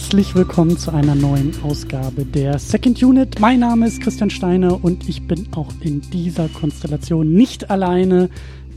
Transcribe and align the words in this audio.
Herzlich 0.00 0.34
willkommen 0.34 0.78
zu 0.78 0.92
einer 0.92 1.14
neuen 1.14 1.52
Ausgabe 1.62 2.24
der 2.24 2.58
Second 2.58 3.00
Unit. 3.02 3.38
Mein 3.38 3.60
Name 3.60 3.86
ist 3.86 4.00
Christian 4.00 4.30
Steiner 4.30 4.82
und 4.82 5.06
ich 5.10 5.28
bin 5.28 5.48
auch 5.54 5.68
in 5.82 6.00
dieser 6.00 6.48
Konstellation 6.48 7.34
nicht 7.34 7.70
alleine, 7.70 8.30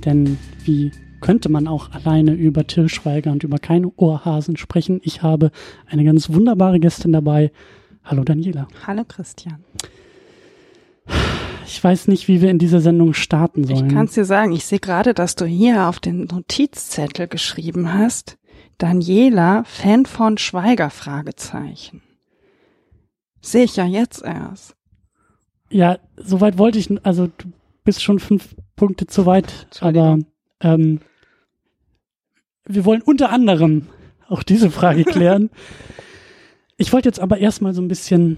denn 0.03 0.37
wie 0.65 0.91
könnte 1.21 1.47
man 1.47 1.69
auch 1.69 1.91
alleine 1.91 2.33
über 2.33 2.67
Till 2.67 2.89
Schweiger 2.89 3.31
und 3.31 3.43
über 3.43 3.57
keine 3.57 3.89
Ohrhasen 3.95 4.57
sprechen? 4.57 4.99
Ich 5.01 5.23
habe 5.23 5.51
eine 5.87 6.03
ganz 6.03 6.29
wunderbare 6.29 6.81
Gästin 6.81 7.13
dabei. 7.13 7.53
Hallo 8.03 8.25
Daniela. 8.25 8.67
Hallo 8.85 9.03
Christian. 9.07 9.63
Ich 11.65 11.81
weiß 11.81 12.09
nicht, 12.09 12.27
wie 12.27 12.41
wir 12.41 12.51
in 12.51 12.59
diese 12.59 12.81
Sendung 12.81 13.13
starten 13.13 13.63
sollen. 13.63 13.87
Ich 13.87 13.93
kann 13.93 14.05
es 14.05 14.13
dir 14.13 14.25
sagen, 14.25 14.51
ich 14.51 14.65
sehe 14.65 14.79
gerade, 14.79 15.13
dass 15.13 15.35
du 15.35 15.45
hier 15.45 15.87
auf 15.87 16.01
den 16.01 16.25
Notizzettel 16.25 17.29
geschrieben 17.29 17.93
hast, 17.93 18.37
Daniela, 18.77 19.63
Fan 19.65 20.05
von 20.05 20.37
Schweiger, 20.37 20.89
Fragezeichen. 20.89 22.01
Sehe 23.41 23.65
ich 23.65 23.75
ja 23.75 23.85
jetzt 23.85 24.23
erst. 24.23 24.75
Ja, 25.69 25.97
soweit 26.17 26.57
wollte 26.57 26.79
ich, 26.79 26.89
also 27.05 27.27
du 27.27 27.51
bist 27.83 28.03
schon 28.03 28.19
fünf 28.19 28.55
Punkte 28.75 29.07
zu 29.07 29.25
weit, 29.25 29.67
aber 29.81 30.19
ähm, 30.61 30.99
wir 32.65 32.85
wollen 32.85 33.01
unter 33.01 33.31
anderem 33.31 33.87
auch 34.27 34.43
diese 34.43 34.71
Frage 34.71 35.03
klären. 35.03 35.49
ich 36.77 36.93
wollte 36.93 37.09
jetzt 37.09 37.19
aber 37.19 37.37
erstmal 37.37 37.73
so 37.73 37.81
ein 37.81 37.87
bisschen 37.87 38.37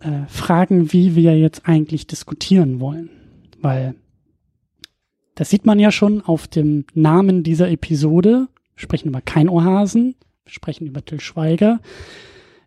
äh, 0.00 0.26
fragen, 0.28 0.92
wie 0.92 1.14
wir 1.14 1.38
jetzt 1.38 1.66
eigentlich 1.66 2.06
diskutieren 2.06 2.80
wollen, 2.80 3.10
weil 3.60 3.94
das 5.34 5.48
sieht 5.48 5.64
man 5.64 5.78
ja 5.78 5.90
schon 5.90 6.20
auf 6.20 6.48
dem 6.48 6.84
Namen 6.92 7.42
dieser 7.42 7.70
Episode. 7.70 8.48
Wir 8.80 8.84
sprechen 8.84 9.08
über 9.08 9.20
kein 9.20 9.50
Ohrhasen, 9.50 10.14
wir 10.44 10.52
sprechen 10.54 10.86
über 10.86 11.04
Till 11.04 11.20
Schweiger. 11.20 11.80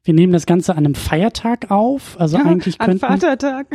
Wir 0.04 0.14
nehmen 0.14 0.32
das 0.32 0.46
Ganze 0.46 0.74
an 0.74 0.86
einem 0.86 0.94
Feiertag 0.94 1.72
auf, 1.72 2.20
also 2.20 2.38
ja, 2.38 2.46
eigentlich 2.46 2.78
könnten. 2.78 3.04
Am 3.04 3.20
Vatertag. 3.20 3.66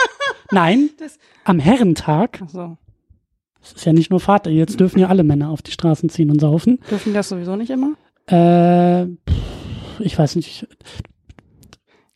Nein, 0.50 0.88
das 0.98 1.18
am 1.44 1.58
Herrentag. 1.58 2.40
Ach 2.42 2.48
so. 2.48 2.78
Das 3.60 3.74
ist 3.74 3.84
ja 3.84 3.92
nicht 3.92 4.10
nur 4.10 4.20
Vater, 4.20 4.50
jetzt 4.50 4.80
dürfen 4.80 5.00
ja 5.00 5.08
alle 5.08 5.22
Männer 5.22 5.50
auf 5.50 5.60
die 5.60 5.70
Straßen 5.70 6.08
ziehen 6.08 6.30
und 6.30 6.40
saufen. 6.40 6.80
Dürfen 6.90 7.12
das 7.12 7.28
sowieso 7.28 7.56
nicht 7.56 7.68
immer? 7.68 7.92
Äh, 8.26 9.02
ich 10.02 10.18
weiß 10.18 10.36
nicht. 10.36 10.66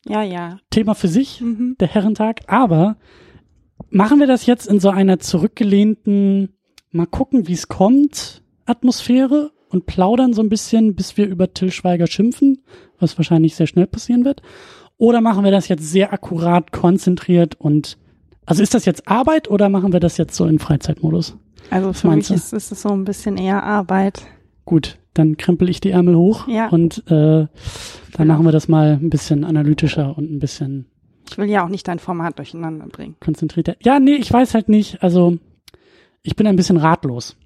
Ja, 0.06 0.22
ja. 0.22 0.58
Thema 0.70 0.94
für 0.94 1.08
sich, 1.08 1.42
mhm. 1.42 1.76
der 1.78 1.88
Herrentag. 1.88 2.40
Aber 2.46 2.96
machen 3.90 4.20
wir 4.20 4.26
das 4.26 4.46
jetzt 4.46 4.68
in 4.68 4.80
so 4.80 4.88
einer 4.88 5.18
zurückgelehnten, 5.18 6.54
mal 6.92 7.06
gucken, 7.06 7.46
wie 7.46 7.52
es 7.52 7.68
kommt, 7.68 8.42
Atmosphäre 8.64 9.52
und 9.68 9.86
plaudern 9.86 10.32
so 10.32 10.42
ein 10.42 10.48
bisschen, 10.48 10.94
bis 10.94 11.16
wir 11.16 11.26
über 11.26 11.52
Till 11.52 11.70
Schweiger 11.70 12.06
schimpfen, 12.06 12.62
was 12.98 13.18
wahrscheinlich 13.18 13.56
sehr 13.56 13.66
schnell 13.66 13.86
passieren 13.86 14.24
wird. 14.24 14.42
Oder 14.98 15.20
machen 15.20 15.44
wir 15.44 15.50
das 15.50 15.68
jetzt 15.68 15.90
sehr 15.90 16.12
akkurat, 16.12 16.72
konzentriert 16.72 17.54
und 17.58 17.98
also 18.46 18.62
ist 18.62 18.74
das 18.74 18.84
jetzt 18.84 19.08
Arbeit 19.08 19.50
oder 19.50 19.68
machen 19.68 19.92
wir 19.92 20.00
das 20.00 20.16
jetzt 20.16 20.36
so 20.36 20.46
in 20.46 20.60
Freizeitmodus? 20.60 21.36
Also 21.70 21.92
für 21.92 22.08
mich 22.08 22.30
ist, 22.30 22.52
ist 22.52 22.70
es 22.70 22.82
so 22.82 22.90
ein 22.90 23.04
bisschen 23.04 23.36
eher 23.36 23.64
Arbeit. 23.64 24.24
Gut, 24.64 24.98
dann 25.14 25.36
krempel 25.36 25.68
ich 25.68 25.80
die 25.80 25.90
Ärmel 25.90 26.16
hoch 26.16 26.46
ja. 26.46 26.68
und 26.68 26.98
äh, 27.10 27.46
dann 28.16 28.26
machen 28.26 28.44
wir 28.44 28.52
das 28.52 28.68
mal 28.68 28.98
ein 29.02 29.10
bisschen 29.10 29.44
analytischer 29.44 30.16
und 30.16 30.30
ein 30.30 30.38
bisschen. 30.38 30.86
Ich 31.28 31.36
will 31.38 31.50
ja 31.50 31.64
auch 31.64 31.68
nicht 31.68 31.88
dein 31.88 31.98
Format 31.98 32.38
durcheinander 32.38 32.86
bringen. 32.86 33.16
Konzentrierter. 33.18 33.74
Ja, 33.82 33.98
nee, 33.98 34.14
ich 34.14 34.32
weiß 34.32 34.54
halt 34.54 34.68
nicht. 34.68 35.02
Also 35.02 35.38
ich 36.22 36.36
bin 36.36 36.46
ein 36.46 36.56
bisschen 36.56 36.76
ratlos. 36.76 37.36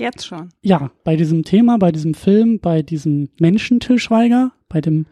Jetzt 0.00 0.26
schon. 0.26 0.48
Ja, 0.62 0.90
bei 1.04 1.16
diesem 1.16 1.44
Thema, 1.44 1.76
bei 1.76 1.92
diesem 1.92 2.14
Film, 2.14 2.58
bei 2.58 2.80
diesem 2.80 3.28
Menschen 3.38 3.80
Till 3.80 3.98
Schweiger, 3.98 4.52
bei 4.68 4.80
dem 4.80 5.06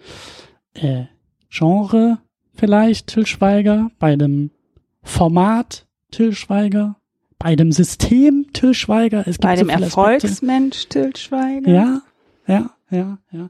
äh, 0.74 1.04
Genre 1.50 2.18
vielleicht 2.54 3.08
Till 3.08 3.26
Schweiger, 3.26 3.90
bei 3.98 4.16
dem 4.16 4.50
Format 5.02 5.86
Till 6.10 6.32
Schweiger, 6.32 6.96
bei 7.38 7.54
dem 7.54 7.70
System 7.70 8.46
Till 8.52 8.72
Schweiger. 8.72 9.20
Es 9.20 9.36
gibt 9.36 9.42
bei 9.42 9.56
so 9.56 9.64
dem 9.64 9.68
Erfolgsmensch 9.68 10.88
Till 10.88 11.14
Schweiger. 11.14 11.70
Ja, 11.70 12.02
ja, 12.46 12.70
ja, 12.90 13.18
ja. 13.30 13.48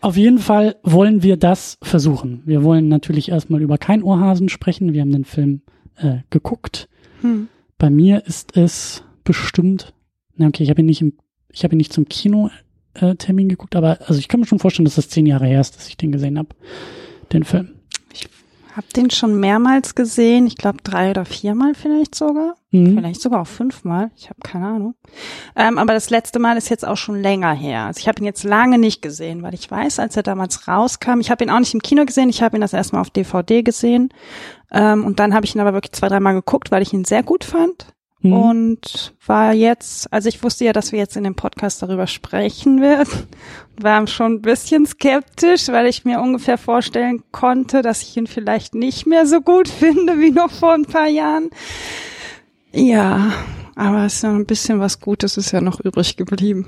Auf 0.00 0.16
jeden 0.16 0.38
Fall 0.38 0.76
wollen 0.82 1.22
wir 1.22 1.36
das 1.36 1.76
versuchen. 1.82 2.42
Wir 2.46 2.64
wollen 2.64 2.88
natürlich 2.88 3.28
erstmal 3.28 3.60
über 3.60 3.76
kein 3.76 4.02
Ohrhasen 4.02 4.48
sprechen. 4.48 4.94
Wir 4.94 5.02
haben 5.02 5.12
den 5.12 5.26
Film 5.26 5.60
äh, 5.96 6.20
geguckt. 6.30 6.88
Hm. 7.20 7.48
Bei 7.76 7.90
mir 7.90 8.24
ist 8.26 8.56
es 8.56 9.04
bestimmt, 9.22 9.92
na 10.38 10.46
okay, 10.46 10.62
ich 10.62 10.70
habe 10.70 10.80
ihn 10.80 10.86
nicht 10.86 11.00
im, 11.00 11.14
ich 11.52 11.64
habe 11.64 11.74
ihn 11.74 11.78
nicht 11.78 11.92
zum 11.92 12.08
Kino-Termin 12.08 13.46
äh, 13.46 13.50
geguckt, 13.50 13.76
aber 13.76 13.98
also 14.06 14.18
ich 14.18 14.28
kann 14.28 14.40
mir 14.40 14.46
schon 14.46 14.58
vorstellen, 14.58 14.84
dass 14.84 14.96
das 14.96 15.08
zehn 15.08 15.26
Jahre 15.26 15.46
her 15.46 15.60
ist, 15.60 15.76
dass 15.76 15.88
ich 15.88 15.96
den 15.96 16.12
gesehen 16.12 16.38
habe, 16.38 16.50
den 17.32 17.44
Film 17.44 17.78
habe 18.78 18.86
den 18.94 19.10
schon 19.10 19.38
mehrmals 19.40 19.96
gesehen. 19.96 20.46
Ich 20.46 20.56
glaube 20.56 20.78
drei 20.84 21.10
oder 21.10 21.24
viermal 21.24 21.74
vielleicht 21.74 22.14
sogar. 22.14 22.54
Mhm. 22.70 22.94
Vielleicht 22.94 23.20
sogar 23.20 23.42
auch 23.42 23.46
fünfmal. 23.46 24.12
Ich 24.16 24.30
habe 24.30 24.38
keine 24.42 24.68
Ahnung. 24.68 24.94
Ähm, 25.56 25.78
aber 25.78 25.94
das 25.94 26.10
letzte 26.10 26.38
Mal 26.38 26.56
ist 26.56 26.68
jetzt 26.68 26.86
auch 26.86 26.96
schon 26.96 27.20
länger 27.20 27.52
her. 27.52 27.86
Also 27.86 27.98
ich 27.98 28.06
habe 28.06 28.20
ihn 28.20 28.24
jetzt 28.24 28.44
lange 28.44 28.78
nicht 28.78 29.02
gesehen, 29.02 29.42
weil 29.42 29.52
ich 29.52 29.68
weiß, 29.68 29.98
als 29.98 30.16
er 30.16 30.22
damals 30.22 30.68
rauskam, 30.68 31.18
ich 31.18 31.32
habe 31.32 31.42
ihn 31.42 31.50
auch 31.50 31.58
nicht 31.58 31.74
im 31.74 31.82
Kino 31.82 32.04
gesehen. 32.04 32.28
Ich 32.28 32.40
habe 32.40 32.56
ihn 32.56 32.60
das 32.60 32.72
erstmal 32.72 33.00
auf 33.00 33.10
DVD 33.10 33.64
gesehen. 33.64 34.10
Ähm, 34.70 35.04
und 35.04 35.18
dann 35.18 35.34
habe 35.34 35.44
ich 35.44 35.56
ihn 35.56 35.60
aber 35.60 35.72
wirklich 35.72 35.92
zwei, 35.92 36.08
dreimal 36.08 36.34
geguckt, 36.34 36.70
weil 36.70 36.82
ich 36.82 36.92
ihn 36.92 37.04
sehr 37.04 37.24
gut 37.24 37.42
fand. 37.42 37.88
Mhm. 38.20 38.32
Und 38.32 39.14
war 39.26 39.52
jetzt, 39.52 40.12
also 40.12 40.28
ich 40.28 40.42
wusste 40.42 40.64
ja, 40.64 40.72
dass 40.72 40.90
wir 40.92 40.98
jetzt 40.98 41.16
in 41.16 41.24
dem 41.24 41.36
Podcast 41.36 41.82
darüber 41.82 42.06
sprechen 42.06 42.80
werden, 42.80 43.26
war 43.80 44.06
schon 44.06 44.34
ein 44.34 44.42
bisschen 44.42 44.86
skeptisch, 44.86 45.68
weil 45.68 45.86
ich 45.86 46.04
mir 46.04 46.20
ungefähr 46.20 46.58
vorstellen 46.58 47.22
konnte, 47.30 47.82
dass 47.82 48.02
ich 48.02 48.16
ihn 48.16 48.26
vielleicht 48.26 48.74
nicht 48.74 49.06
mehr 49.06 49.26
so 49.26 49.40
gut 49.40 49.68
finde 49.68 50.18
wie 50.18 50.30
noch 50.30 50.50
vor 50.50 50.74
ein 50.74 50.86
paar 50.86 51.08
Jahren. 51.08 51.50
Ja, 52.72 53.32
aber 53.76 54.06
es 54.06 54.16
ist 54.16 54.22
ja 54.22 54.34
ein 54.34 54.46
bisschen 54.46 54.80
was 54.80 55.00
Gutes 55.00 55.36
ist 55.36 55.52
ja 55.52 55.60
noch 55.60 55.80
übrig 55.80 56.16
geblieben. 56.16 56.66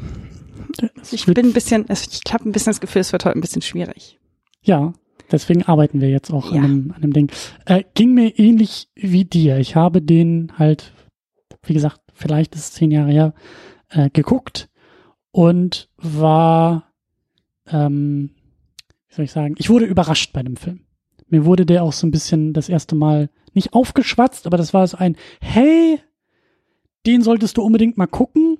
Ich 1.11 1.27
bin 1.27 1.47
ein 1.47 1.53
bisschen, 1.53 1.87
ich 1.89 2.33
habe 2.33 2.49
ein 2.49 2.53
bisschen 2.53 2.71
das 2.71 2.81
Gefühl, 2.81 3.01
es 3.01 3.13
wird 3.13 3.25
heute 3.25 3.37
ein 3.37 3.41
bisschen 3.41 3.63
schwierig. 3.63 4.19
Ja, 4.63 4.93
deswegen 5.33 5.65
arbeiten 5.65 6.01
wir 6.01 6.09
jetzt 6.09 6.33
auch 6.33 6.53
ja. 6.53 6.59
an, 6.59 6.65
einem, 6.65 6.93
an 6.93 7.03
einem 7.03 7.13
Ding. 7.13 7.33
Äh, 7.67 7.83
ging 7.95 8.15
mir 8.15 8.39
ähnlich 8.39 8.89
wie 8.95 9.25
dir. 9.25 9.59
Ich 9.59 9.75
habe 9.75 10.01
den 10.01 10.53
halt 10.57 10.93
wie 11.63 11.75
gesagt, 11.75 12.01
vielleicht 12.15 12.55
ist 12.55 12.61
es 12.61 12.73
zehn 12.73 12.91
Jahre 12.91 13.11
her, 13.11 13.35
äh, 13.91 14.11
geguckt 14.11 14.69
und 15.33 15.89
war, 15.97 16.93
ähm, 17.67 18.31
wie 19.09 19.15
soll 19.15 19.25
ich 19.25 19.33
sagen, 19.33 19.55
ich 19.59 19.71
wurde 19.71 19.85
überrascht 19.85 20.33
bei 20.33 20.43
dem 20.43 20.57
Film. 20.57 20.81
Mir 21.29 21.45
wurde 21.45 21.67
der 21.67 21.85
auch 21.85 21.93
so 21.93 22.07
ein 22.07 22.11
bisschen 22.11 22.53
das 22.53 22.69
erste 22.69 22.95
Mal 22.97 23.31
nicht 23.53 23.73
aufgeschwatzt, 23.73 24.47
aber 24.47 24.57
das 24.57 24.75
war 24.75 24.87
so 24.87 24.97
ein, 24.97 25.17
hey, 25.41 26.01
den 27.07 27.23
solltest 27.23 27.57
du 27.57 27.63
unbedingt 27.63 27.97
mal 27.97 28.07
gucken. 28.07 28.59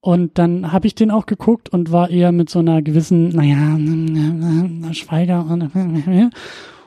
Und 0.00 0.38
dann 0.38 0.72
habe 0.72 0.88
ich 0.88 0.96
den 0.96 1.12
auch 1.12 1.26
geguckt 1.26 1.68
und 1.68 1.92
war 1.92 2.10
eher 2.10 2.32
mit 2.32 2.50
so 2.50 2.58
einer 2.58 2.82
gewissen, 2.82 3.28
naja, 3.28 4.92
Schweiger 4.94 5.46
und, 5.46 5.70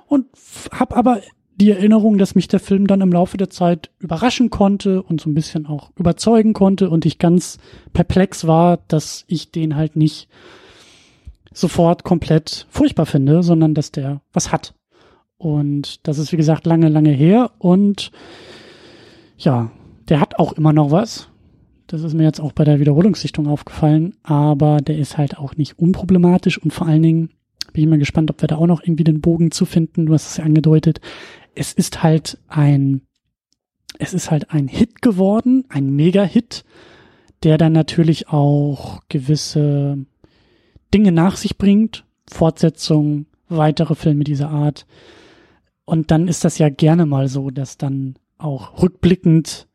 und 0.08 0.28
hab 0.72 0.96
aber 0.96 1.22
die 1.56 1.72
Erinnerung, 1.72 2.18
dass 2.18 2.36
mich 2.36 2.48
der 2.48 2.60
Film 2.60 2.88
dann 2.88 3.02
im 3.02 3.14
Laufe 3.14 3.38
der 3.38 3.50
Zeit 3.50 3.90
überraschen 4.00 4.50
konnte 4.50 5.02
und 5.02 5.22
so 5.22 5.30
ein 5.30 5.34
bisschen 5.34 5.66
auch 5.66 5.92
überzeugen 5.98 6.54
konnte 6.54 6.90
und 6.90 7.06
ich 7.06 7.18
ganz 7.18 7.58
perplex 7.94 8.46
war, 8.46 8.80
dass 8.88 9.24
ich 9.28 9.52
den 9.52 9.76
halt 9.76 9.96
nicht 9.96 10.28
sofort 11.54 12.04
komplett 12.04 12.68
furchtbar 12.70 13.06
finde, 13.06 13.42
sondern 13.42 13.74
dass 13.74 13.92
der 13.92 14.22
was 14.34 14.52
hat. 14.52 14.74
Und 15.38 16.06
das 16.08 16.18
ist, 16.18 16.34
wie 16.34 16.38
gesagt, 16.38 16.66
lange, 16.66 16.90
lange 16.90 17.12
her 17.12 17.52
und 17.58 18.12
ja, 19.38 19.72
der 20.10 20.20
hat 20.20 20.38
auch 20.40 20.54
immer 20.54 20.74
noch 20.74 20.92
was. 20.92 21.30
Das 21.88 22.04
ist 22.04 22.14
mir 22.14 22.24
jetzt 22.24 22.42
auch 22.42 22.52
bei 22.52 22.64
der 22.64 22.80
Wiederholungssichtung 22.80 23.48
aufgefallen, 23.48 24.16
aber 24.24 24.78
der 24.82 24.98
ist 24.98 25.18
halt 25.18 25.38
auch 25.38 25.56
nicht 25.56 25.80
unproblematisch 25.80 26.58
und 26.58 26.74
vor 26.74 26.88
allen 26.88 27.04
Dingen 27.04 27.30
bin 27.72 27.84
ich 27.84 27.90
mal 27.90 28.00
gespannt, 28.00 28.30
ob 28.32 28.42
wir 28.42 28.48
da 28.48 28.56
auch 28.56 28.68
noch 28.68 28.82
irgendwie 28.82 29.04
den 29.04 29.22
Bogen 29.22 29.52
zu 29.52 29.66
finden. 29.66 30.06
Du 30.06 30.14
hast 30.14 30.32
es 30.32 30.38
ja 30.38 30.46
angedeutet 30.46 31.00
es 31.56 31.74
ist 31.74 32.04
halt 32.04 32.38
ein, 32.48 33.02
es 33.98 34.14
ist 34.14 34.32
halt 34.32 34.52
ein 34.52 34.68
Hit 34.68 35.02
geworden, 35.02 35.66
ein 35.70 35.90
Mega-Hit, 35.90 36.66
der 37.44 37.58
dann 37.58 37.74
natürlich 37.74 38.30
auch 38.30 39.02
gewisse 39.10 40.06
Dinge 40.94 41.12
nach 41.12 41.38
sich 41.38 41.58
bringt, 41.58 42.06
Fortsetzungen, 42.28 43.28
weitere 43.50 43.96
Filme 43.96 44.24
dieser 44.24 44.50
Art. 44.50 44.86
Und 45.86 46.12
dann 46.12 46.28
ist 46.28 46.44
das 46.44 46.58
ja 46.58 46.70
gerne 46.70 47.06
mal 47.06 47.28
so, 47.28 47.52
dass 47.52 47.78
dann 47.78 48.16
auch 48.38 48.82
rückblickend 48.82 49.68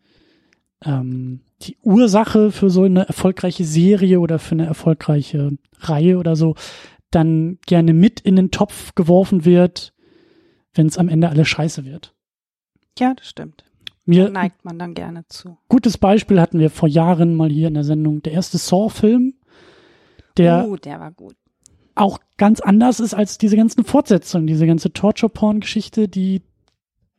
ähm, 0.84 1.40
die 1.62 1.76
Ursache 1.82 2.50
für 2.50 2.70
so 2.70 2.84
eine 2.84 3.06
erfolgreiche 3.06 3.64
Serie 3.64 4.20
oder 4.20 4.38
für 4.38 4.52
eine 4.52 4.66
erfolgreiche 4.66 5.52
Reihe 5.78 6.18
oder 6.18 6.36
so 6.36 6.54
dann 7.10 7.58
gerne 7.66 7.92
mit 7.92 8.20
in 8.20 8.36
den 8.36 8.50
Topf 8.50 8.94
geworfen 8.94 9.44
wird, 9.44 9.92
wenn 10.74 10.86
es 10.86 10.98
am 10.98 11.08
Ende 11.08 11.28
alles 11.28 11.48
scheiße 11.48 11.84
wird. 11.84 12.14
Ja, 12.98 13.14
das 13.14 13.28
stimmt. 13.28 13.64
Mir 14.04 14.24
da 14.24 14.30
neigt 14.30 14.64
man 14.64 14.78
dann 14.78 14.94
gerne 14.94 15.26
zu. 15.28 15.58
Gutes 15.68 15.98
Beispiel 15.98 16.40
hatten 16.40 16.58
wir 16.58 16.70
vor 16.70 16.88
Jahren 16.88 17.34
mal 17.34 17.50
hier 17.50 17.68
in 17.68 17.74
der 17.74 17.84
Sendung. 17.84 18.22
Der 18.22 18.32
erste 18.32 18.58
Saw-Film, 18.58 19.34
der. 20.36 20.68
Uh, 20.68 20.76
der 20.76 21.00
war 21.00 21.12
gut. 21.12 21.36
auch 21.94 22.18
ganz 22.36 22.60
anders 22.60 23.00
ist 23.00 23.14
als 23.14 23.38
diese 23.38 23.56
ganzen 23.56 23.84
Fortsetzungen, 23.84 24.46
diese 24.46 24.66
ganze 24.66 24.92
Torture-Porn-Geschichte, 24.92 26.08
die 26.08 26.42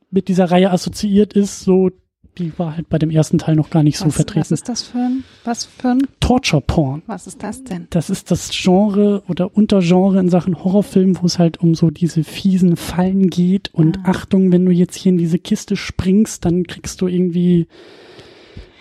mit 0.09 0.27
dieser 0.27 0.51
Reihe 0.51 0.71
assoziiert 0.71 1.33
ist, 1.33 1.61
so 1.61 1.91
die 2.37 2.57
war 2.57 2.75
halt 2.75 2.89
bei 2.89 2.97
dem 2.97 3.09
ersten 3.09 3.37
Teil 3.37 3.55
noch 3.55 3.69
gar 3.69 3.83
nicht 3.83 3.97
so 3.97 4.07
was, 4.07 4.15
vertreten. 4.15 4.41
Was 4.41 4.51
ist 4.51 4.69
das 4.69 4.83
für 4.83 4.97
ein, 4.97 5.23
was 5.43 5.65
für 5.65 5.89
ein? 5.89 6.07
Torture 6.19 6.61
Porn. 6.61 7.01
Was 7.07 7.27
ist 7.27 7.43
das 7.43 7.63
denn? 7.63 7.87
Das 7.89 8.09
ist 8.09 8.31
das 8.31 8.51
Genre 8.51 9.23
oder 9.27 9.55
Untergenre 9.55 10.19
in 10.19 10.29
Sachen 10.29 10.63
Horrorfilm, 10.63 11.21
wo 11.21 11.25
es 11.25 11.39
halt 11.39 11.59
um 11.59 11.75
so 11.75 11.89
diese 11.89 12.23
fiesen 12.23 12.77
Fallen 12.77 13.29
geht 13.29 13.73
und 13.73 13.99
ah. 13.99 14.11
Achtung, 14.11 14.51
wenn 14.51 14.65
du 14.65 14.71
jetzt 14.71 14.95
hier 14.95 15.11
in 15.11 15.17
diese 15.17 15.39
Kiste 15.39 15.75
springst, 15.75 16.45
dann 16.45 16.65
kriegst 16.65 17.01
du 17.01 17.07
irgendwie 17.07 17.67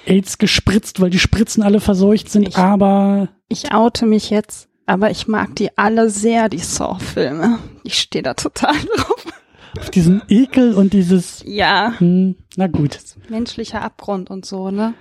AIDS 0.06 0.38
gespritzt, 0.38 1.00
weil 1.00 1.10
die 1.10 1.18
Spritzen 1.18 1.62
alle 1.62 1.80
verseucht 1.80 2.30
sind, 2.30 2.48
ich, 2.48 2.56
aber. 2.56 3.28
Ich 3.48 3.72
oute 3.72 4.06
mich 4.06 4.30
jetzt, 4.30 4.68
aber 4.86 5.10
ich 5.10 5.28
mag 5.28 5.54
die 5.56 5.76
alle 5.76 6.10
sehr, 6.10 6.48
die 6.48 6.58
Saw-Filme. 6.58 7.58
Ich 7.84 7.98
stehe 7.98 8.22
da 8.22 8.34
total 8.34 8.74
drauf. 8.96 9.19
Auf 9.78 9.90
diesen 9.90 10.22
Ekel 10.28 10.74
und 10.74 10.92
dieses. 10.92 11.44
Ja. 11.46 11.94
Hm, 11.98 12.36
na 12.56 12.66
gut. 12.66 12.98
Menschlicher 13.28 13.82
Abgrund 13.82 14.30
und 14.30 14.44
so, 14.44 14.70
ne? 14.70 14.94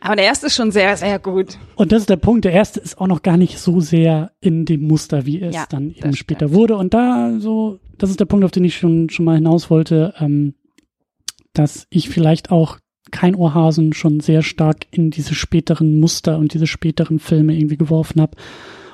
Aber 0.00 0.14
der 0.14 0.26
erste 0.26 0.46
ist 0.46 0.54
schon 0.54 0.70
sehr, 0.70 0.96
sehr 0.96 1.18
gut. 1.18 1.58
Und 1.74 1.90
das 1.90 2.02
ist 2.02 2.10
der 2.10 2.16
Punkt. 2.16 2.44
Der 2.44 2.52
erste 2.52 2.78
ist 2.80 2.98
auch 2.98 3.06
noch 3.06 3.22
gar 3.22 3.36
nicht 3.36 3.58
so 3.58 3.80
sehr 3.80 4.30
in 4.40 4.64
dem 4.64 4.86
Muster, 4.86 5.26
wie 5.26 5.40
es 5.40 5.54
ja, 5.54 5.66
dann 5.68 5.90
eben 5.90 6.14
später 6.14 6.52
wurde. 6.52 6.76
Und 6.76 6.94
da 6.94 7.38
so, 7.38 7.80
das 7.98 8.10
ist 8.10 8.20
der 8.20 8.26
Punkt, 8.26 8.44
auf 8.44 8.50
den 8.50 8.64
ich 8.64 8.76
schon, 8.76 9.10
schon 9.10 9.24
mal 9.24 9.36
hinaus 9.36 9.70
wollte, 9.70 10.14
ähm, 10.18 10.54
dass 11.54 11.86
ich 11.90 12.08
vielleicht 12.08 12.52
auch 12.52 12.78
kein 13.10 13.34
Ohrhasen 13.34 13.94
schon 13.94 14.20
sehr 14.20 14.42
stark 14.42 14.86
in 14.90 15.10
diese 15.10 15.34
späteren 15.34 15.98
Muster 15.98 16.38
und 16.38 16.54
diese 16.54 16.66
späteren 16.66 17.18
Filme 17.18 17.56
irgendwie 17.56 17.78
geworfen 17.78 18.20
habe. 18.20 18.36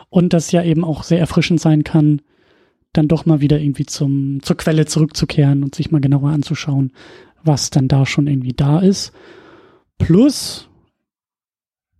Und 0.08 0.32
das 0.32 0.52
ja 0.52 0.62
eben 0.62 0.84
auch 0.84 1.02
sehr 1.02 1.18
erfrischend 1.18 1.60
sein 1.60 1.84
kann, 1.84 2.22
dann 2.92 3.08
doch 3.08 3.26
mal 3.26 3.40
wieder 3.40 3.60
irgendwie 3.60 3.86
zum, 3.86 4.42
zur 4.42 4.56
Quelle 4.56 4.86
zurückzukehren 4.86 5.62
und 5.62 5.74
sich 5.74 5.90
mal 5.90 6.00
genauer 6.00 6.30
anzuschauen, 6.30 6.92
was 7.42 7.70
dann 7.70 7.88
da 7.88 8.06
schon 8.06 8.26
irgendwie 8.26 8.52
da 8.52 8.80
ist. 8.80 9.12
Plus, 9.98 10.68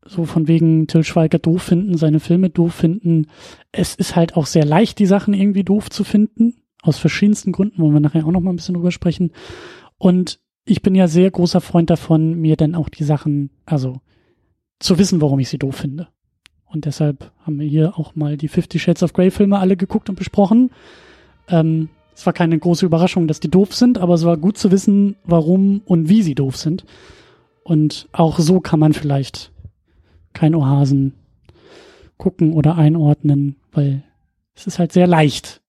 so 0.05 0.25
von 0.25 0.49
wegen 0.49 0.87
Till 0.87 1.05
Schweiger 1.05 1.39
doof 1.39 1.63
finden, 1.63 1.97
seine 1.97 2.21
Filme 2.21 2.51
doof 2.51 2.75
finden. 2.75 3.29
Es 3.71 3.95
ist 3.95 4.17
halt 4.17 4.37
auch 4.37 4.47
sehr 4.47 4.65
leicht, 4.65 4.99
die 4.99 5.07
Sachen 5.07 5.35
irgendwie 5.35 5.65
doof 5.65 5.91
zu 5.91 6.05
finden. 6.05 6.55
Aus 6.83 6.99
verschiedensten 6.99 7.53
Gründen, 7.53 7.81
wollen 7.81 7.93
wir 7.93 8.01
nachher 8.01 8.27
auch 8.27 8.33
noch 8.33 8.41
mal 8.41 8.51
ein 8.51 8.57
bisschen 8.57 8.75
drüber 8.75 8.91
sprechen. 8.91 9.33
Und 9.99 10.41
ich 10.65 10.83
bin 10.83 10.95
ja 10.95 11.09
sehr 11.09 11.31
großer 11.31 11.61
Freund 11.61 11.91
davon, 11.91 12.35
mir 12.35 12.57
dann 12.57 12.75
auch 12.75 12.89
die 12.89 13.05
Sachen, 13.05 13.51
also 13.65 14.01
zu 14.81 14.99
wissen, 14.99 15.21
warum 15.21 15.39
ich 15.39 15.49
sie 15.49 15.59
doof 15.59 15.77
finde. 15.77 16.09
Und 16.73 16.87
deshalb 16.87 17.31
haben 17.43 17.59
wir 17.61 17.69
hier 17.69 17.99
auch 17.99 18.15
mal 18.15 18.37
die 18.37 18.49
Fifty 18.49 18.79
Shades 18.79 19.03
of 19.03 19.13
Grey 19.13 19.31
Filme 19.31 19.59
alle 19.59 19.77
geguckt 19.77 20.09
und 20.09 20.17
besprochen. 20.17 20.71
Ähm, 21.49 21.91
es 22.15 22.25
war 22.25 22.33
keine 22.33 22.59
große 22.59 22.87
Überraschung, 22.87 23.29
dass 23.29 23.41
die 23.41 23.51
doof 23.51 23.75
sind, 23.75 23.99
aber 23.99 24.15
es 24.15 24.25
war 24.25 24.37
gut 24.37 24.57
zu 24.59 24.71
wissen, 24.71 25.17
warum 25.25 25.83
und 25.85 26.09
wie 26.09 26.23
sie 26.23 26.35
doof 26.35 26.57
sind. 26.57 26.85
Und 27.63 28.09
auch 28.13 28.39
so 28.39 28.61
kann 28.61 28.81
man 28.81 28.93
vielleicht 28.93 29.53
kein 30.33 30.55
Ohasen 30.55 31.15
gucken 32.17 32.53
oder 32.53 32.77
einordnen, 32.77 33.57
weil 33.73 34.03
es 34.55 34.67
ist 34.67 34.79
halt 34.79 34.93
sehr 34.93 35.07
leicht, 35.07 35.61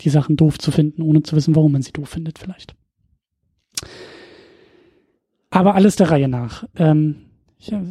die 0.00 0.10
Sachen 0.10 0.36
doof 0.36 0.58
zu 0.58 0.70
finden, 0.70 1.02
ohne 1.02 1.22
zu 1.22 1.36
wissen, 1.36 1.56
warum 1.56 1.72
man 1.72 1.82
sie 1.82 1.92
doof 1.92 2.08
findet 2.08 2.38
vielleicht. 2.38 2.74
Aber 5.50 5.74
alles 5.74 5.96
der 5.96 6.10
Reihe 6.10 6.28
nach. 6.28 6.64
Ähm, 6.76 7.27
ja, 7.60 7.82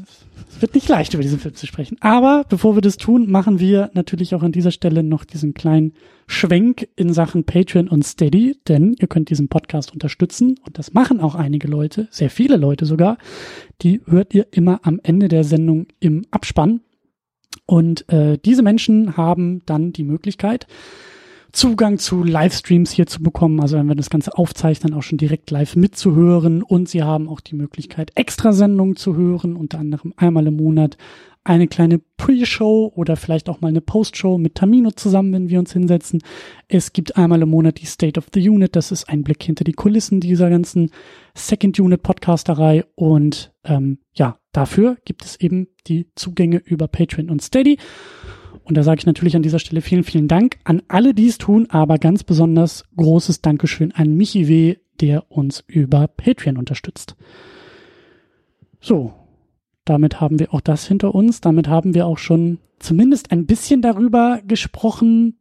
es 0.50 0.62
wird 0.62 0.76
nicht 0.76 0.88
leicht, 0.88 1.14
über 1.14 1.24
diesen 1.24 1.40
Film 1.40 1.56
zu 1.56 1.68
sprechen. 1.68 1.98
Aber 2.00 2.46
bevor 2.48 2.76
wir 2.76 2.82
das 2.82 2.98
tun, 2.98 3.30
machen 3.30 3.60
wir 3.60 3.92
natürlich 3.94 4.34
auch 4.34 4.42
an 4.42 4.54
dieser 4.54 4.72
Stelle 4.72 5.04
noch 5.04 5.26
diesen 5.26 5.54
kleinen 5.54 5.94
Schwenk 6.26 6.88
in 6.96 7.14
Sachen 7.14 7.44
Patreon 7.44 7.90
und 7.90 8.04
Steady, 8.04 8.58
denn 8.68 8.96
ihr 8.98 9.08
könnt 9.08 9.30
diesen 9.30 9.50
Podcast 9.50 9.92
unterstützen 9.92 10.58
und 10.66 10.78
das 10.78 10.94
machen 10.94 11.20
auch 11.20 11.36
einige 11.36 11.68
Leute, 11.68 12.08
sehr 12.12 12.30
viele 12.30 12.58
Leute 12.58 12.86
sogar. 12.86 13.18
Die 13.82 14.02
hört 14.06 14.34
ihr 14.34 14.48
immer 14.52 14.80
am 14.84 15.00
Ende 15.04 15.28
der 15.28 15.44
Sendung 15.44 15.88
im 16.00 16.26
Abspann. 16.32 16.82
Und 17.66 18.08
äh, 18.10 18.38
diese 18.38 18.64
Menschen 18.64 19.18
haben 19.18 19.62
dann 19.66 19.92
die 19.92 20.04
Möglichkeit, 20.04 20.68
Zugang 21.58 21.98
zu 21.98 22.24
Livestreams 22.24 22.92
hier 22.92 23.08
zu 23.08 23.24
bekommen. 23.24 23.60
Also 23.60 23.78
wenn 23.78 23.88
wir 23.88 23.96
das 23.96 24.12
Ganze 24.12 24.38
aufzeichnen, 24.38 24.94
auch 24.94 25.02
schon 25.02 25.18
direkt 25.18 25.50
live 25.50 25.76
mitzuhören. 25.76 26.62
Und 26.62 26.88
Sie 26.88 27.02
haben 27.02 27.28
auch 27.28 27.40
die 27.40 27.56
Möglichkeit, 27.56 28.12
Extrasendungen 28.14 28.96
zu 28.96 29.16
hören, 29.16 29.56
unter 29.56 29.80
anderem 29.80 30.14
einmal 30.18 30.46
im 30.46 30.58
Monat 30.58 30.98
eine 31.44 31.68
kleine 31.68 32.00
Pre-Show 32.18 32.92
oder 32.94 33.16
vielleicht 33.16 33.50
auch 33.50 33.60
mal 33.60 33.70
eine 33.70 33.82
Post-Show 33.82 34.38
mit 34.38 34.54
Tamino 34.54 34.92
zusammen, 34.92 35.34
wenn 35.34 35.50
wir 35.50 35.58
uns 35.58 35.74
hinsetzen. 35.74 36.22
Es 36.68 36.94
gibt 36.94 37.18
einmal 37.18 37.42
im 37.42 37.50
Monat 37.50 37.82
die 37.82 37.88
State 37.88 38.20
of 38.20 38.28
the 38.36 38.48
Unit. 38.48 38.76
Das 38.76 38.92
ist 38.92 39.10
ein 39.10 39.24
Blick 39.24 39.42
hinter 39.42 39.64
die 39.64 39.74
Kulissen 39.74 40.20
dieser 40.20 40.52
ganzen 40.52 40.92
Second 41.34 41.80
Unit 41.80 42.04
Podcasterei. 42.04 42.86
Und 42.94 43.52
ähm, 43.64 43.98
ja, 44.14 44.38
dafür 44.52 44.98
gibt 45.06 45.26
es 45.26 45.38
eben 45.38 45.70
die 45.88 46.06
Zugänge 46.14 46.62
über 46.64 46.88
Patreon 46.88 47.32
und 47.32 47.42
Steady. 47.42 47.80
Und 48.68 48.76
da 48.76 48.84
sage 48.84 49.00
ich 49.00 49.06
natürlich 49.06 49.38
an 49.38 49.44
dieser 49.44 49.60
Stelle 49.60 49.80
vielen, 49.82 50.04
vielen 50.04 50.28
Dank 50.28 50.58
an 50.66 50.82
alle, 50.90 51.14
die 51.14 51.28
es 51.28 51.38
tun, 51.38 51.68
aber 51.70 51.98
ganz 51.98 52.26
besonders 52.26 52.84
großes 52.98 53.42
Dankeschön 53.42 53.94
an 53.94 54.16
Michi 54.16 54.50
W., 54.50 54.76
der 55.00 55.32
uns 55.32 55.64
über 55.68 56.08
Patreon 56.08 56.58
unterstützt. 56.58 57.16
So, 58.82 59.14
damit 59.86 60.20
haben 60.20 60.38
wir 60.40 60.54
auch 60.54 60.60
das 60.60 60.86
hinter 60.86 61.16
uns. 61.16 61.40
Damit 61.40 61.70
haben 61.70 61.94
wir 61.94 62.08
auch 62.08 62.18
schon 62.18 62.58
zumindest 62.80 63.32
ein 63.32 63.46
bisschen 63.46 63.82
darüber 63.82 64.42
gesprochen, 64.46 65.38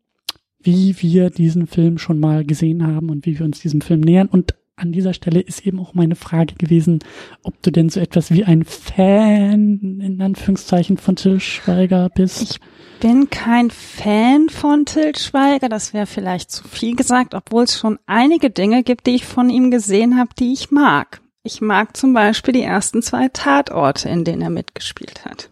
wie 0.60 0.94
wir 1.00 1.30
diesen 1.30 1.66
Film 1.66 1.98
schon 1.98 2.20
mal 2.20 2.44
gesehen 2.44 2.86
haben 2.86 3.10
und 3.10 3.26
wie 3.26 3.38
wir 3.38 3.44
uns 3.44 3.58
diesem 3.58 3.80
Film 3.80 4.02
nähern. 4.02 4.28
Und 4.28 4.54
an 4.76 4.92
dieser 4.92 5.14
Stelle 5.14 5.40
ist 5.40 5.66
eben 5.66 5.80
auch 5.80 5.94
meine 5.94 6.16
Frage 6.16 6.54
gewesen, 6.54 6.98
ob 7.42 7.60
du 7.62 7.72
denn 7.72 7.88
so 7.88 7.98
etwas 7.98 8.30
wie 8.30 8.44
ein 8.44 8.64
Fan 8.64 10.00
in 10.00 10.20
Anführungszeichen 10.20 10.98
von 10.98 11.16
Till 11.16 11.40
Schweiger 11.40 12.10
bist. 12.14 12.42
Ich 12.42 12.60
bin 13.00 13.30
kein 13.30 13.70
Fan 13.70 14.50
von 14.50 14.84
Till 14.84 15.16
Schweiger, 15.16 15.70
das 15.70 15.94
wäre 15.94 16.06
vielleicht 16.06 16.50
zu 16.50 16.68
viel 16.68 16.94
gesagt, 16.94 17.34
obwohl 17.34 17.64
es 17.64 17.78
schon 17.78 17.98
einige 18.04 18.50
Dinge 18.50 18.82
gibt, 18.82 19.06
die 19.06 19.14
ich 19.14 19.24
von 19.24 19.48
ihm 19.48 19.70
gesehen 19.70 20.18
habe, 20.18 20.30
die 20.38 20.52
ich 20.52 20.70
mag. 20.70 21.22
Ich 21.42 21.60
mag 21.60 21.96
zum 21.96 22.12
Beispiel 22.12 22.52
die 22.52 22.62
ersten 22.62 23.02
zwei 23.02 23.28
Tatorte, 23.28 24.08
in 24.08 24.24
denen 24.24 24.42
er 24.42 24.50
mitgespielt 24.50 25.24
hat. 25.24 25.50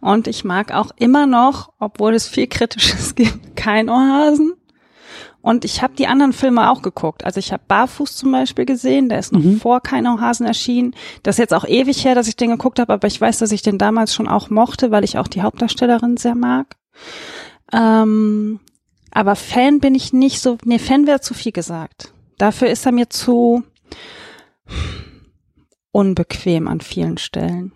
Und 0.00 0.26
ich 0.26 0.44
mag 0.44 0.72
auch 0.72 0.90
immer 0.96 1.26
noch, 1.26 1.72
obwohl 1.78 2.14
es 2.14 2.26
viel 2.26 2.46
Kritisches 2.48 3.14
gibt, 3.14 3.54
kein 3.54 3.88
Ohrhasen 3.88 4.54
und 5.46 5.64
ich 5.64 5.80
habe 5.80 5.94
die 5.94 6.08
anderen 6.08 6.32
Filme 6.32 6.72
auch 6.72 6.82
geguckt. 6.82 7.24
Also 7.24 7.38
ich 7.38 7.52
habe 7.52 7.62
Barfuß 7.68 8.16
zum 8.16 8.32
Beispiel 8.32 8.64
gesehen, 8.66 9.08
der 9.08 9.20
ist 9.20 9.32
noch 9.32 9.44
mhm. 9.44 9.60
vor 9.60 9.80
Keiner 9.80 10.20
Hasen 10.20 10.44
erschienen. 10.44 10.92
Das 11.22 11.36
ist 11.36 11.38
jetzt 11.38 11.54
auch 11.54 11.64
ewig 11.64 12.04
her, 12.04 12.16
dass 12.16 12.26
ich 12.26 12.34
den 12.34 12.50
geguckt 12.50 12.80
habe, 12.80 12.92
aber 12.92 13.06
ich 13.06 13.20
weiß, 13.20 13.38
dass 13.38 13.52
ich 13.52 13.62
den 13.62 13.78
damals 13.78 14.12
schon 14.12 14.26
auch 14.26 14.50
mochte, 14.50 14.90
weil 14.90 15.04
ich 15.04 15.18
auch 15.18 15.28
die 15.28 15.42
Hauptdarstellerin 15.42 16.16
sehr 16.16 16.34
mag. 16.34 16.74
Ähm, 17.72 18.58
aber 19.12 19.36
Fan 19.36 19.78
bin 19.78 19.94
ich 19.94 20.12
nicht 20.12 20.40
so, 20.40 20.58
nee, 20.64 20.80
Fan 20.80 21.06
wäre 21.06 21.20
zu 21.20 21.32
viel 21.32 21.52
gesagt. 21.52 22.12
Dafür 22.38 22.66
ist 22.66 22.84
er 22.84 22.90
mir 22.90 23.08
zu 23.08 23.62
unbequem 25.92 26.66
an 26.66 26.80
vielen 26.80 27.18
Stellen. 27.18 27.70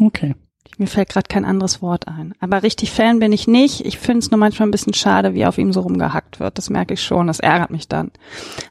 Okay. 0.00 0.34
Mir 0.78 0.86
fällt 0.86 1.08
gerade 1.08 1.26
kein 1.26 1.46
anderes 1.46 1.80
Wort 1.80 2.06
ein. 2.06 2.34
Aber 2.38 2.62
richtig 2.62 2.90
Fan 2.90 3.18
bin 3.18 3.32
ich 3.32 3.48
nicht. 3.48 3.86
Ich 3.86 3.98
finde 3.98 4.18
es 4.18 4.30
nur 4.30 4.38
manchmal 4.38 4.68
ein 4.68 4.72
bisschen 4.72 4.92
schade, 4.92 5.32
wie 5.32 5.46
auf 5.46 5.56
ihm 5.56 5.72
so 5.72 5.80
rumgehackt 5.80 6.38
wird. 6.38 6.58
Das 6.58 6.68
merke 6.68 6.92
ich 6.92 7.02
schon. 7.02 7.28
Das 7.28 7.40
ärgert 7.40 7.70
mich 7.70 7.88
dann. 7.88 8.10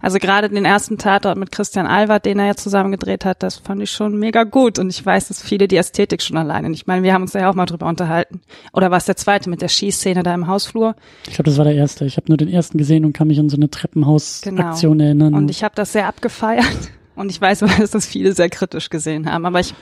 Also 0.02 0.20
gerade 0.20 0.48
den 0.50 0.66
ersten 0.66 1.00
Tatort 1.00 1.36
mit 1.36 1.52
Christian 1.52 1.88
Albert, 1.88 2.26
den 2.26 2.38
er 2.38 2.46
ja 2.46 2.56
zusammen 2.56 2.92
gedreht 2.92 3.26
hat, 3.26 3.42
das 3.42 3.56
fand 3.56 3.82
ich 3.82 3.90
schon 3.90 4.20
mega 4.20 4.44
gut. 4.44 4.78
Und 4.78 4.92
ich 4.92 5.04
weiß, 5.04 5.30
dass 5.30 5.42
viele 5.42 5.68
die 5.68 5.78
Ästhetik 5.78 6.22
schon 6.22 6.38
alleine. 6.38 6.70
Ich 6.70 6.86
meine, 6.86 7.02
wir 7.02 7.12
haben 7.12 7.24
uns 7.24 7.32
da 7.32 7.40
ja 7.40 7.50
auch 7.50 7.56
mal 7.56 7.66
drüber 7.66 7.88
unterhalten. 7.88 8.42
Oder 8.72 8.92
war 8.92 8.98
es 9.00 9.06
der 9.06 9.16
zweite 9.16 9.50
mit 9.50 9.64
der 9.64 9.70
Schießszene 9.70 10.22
da 10.22 10.36
im 10.36 10.46
Hausflur? 10.46 10.96
Ich 11.28 11.34
glaube, 11.34 11.50
das 11.50 11.58
war 11.58 11.66
der 11.66 11.74
erste. 11.74 12.06
Ich 12.06 12.18
habe 12.18 12.28
nur 12.28 12.38
den 12.38 12.50
ersten 12.50 12.78
gesehen 12.78 13.04
und 13.04 13.14
kann 13.14 13.28
mich 13.28 13.40
an 13.40 13.50
so 13.50 13.58
eine 13.58 13.72
Treppenhausaktion 13.72 15.00
genau. 15.00 15.04
erinnern. 15.06 15.34
Und 15.34 15.50
ich 15.50 15.64
habe 15.64 15.74
das 15.74 15.94
sehr 15.94 16.08
abgefeiert. 16.08 16.92
Und 17.16 17.32
ich 17.32 17.42
weiß, 17.42 17.60
dass 17.80 17.90
das 17.90 18.06
viele 18.06 18.34
sehr 18.34 18.50
kritisch 18.50 18.92
gesehen 18.92 19.32
haben. 19.32 19.48
Aber 19.48 19.60
ich, 19.60 19.74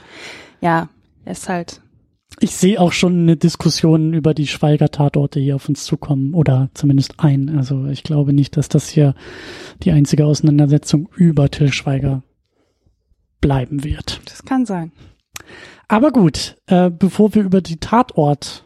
ja, 0.62 0.88
er 1.26 1.32
ist 1.32 1.50
halt 1.50 1.82
ich 2.40 2.56
sehe 2.56 2.80
auch 2.80 2.92
schon 2.92 3.20
eine 3.20 3.36
Diskussion 3.36 4.12
über 4.12 4.34
die 4.34 4.46
Schweiger-Tatorte 4.46 5.40
hier 5.40 5.56
auf 5.56 5.68
uns 5.68 5.84
zukommen 5.84 6.34
oder 6.34 6.70
zumindest 6.74 7.14
ein. 7.18 7.56
Also 7.56 7.86
ich 7.86 8.02
glaube 8.02 8.32
nicht, 8.32 8.56
dass 8.56 8.68
das 8.68 8.88
hier 8.88 9.14
die 9.82 9.92
einzige 9.92 10.26
Auseinandersetzung 10.26 11.08
über 11.16 11.50
Till 11.50 11.72
Schweiger 11.72 12.22
bleiben 13.40 13.84
wird. 13.84 14.20
Das 14.26 14.44
kann 14.44 14.66
sein. 14.66 14.92
Aber 15.88 16.10
gut, 16.12 16.56
äh, 16.66 16.90
bevor 16.90 17.34
wir 17.34 17.42
über 17.42 17.60
die 17.60 17.76
Tatort-Filme 17.76 18.62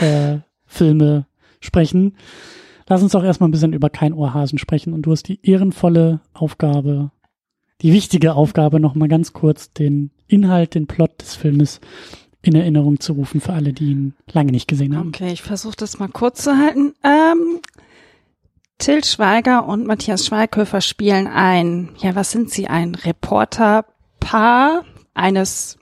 äh, 1.28 1.64
sprechen, 1.64 2.16
lass 2.88 3.02
uns 3.02 3.12
doch 3.12 3.22
erstmal 3.22 3.48
ein 3.48 3.52
bisschen 3.52 3.74
über 3.74 3.90
Kein 3.90 4.14
Ohrhasen 4.14 4.58
sprechen. 4.58 4.92
Und 4.92 5.02
du 5.02 5.12
hast 5.12 5.24
die 5.24 5.40
ehrenvolle 5.46 6.20
Aufgabe, 6.32 7.10
die 7.82 7.92
wichtige 7.92 8.34
Aufgabe, 8.34 8.80
nochmal 8.80 9.08
ganz 9.08 9.34
kurz 9.34 9.72
den 9.72 10.10
Inhalt, 10.26 10.74
den 10.74 10.86
Plot 10.86 11.20
des 11.20 11.34
Filmes 11.36 11.80
in 12.42 12.54
Erinnerung 12.54 13.00
zu 13.00 13.14
rufen 13.14 13.40
für 13.40 13.52
alle, 13.52 13.72
die 13.72 13.90
ihn 13.90 14.14
lange 14.32 14.52
nicht 14.52 14.68
gesehen 14.68 14.96
haben. 14.96 15.08
Okay, 15.08 15.32
ich 15.32 15.42
versuche 15.42 15.76
das 15.76 15.98
mal 15.98 16.08
kurz 16.08 16.42
zu 16.42 16.56
halten. 16.56 16.94
Ähm, 17.02 17.60
Till 18.78 19.04
Schweiger 19.04 19.66
und 19.66 19.86
Matthias 19.86 20.26
Schweighöfer 20.26 20.80
spielen 20.80 21.26
ein, 21.26 21.90
ja, 21.98 22.14
was 22.14 22.30
sind 22.30 22.50
sie? 22.50 22.68
Ein 22.68 22.94
Reporterpaar 22.94 24.84
eines 25.14 25.78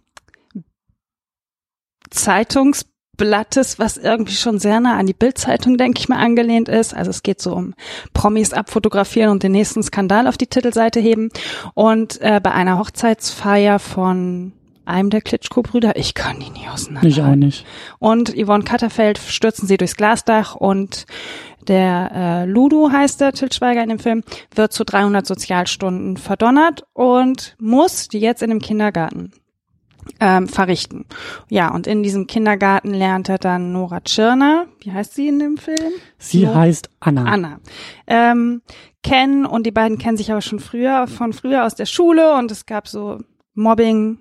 Zeitungsblattes, 2.10 3.80
was 3.80 3.96
irgendwie 3.96 4.34
schon 4.34 4.60
sehr 4.60 4.78
nah 4.78 4.96
an 4.96 5.06
die 5.06 5.12
Bildzeitung, 5.12 5.76
denke 5.76 5.98
ich 5.98 6.08
mal, 6.08 6.18
angelehnt 6.18 6.68
ist. 6.68 6.94
Also 6.94 7.10
es 7.10 7.24
geht 7.24 7.42
so 7.42 7.54
um 7.54 7.74
Promis 8.12 8.52
abfotografieren 8.52 9.30
und 9.30 9.42
den 9.42 9.52
nächsten 9.52 9.82
Skandal 9.82 10.28
auf 10.28 10.38
die 10.38 10.46
Titelseite 10.46 11.00
heben. 11.00 11.30
Und 11.74 12.20
äh, 12.20 12.40
bei 12.40 12.52
einer 12.52 12.78
Hochzeitsfeier 12.78 13.80
von 13.80 14.52
einem 14.86 15.10
der 15.10 15.20
Klitschko-Brüder, 15.20 15.96
ich 15.96 16.14
kann 16.14 16.40
die 16.40 16.50
nie 16.50 16.68
auseinander. 16.68 17.08
Ich 17.08 17.22
auch 17.22 17.34
nicht. 17.34 17.66
Und 17.98 18.34
Yvonne 18.36 18.64
Katterfeld 18.64 19.18
stürzen 19.18 19.66
sie 19.66 19.76
durchs 19.76 19.96
Glasdach 19.96 20.54
und 20.54 21.06
der 21.68 22.10
äh, 22.14 22.44
Ludo 22.44 22.90
heißt 22.92 23.20
der 23.20 23.32
Til 23.32 23.52
Schweiger 23.52 23.82
in 23.82 23.88
dem 23.88 23.98
Film, 23.98 24.22
wird 24.54 24.72
zu 24.72 24.84
300 24.84 25.26
Sozialstunden 25.26 26.16
verdonnert 26.16 26.84
und 26.92 27.56
muss 27.58 28.08
die 28.08 28.18
jetzt 28.18 28.42
in 28.42 28.50
dem 28.50 28.60
Kindergarten 28.60 29.32
ähm, 30.20 30.48
verrichten. 30.48 31.06
Ja, 31.48 31.72
und 31.72 31.86
in 31.86 32.02
diesem 32.02 32.26
Kindergarten 32.26 32.92
lernt 32.92 33.28
er 33.28 33.38
dann 33.38 33.72
Nora 33.72 34.00
Tschirner, 34.00 34.66
wie 34.80 34.92
heißt 34.92 35.14
sie 35.14 35.28
in 35.28 35.38
dem 35.38 35.56
Film? 35.56 35.92
Sie 36.18 36.44
no 36.44 36.54
heißt 36.54 36.90
Anna. 37.00 37.24
Anna. 37.24 37.60
Ähm, 38.06 38.62
kennen 39.02 39.46
und 39.46 39.64
die 39.66 39.70
beiden 39.70 39.98
kennen 39.98 40.16
sich 40.16 40.30
aber 40.30 40.42
schon 40.42 40.60
früher, 40.60 41.06
von 41.06 41.32
früher 41.32 41.64
aus 41.64 41.74
der 41.74 41.86
Schule 41.86 42.34
und 42.34 42.50
es 42.50 42.66
gab 42.66 42.88
so 42.88 43.20
Mobbing, 43.54 44.18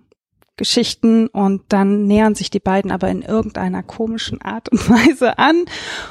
Geschichten 0.58 1.28
und 1.28 1.64
dann 1.70 2.06
nähern 2.06 2.36
sich 2.36 2.50
die 2.50 2.60
beiden 2.60 2.92
aber 2.92 3.10
in 3.10 3.22
irgendeiner 3.22 3.84
komischen 3.84 4.42
Art 4.42 4.70
und 4.70 4.90
Weise 4.90 5.38
an 5.38 5.66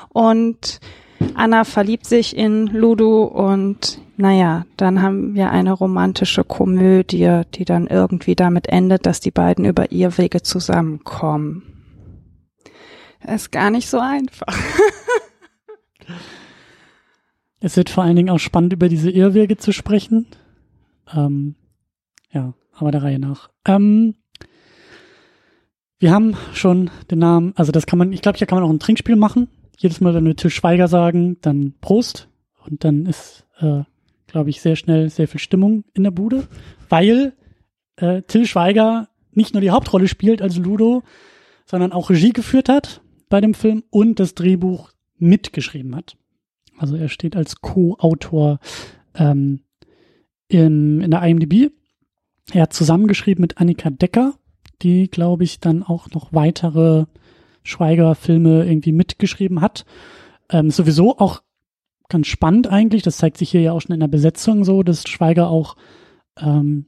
und 0.08 0.80
Anna 1.34 1.64
verliebt 1.64 2.06
sich 2.06 2.36
in 2.36 2.66
Ludo 2.66 3.24
und 3.24 4.00
naja, 4.16 4.66
dann 4.76 5.02
haben 5.02 5.34
wir 5.34 5.50
eine 5.50 5.72
romantische 5.72 6.44
Komödie, 6.44 7.42
die 7.54 7.64
dann 7.64 7.86
irgendwie 7.86 8.34
damit 8.34 8.68
endet, 8.68 9.06
dass 9.06 9.20
die 9.20 9.30
beiden 9.30 9.64
über 9.64 9.90
ihr 9.90 10.16
Wege 10.18 10.42
zusammenkommen. 10.42 11.62
Ist 13.26 13.52
gar 13.52 13.70
nicht 13.70 13.88
so 13.88 13.98
einfach. 13.98 14.56
es 17.60 17.76
wird 17.76 17.88
vor 17.88 18.04
allen 18.04 18.16
Dingen 18.16 18.30
auch 18.30 18.38
spannend, 18.38 18.72
über 18.72 18.88
diese 18.88 19.10
Irrwege 19.10 19.56
zu 19.56 19.72
sprechen. 19.72 20.26
Ähm, 21.14 21.54
ja, 22.30 22.54
aber 22.74 22.90
der 22.90 23.02
Reihe 23.02 23.18
nach. 23.18 23.50
Ähm, 23.66 24.16
wir 26.02 26.10
haben 26.10 26.36
schon 26.52 26.90
den 27.12 27.20
Namen, 27.20 27.52
also 27.54 27.70
das 27.70 27.86
kann 27.86 27.96
man, 27.96 28.12
ich 28.12 28.22
glaube, 28.22 28.36
hier 28.36 28.48
kann 28.48 28.58
man 28.58 28.68
auch 28.68 28.72
ein 28.72 28.80
Trinkspiel 28.80 29.14
machen. 29.14 29.46
Jedes 29.78 30.00
Mal, 30.00 30.14
wenn 30.14 30.24
wir 30.24 30.34
Till 30.34 30.50
Schweiger 30.50 30.88
sagen, 30.88 31.36
dann 31.42 31.74
Prost. 31.80 32.28
Und 32.66 32.82
dann 32.82 33.06
ist, 33.06 33.46
äh, 33.60 33.84
glaube 34.26 34.50
ich, 34.50 34.60
sehr 34.60 34.74
schnell 34.74 35.10
sehr 35.10 35.28
viel 35.28 35.38
Stimmung 35.38 35.84
in 35.94 36.02
der 36.02 36.10
Bude, 36.10 36.48
weil 36.88 37.34
äh, 37.96 38.22
Till 38.22 38.46
Schweiger 38.46 39.10
nicht 39.30 39.54
nur 39.54 39.60
die 39.60 39.70
Hauptrolle 39.70 40.08
spielt 40.08 40.42
als 40.42 40.56
Ludo, 40.56 41.04
sondern 41.66 41.92
auch 41.92 42.10
Regie 42.10 42.32
geführt 42.32 42.68
hat 42.68 43.00
bei 43.28 43.40
dem 43.40 43.54
Film 43.54 43.84
und 43.90 44.18
das 44.18 44.34
Drehbuch 44.34 44.90
mitgeschrieben 45.18 45.94
hat. 45.94 46.16
Also 46.78 46.96
er 46.96 47.08
steht 47.08 47.36
als 47.36 47.60
Co-Autor 47.60 48.58
ähm, 49.14 49.60
in, 50.48 51.00
in 51.00 51.12
der 51.12 51.22
IMDb. 51.22 51.70
Er 52.52 52.62
hat 52.62 52.72
zusammengeschrieben 52.72 53.40
mit 53.40 53.58
Annika 53.58 53.88
Decker, 53.88 54.34
die, 54.82 55.08
glaube 55.08 55.44
ich, 55.44 55.60
dann 55.60 55.82
auch 55.82 56.10
noch 56.10 56.32
weitere 56.32 57.04
Schweiger-Filme 57.64 58.64
irgendwie 58.66 58.92
mitgeschrieben 58.92 59.60
hat. 59.60 59.84
Ähm, 60.50 60.70
sowieso 60.70 61.18
auch 61.18 61.42
ganz 62.08 62.26
spannend 62.26 62.66
eigentlich, 62.66 63.02
das 63.02 63.16
zeigt 63.16 63.38
sich 63.38 63.50
hier 63.50 63.62
ja 63.62 63.72
auch 63.72 63.80
schon 63.80 63.94
in 63.94 64.00
der 64.00 64.08
Besetzung 64.08 64.64
so, 64.64 64.82
dass 64.82 65.08
Schweiger 65.08 65.48
auch, 65.48 65.76
ähm, 66.38 66.86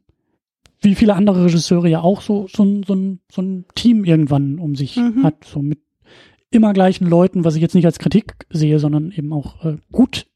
wie 0.83 0.95
viele 0.95 1.15
andere 1.15 1.47
Regisseure 1.47 1.89
ja 1.89 2.03
auch 2.03 2.21
so, 2.21 2.47
so, 2.53 2.63
ein, 2.63 2.83
so, 2.83 2.95
so 3.33 3.43
ein 3.43 3.65
Team 3.75 4.05
irgendwann 4.05 4.59
um 4.59 4.75
sich 4.75 4.97
mhm. 4.97 5.23
hat, 5.23 5.45
so 5.45 5.63
mit 5.63 5.79
immer 6.51 6.73
gleichen 6.73 7.09
Leuten, 7.09 7.45
was 7.45 7.57
ich 7.57 7.63
jetzt 7.63 7.75
nicht 7.75 7.87
als 7.87 7.99
Kritik 7.99 8.47
sehe, 8.51 8.79
sondern 8.79 9.11
eben 9.13 9.33
auch 9.33 9.65
äh, 9.65 9.79
gut, 9.91 10.27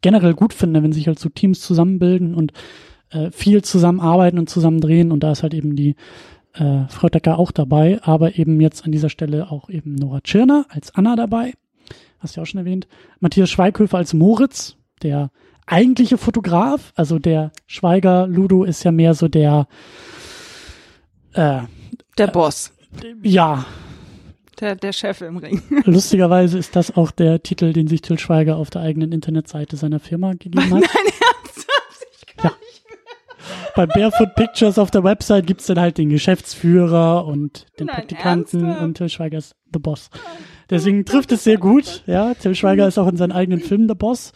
generell 0.00 0.34
gut 0.34 0.52
finde, 0.52 0.82
wenn 0.82 0.92
sich 0.92 1.06
halt 1.06 1.18
so 1.18 1.28
Teams 1.28 1.60
zusammenbilden 1.60 2.34
und 2.34 2.52
äh, 3.10 3.30
viel 3.30 3.62
zusammenarbeiten 3.62 4.38
und 4.38 4.50
zusammen 4.50 4.80
drehen 4.80 5.12
und 5.12 5.20
da 5.20 5.32
ist 5.32 5.42
halt 5.42 5.54
eben 5.54 5.76
die 5.76 5.94
äh, 6.54 6.88
Frau 6.88 7.08
Decker 7.08 7.38
auch 7.38 7.50
dabei, 7.52 8.00
aber 8.02 8.36
eben 8.36 8.60
jetzt 8.60 8.84
an 8.84 8.92
dieser 8.92 9.08
Stelle 9.08 9.50
auch 9.50 9.68
eben 9.70 9.94
Nora 9.94 10.20
Tschirner 10.20 10.66
als 10.68 10.94
Anna 10.94 11.16
dabei, 11.16 11.54
hast 12.18 12.36
du 12.36 12.40
ja 12.40 12.42
auch 12.42 12.46
schon 12.46 12.60
erwähnt, 12.60 12.86
Matthias 13.20 13.50
Schweighöfer 13.50 13.98
als 13.98 14.14
Moritz, 14.14 14.76
der 15.02 15.30
eigentliche 15.66 16.18
Fotograf, 16.18 16.92
also 16.96 17.18
der 17.18 17.52
Schweiger 17.66 18.26
Ludo 18.26 18.64
ist 18.64 18.82
ja 18.84 18.92
mehr 18.92 19.14
so 19.14 19.28
der 19.28 19.66
äh, 21.34 21.62
der 22.18 22.26
Boss. 22.26 22.72
Äh, 23.02 23.14
ja. 23.28 23.64
Der, 24.60 24.76
der 24.76 24.92
Chef 24.92 25.20
im 25.22 25.38
Ring. 25.38 25.62
Lustigerweise 25.84 26.58
ist 26.58 26.76
das 26.76 26.96
auch 26.96 27.10
der 27.10 27.42
Titel, 27.42 27.72
den 27.72 27.88
sich 27.88 28.02
Till 28.02 28.18
Schweiger 28.18 28.56
auf 28.56 28.70
der 28.70 28.82
eigenen 28.82 29.10
Internetseite 29.12 29.76
seiner 29.76 29.98
Firma 29.98 30.32
gegeben 30.32 30.62
hat. 30.62 30.70
Nein, 30.70 30.82
ernsthaft? 30.82 32.06
Ich 32.16 32.36
kann 32.36 32.50
ja. 32.50 32.56
nicht 32.60 32.82
bei 33.74 33.86
Barefoot 33.86 34.34
Pictures 34.34 34.78
auf 34.78 34.90
der 34.90 35.04
Website 35.04 35.46
gibt's 35.46 35.66
dann 35.66 35.80
halt 35.80 35.98
den 35.98 36.10
Geschäftsführer 36.10 37.26
und 37.26 37.66
den 37.78 37.86
Nein, 37.86 37.96
Praktikanten 37.96 38.60
ernsthaft? 38.60 38.82
und 38.82 38.94
Till 38.96 39.08
Schweiger 39.08 39.38
ist 39.38 39.54
The 39.72 39.78
Boss. 39.78 40.10
Deswegen 40.70 41.04
trifft 41.04 41.32
es 41.32 41.44
sehr 41.44 41.58
gut. 41.58 42.02
Ja, 42.06 42.34
Till 42.34 42.54
Schweiger 42.54 42.86
ist 42.88 42.98
auch 42.98 43.08
in 43.08 43.16
seinen 43.16 43.32
eigenen 43.32 43.60
Filmen 43.60 43.88
The 43.88 43.94
Boss. 43.94 44.32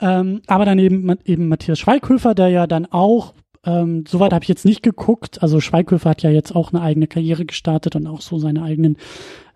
Ähm, 0.00 0.42
aber 0.46 0.64
dann 0.64 0.78
eben, 0.78 1.10
eben 1.24 1.48
Matthias 1.48 1.78
Schweighöfer, 1.78 2.34
der 2.34 2.48
ja 2.48 2.66
dann 2.66 2.86
auch, 2.86 3.34
ähm, 3.64 4.04
soweit 4.06 4.32
habe 4.32 4.44
ich 4.44 4.48
jetzt 4.48 4.64
nicht 4.64 4.82
geguckt, 4.82 5.42
also 5.42 5.60
Schweighöfer 5.60 6.10
hat 6.10 6.22
ja 6.22 6.30
jetzt 6.30 6.54
auch 6.54 6.72
eine 6.72 6.82
eigene 6.82 7.08
Karriere 7.08 7.44
gestartet 7.44 7.96
und 7.96 8.06
auch 8.06 8.20
so 8.20 8.38
seine 8.38 8.62
eigenen, 8.62 8.96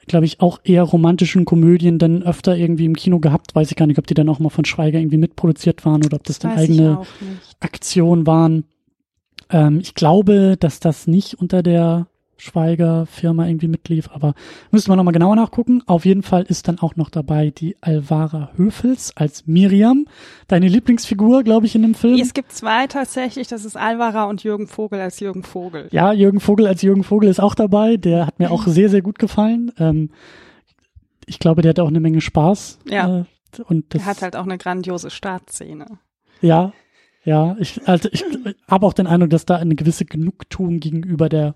glaube 0.07 0.27
ich, 0.27 0.41
auch 0.41 0.61
eher 0.65 0.83
romantischen 0.83 1.45
Komödien 1.45 1.99
dann 1.99 2.25
öfter 2.25 2.57
irgendwie 2.57 2.87
im 2.87 2.97
Kino 2.97 3.21
gehabt. 3.21 3.55
Weiß 3.55 3.71
ich 3.71 3.77
gar 3.77 3.87
nicht, 3.87 3.99
ob 3.99 4.07
die 4.07 4.15
dann 4.15 4.29
auch 4.29 4.41
mal 4.41 4.51
von 4.51 4.65
Schweiger 4.65 4.99
irgendwie 4.99 5.19
mitproduziert 5.19 5.85
waren 5.85 6.05
oder 6.05 6.17
ob 6.17 6.25
das 6.25 6.41
dann 6.41 6.57
Weiß 6.57 6.65
eigene 6.65 7.03
Aktionen 7.61 8.27
waren. 8.27 8.65
Ähm, 9.53 9.79
ich 9.81 9.95
glaube, 9.95 10.57
dass 10.59 10.81
das 10.81 11.07
nicht 11.07 11.35
unter 11.35 11.63
der 11.63 12.07
Schweiger-Firma 12.43 13.47
irgendwie 13.47 13.69
mitlief, 13.69 14.11
aber 14.13 14.35
müssen 14.73 14.91
wir 14.91 14.97
nochmal 14.97 15.13
genauer 15.13 15.37
nachgucken. 15.37 15.83
Auf 15.87 16.05
jeden 16.05 16.25
Fall 16.25 16.43
ist 16.43 16.67
dann 16.67 16.81
auch 16.81 16.97
noch 16.97 17.09
dabei 17.09 17.51
die 17.51 17.77
Alvara 17.81 18.51
Höfels 18.57 19.17
als 19.17 19.47
Miriam, 19.47 20.07
deine 20.49 20.67
Lieblingsfigur, 20.67 21.45
glaube 21.45 21.67
ich, 21.67 21.77
in 21.77 21.83
dem 21.83 21.95
Film. 21.95 22.19
Es 22.19 22.35
gibt 22.35 22.51
zwei 22.51 22.89
tatsächlich, 22.89 23.47
das 23.47 23.65
ist 23.65 23.77
Alvara 23.77 24.25
und 24.25 24.43
Jürgen 24.43 24.67
Vogel 24.67 25.01
als 25.01 25.21
Jürgen 25.21 25.45
Vogel. 25.45 25.89
Ja, 25.93 26.13
Jürgen 26.13 26.41
Vogel 26.41 26.67
als 26.67 26.83
Jürgen 26.83 27.05
Vogel 27.05 27.29
ist 27.29 27.41
auch 27.41 27.55
dabei, 27.55 27.97
der 27.97 28.27
hat 28.27 28.41
mir 28.41 28.51
auch 28.51 28.67
sehr, 28.67 28.89
sehr 28.89 29.03
gut 29.03 29.21
gefallen. 29.21 29.71
Ähm, 29.79 30.11
ich 31.27 31.39
glaube, 31.39 31.63
der 31.63 31.71
hat 31.71 31.81
auch 31.81 31.89
eine 31.89 32.01
Menge 32.01 32.21
Spaß. 32.21 32.81
Ja. 32.89 33.21
Äh, 33.21 33.25
und 33.69 33.95
das, 33.95 34.03
der 34.03 34.07
hat 34.07 34.23
halt 34.23 34.35
auch 34.35 34.45
eine 34.45 34.59
grandiose 34.59 35.11
Startszene. 35.11 35.87
Ja, 36.41 36.73
ja, 37.25 37.57
ich, 37.61 37.87
also 37.87 38.09
ich 38.11 38.25
habe 38.69 38.87
auch 38.87 38.93
den 38.93 39.07
Eindruck, 39.07 39.31
dass 39.31 39.47
da 39.47 39.57
eine 39.57 39.75
gewisse 39.75 40.05
Genugtuung 40.05 40.81
gegenüber 40.81 41.29
der 41.29 41.55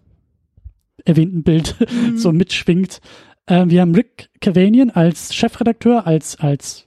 erwähnten 1.05 1.43
Bild 1.43 1.77
mhm. 1.91 2.17
so 2.17 2.33
mitschwingt. 2.33 3.01
Äh, 3.47 3.65
wir 3.67 3.81
haben 3.81 3.95
Rick 3.95 4.31
Cavanian 4.41 4.91
als 4.91 5.35
Chefredakteur, 5.35 6.07
als, 6.07 6.39
als 6.39 6.87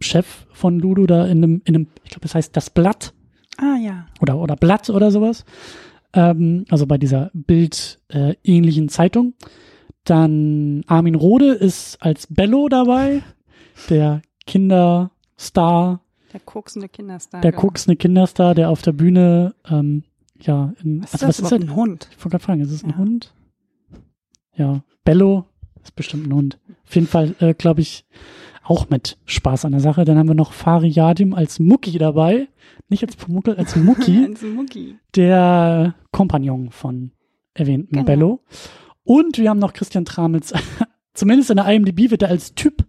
Chef 0.00 0.46
von 0.52 0.78
Ludo 0.78 1.06
da 1.06 1.26
in 1.26 1.38
einem, 1.38 1.62
in 1.64 1.74
einem, 1.74 1.86
ich 2.04 2.10
glaube, 2.10 2.22
das 2.22 2.34
heißt 2.34 2.56
das 2.56 2.70
Blatt. 2.70 3.14
Ah, 3.56 3.76
ja. 3.76 4.06
Oder, 4.20 4.38
oder 4.38 4.54
Blatt 4.54 4.88
oder 4.90 5.10
sowas. 5.10 5.44
Ähm, 6.12 6.64
also 6.68 6.86
bei 6.86 6.98
dieser 6.98 7.30
Bild 7.34 8.00
äh, 8.08 8.34
Zeitung. 8.88 9.34
Dann 10.04 10.84
Armin 10.86 11.16
Rode 11.16 11.52
ist 11.52 12.00
als 12.00 12.28
Bello 12.28 12.68
dabei, 12.68 13.22
der 13.90 14.22
Kinderstar 14.46 16.00
der 16.32 16.40
koksende 16.40 16.88
Kinderstar. 16.88 17.40
Der 17.40 17.52
koksende 17.52 17.96
Kinderstar, 17.96 18.54
der 18.54 18.70
auf 18.70 18.82
der 18.82 18.92
Bühne, 18.92 19.54
ähm, 19.68 20.04
ja, 20.40 20.72
in, 20.82 21.02
was, 21.02 21.14
also, 21.14 21.28
was 21.28 21.40
ist 21.40 21.52
das? 21.52 21.60
Ein 21.60 21.74
Hund? 21.74 22.08
Ich 22.10 22.18
wollte 22.18 22.30
gerade 22.30 22.44
fragen, 22.44 22.60
ist 22.60 22.70
es 22.70 22.82
ja. 22.82 22.88
ein 22.88 22.98
Hund? 22.98 23.34
Ja, 24.54 24.82
Bello 25.04 25.46
ist 25.82 25.96
bestimmt 25.96 26.26
ein 26.26 26.34
Hund. 26.34 26.58
Auf 26.86 26.94
jeden 26.94 27.06
Fall, 27.06 27.34
äh, 27.40 27.54
glaube 27.54 27.80
ich, 27.80 28.04
auch 28.62 28.90
mit 28.90 29.18
Spaß 29.24 29.64
an 29.64 29.72
der 29.72 29.80
Sache. 29.80 30.04
Dann 30.04 30.18
haben 30.18 30.28
wir 30.28 30.34
noch 30.34 30.52
Fari 30.52 30.88
Yadim 30.88 31.32
als 31.34 31.58
Mucki 31.58 31.96
dabei. 31.98 32.48
Nicht 32.88 33.02
als 33.02 33.16
Pumuckel, 33.16 33.56
als 33.56 33.76
Mucki. 33.76 34.24
als 34.28 34.42
Mucki. 34.42 34.98
Der 35.14 35.94
Kompagnon 36.12 36.70
von 36.70 37.12
erwähnten 37.54 37.94
genau. 37.94 38.04
Bello. 38.04 38.40
Und 39.04 39.38
wir 39.38 39.48
haben 39.48 39.58
noch 39.58 39.72
Christian 39.72 40.04
Tramitz. 40.04 40.52
Zumindest 41.14 41.50
in 41.50 41.56
der 41.56 41.66
IMDb 41.66 42.10
wird 42.10 42.22
er 42.22 42.28
als 42.28 42.54
Typ 42.54 42.84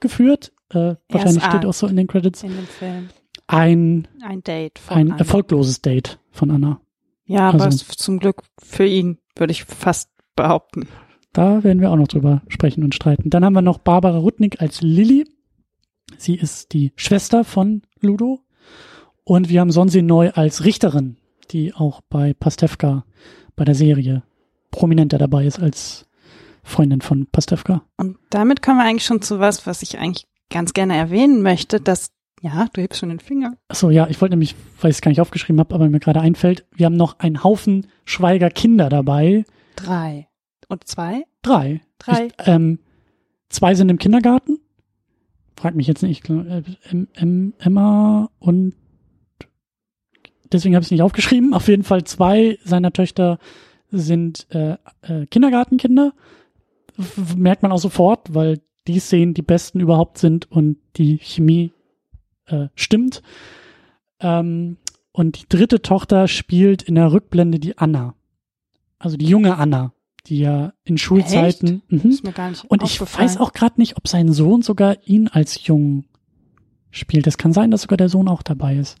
geführt. 0.00 0.52
Äh, 0.74 0.96
wahrscheinlich 1.08 1.44
steht 1.44 1.64
auch 1.64 1.74
so 1.74 1.86
in 1.86 1.96
den 1.96 2.06
Credits. 2.06 2.42
In 2.42 2.54
dem 2.54 2.66
Film. 2.66 3.08
Ein, 3.46 4.08
ein 4.22 4.42
Date. 4.42 4.80
ein 4.88 5.08
Anna. 5.08 5.18
erfolgloses 5.18 5.82
Date 5.82 6.18
von 6.30 6.50
Anna. 6.50 6.80
Ja, 7.26 7.50
also, 7.50 7.64
aber 7.64 7.70
zum 7.76 8.18
Glück 8.18 8.42
für 8.58 8.86
ihn, 8.86 9.18
würde 9.36 9.52
ich 9.52 9.64
fast 9.64 10.10
behaupten. 10.36 10.88
Da 11.32 11.64
werden 11.64 11.80
wir 11.80 11.90
auch 11.90 11.96
noch 11.96 12.08
drüber 12.08 12.42
sprechen 12.48 12.84
und 12.84 12.94
streiten. 12.94 13.30
Dann 13.30 13.44
haben 13.44 13.54
wir 13.54 13.62
noch 13.62 13.78
Barbara 13.78 14.18
Rudnick 14.18 14.60
als 14.60 14.82
Lilly. 14.82 15.26
Sie 16.16 16.36
ist 16.36 16.72
die 16.72 16.92
Schwester 16.96 17.44
von 17.44 17.82
Ludo. 18.00 18.40
Und 19.24 19.48
wir 19.48 19.60
haben 19.60 19.70
Sonsi 19.70 20.02
Neu 20.02 20.30
als 20.30 20.64
Richterin, 20.64 21.16
die 21.50 21.74
auch 21.74 22.02
bei 22.08 22.34
Pastewka 22.34 23.04
bei 23.56 23.64
der 23.64 23.74
Serie 23.74 24.22
prominenter 24.70 25.18
dabei 25.18 25.46
ist 25.46 25.60
als 25.60 26.06
Freundin 26.62 27.00
von 27.00 27.26
Pastewka. 27.26 27.82
Und 27.96 28.18
damit 28.30 28.62
kommen 28.62 28.78
wir 28.78 28.84
eigentlich 28.84 29.04
schon 29.04 29.22
zu 29.22 29.38
was, 29.38 29.66
was 29.66 29.82
ich 29.82 29.98
eigentlich 29.98 30.26
ganz 30.54 30.72
gerne 30.72 30.96
erwähnen 30.96 31.42
möchte, 31.42 31.80
dass 31.80 32.12
ja, 32.40 32.66
du 32.72 32.80
hebst 32.80 33.00
schon 33.00 33.08
den 33.08 33.20
Finger. 33.20 33.56
Achso, 33.68 33.90
ja, 33.90 34.06
ich 34.08 34.20
wollte 34.20 34.34
nämlich, 34.34 34.54
weil 34.80 34.90
ich 34.90 34.98
es 34.98 35.00
gar 35.00 35.10
nicht 35.10 35.20
aufgeschrieben 35.20 35.58
habe, 35.58 35.74
aber 35.74 35.88
mir 35.88 35.98
gerade 35.98 36.20
einfällt, 36.20 36.64
wir 36.72 36.86
haben 36.86 36.96
noch 36.96 37.18
einen 37.18 37.42
Haufen 37.42 37.88
Schweiger 38.04 38.50
Kinder 38.50 38.88
dabei. 38.88 39.44
Drei. 39.76 40.28
Und 40.68 40.86
zwei? 40.86 41.24
Drei. 41.42 41.80
Drei. 41.98 42.26
Ich, 42.26 42.32
ähm, 42.46 42.78
zwei 43.48 43.74
sind 43.74 43.88
im 43.88 43.98
Kindergarten. 43.98 44.60
Frag 45.56 45.74
mich 45.74 45.86
jetzt 45.86 46.02
nicht. 46.02 46.28
Äh, 46.30 46.62
Emma 47.58 48.30
und 48.38 48.74
deswegen 50.52 50.76
habe 50.76 50.82
ich 50.82 50.88
es 50.88 50.92
nicht 50.92 51.02
aufgeschrieben. 51.02 51.52
Auf 51.52 51.66
jeden 51.66 51.82
Fall 51.82 52.04
zwei 52.04 52.58
seiner 52.62 52.92
Töchter 52.92 53.38
sind 53.90 54.46
äh, 54.50 54.76
äh, 55.02 55.26
Kindergartenkinder. 55.26 56.12
Merkt 57.36 57.62
man 57.62 57.72
auch 57.72 57.78
sofort, 57.78 58.34
weil 58.34 58.60
die 58.86 58.98
Szenen 58.98 59.34
die 59.34 59.42
besten 59.42 59.80
überhaupt 59.80 60.18
sind 60.18 60.50
und 60.50 60.76
die 60.96 61.18
Chemie 61.18 61.72
äh, 62.46 62.68
stimmt. 62.74 63.22
Ähm, 64.20 64.76
und 65.12 65.40
die 65.40 65.48
dritte 65.48 65.80
Tochter 65.80 66.28
spielt 66.28 66.82
in 66.82 66.96
der 66.96 67.12
Rückblende 67.12 67.58
die 67.58 67.78
Anna. 67.78 68.14
Also 68.98 69.16
die 69.16 69.26
junge 69.26 69.56
Anna, 69.56 69.92
die 70.26 70.38
ja 70.38 70.72
in 70.84 70.98
Schulzeiten. 70.98 71.82
Mhm. 71.88 72.10
Ist 72.10 72.24
mir 72.24 72.32
gar 72.32 72.50
nicht 72.50 72.64
und 72.64 72.82
ich 72.82 73.00
weiß 73.00 73.38
auch 73.38 73.52
gerade 73.52 73.80
nicht, 73.80 73.96
ob 73.96 74.08
sein 74.08 74.32
Sohn 74.32 74.62
sogar 74.62 74.96
ihn 75.06 75.28
als 75.28 75.66
Jungen 75.66 76.06
spielt. 76.90 77.26
Es 77.26 77.38
kann 77.38 77.52
sein, 77.52 77.70
dass 77.70 77.82
sogar 77.82 77.96
der 77.96 78.08
Sohn 78.08 78.28
auch 78.28 78.42
dabei 78.42 78.76
ist. 78.76 78.96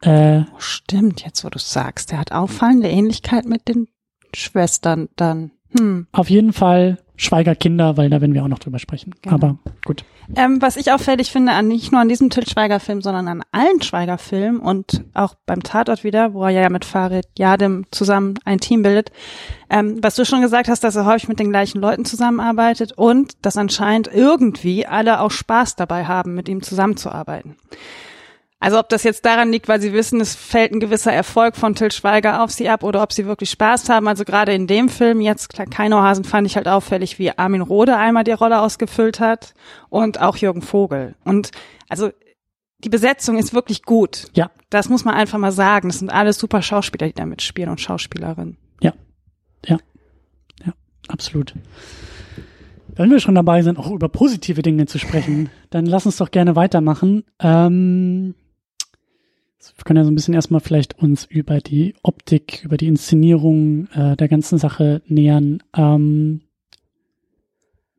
Äh, 0.00 0.40
oh, 0.40 0.58
stimmt, 0.58 1.22
jetzt 1.24 1.44
wo 1.44 1.50
du 1.50 1.58
sagst. 1.58 2.10
Der 2.10 2.18
hat 2.18 2.32
auffallende 2.32 2.88
Ähnlichkeit 2.88 3.44
mit 3.44 3.68
den 3.68 3.88
Schwestern 4.34 5.08
dann. 5.16 5.50
Hm. 5.78 6.06
Auf 6.12 6.30
jeden 6.30 6.52
Fall 6.52 6.98
Schweiger 7.20 7.54
Kinder, 7.54 7.98
weil 7.98 8.08
da 8.08 8.22
werden 8.22 8.32
wir 8.32 8.42
auch 8.42 8.48
noch 8.48 8.58
drüber 8.58 8.78
sprechen. 8.78 9.14
Genau. 9.20 9.34
Aber 9.34 9.58
gut. 9.84 10.04
Ähm, 10.36 10.62
was 10.62 10.76
ich 10.76 10.90
auffällig 10.90 11.30
finde, 11.30 11.52
an, 11.52 11.68
nicht 11.68 11.92
nur 11.92 12.00
an 12.00 12.08
diesem 12.08 12.30
Til 12.30 12.48
Schweiger-Film, 12.48 13.02
sondern 13.02 13.28
an 13.28 13.42
allen 13.52 13.82
Schweiger-Filmen 13.82 14.58
und 14.58 15.04
auch 15.12 15.34
beim 15.44 15.62
Tatort 15.62 16.02
wieder, 16.02 16.32
wo 16.32 16.44
er 16.44 16.50
ja 16.50 16.68
mit 16.70 16.86
Farid 16.86 17.26
Yadim 17.36 17.84
zusammen 17.90 18.38
ein 18.46 18.58
Team 18.58 18.82
bildet, 18.82 19.12
ähm, 19.68 19.98
was 20.00 20.14
du 20.14 20.24
schon 20.24 20.40
gesagt 20.40 20.68
hast, 20.68 20.82
dass 20.82 20.96
er 20.96 21.04
häufig 21.04 21.28
mit 21.28 21.38
den 21.38 21.50
gleichen 21.50 21.80
Leuten 21.80 22.06
zusammenarbeitet 22.06 22.92
und 22.92 23.44
dass 23.44 23.58
anscheinend 23.58 24.08
irgendwie 24.10 24.86
alle 24.86 25.20
auch 25.20 25.30
Spaß 25.30 25.76
dabei 25.76 26.06
haben, 26.06 26.34
mit 26.34 26.48
ihm 26.48 26.62
zusammenzuarbeiten. 26.62 27.56
Also 28.62 28.78
ob 28.78 28.90
das 28.90 29.04
jetzt 29.04 29.24
daran 29.24 29.50
liegt, 29.50 29.68
weil 29.68 29.80
sie 29.80 29.94
wissen, 29.94 30.20
es 30.20 30.34
fällt 30.34 30.72
ein 30.72 30.80
gewisser 30.80 31.12
Erfolg 31.12 31.56
von 31.56 31.74
Till 31.74 31.90
Schweiger 31.90 32.44
auf 32.44 32.50
sie 32.50 32.68
ab 32.68 32.84
oder 32.84 33.02
ob 33.02 33.10
sie 33.12 33.24
wirklich 33.24 33.48
Spaß 33.48 33.88
haben. 33.88 34.06
Also 34.06 34.24
gerade 34.24 34.52
in 34.52 34.66
dem 34.66 34.90
Film 34.90 35.22
jetzt, 35.22 35.48
klar, 35.48 35.66
Keinohasen 35.66 36.24
fand 36.24 36.46
ich 36.46 36.56
halt 36.56 36.68
auffällig, 36.68 37.18
wie 37.18 37.36
Armin 37.36 37.62
Rohde 37.62 37.96
einmal 37.96 38.22
die 38.22 38.32
Rolle 38.32 38.60
ausgefüllt 38.60 39.18
hat 39.18 39.54
und 39.88 40.20
auch 40.20 40.36
Jürgen 40.36 40.60
Vogel. 40.60 41.14
Und 41.24 41.52
also 41.88 42.10
die 42.84 42.90
Besetzung 42.90 43.38
ist 43.38 43.54
wirklich 43.54 43.82
gut. 43.82 44.26
Ja. 44.34 44.50
Das 44.68 44.90
muss 44.90 45.06
man 45.06 45.14
einfach 45.14 45.38
mal 45.38 45.52
sagen. 45.52 45.88
Das 45.88 45.98
sind 45.98 46.10
alles 46.10 46.38
super 46.38 46.60
Schauspieler, 46.60 47.06
die 47.06 47.14
da 47.14 47.24
mitspielen 47.24 47.70
und 47.70 47.80
Schauspielerinnen. 47.80 48.58
Ja. 48.82 48.92
Ja. 49.66 49.78
Ja, 50.64 50.74
absolut. 51.08 51.54
Wenn 52.88 53.10
wir 53.10 53.20
schon 53.20 53.34
dabei 53.34 53.62
sind, 53.62 53.78
auch 53.78 53.90
über 53.90 54.10
positive 54.10 54.60
Dinge 54.60 54.84
zu 54.84 54.98
sprechen, 54.98 55.48
dann 55.70 55.86
lass 55.86 56.04
uns 56.04 56.18
doch 56.18 56.30
gerne 56.30 56.56
weitermachen. 56.56 57.24
Ähm, 57.38 58.34
wir 59.60 59.84
können 59.84 59.98
ja 59.98 60.04
so 60.04 60.10
ein 60.10 60.14
bisschen 60.14 60.34
erstmal 60.34 60.60
vielleicht 60.60 60.98
uns 60.98 61.24
über 61.24 61.58
die 61.60 61.94
Optik, 62.02 62.64
über 62.64 62.76
die 62.76 62.86
Inszenierung 62.86 63.88
äh, 63.88 64.16
der 64.16 64.28
ganzen 64.28 64.58
Sache 64.58 65.02
nähern. 65.06 65.62
Ähm, 65.76 66.42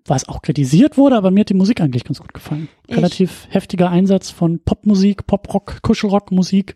was 0.05 0.27
auch 0.27 0.41
kritisiert 0.41 0.97
wurde, 0.97 1.15
aber 1.15 1.31
mir 1.31 1.41
hat 1.41 1.49
die 1.49 1.53
Musik 1.53 1.79
eigentlich 1.79 2.03
ganz 2.03 2.19
gut 2.19 2.33
gefallen. 2.33 2.67
Ich. 2.87 2.97
Relativ 2.97 3.47
heftiger 3.49 3.89
Einsatz 3.89 4.31
von 4.31 4.59
Popmusik, 4.59 5.27
Poprock, 5.27 5.81
Kuschelrockmusik. 5.83 6.75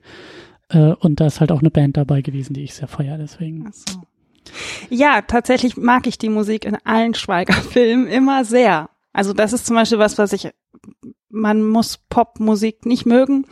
Äh, 0.69 0.93
und 0.93 1.19
da 1.19 1.25
ist 1.25 1.39
halt 1.39 1.51
auch 1.51 1.59
eine 1.59 1.71
Band 1.71 1.97
dabei 1.97 2.21
gewesen, 2.21 2.53
die 2.53 2.63
ich 2.63 2.75
sehr 2.75 2.87
feiere, 2.87 3.17
deswegen. 3.17 3.65
Ach 3.67 3.73
so. 3.73 4.01
Ja, 4.89 5.21
tatsächlich 5.21 5.75
mag 5.75 6.05
ich 6.07 6.17
die 6.17 6.29
Musik 6.29 6.65
in 6.65 6.77
allen 6.83 7.15
Schweiger-Filmen 7.15 8.07
immer 8.07 8.45
sehr. 8.45 8.89
Also 9.11 9.33
das 9.33 9.53
ist 9.53 9.65
zum 9.65 9.75
Beispiel 9.75 9.99
was, 9.99 10.17
was 10.17 10.33
ich, 10.33 10.49
man 11.29 11.63
muss 11.63 11.97
Popmusik 12.09 12.85
nicht 12.85 13.05
mögen. 13.05 13.47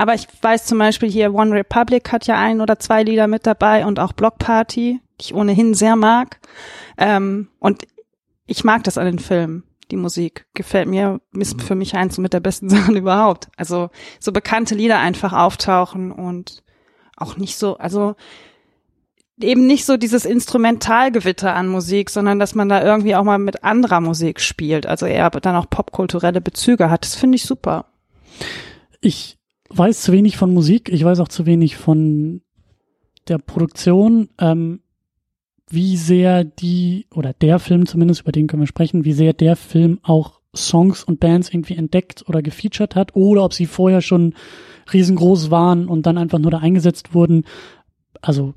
Aber 0.00 0.14
ich 0.14 0.26
weiß 0.40 0.64
zum 0.64 0.78
Beispiel 0.78 1.10
hier, 1.10 1.34
One 1.34 1.52
Republic 1.52 2.10
hat 2.10 2.26
ja 2.26 2.38
ein 2.38 2.62
oder 2.62 2.78
zwei 2.78 3.02
Lieder 3.02 3.26
mit 3.26 3.46
dabei 3.46 3.84
und 3.84 4.00
auch 4.00 4.14
Block 4.14 4.38
Party, 4.38 4.98
die 5.20 5.24
ich 5.24 5.34
ohnehin 5.34 5.74
sehr 5.74 5.94
mag. 5.94 6.40
Ähm, 6.96 7.48
und 7.58 7.82
ich 8.46 8.64
mag 8.64 8.82
das 8.84 8.96
an 8.96 9.04
den 9.04 9.18
Filmen. 9.18 9.62
Die 9.90 9.98
Musik 9.98 10.46
gefällt 10.54 10.88
mir, 10.88 11.20
ist 11.34 11.60
für 11.60 11.74
mich 11.74 11.96
eins 11.96 12.16
mit 12.16 12.32
der 12.32 12.40
besten 12.40 12.70
Sachen 12.70 12.96
überhaupt. 12.96 13.48
Also 13.58 13.90
so 14.20 14.32
bekannte 14.32 14.74
Lieder 14.74 14.98
einfach 15.00 15.34
auftauchen 15.34 16.12
und 16.12 16.62
auch 17.18 17.36
nicht 17.36 17.58
so, 17.58 17.76
also 17.76 18.14
eben 19.38 19.66
nicht 19.66 19.84
so 19.84 19.98
dieses 19.98 20.24
Instrumentalgewitter 20.24 21.54
an 21.54 21.68
Musik, 21.68 22.08
sondern 22.08 22.38
dass 22.38 22.54
man 22.54 22.70
da 22.70 22.82
irgendwie 22.82 23.16
auch 23.16 23.24
mal 23.24 23.38
mit 23.38 23.64
anderer 23.64 24.00
Musik 24.00 24.40
spielt, 24.40 24.86
also 24.86 25.04
eher 25.04 25.28
dann 25.28 25.56
auch 25.56 25.68
popkulturelle 25.68 26.40
Bezüge 26.40 26.88
hat. 26.88 27.04
Das 27.04 27.16
finde 27.16 27.36
ich 27.36 27.44
super. 27.44 27.84
Ich 29.02 29.36
weiß 29.70 30.02
zu 30.02 30.12
wenig 30.12 30.36
von 30.36 30.52
Musik, 30.52 30.88
ich 30.88 31.04
weiß 31.04 31.20
auch 31.20 31.28
zu 31.28 31.46
wenig 31.46 31.76
von 31.76 32.42
der 33.28 33.38
Produktion, 33.38 34.28
ähm, 34.38 34.80
wie 35.68 35.96
sehr 35.96 36.44
die, 36.44 37.06
oder 37.14 37.32
der 37.32 37.58
Film 37.60 37.86
zumindest, 37.86 38.22
über 38.22 38.32
den 38.32 38.48
können 38.48 38.62
wir 38.62 38.66
sprechen, 38.66 39.04
wie 39.04 39.12
sehr 39.12 39.32
der 39.32 39.54
Film 39.54 40.00
auch 40.02 40.40
Songs 40.54 41.04
und 41.04 41.20
Bands 41.20 41.48
irgendwie 41.48 41.76
entdeckt 41.76 42.24
oder 42.28 42.42
gefeatured 42.42 42.96
hat, 42.96 43.14
oder 43.14 43.44
ob 43.44 43.54
sie 43.54 43.66
vorher 43.66 44.00
schon 44.00 44.34
riesengroß 44.92 45.50
waren 45.52 45.86
und 45.86 46.06
dann 46.06 46.18
einfach 46.18 46.40
nur 46.40 46.50
da 46.50 46.58
eingesetzt 46.58 47.14
wurden. 47.14 47.44
Also, 48.20 48.54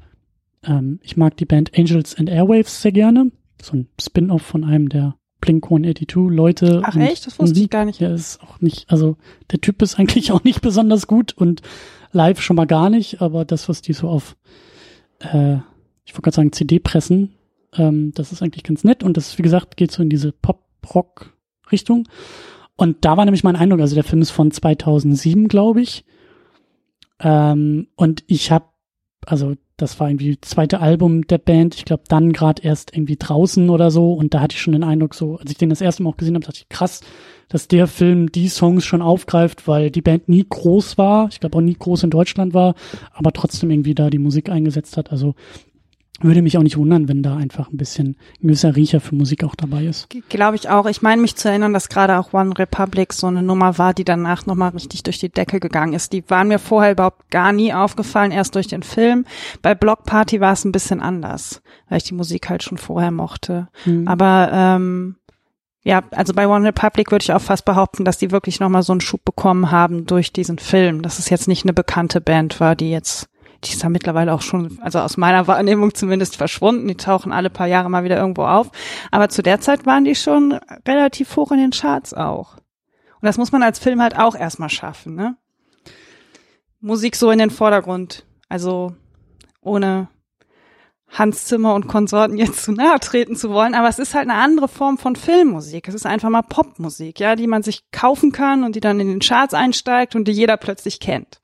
ähm, 0.63 0.99
ich 1.03 1.15
mag 1.17 1.37
die 1.37 1.45
Band 1.45 1.77
Angels 1.77 2.15
and 2.15 2.29
Airwaves 2.29 2.81
sehr 2.81 2.91
gerne. 2.91 3.31
So 3.61 3.77
ein 3.77 3.87
Spin-off 4.01 4.41
von 4.41 4.63
einem 4.63 4.89
der 4.89 5.15
Blink-182 5.43 6.29
Leute. 6.29 6.81
Ach 6.85 6.95
echt? 6.95 7.27
Das 7.27 7.37
wusste 7.37 7.59
ich 7.59 7.69
gar 7.69 7.83
nicht. 7.83 7.99
Ja, 7.99 8.13
ist 8.13 8.41
auch 8.41 8.61
nicht, 8.61 8.89
also 8.89 9.17
der 9.51 9.59
Typ 9.59 9.81
ist 9.81 9.99
eigentlich 9.99 10.31
auch 10.33 10.43
nicht 10.43 10.61
besonders 10.61 11.07
gut 11.07 11.33
und 11.33 11.61
live 12.11 12.41
schon 12.41 12.55
mal 12.55 12.67
gar 12.67 12.89
nicht, 12.89 13.21
aber 13.21 13.43
das, 13.43 13.67
was 13.67 13.81
die 13.81 13.93
so 13.93 14.07
auf, 14.07 14.37
äh, 15.19 15.55
ich 16.05 16.13
wollte 16.13 16.21
gerade 16.21 16.35
sagen, 16.35 16.51
CD 16.53 16.79
pressen, 16.79 17.35
ähm, 17.75 18.13
das 18.15 18.31
ist 18.31 18.41
eigentlich 18.41 18.63
ganz 18.63 18.83
nett 18.83 19.03
und 19.03 19.17
das, 19.17 19.37
wie 19.37 19.43
gesagt, 19.43 19.75
geht 19.75 19.91
so 19.91 20.01
in 20.01 20.09
diese 20.09 20.31
Pop-Rock-Richtung. 20.31 22.07
Und 22.75 23.05
da 23.05 23.17
war 23.17 23.25
nämlich 23.25 23.43
mein 23.43 23.55
Eindruck, 23.55 23.81
also 23.81 23.95
der 23.95 24.03
Film 24.03 24.21
ist 24.21 24.31
von 24.31 24.51
2007, 24.51 25.47
glaube 25.47 25.81
ich. 25.81 26.05
Ähm, 27.19 27.87
und 27.95 28.23
ich 28.27 28.51
habe, 28.51 28.65
also 29.25 29.55
das 29.77 29.99
war 29.99 30.09
irgendwie 30.09 30.37
das 30.39 30.51
zweite 30.51 30.79
Album 30.79 31.25
der 31.27 31.39
Band. 31.39 31.75
Ich 31.75 31.85
glaube, 31.85 32.03
dann 32.07 32.31
gerade 32.31 32.61
erst 32.61 32.95
irgendwie 32.95 33.17
draußen 33.17 33.69
oder 33.69 33.91
so. 33.91 34.13
Und 34.13 34.33
da 34.33 34.39
hatte 34.39 34.55
ich 34.55 34.61
schon 34.61 34.73
den 34.73 34.83
Eindruck, 34.83 35.15
so, 35.15 35.37
als 35.37 35.51
ich 35.51 35.57
den 35.57 35.69
das 35.69 35.81
erste 35.81 36.03
Mal 36.03 36.11
auch 36.11 36.17
gesehen 36.17 36.35
habe, 36.35 36.45
dachte 36.45 36.59
ich, 36.59 36.69
krass, 36.69 37.01
dass 37.49 37.67
der 37.67 37.87
Film 37.87 38.31
die 38.31 38.47
Songs 38.47 38.85
schon 38.85 39.01
aufgreift, 39.01 39.67
weil 39.67 39.91
die 39.91 40.01
Band 40.01 40.29
nie 40.29 40.45
groß 40.47 40.97
war. 40.97 41.27
Ich 41.31 41.39
glaube 41.39 41.57
auch 41.57 41.61
nie 41.61 41.75
groß 41.77 42.03
in 42.03 42.09
Deutschland 42.09 42.53
war, 42.53 42.75
aber 43.13 43.31
trotzdem 43.31 43.71
irgendwie 43.71 43.95
da 43.95 44.09
die 44.09 44.19
Musik 44.19 44.49
eingesetzt 44.49 44.97
hat. 44.97 45.11
Also 45.11 45.35
würde 46.21 46.41
mich 46.41 46.57
auch 46.57 46.63
nicht 46.63 46.77
wundern, 46.77 47.07
wenn 47.07 47.23
da 47.23 47.35
einfach 47.35 47.71
ein 47.71 47.77
bisschen 47.77 48.17
ein 48.41 48.47
gewisser 48.47 48.75
Riecher 48.75 49.01
für 49.01 49.15
Musik 49.15 49.43
auch 49.43 49.55
dabei 49.55 49.85
ist. 49.85 50.07
Glaube 50.29 50.55
ich 50.55 50.69
auch. 50.69 50.85
Ich 50.85 51.01
meine 51.01 51.21
mich 51.21 51.35
zu 51.35 51.49
erinnern, 51.49 51.73
dass 51.73 51.89
gerade 51.89 52.17
auch 52.17 52.33
One 52.33 52.57
Republic 52.57 53.13
so 53.13 53.27
eine 53.27 53.41
Nummer 53.41 53.77
war, 53.77 53.93
die 53.93 54.05
danach 54.05 54.45
nochmal 54.45 54.69
richtig 54.69 55.03
durch 55.03 55.19
die 55.19 55.29
Decke 55.29 55.59
gegangen 55.59 55.93
ist. 55.93 56.13
Die 56.13 56.23
waren 56.29 56.47
mir 56.47 56.59
vorher 56.59 56.91
überhaupt 56.91 57.29
gar 57.31 57.51
nie 57.51 57.73
aufgefallen, 57.73 58.31
erst 58.31 58.55
durch 58.55 58.67
den 58.67 58.83
Film. 58.83 59.25
Bei 59.61 59.75
Block 59.75 60.03
Party 60.03 60.39
war 60.39 60.53
es 60.53 60.63
ein 60.65 60.71
bisschen 60.71 61.01
anders, 61.01 61.61
weil 61.89 61.97
ich 61.97 62.03
die 62.03 62.13
Musik 62.13 62.49
halt 62.49 62.63
schon 62.63 62.77
vorher 62.77 63.11
mochte. 63.11 63.67
Mhm. 63.85 64.07
Aber 64.07 64.49
ähm, 64.53 65.15
ja, 65.83 66.03
also 66.11 66.33
bei 66.33 66.47
One 66.47 66.65
Republic 66.65 67.11
würde 67.11 67.23
ich 67.23 67.33
auch 67.33 67.41
fast 67.41 67.65
behaupten, 67.65 68.05
dass 68.05 68.17
die 68.17 68.31
wirklich 68.31 68.59
nochmal 68.59 68.83
so 68.83 68.93
einen 68.93 69.01
Schub 69.01 69.25
bekommen 69.25 69.71
haben 69.71 70.05
durch 70.05 70.31
diesen 70.31 70.57
Film. 70.57 71.01
Dass 71.01 71.19
es 71.19 71.29
jetzt 71.29 71.47
nicht 71.47 71.65
eine 71.65 71.73
bekannte 71.73 72.21
Band 72.21 72.59
war, 72.59 72.75
die 72.75 72.89
jetzt 72.89 73.27
die 73.63 73.71
ist 73.71 73.83
ja 73.83 73.89
mittlerweile 73.89 74.33
auch 74.33 74.41
schon, 74.41 74.79
also 74.81 74.99
aus 74.99 75.17
meiner 75.17 75.47
Wahrnehmung 75.47 75.93
zumindest 75.93 76.37
verschwunden. 76.37 76.87
Die 76.87 76.95
tauchen 76.95 77.31
alle 77.31 77.49
paar 77.49 77.67
Jahre 77.67 77.89
mal 77.89 78.03
wieder 78.03 78.17
irgendwo 78.17 78.43
auf. 78.43 78.71
Aber 79.11 79.29
zu 79.29 79.41
der 79.41 79.59
Zeit 79.59 79.85
waren 79.85 80.03
die 80.03 80.15
schon 80.15 80.59
relativ 80.87 81.35
hoch 81.35 81.51
in 81.51 81.59
den 81.59 81.71
Charts 81.71 82.13
auch. 82.13 82.55
Und 82.55 83.27
das 83.27 83.37
muss 83.37 83.51
man 83.51 83.63
als 83.63 83.79
Film 83.79 84.01
halt 84.01 84.17
auch 84.17 84.35
erstmal 84.35 84.69
schaffen, 84.69 85.15
ne? 85.15 85.37
Musik 86.81 87.15
so 87.15 87.31
in 87.31 87.39
den 87.39 87.49
Vordergrund. 87.49 88.25
Also 88.49 88.93
ohne 89.61 90.09
Hans 91.13 91.45
Zimmer 91.45 91.75
und 91.75 91.87
Konsorten 91.87 92.37
jetzt 92.37 92.63
zu 92.63 92.71
nahe 92.71 92.99
treten 92.99 93.35
zu 93.35 93.51
wollen, 93.51 93.75
aber 93.75 93.87
es 93.87 93.99
ist 93.99 94.13
halt 94.13 94.29
eine 94.29 94.39
andere 94.39 94.67
Form 94.67 94.97
von 94.97 95.15
Filmmusik. 95.15 95.87
Es 95.87 95.95
ist 95.95 96.05
einfach 96.05 96.29
mal 96.29 96.41
Popmusik, 96.41 97.19
ja, 97.19 97.35
die 97.35 97.47
man 97.47 97.63
sich 97.63 97.89
kaufen 97.91 98.31
kann 98.31 98.63
und 98.63 98.75
die 98.75 98.79
dann 98.79 98.99
in 98.99 99.07
den 99.07 99.19
Charts 99.19 99.53
einsteigt 99.53 100.15
und 100.15 100.27
die 100.27 100.33
jeder 100.33 100.57
plötzlich 100.57 100.99
kennt. 100.99 101.39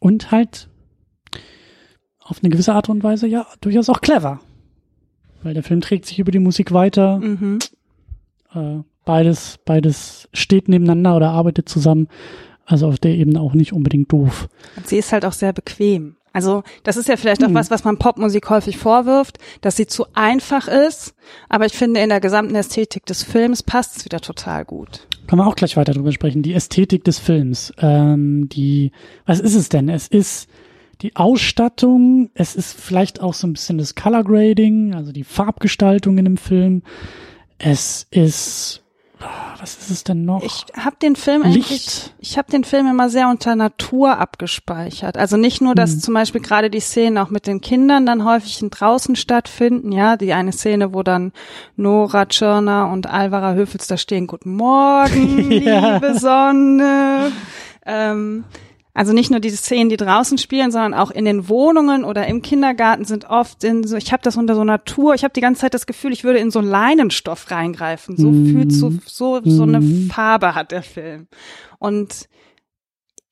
Und 0.00 0.30
halt 0.30 0.68
auf 2.20 2.40
eine 2.42 2.50
gewisse 2.50 2.74
Art 2.74 2.88
und 2.88 3.02
Weise 3.02 3.26
ja 3.26 3.46
durchaus 3.60 3.88
auch 3.88 4.00
clever. 4.00 4.40
Weil 5.42 5.54
der 5.54 5.62
Film 5.62 5.80
trägt 5.80 6.06
sich 6.06 6.18
über 6.18 6.32
die 6.32 6.38
Musik 6.38 6.72
weiter. 6.72 7.18
Mhm. 7.18 7.58
Äh, 8.52 8.78
beides, 9.04 9.58
beides 9.64 10.28
steht 10.32 10.68
nebeneinander 10.68 11.16
oder 11.16 11.30
arbeitet 11.30 11.68
zusammen. 11.68 12.08
Also 12.64 12.88
auf 12.88 12.98
der 12.98 13.12
Ebene 13.12 13.40
auch 13.40 13.54
nicht 13.54 13.72
unbedingt 13.72 14.10
doof. 14.12 14.48
Und 14.76 14.88
sie 14.88 14.98
ist 14.98 15.12
halt 15.12 15.24
auch 15.24 15.32
sehr 15.32 15.52
bequem. 15.52 16.16
Also 16.36 16.64
das 16.82 16.98
ist 16.98 17.08
ja 17.08 17.16
vielleicht 17.16 17.42
auch 17.42 17.48
hm. 17.48 17.54
was, 17.54 17.70
was 17.70 17.84
man 17.84 17.96
Popmusik 17.96 18.50
häufig 18.50 18.76
vorwirft, 18.76 19.38
dass 19.62 19.76
sie 19.76 19.86
zu 19.86 20.04
einfach 20.12 20.68
ist. 20.68 21.14
Aber 21.48 21.64
ich 21.64 21.72
finde, 21.72 22.00
in 22.00 22.10
der 22.10 22.20
gesamten 22.20 22.54
Ästhetik 22.54 23.06
des 23.06 23.22
Films 23.22 23.62
passt 23.62 23.96
es 23.96 24.04
wieder 24.04 24.20
total 24.20 24.66
gut. 24.66 25.08
Können 25.26 25.40
wir 25.40 25.46
auch 25.46 25.56
gleich 25.56 25.78
weiter 25.78 25.94
drüber 25.94 26.12
sprechen. 26.12 26.42
Die 26.42 26.52
Ästhetik 26.52 27.04
des 27.04 27.18
Films. 27.18 27.72
Ähm, 27.78 28.50
die, 28.50 28.92
was 29.24 29.40
ist 29.40 29.54
es 29.54 29.70
denn? 29.70 29.88
Es 29.88 30.08
ist 30.08 30.50
die 31.00 31.16
Ausstattung, 31.16 32.28
es 32.34 32.54
ist 32.54 32.78
vielleicht 32.78 33.22
auch 33.22 33.32
so 33.32 33.46
ein 33.46 33.54
bisschen 33.54 33.78
das 33.78 33.94
Color 33.94 34.24
Grading, 34.24 34.94
also 34.94 35.12
die 35.12 35.24
Farbgestaltung 35.24 36.18
in 36.18 36.26
dem 36.26 36.36
Film. 36.36 36.82
Es 37.56 38.06
ist 38.10 38.82
was 39.58 39.76
ist 39.76 39.90
es 39.90 40.04
denn 40.04 40.24
noch? 40.24 40.42
Ich 40.42 40.64
habe 40.76 40.96
den 41.00 41.16
Film 41.16 41.42
Licht. 41.42 41.56
eigentlich, 41.56 42.14
ich 42.18 42.38
habe 42.38 42.50
den 42.50 42.64
Film 42.64 42.86
immer 42.86 43.08
sehr 43.08 43.28
unter 43.28 43.56
Natur 43.56 44.18
abgespeichert. 44.18 45.16
Also 45.16 45.36
nicht 45.36 45.60
nur, 45.60 45.74
dass 45.74 45.92
hm. 45.92 46.00
zum 46.00 46.14
Beispiel 46.14 46.40
gerade 46.40 46.70
die 46.70 46.80
Szenen 46.80 47.18
auch 47.18 47.30
mit 47.30 47.46
den 47.46 47.60
Kindern 47.60 48.04
dann 48.04 48.24
häufig 48.24 48.58
draußen 48.70 49.16
stattfinden. 49.16 49.92
Ja, 49.92 50.16
die 50.16 50.32
eine 50.32 50.52
Szene, 50.52 50.92
wo 50.92 51.02
dann 51.02 51.32
Nora 51.76 52.26
Tschirner 52.26 52.90
und 52.90 53.06
Alvara 53.08 53.54
Höfels 53.54 53.86
da 53.86 53.96
stehen. 53.96 54.26
Guten 54.26 54.54
Morgen, 54.54 55.50
ja. 55.62 55.94
liebe 55.94 56.18
Sonne. 56.18 57.32
Ähm, 57.86 58.44
also 58.96 59.12
nicht 59.12 59.30
nur 59.30 59.40
diese 59.40 59.58
Szenen, 59.58 59.90
die 59.90 59.98
draußen 59.98 60.38
spielen, 60.38 60.72
sondern 60.72 60.94
auch 60.94 61.10
in 61.10 61.26
den 61.26 61.50
Wohnungen 61.50 62.02
oder 62.02 62.26
im 62.28 62.40
Kindergarten 62.40 63.04
sind 63.04 63.26
oft 63.26 63.62
in 63.62 63.86
so, 63.86 63.94
ich 63.94 64.10
habe 64.10 64.22
das 64.22 64.38
unter 64.38 64.54
so 64.54 64.64
Natur, 64.64 65.12
ich 65.12 65.22
habe 65.22 65.34
die 65.34 65.42
ganze 65.42 65.60
Zeit 65.60 65.74
das 65.74 65.84
Gefühl, 65.84 66.14
ich 66.14 66.24
würde 66.24 66.38
in 66.38 66.50
so 66.50 66.60
Leinenstoff 66.60 67.50
reingreifen. 67.50 68.16
So 68.16 68.30
mm. 68.30 68.46
fühlt 68.46 68.72
so 68.72 68.94
so 69.04 69.42
so 69.44 69.64
eine 69.64 69.82
mhm. 69.82 70.08
Farbe 70.08 70.54
hat 70.54 70.72
der 70.72 70.82
Film. 70.82 71.28
Und 71.78 72.26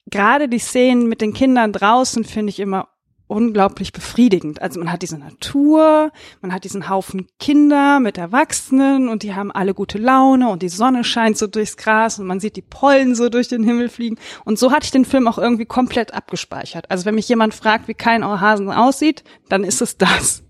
gerade 0.04 0.50
die 0.50 0.58
Szenen 0.58 1.08
mit 1.08 1.22
den 1.22 1.32
Kindern 1.32 1.72
draußen 1.72 2.24
finde 2.24 2.50
ich 2.50 2.60
immer 2.60 2.88
unglaublich 3.26 3.92
befriedigend. 3.92 4.60
Also 4.60 4.78
man 4.78 4.92
hat 4.92 5.02
diese 5.02 5.18
Natur, 5.18 6.12
man 6.42 6.52
hat 6.52 6.64
diesen 6.64 6.88
Haufen 6.88 7.26
Kinder 7.38 7.98
mit 8.00 8.18
Erwachsenen 8.18 9.08
und 9.08 9.22
die 9.22 9.34
haben 9.34 9.50
alle 9.50 9.72
gute 9.72 9.98
Laune 9.98 10.50
und 10.50 10.62
die 10.62 10.68
Sonne 10.68 11.04
scheint 11.04 11.38
so 11.38 11.46
durchs 11.46 11.76
Gras 11.76 12.18
und 12.18 12.26
man 12.26 12.40
sieht 12.40 12.56
die 12.56 12.62
Pollen 12.62 13.14
so 13.14 13.30
durch 13.30 13.48
den 13.48 13.64
Himmel 13.64 13.88
fliegen. 13.88 14.16
Und 14.44 14.58
so 14.58 14.72
hatte 14.72 14.84
ich 14.84 14.90
den 14.90 15.06
Film 15.06 15.26
auch 15.26 15.38
irgendwie 15.38 15.64
komplett 15.64 16.12
abgespeichert. 16.12 16.90
Also 16.90 17.06
wenn 17.06 17.14
mich 17.14 17.28
jemand 17.28 17.54
fragt, 17.54 17.88
wie 17.88 17.94
kein 17.94 18.24
Ohrhasen 18.24 18.70
aussieht, 18.70 19.24
dann 19.48 19.64
ist 19.64 19.80
es 19.80 19.96
das. 19.96 20.42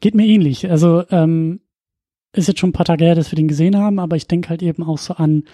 Geht 0.00 0.14
mir 0.14 0.26
ähnlich. 0.26 0.70
Also 0.70 1.02
ähm, 1.10 1.60
ist 2.32 2.46
jetzt 2.46 2.60
schon 2.60 2.70
ein 2.70 2.74
paar 2.74 2.86
Tage 2.86 3.04
her, 3.04 3.14
dass 3.16 3.32
wir 3.32 3.36
den 3.36 3.48
gesehen 3.48 3.76
haben, 3.76 3.98
aber 3.98 4.14
ich 4.14 4.28
denke 4.28 4.50
halt 4.50 4.62
eben 4.62 4.84
auch 4.84 4.98
so 4.98 5.14
an 5.14 5.44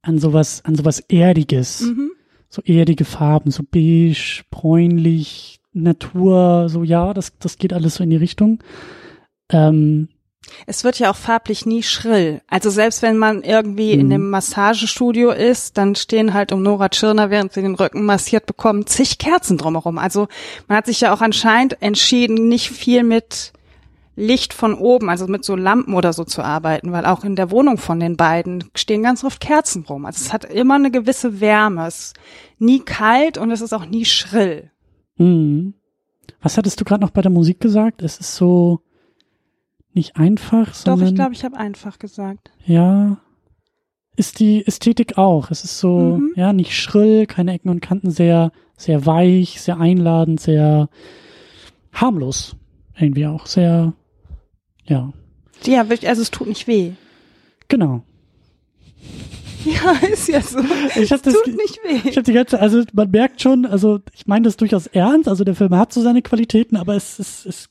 an 0.00 0.18
sowas 0.18 0.64
an 0.64 0.76
sowas 0.76 1.00
erdiges. 1.00 1.80
Mhm 1.80 2.12
so 2.48 2.62
erdige 2.62 3.04
Farben, 3.04 3.50
so 3.50 3.62
beige, 3.68 4.42
bräunlich, 4.50 5.60
Natur, 5.72 6.68
so 6.68 6.82
ja, 6.82 7.14
das, 7.14 7.32
das 7.38 7.58
geht 7.58 7.72
alles 7.72 7.96
so 7.96 8.04
in 8.04 8.10
die 8.10 8.16
Richtung. 8.16 8.62
Ähm, 9.50 10.08
es 10.66 10.84
wird 10.84 10.98
ja 10.98 11.10
auch 11.10 11.16
farblich 11.16 11.66
nie 11.66 11.82
schrill. 11.82 12.40
Also 12.48 12.70
selbst 12.70 13.02
wenn 13.02 13.18
man 13.18 13.42
irgendwie 13.42 13.92
in 13.92 14.06
mhm. 14.06 14.12
einem 14.12 14.30
Massagestudio 14.30 15.30
ist, 15.30 15.76
dann 15.76 15.94
stehen 15.94 16.34
halt 16.34 16.52
um 16.52 16.62
Nora 16.62 16.88
Tschirner, 16.88 17.30
während 17.30 17.52
sie 17.52 17.62
den 17.62 17.74
Rücken 17.74 18.04
massiert 18.04 18.46
bekommen, 18.46 18.86
zig 18.86 19.18
Kerzen 19.18 19.58
drumherum. 19.58 19.98
Also 19.98 20.28
man 20.66 20.78
hat 20.78 20.86
sich 20.86 21.00
ja 21.00 21.12
auch 21.12 21.20
anscheinend 21.20 21.80
entschieden, 21.82 22.48
nicht 22.48 22.70
viel 22.70 23.02
mit 23.02 23.52
Licht 24.18 24.52
von 24.52 24.74
oben, 24.74 25.08
also 25.08 25.28
mit 25.28 25.44
so 25.44 25.54
Lampen 25.54 25.94
oder 25.94 26.12
so 26.12 26.24
zu 26.24 26.42
arbeiten, 26.42 26.90
weil 26.90 27.06
auch 27.06 27.22
in 27.22 27.36
der 27.36 27.52
Wohnung 27.52 27.78
von 27.78 28.00
den 28.00 28.16
beiden 28.16 28.64
stehen 28.74 29.04
ganz 29.04 29.22
oft 29.22 29.40
Kerzen 29.40 29.84
rum. 29.84 30.04
Also 30.04 30.24
es 30.24 30.32
hat 30.32 30.44
immer 30.44 30.74
eine 30.74 30.90
gewisse 30.90 31.40
Wärme. 31.40 31.86
Es 31.86 31.98
ist 31.98 32.16
nie 32.58 32.80
kalt 32.80 33.38
und 33.38 33.52
es 33.52 33.60
ist 33.60 33.72
auch 33.72 33.86
nie 33.86 34.04
schrill. 34.04 34.72
Mhm. 35.18 35.74
Was 36.42 36.58
hattest 36.58 36.80
du 36.80 36.84
gerade 36.84 37.00
noch 37.00 37.10
bei 37.10 37.22
der 37.22 37.30
Musik 37.30 37.60
gesagt? 37.60 38.02
Es 38.02 38.18
ist 38.18 38.34
so 38.34 38.80
nicht 39.92 40.16
einfach, 40.16 40.74
sondern. 40.74 41.00
Doch, 41.00 41.10
ich 41.10 41.14
glaube, 41.14 41.32
ich 41.34 41.44
habe 41.44 41.56
einfach 41.56 42.00
gesagt. 42.00 42.50
Ja. 42.66 43.18
Ist 44.16 44.40
die 44.40 44.66
Ästhetik 44.66 45.16
auch. 45.16 45.52
Es 45.52 45.62
ist 45.62 45.78
so, 45.78 46.18
mhm. 46.18 46.32
ja, 46.34 46.52
nicht 46.52 46.76
schrill, 46.76 47.26
keine 47.26 47.52
Ecken 47.52 47.68
und 47.68 47.80
Kanten, 47.80 48.10
sehr, 48.10 48.50
sehr 48.76 49.06
weich, 49.06 49.60
sehr 49.60 49.78
einladend, 49.78 50.40
sehr 50.40 50.88
harmlos. 51.92 52.56
Irgendwie 52.96 53.26
auch 53.26 53.46
sehr 53.46 53.92
ja. 54.88 55.12
Ja, 55.64 55.80
also 55.82 56.22
es 56.22 56.30
tut 56.30 56.48
nicht 56.48 56.66
weh. 56.66 56.92
Genau. 57.68 58.02
Ja, 59.64 59.90
ist 60.08 60.28
ja 60.28 60.40
so. 60.40 60.60
Ich 60.94 61.10
es 61.10 61.20
das, 61.20 61.34
tut 61.34 61.56
nicht 61.56 61.80
weh. 61.82 62.08
Ich 62.08 62.16
habe 62.16 62.22
die 62.22 62.32
ganze, 62.32 62.60
also 62.60 62.84
man 62.92 63.10
merkt 63.10 63.42
schon, 63.42 63.66
also 63.66 63.98
ich 64.14 64.26
meine 64.26 64.44
das 64.44 64.56
durchaus 64.56 64.86
ernst, 64.86 65.28
also 65.28 65.42
der 65.42 65.56
Film 65.56 65.74
hat 65.74 65.92
so 65.92 66.00
seine 66.00 66.22
Qualitäten, 66.22 66.76
aber 66.76 66.94
es 66.94 67.18
ist, 67.18 67.44
es, 67.44 67.68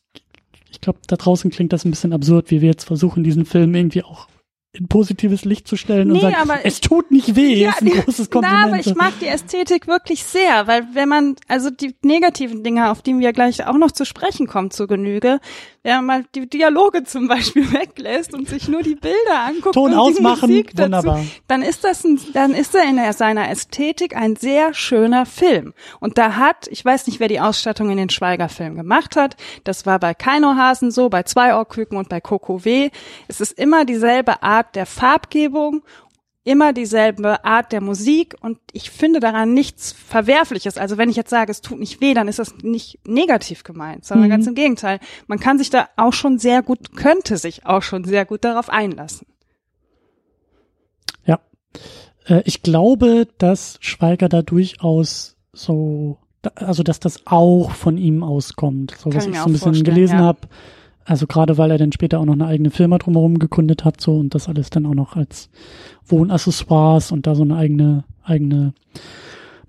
ich 0.70 0.82
glaube, 0.82 1.00
da 1.08 1.16
draußen 1.16 1.50
klingt 1.50 1.72
das 1.72 1.86
ein 1.86 1.92
bisschen 1.92 2.12
absurd, 2.12 2.52
wie 2.52 2.62
wir 2.62 2.70
jetzt 2.70 2.84
versuchen, 2.84 3.24
diesen 3.24 3.46
Film 3.46 3.74
irgendwie 3.74 4.04
auch 4.04 4.28
in 4.74 4.88
positives 4.88 5.46
Licht 5.46 5.68
zu 5.68 5.76
stellen 5.76 6.10
nee, 6.10 6.16
und 6.16 6.22
sagen, 6.22 6.36
aber 6.36 6.66
es 6.66 6.82
tut 6.82 7.10
nicht 7.10 7.36
weh, 7.36 7.56
ja, 7.56 7.70
ist 7.70 7.82
ein 7.82 7.90
großes 7.90 8.30
Kompliment. 8.30 8.62
Na, 8.62 8.68
aber 8.68 8.80
ich 8.80 8.96
mag 8.96 9.14
die 9.20 9.28
Ästhetik 9.28 9.88
wirklich 9.88 10.24
sehr, 10.24 10.68
weil 10.68 10.88
wenn 10.94 11.10
man, 11.10 11.36
also 11.48 11.70
die 11.70 11.96
negativen 12.04 12.64
Dinge, 12.64 12.92
auf 12.92 13.02
die 13.02 13.18
wir 13.18 13.34
gleich 13.34 13.66
auch 13.66 13.78
noch 13.78 13.92
zu 13.92 14.06
sprechen 14.06 14.46
kommen, 14.46 14.70
zur 14.70 14.88
Genüge, 14.88 15.40
man 15.96 16.06
mal 16.06 16.26
die 16.36 16.48
Dialoge 16.48 17.04
zum 17.04 17.28
Beispiel 17.28 17.72
weglässt 17.74 18.34
und 18.34 18.48
sich 18.48 18.68
nur 18.68 18.84
die 18.84 18.96
Bilder 18.96 19.40
anguckt 19.46 19.74
Ton 19.74 19.94
und 19.94 19.98
ausmachen, 19.98 20.50
die 20.50 20.58
Musik 20.58 20.72
dazu, 20.76 20.84
wunderbar. 20.84 21.26
dann 21.48 21.62
ist 21.62 21.84
das 21.84 22.04
ein, 22.04 22.20
dann 22.34 22.54
ist 22.54 22.76
er 22.76 22.84
in 22.84 23.14
seiner 23.14 23.50
Ästhetik 23.50 24.16
ein 24.16 24.36
sehr 24.36 24.74
schöner 24.74 25.26
Film. 25.26 25.74
Und 26.00 26.18
da 26.18 26.36
hat, 26.36 26.68
ich 26.68 26.84
weiß 26.84 27.08
nicht, 27.08 27.20
wer 27.20 27.28
die 27.28 27.40
Ausstattung 27.40 27.90
in 27.90 27.98
den 27.98 28.10
Schweiger-Film 28.10 28.76
gemacht 28.76 29.16
hat, 29.16 29.38
das 29.64 29.86
war 29.86 30.00
bei 30.00 30.14
Keinohasen 30.14 30.92
so, 30.92 31.10
bei 31.10 31.24
Zweiohrküken 31.24 31.98
und 31.98 32.10
bei 32.10 32.22
Coco 32.22 32.66
W. 32.66 32.90
Es 33.28 33.42
ist 33.42 33.58
immer 33.58 33.86
dieselbe 33.86 34.44
Art 34.44 34.76
der 34.76 34.86
Farbgebung 34.86 35.84
immer 36.48 36.72
dieselbe 36.72 37.44
Art 37.44 37.74
der 37.74 37.82
Musik 37.82 38.36
und 38.40 38.58
ich 38.72 38.90
finde 38.90 39.20
daran 39.20 39.54
nichts 39.54 39.92
Verwerfliches. 39.92 40.78
Also 40.78 40.98
wenn 40.98 41.10
ich 41.10 41.18
jetzt 41.18 41.30
sage, 41.30 41.52
es 41.52 41.60
tut 41.60 41.78
nicht 41.78 42.00
weh, 42.00 42.14
dann 42.14 42.30
ist 42.30 42.40
das 42.40 42.56
nicht 42.64 43.06
negativ 43.06 43.64
gemeint, 43.64 44.06
sondern 44.06 44.28
mhm. 44.28 44.32
ganz 44.32 44.48
im 44.48 44.56
Gegenteil. 44.56 45.00
Man 45.28 45.42
kann 45.42 45.58
sich 45.58 45.70
da 45.70 45.90
auch 45.98 46.14
schon 46.14 46.40
sehr 46.40 46.64
gut, 46.64 46.96
könnte 46.96 47.38
sich 47.38 47.66
auch 47.66 47.84
schon 47.84 48.06
sehr 48.06 48.24
gut 48.24 48.46
darauf 48.46 48.70
einlassen. 48.70 49.28
Ja. 51.26 51.42
Äh, 52.26 52.44
ich 52.46 52.64
glaube, 52.64 53.28
dass 53.38 53.78
Schweiger 53.82 54.30
da 54.30 54.42
durchaus 54.42 55.36
so, 55.52 56.18
also 56.56 56.82
dass 56.82 57.02
das 57.02 57.28
auch 57.28 57.72
von 57.72 57.98
ihm 57.98 58.24
auskommt. 58.24 58.96
So 58.98 59.14
was 59.14 59.28
ich 59.28 59.38
so 59.38 59.48
ein 59.48 59.52
bisschen 59.52 59.84
gelesen 59.84 60.20
ja. 60.20 60.24
habe 60.24 60.48
also 61.08 61.26
gerade 61.26 61.58
weil 61.58 61.72
er 61.72 61.78
dann 61.78 61.94
später 61.94 62.20
auch 62.20 62.26
noch 62.26 62.34
eine 62.34 62.48
eigene 62.48 62.70
Firma 62.70 62.98
drumherum 62.98 63.40
gegründet 63.40 63.86
hat, 63.86 64.02
so 64.02 64.18
und 64.18 64.36
das 64.36 64.50
alles 64.50 64.70
dann 64.70 64.86
auch 64.86 64.94
noch 64.94 65.16
als 65.16 65.50
Wohnaccessoires 66.06 67.14
und 67.14 67.26
da 67.26 67.34
so 67.34 67.44
eine 67.44 67.56
eigene, 67.56 68.04
eigene 68.24 68.74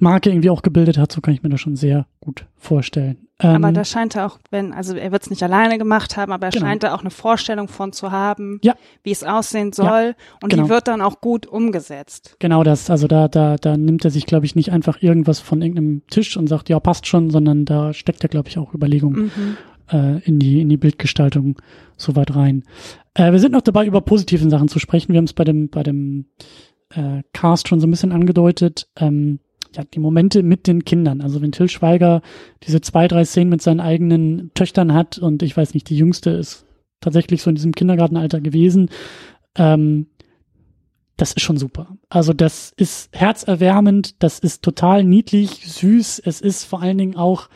Marke 0.01 0.31
irgendwie 0.31 0.51
auch 0.51 0.63
gebildet 0.63 0.99
hat, 0.99 1.13
so 1.13 1.21
kann 1.21 1.35
ich 1.35 1.43
mir 1.43 1.49
das 1.49 1.61
schon 1.61 1.77
sehr 1.77 2.07
gut 2.21 2.47
vorstellen. 2.57 3.19
Ähm, 3.41 3.65
aber 3.65 3.73
da 3.73 3.85
scheint 3.85 4.17
er 4.17 4.27
auch, 4.27 4.39
wenn, 4.51 4.73
also 4.73 4.97
er 4.97 5.13
wird 5.13 5.23
es 5.23 5.31
nicht 5.31 5.45
alleine 5.45 5.79
gemacht 5.79 6.17
haben, 6.17 6.33
aber 6.33 6.47
er 6.47 6.51
genau. 6.51 6.67
scheint 6.67 6.83
da 6.83 6.93
auch 6.93 7.01
eine 7.01 7.11
Vorstellung 7.11 7.69
von 7.69 7.93
zu 7.93 8.11
haben, 8.11 8.59
ja. 8.65 8.75
wie 9.05 9.13
es 9.13 9.23
aussehen 9.23 9.73
soll. 9.73 9.87
Ja, 9.87 10.15
und 10.43 10.51
genau. 10.51 10.65
die 10.65 10.69
wird 10.71 10.89
dann 10.89 11.01
auch 11.01 11.21
gut 11.21 11.47
umgesetzt. 11.47 12.35
Genau 12.41 12.65
das. 12.65 12.91
Also 12.91 13.07
da, 13.07 13.29
da, 13.29 13.57
da 13.57 13.77
nimmt 13.77 14.05
er 14.05 14.11
sich, 14.11 14.27
glaube 14.27 14.45
ich, 14.45 14.57
nicht 14.57 14.73
einfach 14.73 15.03
irgendwas 15.03 15.39
von 15.39 15.63
irgendeinem 15.63 16.03
Tisch 16.09 16.37
und 16.37 16.49
sagt, 16.49 16.69
ja, 16.69 16.81
passt 16.81 17.07
schon, 17.07 17.31
sondern 17.31 17.65
da 17.65 17.93
steckt 17.93 18.25
er, 18.25 18.29
glaube 18.29 18.49
ich, 18.49 18.59
auch 18.59 18.75
Überlegungen 18.75 19.31
mhm 19.37 19.57
äh, 19.91 20.21
in, 20.25 20.39
die, 20.39 20.61
in 20.61 20.69
die 20.69 20.77
Bildgestaltung 20.77 21.61
so 21.97 22.17
weit 22.17 22.35
rein. 22.35 22.65
Äh, 23.15 23.33
wir 23.33 23.39
sind 23.39 23.53
noch 23.53 23.63
dabei, 23.63 23.87
über 23.87 24.01
positiven 24.01 24.51
Sachen 24.51 24.69
zu 24.69 24.79
sprechen. 24.79 25.13
Wir 25.13 25.19
haben 25.19 25.25
es 25.25 25.33
bei 25.33 25.45
dem, 25.45 25.69
bei 25.69 25.83
dem 25.83 26.27
äh, 26.91 27.23
Cast 27.33 27.69
schon 27.69 27.81
so 27.81 27.87
ein 27.87 27.91
bisschen 27.91 28.13
angedeutet. 28.13 28.89
Ähm, 28.97 29.41
ja, 29.77 29.85
die 29.85 29.99
Momente 29.99 30.43
mit 30.43 30.67
den 30.67 30.85
Kindern. 30.85 31.21
Also 31.21 31.43
wenn 31.43 31.53
Till 31.53 31.69
Schweiger 31.69 32.23
diese 32.63 32.81
zwei, 32.81 33.07
drei 33.09 33.25
Szenen 33.25 33.51
mit 33.51 33.63
seinen 33.63 33.81
eigenen 33.81 34.51
Töchtern 34.55 34.95
hat 34.95 35.19
und 35.19 35.43
ich 35.43 35.57
weiß 35.57 35.75
nicht, 35.75 35.91
die 35.91 35.97
jüngste 35.97 36.31
ist 36.31 36.65
tatsächlich 37.01 37.43
so 37.43 37.51
in 37.51 37.57
diesem 37.57 37.73
Kindergartenalter 37.73 38.41
gewesen, 38.41 38.89
ähm, 39.57 40.07
das 41.17 41.33
ist 41.33 41.43
schon 41.43 41.57
super. 41.57 41.97
Also 42.09 42.33
das 42.33 42.73
ist 42.77 43.11
herzerwärmend, 43.13 44.23
das 44.23 44.39
ist 44.39 44.63
total 44.63 45.03
niedlich, 45.05 45.67
süß. 45.67 46.21
Es 46.25 46.41
ist 46.41 46.65
vor 46.65 46.81
allen 46.81 46.97
Dingen 46.97 47.17
auch 47.17 47.49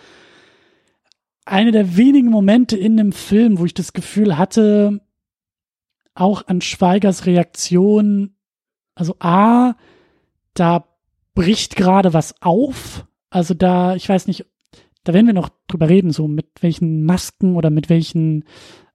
eine 1.44 1.72
der 1.72 1.96
wenigen 1.96 2.28
Momente 2.28 2.76
in 2.76 2.96
dem 2.96 3.12
Film, 3.12 3.58
wo 3.58 3.64
ich 3.64 3.74
das 3.74 3.92
Gefühl 3.92 4.38
hatte, 4.38 5.00
auch 6.14 6.46
an 6.46 6.60
Schweigers 6.60 7.26
Reaktion, 7.26 8.36
also 8.94 9.16
A, 9.18 9.74
da 10.54 10.86
bricht 11.34 11.76
gerade 11.76 12.12
was 12.12 12.40
auf. 12.42 13.06
Also 13.30 13.54
da, 13.54 13.96
ich 13.96 14.08
weiß 14.08 14.26
nicht, 14.26 14.44
da 15.04 15.14
werden 15.14 15.26
wir 15.26 15.34
noch 15.34 15.50
drüber 15.66 15.88
reden, 15.88 16.12
so 16.12 16.28
mit 16.28 16.46
welchen 16.60 17.04
Masken 17.04 17.56
oder 17.56 17.70
mit 17.70 17.88
welchen 17.88 18.44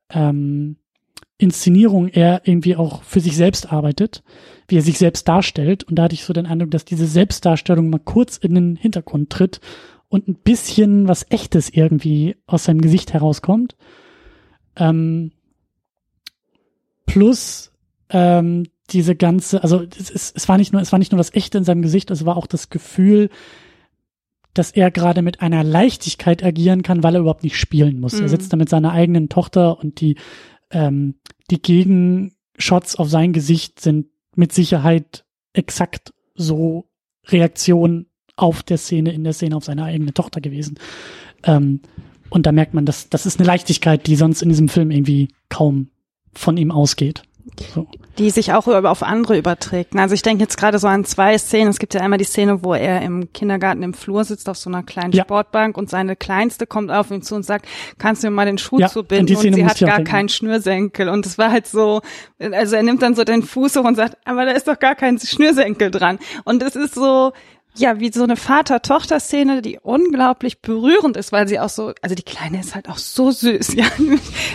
ähm, 0.09 0.77
Inszenierungen 1.37 2.09
er 2.09 2.41
irgendwie 2.45 2.75
auch 2.75 3.03
für 3.03 3.19
sich 3.19 3.35
selbst 3.35 3.71
arbeitet, 3.71 4.23
wie 4.67 4.77
er 4.77 4.81
sich 4.81 4.97
selbst 4.97 5.27
darstellt. 5.27 5.83
Und 5.83 5.95
da 5.95 6.03
hatte 6.03 6.15
ich 6.15 6.23
so 6.23 6.33
den 6.33 6.45
Eindruck, 6.45 6.71
dass 6.71 6.85
diese 6.85 7.07
Selbstdarstellung 7.07 7.89
mal 7.89 7.99
kurz 7.99 8.37
in 8.37 8.55
den 8.55 8.75
Hintergrund 8.75 9.29
tritt 9.29 9.59
und 10.09 10.27
ein 10.27 10.35
bisschen 10.35 11.07
was 11.07 11.25
Echtes 11.29 11.69
irgendwie 11.69 12.37
aus 12.45 12.65
seinem 12.65 12.81
Gesicht 12.81 13.13
herauskommt. 13.13 13.75
Ähm, 14.75 15.31
plus 17.05 17.71
ähm, 18.09 18.67
diese 18.89 19.15
ganze, 19.15 19.63
also 19.63 19.83
es, 19.97 20.09
es, 20.09 20.31
es 20.35 20.47
war 20.47 20.57
nicht 20.57 20.71
nur, 20.71 20.81
es 20.81 20.91
war 20.91 20.99
nicht 20.99 21.11
nur 21.11 21.17
das 21.17 21.33
Echte 21.33 21.57
in 21.57 21.63
seinem 21.63 21.81
Gesicht, 21.81 22.09
es 22.11 22.25
war 22.25 22.37
auch 22.37 22.47
das 22.47 22.69
Gefühl, 22.69 23.29
dass 24.53 24.71
er 24.71 24.91
gerade 24.91 25.21
mit 25.21 25.41
einer 25.41 25.63
Leichtigkeit 25.63 26.43
agieren 26.43 26.83
kann, 26.83 27.03
weil 27.03 27.15
er 27.15 27.21
überhaupt 27.21 27.43
nicht 27.43 27.57
spielen 27.57 27.99
muss. 27.99 28.13
Mhm. 28.13 28.23
Er 28.23 28.29
sitzt 28.29 28.53
da 28.53 28.57
mit 28.57 28.69
seiner 28.69 28.91
eigenen 28.91 29.29
Tochter 29.29 29.79
und 29.79 30.01
die, 30.01 30.17
ähm, 30.71 31.15
die 31.51 31.61
Gegenshots 31.61 32.95
auf 32.95 33.09
sein 33.09 33.33
Gesicht 33.33 33.79
sind 33.79 34.07
mit 34.35 34.53
Sicherheit 34.53 35.25
exakt 35.53 36.13
so 36.33 36.89
Reaktionen 37.25 38.07
auf 38.37 38.63
der 38.63 38.77
Szene, 38.77 39.11
in 39.11 39.23
der 39.23 39.33
Szene 39.33 39.55
auf 39.55 39.65
seine 39.65 39.83
eigene 39.83 40.13
Tochter 40.13 40.39
gewesen. 40.39 40.79
Ähm, 41.43 41.81
und 42.29 42.45
da 42.45 42.51
merkt 42.51 42.73
man, 42.73 42.85
dass 42.85 43.09
das 43.09 43.25
ist 43.25 43.39
eine 43.39 43.47
Leichtigkeit, 43.47 44.07
die 44.07 44.15
sonst 44.15 44.41
in 44.41 44.49
diesem 44.49 44.69
Film 44.69 44.91
irgendwie 44.91 45.29
kaum 45.49 45.89
von 46.33 46.57
ihm 46.57 46.71
ausgeht. 46.71 47.23
So. 47.73 47.87
Die 48.17 48.29
sich 48.29 48.53
auch 48.53 48.67
auf 48.67 49.03
andere 49.03 49.37
überträgt. 49.37 49.95
Also 49.95 50.13
ich 50.13 50.21
denke 50.21 50.43
jetzt 50.43 50.57
gerade 50.57 50.79
so 50.79 50.87
an 50.87 51.05
zwei 51.05 51.37
Szenen. 51.37 51.69
Es 51.69 51.79
gibt 51.79 51.93
ja 51.93 52.01
einmal 52.01 52.17
die 52.17 52.25
Szene, 52.25 52.63
wo 52.63 52.73
er 52.73 53.01
im 53.01 53.31
Kindergarten 53.31 53.83
im 53.83 53.93
Flur 53.93 54.23
sitzt 54.25 54.49
auf 54.49 54.57
so 54.57 54.69
einer 54.69 54.83
kleinen 54.83 55.13
ja. 55.13 55.23
Sportbank 55.23 55.77
und 55.77 55.89
seine 55.89 56.15
Kleinste 56.15 56.67
kommt 56.67 56.91
auf 56.91 57.09
ihn 57.09 57.21
zu 57.21 57.35
und 57.35 57.43
sagt, 57.43 57.65
kannst 57.97 58.23
du 58.23 58.27
mir 58.27 58.31
mal 58.31 58.45
den 58.45 58.57
Schuh 58.57 58.79
ja, 58.79 58.89
zubinden? 58.89 59.35
Und, 59.35 59.45
und 59.45 59.53
sie 59.53 59.65
hat 59.65 59.79
gar 59.79 60.01
keinen 60.01 60.29
Schnürsenkel. 60.29 61.09
Und 61.09 61.25
es 61.25 61.37
war 61.37 61.51
halt 61.51 61.67
so, 61.67 62.01
also 62.39 62.75
er 62.75 62.83
nimmt 62.83 63.01
dann 63.01 63.15
so 63.15 63.23
den 63.23 63.43
Fuß 63.43 63.77
hoch 63.77 63.85
und 63.85 63.95
sagt, 63.95 64.17
aber 64.25 64.45
da 64.45 64.51
ist 64.51 64.67
doch 64.67 64.77
gar 64.77 64.95
kein 64.95 65.17
Schnürsenkel 65.17 65.89
dran. 65.89 66.19
Und 66.43 66.61
es 66.63 66.75
ist 66.75 66.95
so, 66.95 67.31
ja, 67.79 67.99
wie 67.99 68.11
so 68.11 68.23
eine 68.23 68.35
Vater-Tochter-Szene, 68.35 69.61
die 69.61 69.79
unglaublich 69.81 70.61
berührend 70.61 71.17
ist, 71.17 71.31
weil 71.31 71.47
sie 71.47 71.59
auch 71.59 71.69
so, 71.69 71.93
also 72.01 72.15
die 72.15 72.23
Kleine 72.23 72.59
ist 72.59 72.75
halt 72.75 72.89
auch 72.89 72.97
so 72.97 73.31
süß, 73.31 73.73
ja, 73.75 73.85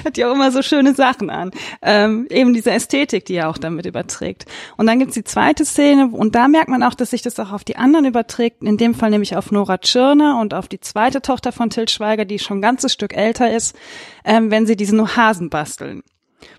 hat 0.05 0.17
ja 0.17 0.29
auch 0.29 0.35
immer 0.35 0.51
so 0.53 0.63
schöne 0.63 0.95
Sachen 0.95 1.31
an. 1.31 1.51
Ähm, 1.83 2.27
eben 2.31 2.55
diese 2.55 2.71
Ästhetik, 2.71 3.25
die 3.25 3.35
er 3.35 3.49
auch 3.49 3.59
damit 3.59 3.87
überträgt. 3.87 4.47
Und 4.77 4.87
dann 4.87 4.99
gibt's 4.99 5.15
die 5.15 5.25
zweite 5.25 5.65
Szene 5.65 6.09
und 6.13 6.35
da 6.35 6.49
merkt 6.49 6.69
man 6.69 6.83
auch, 6.83 6.95
dass 6.95 7.11
sich 7.11 7.23
das 7.23 7.39
auch 7.39 7.53
auf 7.53 7.65
die 7.65 7.77
anderen 7.77 8.07
überträgt, 8.07 8.63
in 8.63 8.77
dem 8.77 8.95
Fall 8.95 9.11
nämlich 9.11 9.37
auf 9.37 9.51
Nora 9.51 9.79
Tschirner 9.79 10.39
und 10.41 10.55
auf 10.55 10.69
die 10.69 10.81
zweite 10.81 11.23
Tochter 11.23 11.53
von 11.53 11.71
Til 11.71 11.89
Schweiger, 11.89 12.25
die 12.25 12.39
schon 12.39 12.59
ein 12.59 12.63
ganzes 12.63 12.93
Stück 12.93 13.17
älter 13.17 13.53
ist, 13.53 13.77
ähm, 14.25 14.51
wenn 14.51 14.67
sie 14.67 14.77
diesen 14.77 15.17
Hasen 15.17 15.51
basteln 15.51 16.03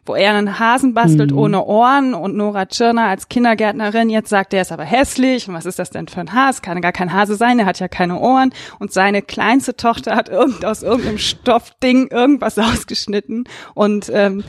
wo 0.05 0.15
er 0.15 0.33
einen 0.33 0.59
Hasen 0.59 0.93
bastelt 0.93 1.31
mhm. 1.31 1.37
ohne 1.37 1.65
Ohren 1.65 2.13
und 2.13 2.35
Nora 2.35 2.65
Tschirner 2.65 3.05
als 3.05 3.29
Kindergärtnerin 3.29 4.09
jetzt 4.09 4.29
sagt, 4.29 4.53
der 4.53 4.61
ist 4.61 4.71
aber 4.71 4.83
hässlich 4.83 5.47
und 5.47 5.53
was 5.53 5.65
ist 5.65 5.79
das 5.79 5.89
denn 5.89 6.07
für 6.07 6.19
ein 6.19 6.33
Hase? 6.33 6.61
Kann 6.61 6.81
gar 6.81 6.91
kein 6.91 7.13
Hase 7.13 7.35
sein, 7.35 7.57
der 7.57 7.65
hat 7.65 7.79
ja 7.79 7.87
keine 7.87 8.19
Ohren 8.19 8.53
und 8.79 8.91
seine 8.91 9.21
kleinste 9.21 9.75
Tochter 9.75 10.15
hat 10.15 10.29
irgend, 10.29 10.65
aus 10.65 10.83
irgendeinem 10.83 11.17
Stoffding 11.17 12.07
irgendwas 12.07 12.57
ausgeschnitten 12.59 13.45
und 13.73 14.11
ähm, 14.13 14.43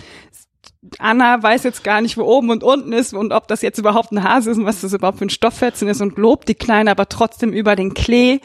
Anna 0.98 1.42
weiß 1.42 1.62
jetzt 1.64 1.82
gar 1.82 2.00
nicht, 2.00 2.18
wo 2.18 2.24
oben 2.24 2.50
und 2.50 2.62
unten 2.62 2.92
ist 2.92 3.14
und 3.14 3.32
ob 3.32 3.48
das 3.48 3.62
jetzt 3.62 3.78
überhaupt 3.78 4.12
ein 4.12 4.22
Hase 4.22 4.50
ist 4.50 4.58
und 4.58 4.66
was 4.66 4.82
das 4.82 4.92
überhaupt 4.92 5.18
für 5.18 5.26
ein 5.26 5.30
Stofffetzen 5.30 5.88
ist 5.88 6.00
und 6.00 6.18
lobt 6.18 6.48
die 6.48 6.54
Kleine 6.54 6.90
aber 6.90 7.08
trotzdem 7.08 7.52
über 7.52 7.74
den 7.74 7.94
Klee 7.94 8.40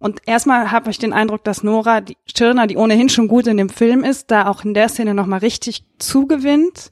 und 0.00 0.22
erstmal 0.24 0.72
habe 0.72 0.90
ich 0.90 0.98
den 0.98 1.12
Eindruck, 1.12 1.44
dass 1.44 1.62
Nora 1.62 2.00
die 2.00 2.16
Schirner, 2.24 2.66
die 2.66 2.78
ohnehin 2.78 3.10
schon 3.10 3.28
gut 3.28 3.46
in 3.46 3.58
dem 3.58 3.68
Film 3.68 4.02
ist, 4.02 4.30
da 4.30 4.48
auch 4.48 4.64
in 4.64 4.72
der 4.72 4.88
Szene 4.88 5.12
nochmal 5.12 5.40
richtig 5.40 5.84
zugewinnt, 5.98 6.90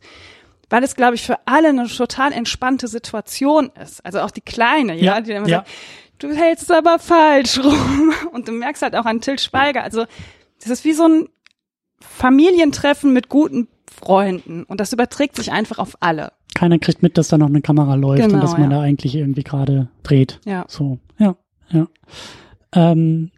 weil 0.68 0.84
es, 0.84 0.94
glaube 0.94 1.14
ich, 1.14 1.22
für 1.22 1.38
alle 1.46 1.70
eine 1.70 1.88
total 1.88 2.32
entspannte 2.32 2.86
Situation 2.86 3.70
ist. 3.82 4.04
Also 4.04 4.20
auch 4.20 4.30
die 4.30 4.42
Kleine, 4.42 4.94
ja, 4.94 5.14
ja 5.14 5.20
die 5.22 5.28
dann 5.30 5.38
immer 5.38 5.48
ja. 5.48 5.58
sagt, 5.58 5.70
du 6.18 6.32
hältst 6.34 6.70
aber 6.70 6.98
falsch 6.98 7.58
rum. 7.58 8.12
Und 8.32 8.46
du 8.46 8.52
merkst 8.52 8.82
halt 8.82 8.94
auch 8.94 9.06
an 9.06 9.22
Till 9.22 9.38
Schweiger, 9.38 9.82
also 9.82 10.04
das 10.60 10.70
ist 10.70 10.84
wie 10.84 10.92
so 10.92 11.08
ein 11.08 11.28
Familientreffen 12.00 13.14
mit 13.14 13.30
guten 13.30 13.68
Freunden. 13.90 14.64
Und 14.64 14.80
das 14.80 14.92
überträgt 14.92 15.36
sich 15.36 15.50
einfach 15.50 15.78
auf 15.78 15.96
alle. 16.00 16.32
Keiner 16.54 16.78
kriegt 16.78 17.02
mit, 17.02 17.16
dass 17.16 17.28
da 17.28 17.38
noch 17.38 17.46
eine 17.46 17.62
Kamera 17.62 17.94
läuft 17.94 18.20
genau, 18.20 18.34
und 18.34 18.40
dass 18.42 18.52
man 18.58 18.70
ja. 18.70 18.76
da 18.76 18.82
eigentlich 18.82 19.14
irgendwie 19.14 19.44
gerade 19.44 19.88
dreht. 20.02 20.40
Ja. 20.44 20.66
So, 20.68 20.98
ja, 21.16 21.36
ja. 21.70 21.86
Ähm, 22.72 23.30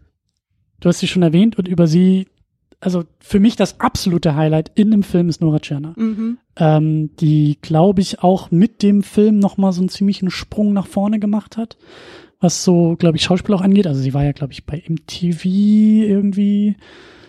du 0.80 0.88
hast 0.88 0.98
sie 0.98 1.08
schon 1.08 1.22
erwähnt 1.22 1.58
und 1.58 1.68
über 1.68 1.86
sie, 1.86 2.28
also 2.80 3.04
für 3.18 3.40
mich 3.40 3.56
das 3.56 3.80
absolute 3.80 4.34
Highlight 4.34 4.72
in 4.74 4.90
dem 4.90 5.02
Film 5.02 5.28
ist 5.28 5.40
Nora 5.40 5.60
Tschirner. 5.60 5.94
Mhm. 5.96 6.38
Ähm, 6.56 7.16
die, 7.16 7.58
glaube 7.60 8.00
ich, 8.00 8.22
auch 8.22 8.50
mit 8.50 8.82
dem 8.82 9.02
Film 9.02 9.38
nochmal 9.38 9.72
so 9.72 9.80
einen 9.80 9.88
ziemlichen 9.88 10.30
Sprung 10.30 10.72
nach 10.72 10.86
vorne 10.86 11.18
gemacht 11.18 11.56
hat, 11.56 11.76
was 12.40 12.64
so, 12.64 12.96
glaube 12.96 13.16
ich, 13.16 13.22
Schauspiel 13.22 13.54
auch 13.54 13.60
angeht. 13.60 13.86
Also 13.86 14.00
sie 14.00 14.14
war 14.14 14.24
ja, 14.24 14.32
glaube 14.32 14.52
ich, 14.52 14.64
bei 14.64 14.82
MTV 14.88 15.44
irgendwie, 15.44 16.76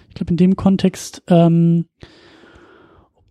ich 0.10 0.16
glaube 0.16 0.32
in 0.32 0.38
dem 0.38 0.56
Kontext. 0.56 1.24
Ähm, 1.28 1.86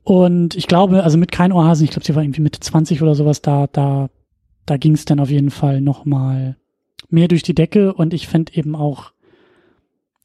und 0.03 0.57
ich 0.57 0.67
glaube, 0.67 1.05
also 1.05 1.19
mit 1.19 1.33
kein 1.33 1.53
Ohrhasen, 1.53 1.85
ich 1.85 1.91
glaube, 1.91 2.05
sie 2.05 2.15
war 2.15 2.23
irgendwie 2.23 2.41
Mitte 2.41 2.61
20 2.61 3.03
oder 3.03 3.15
sowas, 3.15 3.43
da, 3.43 3.67
da, 3.67 4.09
da 4.67 4.77
ging 4.77 4.95
es 4.95 5.05
dann 5.05 5.21
auf 5.21 5.31
jeden 5.31 5.51
Fall 5.51 5.81
nochmal 5.81 6.57
mehr 7.13 7.29
durch 7.29 7.43
die 7.43 7.55
Decke 7.55 7.93
und 7.95 8.15
ich 8.15 8.29
finde 8.29 8.55
eben 8.55 8.75
auch, 8.75 9.13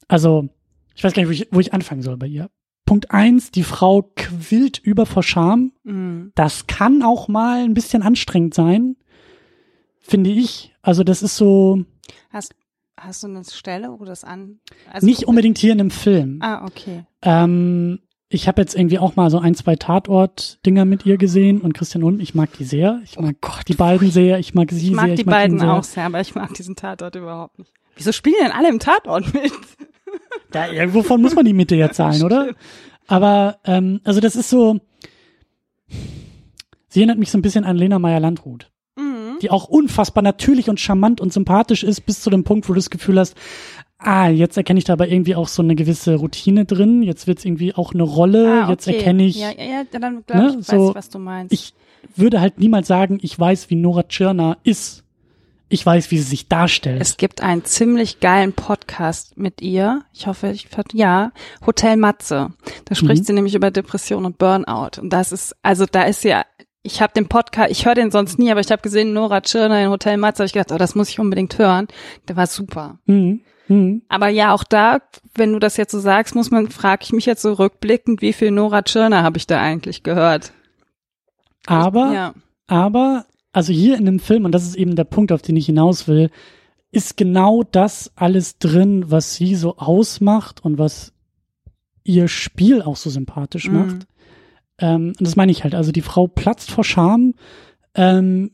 also, 0.08 0.48
ich 0.94 1.04
weiß 1.04 1.12
gar 1.12 1.22
nicht, 1.22 1.28
wo 1.28 1.32
ich, 1.32 1.48
wo 1.50 1.60
ich 1.60 1.74
anfangen 1.74 2.02
soll 2.02 2.16
bei 2.16 2.26
ihr. 2.26 2.50
Punkt 2.84 3.10
eins, 3.10 3.50
die 3.50 3.64
Frau 3.64 4.10
quillt 4.14 4.78
über 4.78 5.06
vor 5.06 5.24
Scham. 5.24 5.72
Mhm. 5.82 6.32
Das 6.36 6.68
kann 6.68 7.02
auch 7.02 7.26
mal 7.28 7.64
ein 7.64 7.74
bisschen 7.74 8.02
anstrengend 8.02 8.54
sein, 8.54 8.96
finde 9.98 10.30
ich. 10.30 10.72
Also 10.82 11.02
das 11.02 11.22
ist 11.22 11.36
so. 11.36 11.84
Hast, 12.30 12.54
hast 12.96 13.24
du 13.24 13.26
eine 13.26 13.44
Stelle, 13.44 13.94
wo 13.98 14.04
das 14.04 14.22
an? 14.22 14.60
Also 14.90 15.04
nicht 15.04 15.24
unbedingt 15.26 15.58
hier 15.58 15.72
in 15.72 15.80
einem 15.80 15.90
Film. 15.90 16.38
Ah, 16.40 16.64
okay. 16.64 17.04
Ähm, 17.22 17.98
ich 18.28 18.48
habe 18.48 18.60
jetzt 18.60 18.74
irgendwie 18.74 18.98
auch 18.98 19.14
mal 19.14 19.30
so 19.30 19.38
ein, 19.38 19.54
zwei 19.54 19.76
Tatort-Dinger 19.76 20.84
mit 20.84 21.06
ihr 21.06 21.16
gesehen 21.16 21.60
und 21.60 21.74
Christian 21.74 22.02
und 22.02 22.20
ich 22.20 22.34
mag 22.34 22.50
die 22.58 22.64
sehr. 22.64 23.00
Ich 23.04 23.18
oh 23.18 23.22
mag 23.22 23.36
oh 23.36 23.48
Gott, 23.48 23.68
die 23.68 23.74
beiden 23.74 24.10
sehr, 24.10 24.38
ich 24.38 24.52
mag 24.52 24.70
sie 24.72 24.88
ich 24.88 24.92
mag 24.92 25.06
sehr. 25.06 25.14
Die 25.14 25.20
ich 25.20 25.26
mag 25.26 25.44
die 25.44 25.50
beiden 25.50 25.62
auch 25.62 25.84
sehr, 25.84 26.04
aber 26.04 26.20
ich 26.20 26.34
mag 26.34 26.52
diesen 26.54 26.74
Tatort 26.74 27.14
überhaupt 27.14 27.58
nicht. 27.58 27.72
Wieso 27.96 28.12
spielen 28.12 28.36
denn 28.42 28.52
alle 28.52 28.68
im 28.68 28.78
Tatort 28.78 29.32
mit? 29.32 29.52
Da 30.50 30.70
irgendwovon 30.70 31.22
muss 31.22 31.34
man 31.34 31.44
die 31.44 31.52
Mitte 31.52 31.76
ja 31.76 31.90
zahlen, 31.90 32.22
oder? 32.22 32.54
Aber 33.06 33.58
ähm, 33.64 34.00
also 34.04 34.20
das 34.20 34.36
ist 34.36 34.50
so. 34.50 34.80
Sie 36.88 37.00
erinnert 37.00 37.18
mich 37.18 37.30
so 37.30 37.38
ein 37.38 37.42
bisschen 37.42 37.64
an 37.64 37.76
Lena 37.76 37.98
Meyer-Landrut. 37.98 38.70
Mhm. 38.96 39.38
Die 39.40 39.50
auch 39.50 39.68
unfassbar 39.68 40.22
natürlich 40.22 40.68
und 40.68 40.80
charmant 40.80 41.20
und 41.20 41.32
sympathisch 41.32 41.84
ist, 41.84 42.02
bis 42.02 42.22
zu 42.22 42.30
dem 42.30 42.44
Punkt, 42.44 42.68
wo 42.68 42.72
du 42.72 42.78
das 42.78 42.90
Gefühl 42.90 43.18
hast, 43.18 43.36
ah, 43.98 44.28
jetzt 44.28 44.56
erkenne 44.56 44.78
ich 44.78 44.84
da 44.84 44.92
aber 44.92 45.08
irgendwie 45.08 45.34
auch 45.34 45.48
so 45.48 45.62
eine 45.62 45.74
gewisse 45.74 46.16
Routine 46.16 46.64
drin, 46.64 47.02
jetzt 47.02 47.26
wird's 47.26 47.44
irgendwie 47.44 47.74
auch 47.74 47.94
eine 47.94 48.02
Rolle, 48.02 48.52
ah, 48.52 48.62
okay. 48.64 48.72
jetzt 48.72 48.88
erkenne 48.88 49.24
ich. 49.24 49.36
Ja, 49.36 49.50
ja, 49.56 49.64
ja 49.64 49.84
dann 49.90 50.24
glaube 50.26 50.42
ne, 50.42 50.56
ich, 50.60 50.66
so, 50.66 50.88
weiß 50.88 50.94
was 50.94 51.08
du 51.10 51.18
meinst. 51.18 51.52
Ich 51.52 51.74
würde 52.14 52.40
halt 52.40 52.58
niemals 52.58 52.88
sagen, 52.88 53.18
ich 53.22 53.38
weiß, 53.38 53.70
wie 53.70 53.76
Nora 53.76 54.04
Tschirner 54.04 54.58
ist. 54.62 55.02
Ich 55.68 55.84
weiß, 55.84 56.12
wie 56.12 56.18
sie 56.18 56.22
sich 56.22 56.46
darstellt. 56.46 57.02
Es 57.02 57.16
gibt 57.16 57.42
einen 57.42 57.64
ziemlich 57.64 58.20
geilen 58.20 58.52
Podcast 58.52 59.36
mit 59.36 59.60
ihr. 59.62 60.02
Ich 60.12 60.28
hoffe, 60.28 60.50
ich 60.50 60.68
ja, 60.92 61.32
Hotel 61.66 61.96
Matze. 61.96 62.52
Da 62.84 62.94
spricht 62.94 63.22
mhm. 63.22 63.26
sie 63.26 63.32
nämlich 63.32 63.56
über 63.56 63.72
Depression 63.72 64.26
und 64.26 64.38
Burnout. 64.38 65.00
Und 65.00 65.12
das 65.12 65.32
ist, 65.32 65.56
also 65.64 65.84
da 65.90 66.04
ist 66.04 66.22
ja 66.22 66.44
ich 66.86 67.02
habe 67.02 67.12
den 67.12 67.26
Podcast, 67.26 67.72
ich 67.72 67.84
höre 67.84 67.96
den 67.96 68.12
sonst 68.12 68.38
nie, 68.38 68.50
aber 68.52 68.60
ich 68.60 68.70
habe 68.70 68.80
gesehen, 68.80 69.12
Nora 69.12 69.40
Tschirner 69.40 69.82
in 69.82 69.90
Hotel 69.90 70.16
Matze, 70.18 70.38
habe 70.38 70.46
ich 70.46 70.52
gedacht, 70.52 70.70
oh, 70.70 70.78
das 70.78 70.94
muss 70.94 71.08
ich 71.08 71.18
unbedingt 71.18 71.58
hören. 71.58 71.88
Der 72.28 72.36
war 72.36 72.46
super. 72.46 73.00
Mhm. 73.06 73.40
Mhm. 73.68 74.02
Aber 74.08 74.28
ja, 74.28 74.54
auch 74.54 74.64
da, 74.64 75.00
wenn 75.34 75.52
du 75.52 75.58
das 75.58 75.76
jetzt 75.76 75.92
so 75.92 75.98
sagst, 75.98 76.34
muss 76.34 76.50
man, 76.50 76.70
frage 76.70 77.04
ich 77.04 77.12
mich 77.12 77.26
jetzt 77.26 77.42
so 77.42 77.52
rückblickend, 77.52 78.22
wie 78.22 78.32
viel 78.32 78.50
Nora 78.50 78.82
Tschirner 78.82 79.22
habe 79.22 79.38
ich 79.38 79.46
da 79.46 79.60
eigentlich 79.60 80.02
gehört? 80.02 80.52
Aber, 81.66 82.12
ja. 82.12 82.34
aber, 82.66 83.26
also 83.52 83.72
hier 83.72 83.96
in 83.96 84.04
dem 84.04 84.20
Film, 84.20 84.44
und 84.44 84.52
das 84.52 84.64
ist 84.64 84.76
eben 84.76 84.94
der 84.94 85.04
Punkt, 85.04 85.32
auf 85.32 85.42
den 85.42 85.56
ich 85.56 85.66
hinaus 85.66 86.06
will, 86.06 86.30
ist 86.92 87.16
genau 87.16 87.62
das 87.62 88.12
alles 88.14 88.58
drin, 88.58 89.10
was 89.10 89.34
sie 89.34 89.54
so 89.54 89.76
ausmacht 89.76 90.64
und 90.64 90.78
was 90.78 91.12
ihr 92.04 92.28
Spiel 92.28 92.82
auch 92.82 92.96
so 92.96 93.10
sympathisch 93.10 93.68
mhm. 93.68 93.74
macht. 93.74 94.06
Ähm, 94.78 95.08
und 95.08 95.20
das 95.20 95.36
meine 95.36 95.52
ich 95.52 95.64
halt. 95.64 95.74
Also 95.74 95.92
die 95.92 96.02
Frau 96.02 96.26
platzt 96.28 96.70
vor 96.70 96.84
Scham 96.84 97.34
ähm, 97.94 98.52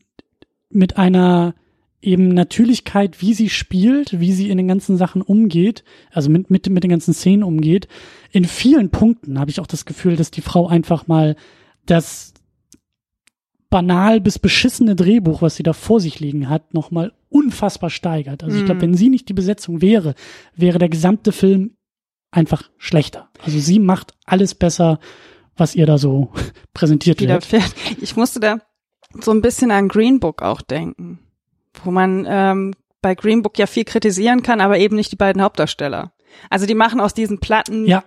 mit 0.70 0.96
einer 0.96 1.54
eben 2.02 2.28
Natürlichkeit, 2.28 3.22
wie 3.22 3.32
sie 3.32 3.48
spielt, 3.48 4.20
wie 4.20 4.32
sie 4.32 4.50
in 4.50 4.58
den 4.58 4.68
ganzen 4.68 4.96
Sachen 4.96 5.22
umgeht, 5.22 5.84
also 6.10 6.28
mit, 6.28 6.50
mit, 6.50 6.68
mit 6.68 6.82
den 6.82 6.90
ganzen 6.90 7.14
Szenen 7.14 7.44
umgeht. 7.44 7.88
In 8.32 8.44
vielen 8.44 8.90
Punkten 8.90 9.38
habe 9.38 9.50
ich 9.50 9.60
auch 9.60 9.66
das 9.66 9.84
Gefühl, 9.84 10.16
dass 10.16 10.32
die 10.32 10.40
Frau 10.40 10.66
einfach 10.66 11.06
mal 11.06 11.36
das 11.86 12.34
banal 13.70 14.20
bis 14.20 14.38
beschissene 14.38 14.96
Drehbuch, 14.96 15.40
was 15.40 15.56
sie 15.56 15.62
da 15.62 15.72
vor 15.72 16.00
sich 16.00 16.20
liegen 16.20 16.48
hat, 16.48 16.74
nochmal 16.74 17.12
unfassbar 17.30 17.88
steigert. 17.88 18.44
Also 18.44 18.58
ich 18.58 18.64
glaube, 18.64 18.78
mhm. 18.78 18.82
wenn 18.82 18.94
sie 18.94 19.08
nicht 19.08 19.28
die 19.28 19.34
Besetzung 19.34 19.80
wäre, 19.80 20.14
wäre 20.54 20.78
der 20.78 20.90
gesamte 20.90 21.32
Film 21.32 21.76
einfach 22.30 22.68
schlechter. 22.76 23.30
Also 23.42 23.58
sie 23.58 23.78
macht 23.78 24.12
alles 24.26 24.54
besser, 24.54 24.98
was 25.56 25.74
ihr 25.74 25.86
da 25.86 25.96
so 25.98 26.32
präsentiert 26.74 27.20
wird. 27.20 27.46
Ich 28.00 28.16
musste 28.16 28.40
da 28.40 28.58
so 29.20 29.30
ein 29.30 29.40
bisschen 29.40 29.70
an 29.70 29.88
Green 29.88 30.20
Book 30.20 30.42
auch 30.42 30.60
denken 30.62 31.21
wo 31.84 31.90
man 31.90 32.26
ähm, 32.28 32.74
bei 33.00 33.14
Green 33.14 33.42
Book 33.42 33.58
ja 33.58 33.66
viel 33.66 33.84
kritisieren 33.84 34.42
kann, 34.42 34.60
aber 34.60 34.78
eben 34.78 34.96
nicht 34.96 35.12
die 35.12 35.16
beiden 35.16 35.42
Hauptdarsteller. 35.42 36.12
Also 36.48 36.66
die 36.66 36.74
machen 36.74 37.00
aus 37.00 37.14
diesen 37.14 37.40
Platten 37.40 37.86
ja. 37.86 38.04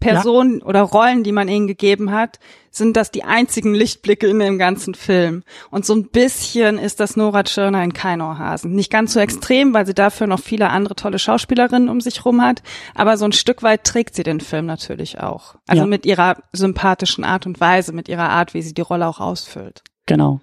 Personen 0.00 0.58
ja. 0.60 0.66
oder 0.66 0.82
Rollen, 0.82 1.24
die 1.24 1.32
man 1.32 1.48
ihnen 1.48 1.66
gegeben 1.66 2.12
hat, 2.12 2.38
sind 2.70 2.96
das 2.96 3.10
die 3.10 3.24
einzigen 3.24 3.74
Lichtblicke 3.74 4.26
in 4.26 4.38
dem 4.38 4.58
ganzen 4.58 4.94
Film. 4.94 5.44
Und 5.70 5.86
so 5.86 5.94
ein 5.94 6.10
bisschen 6.10 6.78
ist 6.78 7.00
das 7.00 7.16
Nora 7.16 7.44
Tschirner 7.44 7.82
in 7.82 7.94
Keinohrhasen. 7.94 8.72
Nicht 8.72 8.90
ganz 8.90 9.14
so 9.14 9.20
extrem, 9.20 9.72
weil 9.72 9.86
sie 9.86 9.94
dafür 9.94 10.26
noch 10.26 10.40
viele 10.40 10.70
andere 10.70 10.94
tolle 10.94 11.18
Schauspielerinnen 11.18 11.88
um 11.88 12.00
sich 12.00 12.24
rum 12.24 12.42
hat, 12.42 12.62
aber 12.94 13.16
so 13.16 13.24
ein 13.24 13.32
Stück 13.32 13.62
weit 13.62 13.84
trägt 13.84 14.14
sie 14.14 14.24
den 14.24 14.40
Film 14.40 14.66
natürlich 14.66 15.20
auch. 15.20 15.54
Also 15.66 15.82
ja. 15.82 15.86
mit 15.86 16.04
ihrer 16.04 16.36
sympathischen 16.52 17.24
Art 17.24 17.46
und 17.46 17.60
Weise, 17.60 17.92
mit 17.92 18.08
ihrer 18.08 18.28
Art, 18.28 18.52
wie 18.52 18.62
sie 18.62 18.74
die 18.74 18.82
Rolle 18.82 19.06
auch 19.06 19.20
ausfüllt. 19.20 19.82
Genau. 20.06 20.40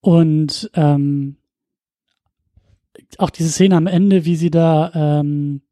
Und 0.00 0.70
ähm, 0.74 1.37
auch 3.16 3.30
diese 3.30 3.50
Szene 3.50 3.76
am 3.76 3.86
Ende, 3.86 4.24
wie 4.24 4.36
sie 4.36 4.50
da, 4.50 4.92
ähm, 4.94 5.62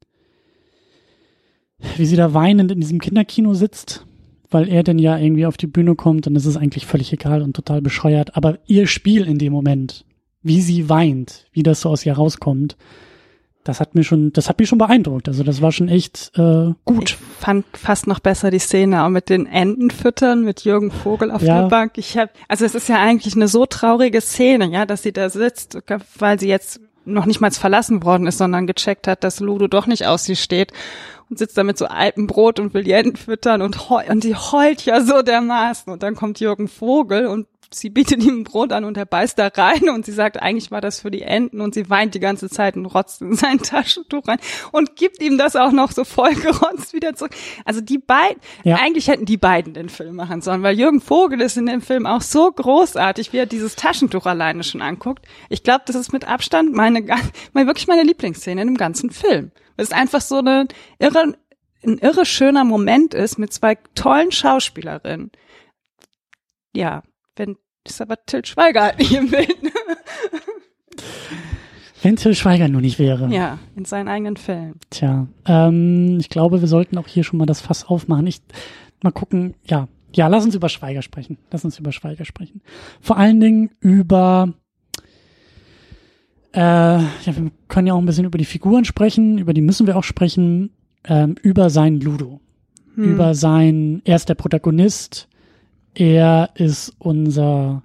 wie 1.96 2.06
sie 2.06 2.16
da 2.16 2.32
weinend 2.32 2.72
in 2.72 2.80
diesem 2.80 3.00
Kinderkino 3.00 3.54
sitzt, 3.54 4.06
weil 4.50 4.68
er 4.68 4.82
denn 4.82 4.98
ja 4.98 5.18
irgendwie 5.18 5.46
auf 5.46 5.56
die 5.56 5.66
Bühne 5.66 5.94
kommt, 5.94 6.26
dann 6.26 6.36
ist 6.36 6.46
es 6.46 6.56
eigentlich 6.56 6.86
völlig 6.86 7.12
egal 7.12 7.42
und 7.42 7.54
total 7.54 7.82
bescheuert. 7.82 8.36
Aber 8.36 8.58
ihr 8.66 8.86
Spiel 8.86 9.26
in 9.26 9.38
dem 9.38 9.52
Moment, 9.52 10.04
wie 10.42 10.60
sie 10.60 10.88
weint, 10.88 11.46
wie 11.52 11.62
das 11.62 11.82
so 11.82 11.90
aus 11.90 12.06
ihr 12.06 12.14
rauskommt, 12.14 12.76
das 13.66 13.80
hat 13.80 13.96
mir 13.96 14.04
schon, 14.04 14.32
das 14.32 14.48
hat 14.48 14.60
mich 14.60 14.68
schon 14.68 14.78
beeindruckt. 14.78 15.28
Also 15.28 15.42
das 15.42 15.60
war 15.60 15.72
schon 15.72 15.88
echt 15.88 16.30
äh, 16.36 16.72
gut. 16.84 17.10
Ich 17.10 17.16
fand 17.16 17.64
fast 17.72 18.06
noch 18.06 18.20
besser 18.20 18.50
die 18.50 18.60
Szene 18.60 19.04
auch 19.04 19.08
mit 19.08 19.28
den 19.28 19.46
Entenfüttern 19.46 20.44
mit 20.44 20.64
Jürgen 20.64 20.92
Vogel 20.92 21.32
auf 21.32 21.42
ja. 21.42 21.62
der 21.62 21.68
Bank. 21.68 21.98
Ich 21.98 22.16
habe, 22.16 22.30
also 22.48 22.64
es 22.64 22.76
ist 22.76 22.88
ja 22.88 23.00
eigentlich 23.00 23.34
eine 23.34 23.48
so 23.48 23.66
traurige 23.66 24.20
Szene, 24.20 24.70
ja, 24.70 24.86
dass 24.86 25.02
sie 25.02 25.12
da 25.12 25.30
sitzt, 25.30 25.78
weil 26.18 26.38
sie 26.38 26.48
jetzt 26.48 26.80
noch 27.06 27.26
nicht 27.26 27.40
mal 27.40 27.50
verlassen 27.50 28.02
worden 28.02 28.26
ist, 28.26 28.38
sondern 28.38 28.66
gecheckt 28.66 29.06
hat, 29.08 29.24
dass 29.24 29.40
Ludo 29.40 29.68
doch 29.68 29.86
nicht 29.86 30.06
aus 30.06 30.24
sie 30.24 30.36
steht 30.36 30.72
und 31.30 31.38
sitzt 31.38 31.56
da 31.56 31.64
mit 31.64 31.78
so 31.78 31.86
altem 31.86 32.26
Brot 32.26 32.60
und 32.60 32.74
Enten 32.74 33.16
füttern 33.16 33.62
und, 33.62 33.90
heult, 33.90 34.08
und 34.10 34.24
die 34.24 34.34
heult 34.34 34.84
ja 34.84 35.00
so 35.00 35.22
dermaßen. 35.22 35.92
Und 35.92 36.02
dann 36.02 36.14
kommt 36.14 36.40
Jürgen 36.40 36.68
Vogel 36.68 37.26
und 37.26 37.46
sie 37.70 37.90
bietet 37.90 38.22
ihm 38.22 38.40
ein 38.40 38.44
Brot 38.44 38.72
an 38.72 38.84
und 38.84 38.96
er 38.96 39.06
beißt 39.06 39.38
da 39.38 39.48
rein 39.48 39.88
und 39.88 40.06
sie 40.06 40.12
sagt, 40.12 40.40
eigentlich 40.40 40.70
war 40.70 40.80
das 40.80 41.00
für 41.00 41.10
die 41.10 41.22
Enten 41.22 41.60
und 41.60 41.74
sie 41.74 41.90
weint 41.90 42.14
die 42.14 42.20
ganze 42.20 42.48
Zeit 42.48 42.76
und 42.76 42.86
rotzt 42.86 43.22
in 43.22 43.34
sein 43.34 43.58
Taschentuch 43.62 44.26
rein 44.28 44.38
und 44.72 44.96
gibt 44.96 45.22
ihm 45.22 45.38
das 45.38 45.56
auch 45.56 45.72
noch 45.72 45.92
so 45.92 46.04
vollgerotzt 46.04 46.92
wieder 46.92 47.14
zurück. 47.14 47.32
Also 47.64 47.80
die 47.80 47.98
beiden, 47.98 48.40
ja. 48.64 48.76
eigentlich 48.76 49.08
hätten 49.08 49.24
die 49.24 49.36
beiden 49.36 49.74
den 49.74 49.88
Film 49.88 50.16
machen 50.16 50.40
sollen, 50.40 50.62
weil 50.62 50.78
Jürgen 50.78 51.00
Vogel 51.00 51.40
ist 51.40 51.56
in 51.56 51.66
dem 51.66 51.80
Film 51.80 52.06
auch 52.06 52.22
so 52.22 52.50
großartig, 52.50 53.32
wie 53.32 53.38
er 53.38 53.46
dieses 53.46 53.76
Taschentuch 53.76 54.26
alleine 54.26 54.62
schon 54.62 54.82
anguckt. 54.82 55.26
Ich 55.48 55.62
glaube, 55.62 55.84
das 55.86 55.96
ist 55.96 56.12
mit 56.12 56.26
Abstand 56.28 56.72
meine, 56.72 57.04
meine 57.52 57.66
wirklich 57.66 57.88
meine 57.88 58.02
Lieblingsszene 58.02 58.62
in 58.62 58.68
dem 58.68 58.76
ganzen 58.76 59.10
Film. 59.10 59.50
Es 59.76 59.88
ist 59.88 59.94
einfach 59.94 60.20
so 60.20 60.38
eine 60.38 60.68
irre, 60.98 61.34
ein 61.84 61.98
irre 61.98 62.24
schöner 62.24 62.64
Moment 62.64 63.14
ist 63.14 63.38
mit 63.38 63.52
zwei 63.52 63.76
tollen 63.94 64.32
Schauspielerinnen. 64.32 65.30
Ja, 66.74 67.02
wenn 67.36 67.56
ist 67.86 68.00
aber 68.00 68.16
Till 68.26 68.44
Schweiger 68.44 68.82
halt 68.82 68.98
nicht 68.98 69.12
im 69.12 69.30
Bild. 69.30 69.62
Ne? 69.62 69.70
Wenn 72.02 72.16
Till 72.16 72.34
Schweiger 72.34 72.68
nur 72.68 72.80
nicht 72.80 72.98
wäre. 72.98 73.28
Ja, 73.32 73.58
in 73.74 73.84
seinen 73.84 74.08
eigenen 74.08 74.36
Fällen. 74.36 74.74
Tja, 74.90 75.28
ähm, 75.46 76.18
ich 76.20 76.28
glaube, 76.28 76.60
wir 76.60 76.68
sollten 76.68 76.98
auch 76.98 77.08
hier 77.08 77.24
schon 77.24 77.38
mal 77.38 77.46
das 77.46 77.60
Fass 77.60 77.84
aufmachen. 77.84 78.26
Ich 78.26 78.42
mal 79.02 79.12
gucken, 79.12 79.54
ja. 79.64 79.88
Ja, 80.14 80.28
lass 80.28 80.44
uns 80.44 80.54
über 80.54 80.68
Schweiger 80.68 81.02
sprechen. 81.02 81.38
Lass 81.50 81.64
uns 81.64 81.78
über 81.78 81.92
Schweiger 81.92 82.24
sprechen. 82.24 82.62
Vor 83.00 83.16
allen 83.16 83.40
Dingen 83.40 83.70
über 83.80 84.54
äh, 86.56 86.58
ja, 86.60 87.26
wir 87.26 87.50
können 87.68 87.86
ja 87.86 87.92
auch 87.94 87.98
ein 87.98 88.06
bisschen 88.06 88.24
über 88.24 88.38
die 88.38 88.46
Figuren 88.46 88.86
sprechen, 88.86 89.36
über 89.38 89.52
die 89.52 89.60
müssen 89.60 89.86
wir 89.86 89.96
auch 89.96 90.04
sprechen, 90.04 90.70
ähm, 91.04 91.34
über 91.42 91.68
sein 91.68 92.00
Ludo. 92.00 92.40
Hm. 92.94 93.12
Über 93.12 93.34
sein, 93.34 94.00
er 94.04 94.16
ist 94.16 94.30
der 94.30 94.36
Protagonist, 94.36 95.28
er 95.96 96.50
ist 96.54 96.94
unser 96.98 97.82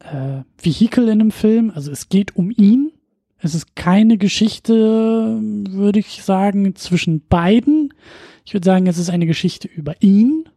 äh, 0.00 0.42
Vehikel 0.60 1.08
in 1.08 1.20
dem 1.20 1.30
Film. 1.30 1.70
Also 1.74 1.92
es 1.92 2.08
geht 2.08 2.36
um 2.36 2.50
ihn. 2.50 2.90
Es 3.38 3.54
ist 3.54 3.76
keine 3.76 4.18
Geschichte, 4.18 5.38
würde 5.70 6.00
ich 6.00 6.24
sagen, 6.24 6.74
zwischen 6.74 7.24
beiden. 7.26 7.94
Ich 8.44 8.52
würde 8.52 8.64
sagen, 8.64 8.86
es 8.86 8.98
ist 8.98 9.10
eine 9.10 9.26
Geschichte 9.26 9.68
über 9.68 9.94
ihn. 10.00 10.48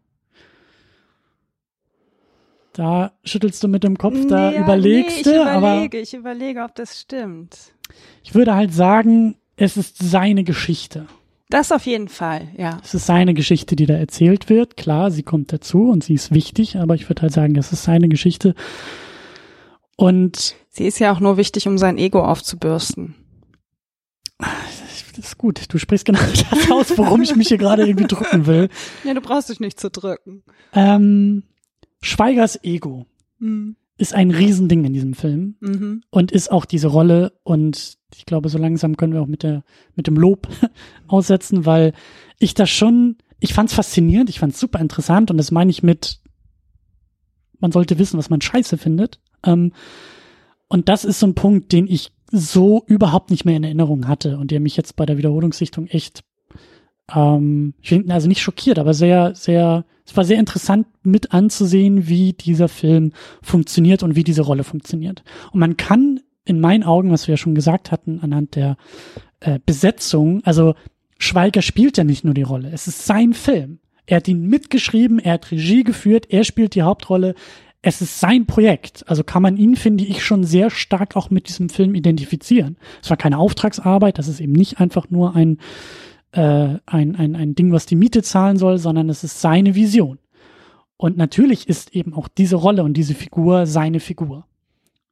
Da 2.74 3.12
schüttelst 3.24 3.64
du 3.64 3.68
mit 3.68 3.84
dem 3.84 3.98
Kopf, 3.98 4.28
da 4.28 4.52
nee, 4.52 4.58
überlegst 4.58 5.18
nee, 5.18 5.24
du. 5.24 5.42
Überlege, 5.42 5.58
aber 5.58 5.94
ich 5.94 6.14
überlege, 6.14 6.64
ob 6.64 6.76
das 6.76 7.00
stimmt. 7.00 7.74
Ich 8.24 8.34
würde 8.36 8.56
halt 8.56 8.74
sagen, 8.74 9.36
es 9.58 9.78
ist 9.78 9.98
seine 9.98 10.44
Geschichte. 10.44 11.08
Das 11.50 11.72
auf 11.72 11.86
jeden 11.86 12.10
Fall, 12.10 12.50
ja. 12.58 12.82
Es 12.84 12.94
ist 12.94 13.06
seine 13.06 13.34
Geschichte, 13.34 13.78
die 13.78 13.86
da 13.86 13.94
erzählt 13.94 14.50
wird. 14.50 14.76
Klar, 14.76 15.12
sie 15.12 15.24
kommt 15.24 15.54
dazu 15.54 15.90
und 15.90 16.04
sie 16.04 16.14
ist 16.14 16.34
wichtig, 16.34 16.78
aber 16.78 16.96
ich 16.96 17.08
würde 17.08 17.22
halt 17.22 17.32
sagen, 17.32 17.56
es 17.58 17.72
ist 17.72 17.84
seine 17.84 18.10
Geschichte. 18.10 18.54
Und 19.96 20.56
sie 20.70 20.86
ist 20.86 21.00
ja 21.00 21.14
auch 21.14 21.22
nur 21.22 21.38
wichtig, 21.38 21.68
um 21.68 21.78
sein 21.78 21.98
Ego 21.98 22.24
aufzubürsten. 22.24 23.16
Das 24.38 25.18
ist 25.18 25.38
gut. 25.38 25.74
Du 25.74 25.78
sprichst 25.78 26.06
genau 26.06 26.20
das 26.52 26.72
aus, 26.72 26.98
worum 26.98 27.22
ich 27.22 27.36
mich 27.36 27.48
hier 27.48 27.58
gerade 27.58 27.88
irgendwie 27.88 28.08
drücken 28.08 28.46
will. 28.46 28.70
Ja, 29.04 29.14
du 29.14 29.22
brauchst 29.22 29.50
dich 29.50 29.60
nicht 29.60 29.80
zu 29.80 29.90
drücken. 29.90 30.44
Ähm, 30.74 31.44
Schweigers 32.02 32.64
Ego 32.64 33.06
mhm. 33.40 33.78
ist 33.98 34.14
ein 34.14 34.32
Riesending 34.32 34.84
in 34.86 34.94
diesem 34.94 35.14
Film 35.14 35.56
mhm. 35.62 36.04
und 36.10 36.32
ist 36.32 36.52
auch 36.52 36.66
diese 36.66 36.88
Rolle 36.88 37.34
und 37.44 37.97
ich 38.16 38.26
glaube, 38.26 38.50
so 38.50 38.58
langsam 38.58 38.98
können 38.98 39.14
wir 39.14 39.22
auch 39.22 39.28
mit 39.28 39.44
der, 39.44 39.64
mit 39.96 40.08
dem 40.08 40.16
Lob 40.16 40.48
aussetzen, 41.08 41.66
weil 41.66 41.94
ich 42.40 42.54
das 42.54 42.70
schon, 42.70 43.18
ich 43.40 43.54
fand 43.54 43.70
es 43.70 43.76
faszinierend, 43.76 44.30
ich 44.30 44.40
fand 44.40 44.54
es 44.54 44.60
super 44.60 44.80
interessant 44.80 45.32
und 45.32 45.38
das 45.38 45.52
meine 45.52 45.72
ich 45.72 45.84
mit, 45.84 46.20
man 47.60 47.72
sollte 47.72 48.00
wissen, 48.00 48.18
was 48.18 48.30
man 48.30 48.42
scheiße 48.42 48.78
findet. 48.78 49.20
Ähm, 49.44 49.74
und 50.68 50.90
das 50.90 51.06
ist 51.06 51.20
so 51.20 51.28
ein 51.28 51.36
Punkt, 51.36 51.72
den 51.72 51.88
ich 51.88 52.12
so 52.32 52.84
überhaupt 52.88 53.32
nicht 53.32 53.46
mehr 53.46 53.56
in 53.56 53.64
Erinnerung 53.64 54.08
hatte 54.08 54.38
und 54.38 54.52
der 54.52 54.60
mich 54.60 54.76
jetzt 54.76 54.96
bei 54.96 55.06
der 55.06 55.18
Wiederholungssichtung 55.18 55.88
echt, 55.88 56.24
ähm, 57.14 57.74
also 58.10 58.28
nicht 58.28 58.42
schockiert, 58.42 58.80
aber 58.80 58.94
sehr, 58.94 59.34
sehr, 59.34 59.86
es 60.06 60.16
war 60.16 60.26
sehr 60.26 60.40
interessant 60.40 60.88
mit 61.04 61.34
anzusehen, 61.34 62.08
wie 62.08 62.34
dieser 62.34 62.68
Film 62.68 63.14
funktioniert 63.42 64.04
und 64.04 64.16
wie 64.16 64.26
diese 64.26 64.42
Rolle 64.42 64.64
funktioniert. 64.64 65.24
Und 65.52 65.60
man 65.60 65.78
kann 65.78 66.20
in 66.48 66.60
meinen 66.60 66.84
Augen, 66.84 67.12
was 67.12 67.28
wir 67.28 67.34
ja 67.34 67.38
schon 67.38 67.56
gesagt 67.56 67.92
hatten, 67.92 68.20
anhand 68.22 68.56
der 68.56 68.78
äh, 69.40 69.60
Besetzung, 69.66 70.42
also 70.44 70.76
Schweiger 71.20 71.62
spielt 71.62 71.98
ja 71.98 72.04
nicht 72.04 72.24
nur 72.24 72.34
die 72.34 72.44
Rolle, 72.44 72.70
es 72.72 72.88
ist 72.88 73.06
sein 73.06 73.34
Film. 73.34 73.80
Er 74.06 74.18
hat 74.18 74.28
ihn 74.28 74.48
mitgeschrieben, 74.48 75.20
er 75.20 75.34
hat 75.34 75.52
Regie 75.52 75.84
geführt, 75.84 76.28
er 76.30 76.46
spielt 76.46 76.76
die 76.76 76.82
Hauptrolle. 76.82 77.36
Es 77.82 78.02
ist 78.02 78.20
sein 78.20 78.46
Projekt. 78.46 79.04
Also 79.08 79.24
kann 79.24 79.42
man 79.42 79.58
ihn, 79.58 79.76
finde 79.76 80.06
ich, 80.06 80.24
schon 80.24 80.46
sehr 80.46 80.70
stark 80.70 81.16
auch 81.18 81.30
mit 81.30 81.50
diesem 81.50 81.70
Film 81.70 81.94
identifizieren. 81.94 82.78
Es 83.04 83.10
war 83.10 83.18
keine 83.18 83.38
Auftragsarbeit, 83.38 84.18
das 84.18 84.30
ist 84.30 84.40
eben 84.40 84.54
nicht 84.54 84.80
einfach 84.80 85.10
nur 85.10 85.36
ein, 85.36 85.60
äh, 86.32 86.76
ein, 86.86 87.16
ein, 87.16 87.36
ein 87.36 87.54
Ding, 87.54 87.74
was 87.74 87.86
die 87.86 87.98
Miete 87.98 88.24
zahlen 88.24 88.58
soll, 88.58 88.78
sondern 88.78 89.10
es 89.10 89.26
ist 89.26 89.42
seine 89.42 89.76
Vision. 89.76 90.20
Und 90.96 91.18
natürlich 91.18 91.68
ist 91.68 91.94
eben 91.94 92.14
auch 92.14 92.30
diese 92.30 92.56
Rolle 92.56 92.84
und 92.84 92.96
diese 92.96 93.14
Figur 93.14 93.68
seine 93.68 94.00
Figur. 94.00 94.46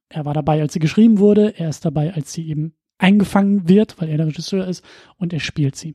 Er 0.08 0.24
war 0.24 0.34
dabei, 0.34 0.60
als 0.60 0.72
sie 0.72 0.78
geschrieben 0.78 1.18
wurde. 1.18 1.58
Er 1.58 1.68
ist 1.68 1.84
dabei, 1.84 2.14
als 2.14 2.32
sie 2.32 2.48
eben 2.48 2.74
eingefangen 2.98 3.68
wird, 3.68 4.00
weil 4.00 4.08
er 4.08 4.16
der 4.16 4.26
Regisseur 4.26 4.66
ist 4.66 4.84
und 5.18 5.32
er 5.32 5.40
spielt 5.40 5.76
sie. 5.76 5.94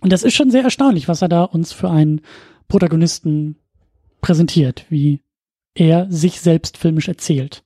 Und 0.00 0.12
das 0.12 0.22
ist 0.22 0.34
schon 0.34 0.50
sehr 0.50 0.62
erstaunlich, 0.62 1.08
was 1.08 1.22
er 1.22 1.28
da 1.28 1.42
uns 1.42 1.72
für 1.72 1.90
einen 1.90 2.20
Protagonisten 2.68 3.56
präsentiert, 4.20 4.86
wie 4.88 5.22
er 5.74 6.06
sich 6.10 6.40
selbst 6.40 6.76
filmisch 6.76 7.08
erzählt. 7.08 7.64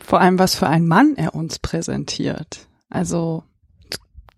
Vor 0.00 0.20
allem, 0.20 0.38
was 0.38 0.54
für 0.54 0.68
ein 0.68 0.86
Mann 0.86 1.14
er 1.16 1.34
uns 1.34 1.58
präsentiert. 1.58 2.66
Also 2.88 3.44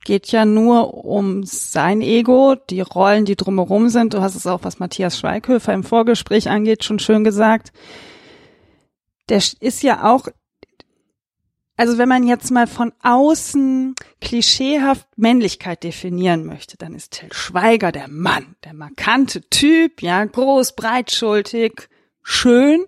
geht 0.04 0.32
ja 0.32 0.44
nur 0.44 1.04
um 1.04 1.44
sein 1.44 2.00
Ego, 2.00 2.56
die 2.70 2.80
Rollen, 2.80 3.24
die 3.24 3.36
drumherum 3.36 3.88
sind. 3.88 4.14
Du 4.14 4.20
hast 4.20 4.34
es 4.34 4.46
auch, 4.46 4.60
was 4.62 4.78
Matthias 4.78 5.18
Schweighöfer 5.18 5.72
im 5.72 5.84
Vorgespräch 5.84 6.48
angeht, 6.48 6.84
schon 6.84 6.98
schön 6.98 7.24
gesagt 7.24 7.72
der 9.30 9.42
ist 9.60 9.82
ja 9.82 10.12
auch, 10.12 10.28
also 11.76 11.96
wenn 11.96 12.08
man 12.08 12.26
jetzt 12.26 12.50
mal 12.50 12.66
von 12.66 12.92
außen 13.02 13.94
klischeehaft 14.20 15.06
Männlichkeit 15.16 15.82
definieren 15.82 16.44
möchte, 16.44 16.76
dann 16.76 16.94
ist 16.94 17.12
Till 17.12 17.32
Schweiger 17.32 17.92
der 17.92 18.08
Mann, 18.08 18.56
der 18.64 18.74
markante 18.74 19.48
Typ, 19.48 20.02
ja, 20.02 20.24
groß, 20.24 20.74
breitschultig, 20.76 21.88
schön. 22.22 22.84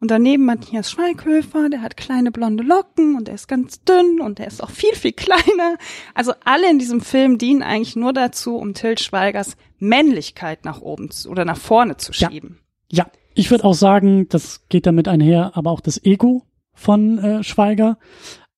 Und 0.00 0.10
daneben 0.10 0.46
Matthias 0.46 0.90
Schweighöfer, 0.90 1.68
der 1.68 1.82
hat 1.82 1.98
kleine 1.98 2.30
blonde 2.30 2.62
Locken 2.62 3.16
und 3.16 3.28
der 3.28 3.34
ist 3.34 3.48
ganz 3.48 3.84
dünn 3.84 4.22
und 4.22 4.38
der 4.38 4.46
ist 4.46 4.62
auch 4.62 4.70
viel, 4.70 4.94
viel 4.94 5.12
kleiner. 5.12 5.76
Also 6.14 6.32
alle 6.42 6.70
in 6.70 6.78
diesem 6.78 7.02
Film 7.02 7.36
dienen 7.36 7.62
eigentlich 7.62 7.96
nur 7.96 8.14
dazu, 8.14 8.56
um 8.56 8.72
Till 8.72 8.96
Schweigers 8.96 9.58
Männlichkeit 9.78 10.64
nach 10.64 10.80
oben 10.80 11.10
zu, 11.10 11.28
oder 11.28 11.44
nach 11.44 11.58
vorne 11.58 11.98
zu 11.98 12.14
schieben. 12.14 12.60
Ja, 12.90 13.04
ja. 13.04 13.19
Ich 13.34 13.50
würde 13.50 13.64
auch 13.64 13.74
sagen, 13.74 14.28
das 14.28 14.66
geht 14.68 14.86
damit 14.86 15.08
einher, 15.08 15.56
aber 15.56 15.70
auch 15.70 15.80
das 15.80 16.02
Ego 16.04 16.42
von 16.74 17.18
äh, 17.18 17.42
Schweiger. 17.42 17.98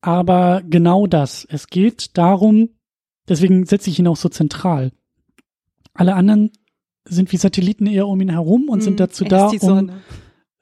Aber 0.00 0.62
genau 0.68 1.06
das. 1.06 1.46
Es 1.48 1.68
geht 1.68 2.16
darum, 2.18 2.70
deswegen 3.28 3.64
setze 3.66 3.90
ich 3.90 3.98
ihn 3.98 4.08
auch 4.08 4.16
so 4.16 4.28
zentral. 4.28 4.92
Alle 5.94 6.14
anderen 6.14 6.50
sind 7.04 7.32
wie 7.32 7.36
Satelliten 7.36 7.86
eher 7.86 8.08
um 8.08 8.20
ihn 8.20 8.30
herum 8.30 8.68
und 8.68 8.78
mm, 8.78 8.82
sind 8.82 9.00
dazu 9.00 9.24
da, 9.24 9.48
um, 9.60 9.90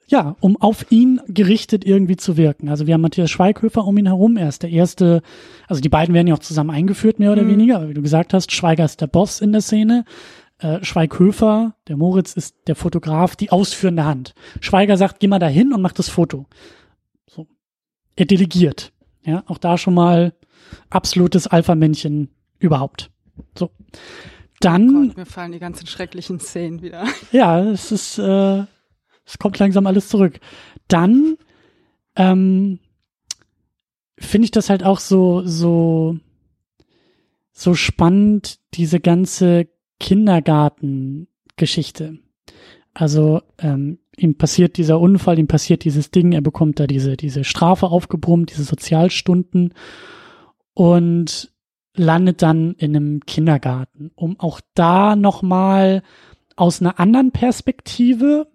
ja, 0.07 0.35
um 0.41 0.57
auf 0.57 0.91
ihn 0.91 1.21
gerichtet 1.27 1.85
irgendwie 1.85 2.17
zu 2.17 2.35
wirken. 2.37 2.69
Also 2.69 2.85
wir 2.85 2.93
haben 2.93 3.01
Matthias 3.01 3.31
Schweighöfer 3.31 3.85
um 3.85 3.97
ihn 3.97 4.07
herum. 4.07 4.37
Er 4.37 4.49
ist 4.49 4.63
der 4.63 4.69
erste, 4.69 5.21
also 5.67 5.81
die 5.81 5.89
beiden 5.89 6.13
werden 6.13 6.27
ja 6.27 6.35
auch 6.35 6.39
zusammen 6.39 6.71
eingeführt, 6.71 7.19
mehr 7.19 7.31
oder 7.31 7.43
mm. 7.43 7.49
weniger. 7.49 7.75
Aber 7.77 7.89
wie 7.89 7.93
du 7.93 8.01
gesagt 8.01 8.33
hast, 8.33 8.51
Schweiger 8.51 8.85
ist 8.85 9.01
der 9.01 9.07
Boss 9.07 9.41
in 9.41 9.51
der 9.51 9.61
Szene. 9.61 10.05
Äh, 10.61 10.83
Schweighöfer, 10.85 11.75
der 11.87 11.97
Moritz, 11.97 12.33
ist 12.33 12.55
der 12.67 12.75
Fotograf, 12.75 13.35
die 13.35 13.51
ausführende 13.51 14.05
Hand. 14.05 14.35
Schweiger 14.59 14.95
sagt, 14.95 15.19
geh 15.19 15.27
mal 15.27 15.39
dahin 15.39 15.73
und 15.73 15.81
mach 15.81 15.91
das 15.91 16.07
Foto. 16.07 16.45
So. 17.25 17.47
Er 18.15 18.25
delegiert. 18.25 18.93
Ja, 19.23 19.43
auch 19.47 19.57
da 19.57 19.79
schon 19.79 19.95
mal 19.95 20.33
absolutes 20.91 21.47
Alpha-Männchen 21.47 22.29
überhaupt. 22.59 23.09
So. 23.57 23.71
Dann. 24.59 24.89
Oh 24.89 25.07
Gott, 25.07 25.17
mir 25.17 25.25
fallen 25.25 25.51
die 25.51 25.57
ganzen 25.57 25.87
schrecklichen 25.87 26.39
Szenen 26.39 26.83
wieder. 26.83 27.05
Ja, 27.31 27.59
es 27.63 27.91
ist, 27.91 28.19
äh, 28.19 28.63
es 29.25 29.39
kommt 29.39 29.57
langsam 29.57 29.87
alles 29.87 30.09
zurück. 30.09 30.39
Dann 30.87 31.37
ähm, 32.15 32.77
finde 34.19 34.45
ich 34.45 34.51
das 34.51 34.69
halt 34.69 34.83
auch 34.83 34.99
so, 34.99 35.41
so, 35.43 36.19
so 37.51 37.73
spannend, 37.73 38.59
diese 38.75 38.99
ganze 38.99 39.67
Kindergartengeschichte. 40.01 42.19
Also 42.93 43.41
ähm, 43.59 43.99
ihm 44.17 44.35
passiert 44.35 44.75
dieser 44.77 44.99
Unfall, 44.99 45.39
ihm 45.39 45.47
passiert 45.47 45.85
dieses 45.85 46.11
Ding, 46.11 46.33
er 46.33 46.41
bekommt 46.41 46.77
da 46.79 46.87
diese, 46.87 47.15
diese 47.15 47.43
Strafe 47.43 47.87
aufgebrummt, 47.87 48.49
diese 48.49 48.63
Sozialstunden 48.63 49.75
und 50.73 51.51
landet 51.95 52.41
dann 52.41 52.73
in 52.73 52.95
einem 52.95 53.19
Kindergarten, 53.27 54.09
um 54.15 54.39
auch 54.39 54.59
da 54.73 55.15
nochmal 55.15 56.01
aus 56.55 56.81
einer 56.81 56.99
anderen 56.99 57.31
Perspektive 57.31 58.47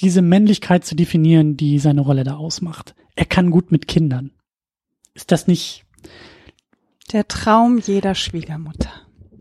diese 0.00 0.20
Männlichkeit 0.20 0.84
zu 0.84 0.96
definieren, 0.96 1.56
die 1.56 1.78
seine 1.78 2.00
Rolle 2.00 2.24
da 2.24 2.34
ausmacht. 2.36 2.96
Er 3.14 3.26
kann 3.26 3.52
gut 3.52 3.70
mit 3.70 3.86
Kindern. 3.86 4.32
Ist 5.14 5.30
das 5.30 5.46
nicht 5.46 5.84
der 7.12 7.28
Traum 7.28 7.78
jeder 7.78 8.16
Schwiegermutter? 8.16 8.90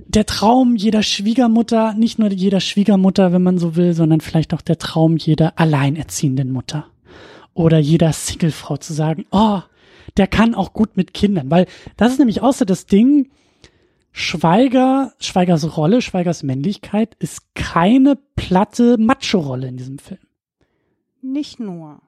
Der 0.09 0.25
Traum 0.25 0.75
jeder 0.75 1.03
Schwiegermutter, 1.03 1.93
nicht 1.93 2.17
nur 2.17 2.31
jeder 2.31 2.61
Schwiegermutter, 2.61 3.31
wenn 3.31 3.43
man 3.43 3.59
so 3.59 3.75
will, 3.75 3.93
sondern 3.93 4.21
vielleicht 4.21 4.55
auch 4.55 4.61
der 4.61 4.79
Traum 4.79 5.17
jeder 5.17 5.59
alleinerziehenden 5.59 6.51
Mutter 6.51 6.87
oder 7.53 7.77
jeder 7.77 8.11
Singlefrau 8.11 8.77
zu 8.77 8.93
sagen, 8.93 9.27
oh, 9.29 9.61
der 10.17 10.25
kann 10.25 10.55
auch 10.55 10.73
gut 10.73 10.97
mit 10.97 11.13
Kindern, 11.13 11.51
weil 11.51 11.67
das 11.95 12.13
ist 12.13 12.17
nämlich 12.17 12.41
so 12.41 12.65
das 12.65 12.87
Ding, 12.87 13.29
Schweiger, 14.11 15.13
Schweigers 15.19 15.77
Rolle, 15.77 16.01
Schweigers 16.01 16.41
Männlichkeit 16.41 17.15
ist 17.19 17.53
keine 17.53 18.17
platte 18.35 18.97
Macho-Rolle 18.97 19.67
in 19.67 19.77
diesem 19.77 19.99
Film. 19.99 20.19
Nicht 21.21 21.59
nur. 21.59 22.01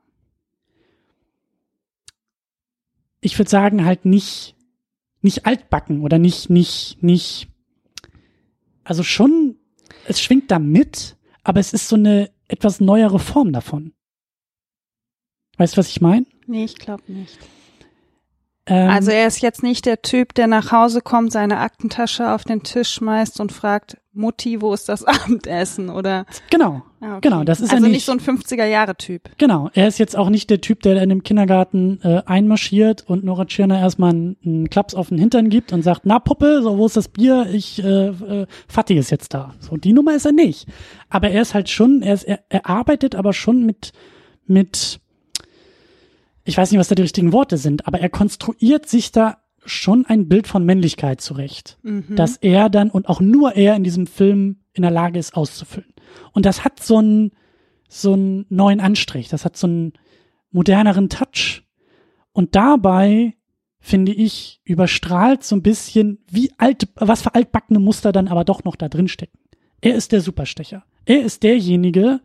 Ich 3.19 3.37
würde 3.37 3.51
sagen, 3.51 3.85
halt 3.85 4.05
nicht, 4.05 4.55
nicht 5.21 5.45
altbacken 5.45 6.01
oder 6.01 6.17
nicht, 6.17 6.49
nicht, 6.49 6.97
nicht, 7.03 7.50
also 8.83 9.03
schon, 9.03 9.57
es 10.07 10.21
schwingt 10.21 10.51
da 10.51 10.59
mit, 10.59 11.17
aber 11.43 11.59
es 11.59 11.73
ist 11.73 11.87
so 11.87 11.95
eine 11.95 12.31
etwas 12.47 12.79
neuere 12.79 13.19
Form 13.19 13.53
davon. 13.53 13.93
Weißt 15.57 15.75
du, 15.75 15.77
was 15.77 15.89
ich 15.89 16.01
meine? 16.01 16.25
Nee, 16.47 16.65
ich 16.65 16.75
glaube 16.75 17.03
nicht. 17.07 17.37
Ähm, 18.65 18.89
also 18.89 19.11
er 19.11 19.27
ist 19.27 19.41
jetzt 19.41 19.63
nicht 19.63 19.85
der 19.85 20.01
Typ, 20.01 20.33
der 20.33 20.47
nach 20.47 20.71
Hause 20.71 21.01
kommt, 21.01 21.31
seine 21.31 21.59
Aktentasche 21.59 22.31
auf 22.31 22.43
den 22.43 22.63
Tisch 22.63 22.91
schmeißt 22.93 23.39
und 23.39 23.51
fragt, 23.51 23.97
Mutti, 24.13 24.61
wo 24.61 24.73
ist 24.73 24.89
das 24.89 25.03
Abendessen? 25.05 25.89
Oder 25.89 26.25
genau, 26.49 26.81
ah, 26.99 27.17
okay. 27.17 27.29
genau, 27.29 27.43
das 27.43 27.61
ist 27.61 27.71
also 27.71 27.83
nicht, 27.83 27.93
nicht 27.93 28.05
so 28.05 28.11
ein 28.11 28.19
50er 28.19 28.65
Jahre 28.65 28.95
Typ. 28.95 29.29
Genau, 29.37 29.69
er 29.73 29.87
ist 29.87 29.99
jetzt 29.99 30.17
auch 30.17 30.29
nicht 30.29 30.49
der 30.49 30.61
Typ, 30.61 30.81
der 30.81 31.01
in 31.01 31.09
dem 31.09 31.23
Kindergarten 31.23 31.99
äh, 32.03 32.21
einmarschiert 32.25 33.03
und 33.07 33.23
Nora 33.23 33.45
Tschirner 33.45 33.79
erstmal 33.79 34.11
einen, 34.11 34.37
einen 34.45 34.69
Klaps 34.69 34.93
auf 34.93 35.09
den 35.09 35.17
Hintern 35.17 35.49
gibt 35.49 35.73
und 35.73 35.81
sagt, 35.81 36.01
na 36.05 36.19
Puppe, 36.19 36.61
so 36.61 36.77
wo 36.77 36.85
ist 36.85 36.97
das 36.97 37.07
Bier? 37.07 37.47
Ich 37.51 37.83
äh, 37.83 38.07
äh, 38.07 38.47
Fatih 38.67 38.97
ist 38.97 39.11
jetzt 39.11 39.33
da. 39.33 39.53
So 39.59 39.77
die 39.77 39.93
Nummer 39.93 40.15
ist 40.15 40.25
er 40.25 40.33
nicht. 40.33 40.67
Aber 41.09 41.29
er 41.29 41.41
ist 41.41 41.53
halt 41.53 41.69
schon, 41.69 42.01
er, 42.01 42.13
ist, 42.13 42.23
er, 42.23 42.39
er 42.49 42.67
arbeitet 42.67 43.15
aber 43.15 43.33
schon 43.33 43.65
mit 43.65 43.93
mit 44.45 44.99
ich 46.43 46.57
weiß 46.57 46.71
nicht, 46.71 46.79
was 46.79 46.87
da 46.87 46.95
die 46.95 47.03
richtigen 47.03 47.33
Worte 47.33 47.57
sind, 47.57 47.87
aber 47.87 47.99
er 47.99 48.09
konstruiert 48.09 48.89
sich 48.89 49.11
da 49.11 49.37
schon 49.65 50.05
ein 50.05 50.27
Bild 50.27 50.47
von 50.47 50.65
Männlichkeit 50.65 51.21
zurecht, 51.21 51.77
mhm. 51.83 52.15
dass 52.15 52.37
er 52.37 52.69
dann 52.69 52.89
und 52.89 53.07
auch 53.07 53.21
nur 53.21 53.55
er 53.55 53.75
in 53.75 53.83
diesem 53.83 54.07
Film 54.07 54.57
in 54.73 54.81
der 54.81 54.91
Lage 54.91 55.19
ist 55.19 55.35
auszufüllen. 55.35 55.93
Und 56.33 56.45
das 56.45 56.63
hat 56.63 56.81
so 56.81 56.97
einen 56.97 57.31
so 57.87 58.13
einen 58.13 58.45
neuen 58.49 58.79
Anstrich, 58.79 59.27
das 59.27 59.43
hat 59.43 59.57
so 59.57 59.67
einen 59.67 59.93
moderneren 60.51 61.09
Touch. 61.09 61.63
Und 62.31 62.55
dabei 62.55 63.35
finde 63.79 64.13
ich 64.13 64.61
überstrahlt 64.63 65.43
so 65.43 65.55
ein 65.55 65.63
bisschen 65.63 66.19
wie 66.29 66.51
alt 66.57 66.87
was 66.95 67.23
für 67.23 67.35
altbackene 67.35 67.79
Muster 67.79 68.11
dann 68.11 68.27
aber 68.27 68.45
doch 68.45 68.63
noch 68.63 68.75
da 68.75 68.87
drin 68.87 69.07
stecken. 69.07 69.37
Er 69.81 69.95
ist 69.95 70.11
der 70.11 70.21
Superstecher. 70.21 70.83
Er 71.05 71.23
ist 71.23 71.43
derjenige, 71.43 72.21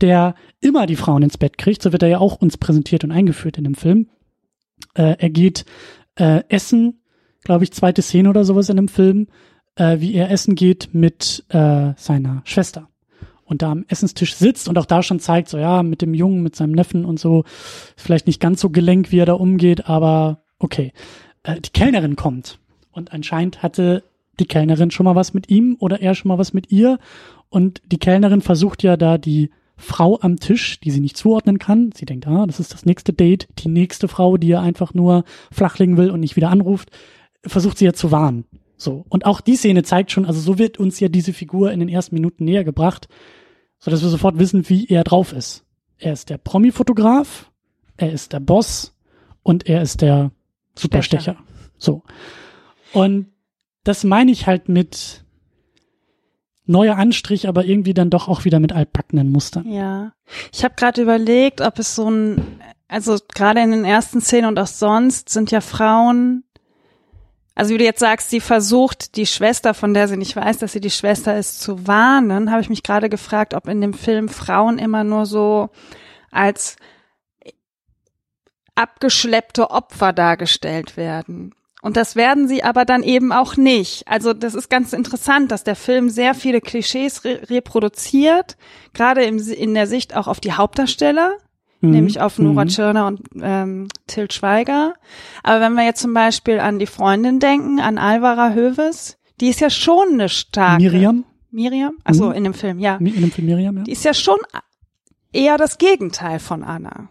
der 0.00 0.34
immer 0.60 0.86
die 0.86 0.96
Frauen 0.96 1.22
ins 1.22 1.38
Bett 1.38 1.56
kriegt. 1.56 1.80
So 1.82 1.92
wird 1.92 2.02
er 2.02 2.08
ja 2.08 2.18
auch 2.18 2.36
uns 2.36 2.58
präsentiert 2.58 3.04
und 3.04 3.12
eingeführt 3.12 3.56
in 3.56 3.64
dem 3.64 3.74
Film. 3.74 4.10
Äh, 4.94 5.16
er 5.18 5.30
geht 5.30 5.64
äh, 6.16 6.42
essen, 6.48 7.00
glaube 7.42 7.64
ich, 7.64 7.72
zweite 7.72 8.02
Szene 8.02 8.28
oder 8.28 8.44
sowas 8.44 8.68
in 8.68 8.76
dem 8.76 8.88
Film, 8.88 9.28
äh, 9.76 10.00
wie 10.00 10.14
er 10.14 10.30
essen 10.30 10.54
geht 10.54 10.90
mit 10.92 11.44
äh, 11.48 11.92
seiner 11.96 12.42
Schwester. 12.44 12.88
Und 13.44 13.62
da 13.62 13.70
am 13.70 13.84
Essenstisch 13.86 14.34
sitzt 14.34 14.68
und 14.68 14.76
auch 14.76 14.86
da 14.86 15.02
schon 15.02 15.20
zeigt, 15.20 15.48
so 15.48 15.58
ja, 15.58 15.84
mit 15.84 16.02
dem 16.02 16.14
Jungen, 16.14 16.42
mit 16.42 16.56
seinem 16.56 16.72
Neffen 16.72 17.04
und 17.04 17.20
so, 17.20 17.44
vielleicht 17.96 18.26
nicht 18.26 18.40
ganz 18.40 18.60
so 18.60 18.70
gelenkt, 18.70 19.12
wie 19.12 19.20
er 19.20 19.26
da 19.26 19.34
umgeht, 19.34 19.88
aber 19.88 20.42
okay. 20.58 20.92
Äh, 21.44 21.60
die 21.60 21.70
Kellnerin 21.70 22.16
kommt. 22.16 22.58
Und 22.90 23.12
anscheinend 23.12 23.62
hatte 23.62 24.02
die 24.40 24.46
Kellnerin 24.46 24.90
schon 24.90 25.04
mal 25.04 25.14
was 25.14 25.34
mit 25.34 25.48
ihm 25.48 25.76
oder 25.78 26.00
er 26.00 26.14
schon 26.14 26.28
mal 26.28 26.38
was 26.38 26.52
mit 26.52 26.72
ihr. 26.72 26.98
Und 27.48 27.82
die 27.86 27.98
Kellnerin 27.98 28.40
versucht 28.40 28.82
ja 28.82 28.96
da 28.96 29.18
die 29.18 29.50
Frau 29.76 30.18
am 30.20 30.36
Tisch, 30.36 30.80
die 30.80 30.90
sie 30.90 31.00
nicht 31.00 31.16
zuordnen 31.16 31.58
kann. 31.58 31.90
Sie 31.94 32.06
denkt, 32.06 32.26
ah, 32.26 32.46
das 32.46 32.60
ist 32.60 32.72
das 32.72 32.86
nächste 32.86 33.12
Date, 33.12 33.48
die 33.58 33.68
nächste 33.68 34.08
Frau, 34.08 34.36
die 34.36 34.50
er 34.50 34.62
einfach 34.62 34.94
nur 34.94 35.24
flachlegen 35.52 35.96
will 35.96 36.10
und 36.10 36.20
nicht 36.20 36.36
wieder 36.36 36.50
anruft, 36.50 36.90
versucht 37.44 37.78
sie 37.78 37.84
ja 37.84 37.92
zu 37.92 38.10
warnen. 38.10 38.44
So. 38.76 39.04
Und 39.08 39.26
auch 39.26 39.40
die 39.40 39.56
Szene 39.56 39.82
zeigt 39.82 40.10
schon, 40.10 40.24
also 40.26 40.40
so 40.40 40.58
wird 40.58 40.78
uns 40.78 41.00
ja 41.00 41.08
diese 41.08 41.32
Figur 41.32 41.72
in 41.72 41.80
den 41.80 41.88
ersten 41.88 42.14
Minuten 42.14 42.44
näher 42.44 42.64
gebracht, 42.64 43.08
so 43.78 43.90
dass 43.90 44.02
wir 44.02 44.08
sofort 44.08 44.38
wissen, 44.38 44.68
wie 44.68 44.86
er 44.86 45.04
drauf 45.04 45.32
ist. 45.32 45.64
Er 45.98 46.12
ist 46.12 46.30
der 46.30 46.38
Promi-Fotograf, 46.38 47.50
er 47.96 48.12
ist 48.12 48.32
der 48.32 48.40
Boss 48.40 48.96
und 49.42 49.66
er 49.68 49.82
ist 49.82 50.02
der 50.02 50.30
Superstecher. 50.74 51.32
Stecher. 51.32 51.44
So. 51.78 52.02
Und 52.92 53.26
das 53.84 54.04
meine 54.04 54.30
ich 54.30 54.46
halt 54.46 54.68
mit, 54.68 55.24
neuer 56.66 56.96
Anstrich, 56.96 57.48
aber 57.48 57.64
irgendwie 57.64 57.94
dann 57.94 58.10
doch 58.10 58.28
auch 58.28 58.44
wieder 58.44 58.60
mit 58.60 58.72
altbackenen 58.72 59.30
Mustern. 59.30 59.70
Ja. 59.70 60.12
Ich 60.52 60.64
habe 60.64 60.74
gerade 60.76 61.02
überlegt, 61.02 61.60
ob 61.60 61.78
es 61.78 61.94
so 61.94 62.10
ein, 62.10 62.60
also 62.88 63.16
gerade 63.34 63.60
in 63.60 63.70
den 63.70 63.84
ersten 63.84 64.20
Szenen 64.20 64.48
und 64.48 64.58
auch 64.58 64.66
sonst 64.66 65.28
sind 65.28 65.50
ja 65.50 65.60
Frauen, 65.60 66.44
also 67.56 67.72
wie 67.72 67.78
du 67.78 67.84
jetzt 67.84 68.00
sagst, 68.00 68.28
sie 68.28 68.40
versucht, 68.40 69.16
die 69.16 69.26
Schwester, 69.26 69.72
von 69.72 69.94
der 69.94 70.08
sie 70.08 70.18
nicht 70.18 70.36
weiß, 70.36 70.58
dass 70.58 70.72
sie 70.72 70.80
die 70.80 70.90
Schwester 70.90 71.38
ist, 71.38 71.60
zu 71.60 71.86
warnen, 71.86 72.50
habe 72.50 72.60
ich 72.60 72.68
mich 72.68 72.82
gerade 72.82 73.08
gefragt, 73.08 73.54
ob 73.54 73.66
in 73.66 73.80
dem 73.80 73.94
Film 73.94 74.28
Frauen 74.28 74.78
immer 74.78 75.04
nur 75.04 75.24
so 75.24 75.70
als 76.30 76.76
abgeschleppte 78.74 79.70
Opfer 79.70 80.12
dargestellt 80.12 80.98
werden. 80.98 81.54
Und 81.86 81.96
das 81.96 82.16
werden 82.16 82.48
sie 82.48 82.64
aber 82.64 82.84
dann 82.84 83.04
eben 83.04 83.30
auch 83.30 83.56
nicht. 83.56 84.08
Also 84.08 84.32
das 84.32 84.56
ist 84.56 84.68
ganz 84.68 84.92
interessant, 84.92 85.52
dass 85.52 85.62
der 85.62 85.76
Film 85.76 86.08
sehr 86.08 86.34
viele 86.34 86.60
Klischees 86.60 87.24
re 87.24 87.42
reproduziert, 87.48 88.56
gerade 88.92 89.22
im, 89.22 89.38
in 89.38 89.72
der 89.72 89.86
Sicht 89.86 90.16
auch 90.16 90.26
auf 90.26 90.40
die 90.40 90.50
Hauptdarsteller. 90.50 91.36
mhm. 91.80 91.90
nämlich 91.92 92.20
auf 92.20 92.40
Nora 92.40 92.64
mhm. 92.64 92.68
Tschirner 92.70 93.06
und 93.06 93.20
ähm, 93.40 93.86
Til 94.08 94.28
Schweiger. 94.32 94.94
Aber 95.44 95.60
wenn 95.60 95.74
wir 95.74 95.84
jetzt 95.84 96.00
zum 96.00 96.12
Beispiel 96.12 96.58
an 96.58 96.80
die 96.80 96.86
Freundin 96.86 97.38
denken, 97.38 97.78
an 97.78 97.98
Alvara 97.98 98.52
Höves, 98.52 99.16
die 99.40 99.46
ist 99.46 99.60
ja 99.60 99.70
schon 99.70 100.14
eine 100.14 100.28
starke. 100.28 100.82
Miriam? 100.82 101.24
Miriam? 101.52 101.92
Achso, 102.02 102.30
mhm. 102.30 102.32
in 102.32 102.44
dem 102.44 102.54
Film, 102.54 102.80
ja. 102.80 102.96
In 102.96 103.20
dem 103.20 103.30
Film 103.30 103.46
Miriam, 103.46 103.76
ja. 103.76 103.82
Die 103.84 103.92
ist 103.92 104.04
ja 104.04 104.12
schon 104.12 104.38
eher 105.32 105.56
das 105.56 105.78
Gegenteil 105.78 106.40
von 106.40 106.64
Anna. 106.64 107.10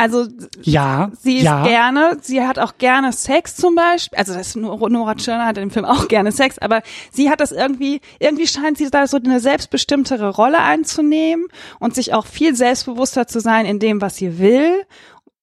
Also 0.00 0.28
ja, 0.62 1.10
sie 1.20 1.36
ist 1.36 1.44
ja. 1.44 1.62
gerne, 1.62 2.16
sie 2.22 2.42
hat 2.42 2.58
auch 2.58 2.78
gerne 2.78 3.12
Sex 3.12 3.56
zum 3.56 3.74
Beispiel. 3.74 4.18
Also 4.18 4.32
das 4.32 4.46
ist 4.46 4.56
Nora 4.56 5.14
Tschirner 5.14 5.44
hat 5.44 5.58
in 5.58 5.64
dem 5.64 5.70
Film 5.70 5.84
auch 5.84 6.08
gerne 6.08 6.32
Sex, 6.32 6.58
aber 6.58 6.80
sie 7.12 7.28
hat 7.28 7.40
das 7.40 7.52
irgendwie, 7.52 8.00
irgendwie 8.18 8.46
scheint 8.46 8.78
sie 8.78 8.88
da 8.90 9.06
so 9.06 9.18
eine 9.18 9.40
selbstbestimmtere 9.40 10.30
Rolle 10.30 10.60
einzunehmen 10.60 11.48
und 11.80 11.94
sich 11.94 12.14
auch 12.14 12.24
viel 12.24 12.56
selbstbewusster 12.56 13.26
zu 13.26 13.40
sein 13.40 13.66
in 13.66 13.78
dem, 13.78 14.00
was 14.00 14.16
sie 14.16 14.38
will 14.38 14.86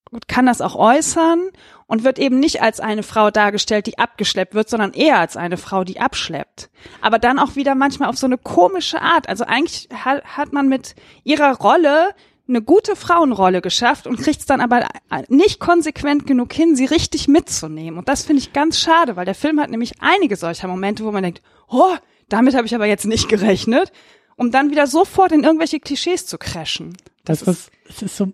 und 0.10 0.28
kann 0.28 0.48
das 0.48 0.62
auch 0.62 0.74
äußern 0.74 1.52
und 1.86 2.04
wird 2.04 2.18
eben 2.18 2.40
nicht 2.40 2.60
als 2.60 2.80
eine 2.80 3.04
Frau 3.04 3.30
dargestellt, 3.30 3.86
die 3.86 4.00
abgeschleppt 4.00 4.56
wird, 4.56 4.70
sondern 4.70 4.94
eher 4.94 5.20
als 5.20 5.38
eine 5.38 5.58
Frau, 5.58 5.84
die 5.84 6.00
abschleppt. 6.00 6.72
Aber 7.02 7.20
dann 7.20 7.38
auch 7.38 7.56
wieder 7.56 7.76
manchmal 7.76 8.10
auf 8.10 8.18
so 8.18 8.26
eine 8.26 8.40
komische 8.40 9.04
Art. 9.04 9.30
Also 9.30 9.46
eigentlich 9.46 9.88
hat, 9.94 10.26
hat 10.26 10.52
man 10.52 10.68
mit 10.68 10.96
ihrer 11.24 11.58
Rolle 11.58 12.16
eine 12.48 12.62
gute 12.62 12.96
Frauenrolle 12.96 13.62
geschafft 13.62 14.08
und 14.08 14.18
kriegt 14.18 14.40
es 14.40 14.46
dann 14.46 14.62
aber 14.62 14.88
nicht 15.28 15.60
konsequent 15.60 16.26
genug 16.26 16.54
hin, 16.54 16.76
sie 16.76 16.86
richtig 16.86 17.28
mitzunehmen. 17.28 18.00
Und 18.00 18.08
das 18.08 18.24
finde 18.24 18.42
ich 18.42 18.54
ganz 18.54 18.80
schade, 18.80 19.16
weil 19.16 19.26
der 19.26 19.36
Film 19.36 19.60
hat 19.60 19.70
nämlich 19.70 19.94
einige 20.00 20.36
solcher 20.36 20.68
Momente, 20.68 21.04
wo 21.04 21.12
man 21.12 21.24
denkt, 21.24 21.42
oh, 21.68 21.96
damit 22.30 22.56
habe 22.56 22.66
ich 22.66 22.76
aber 22.76 22.86
jetzt 22.86 23.06
nicht 23.06 23.30
gerechnet, 23.30 23.92
um 24.38 24.52
dann 24.52 24.72
wieder 24.72 24.88
sofort 24.88 25.32
in 25.32 25.44
irgendwelche 25.44 25.80
Klischees 25.80 26.26
zu 26.26 26.38
crashen. 26.38 26.96
Das, 27.26 27.40
das 27.40 27.48
ist, 27.48 27.72
es 27.90 28.02
ist 28.04 28.18
so, 28.18 28.32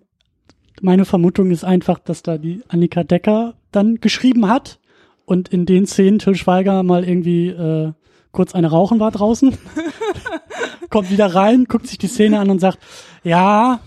meine 0.80 1.04
Vermutung 1.04 1.50
ist 1.50 1.64
einfach, 1.64 1.98
dass 1.98 2.22
da 2.22 2.38
die 2.38 2.62
Annika 2.68 3.02
Decker 3.02 3.54
dann 3.72 3.96
geschrieben 3.96 4.48
hat 4.48 4.78
und 5.24 5.48
in 5.48 5.66
den 5.66 5.86
Szenen 5.86 6.18
Till 6.18 6.34
Schweiger 6.34 6.82
mal 6.82 7.08
irgendwie 7.08 7.48
äh, 7.48 7.92
kurz 8.32 8.54
eine 8.54 8.68
rauchen 8.68 9.00
war 9.00 9.10
draußen, 9.10 9.56
kommt 10.90 11.10
wieder 11.10 11.34
rein, 11.34 11.64
guckt 11.64 11.86
sich 11.86 11.98
die 11.98 12.08
Szene 12.08 12.38
an 12.38 12.50
und 12.50 12.58
sagt, 12.60 12.78
ja, 13.22 13.80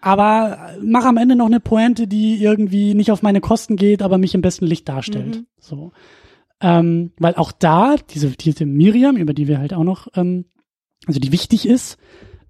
aber 0.00 0.70
mach 0.82 1.04
am 1.04 1.16
Ende 1.16 1.36
noch 1.36 1.46
eine 1.46 1.60
Pointe, 1.60 2.06
die 2.06 2.42
irgendwie 2.42 2.94
nicht 2.94 3.10
auf 3.10 3.22
meine 3.22 3.40
Kosten 3.40 3.76
geht, 3.76 4.02
aber 4.02 4.18
mich 4.18 4.34
im 4.34 4.42
besten 4.42 4.66
Licht 4.66 4.88
darstellt. 4.88 5.36
Mhm. 5.36 5.46
So. 5.58 5.92
Ähm, 6.60 7.12
weil 7.18 7.34
auch 7.34 7.52
da, 7.52 7.96
diese, 8.10 8.30
diese 8.30 8.66
Miriam, 8.66 9.16
über 9.16 9.34
die 9.34 9.48
wir 9.48 9.58
halt 9.58 9.74
auch 9.74 9.84
noch, 9.84 10.08
ähm, 10.14 10.46
also 11.06 11.20
die 11.20 11.32
wichtig 11.32 11.66
ist, 11.68 11.98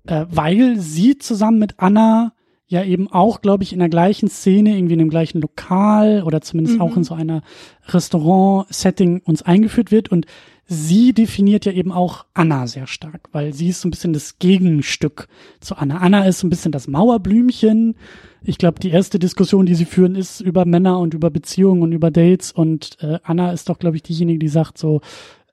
äh, 0.07 0.25
weil 0.31 0.79
sie 0.79 1.19
zusammen 1.19 1.59
mit 1.59 1.75
Anna 1.79 2.33
ja 2.67 2.85
eben 2.85 3.11
auch, 3.11 3.41
glaube 3.41 3.65
ich, 3.65 3.73
in 3.73 3.79
der 3.79 3.89
gleichen 3.89 4.29
Szene, 4.29 4.77
irgendwie 4.77 4.93
in 4.93 4.99
dem 4.99 5.11
gleichen 5.11 5.41
Lokal 5.41 6.23
oder 6.23 6.41
zumindest 6.43 6.77
mhm. 6.77 6.83
auch 6.83 6.97
in 6.97 7.05
so 7.05 7.15
einer 7.15 7.43
Restaurant-Setting 7.89 9.23
uns 9.25 9.43
eingeführt 9.43 9.91
wird 9.91 10.11
und 10.11 10.27
sie 10.71 11.15
definiert 11.15 11.65
ja 11.65 11.73
eben 11.73 11.93
auch 11.93 12.27
Anna 12.35 12.67
sehr 12.67 12.87
stark, 12.87 13.31
weil 13.33 13.55
sie 13.55 13.71
ist 13.71 13.81
so 13.81 13.89
ein 13.89 13.91
bisschen 13.91 14.13
das 14.13 14.39
Gegenstück 14.39 15.27
zu 15.61 15.77
Anna. 15.77 15.97
Anna 15.97 16.27
ist 16.27 16.41
so 16.41 16.47
ein 16.47 16.51
bisschen 16.51 16.73
das 16.73 16.87
Mauerblümchen. 16.87 17.97
Ich 18.43 18.59
glaube, 18.59 18.79
die 18.79 18.91
erste 18.91 19.19
Diskussion, 19.19 19.65
die 19.65 19.75
sie 19.75 19.87
führen, 19.87 20.15
ist 20.15 20.41
über 20.41 20.67
Männer 20.67 20.99
und 21.01 21.15
über 21.15 21.31
Beziehungen 21.31 21.83
und 21.83 21.93
über 21.93 22.11
Dates. 22.11 22.53
Und 22.53 22.99
äh, 23.01 23.19
Anna 23.25 23.53
ist 23.53 23.71
doch, 23.71 23.79
glaube 23.79 23.97
ich, 23.97 24.03
diejenige, 24.03 24.39
die 24.39 24.49
sagt 24.49 24.77
so, 24.77 25.01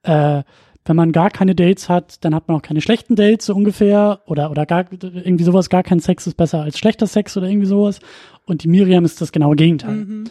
äh, 0.03 0.43
wenn 0.83 0.95
man 0.97 1.13
gar 1.13 1.31
keine 1.31 1.55
Dates 1.55 1.87
hat, 1.87 2.23
dann 2.25 2.35
hat 2.35 2.49
man 2.49 2.57
auch 2.57 2.61
keine 2.61 2.81
schlechten 2.81 3.15
Dates, 3.15 3.45
so 3.45 3.55
ungefähr. 3.55 4.19
Oder, 4.27 4.51
oder 4.51 4.65
gar, 4.65 4.85
irgendwie 4.91 5.45
sowas, 5.45 5.69
gar 5.69 5.81
kein 5.81 6.01
Sex 6.01 6.27
ist 6.27 6.35
besser 6.35 6.61
als 6.61 6.77
schlechter 6.77 7.07
Sex 7.07 7.37
oder 7.37 7.47
irgendwie 7.47 7.67
sowas. 7.67 8.01
Und 8.45 8.63
die 8.63 8.67
Miriam 8.67 9.05
ist 9.05 9.21
das 9.21 9.31
genaue 9.31 9.55
Gegenteil. 9.55 9.95
Mhm. 9.95 10.23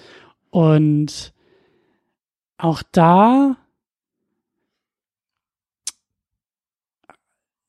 Und 0.50 1.32
auch 2.58 2.82
da 2.92 3.56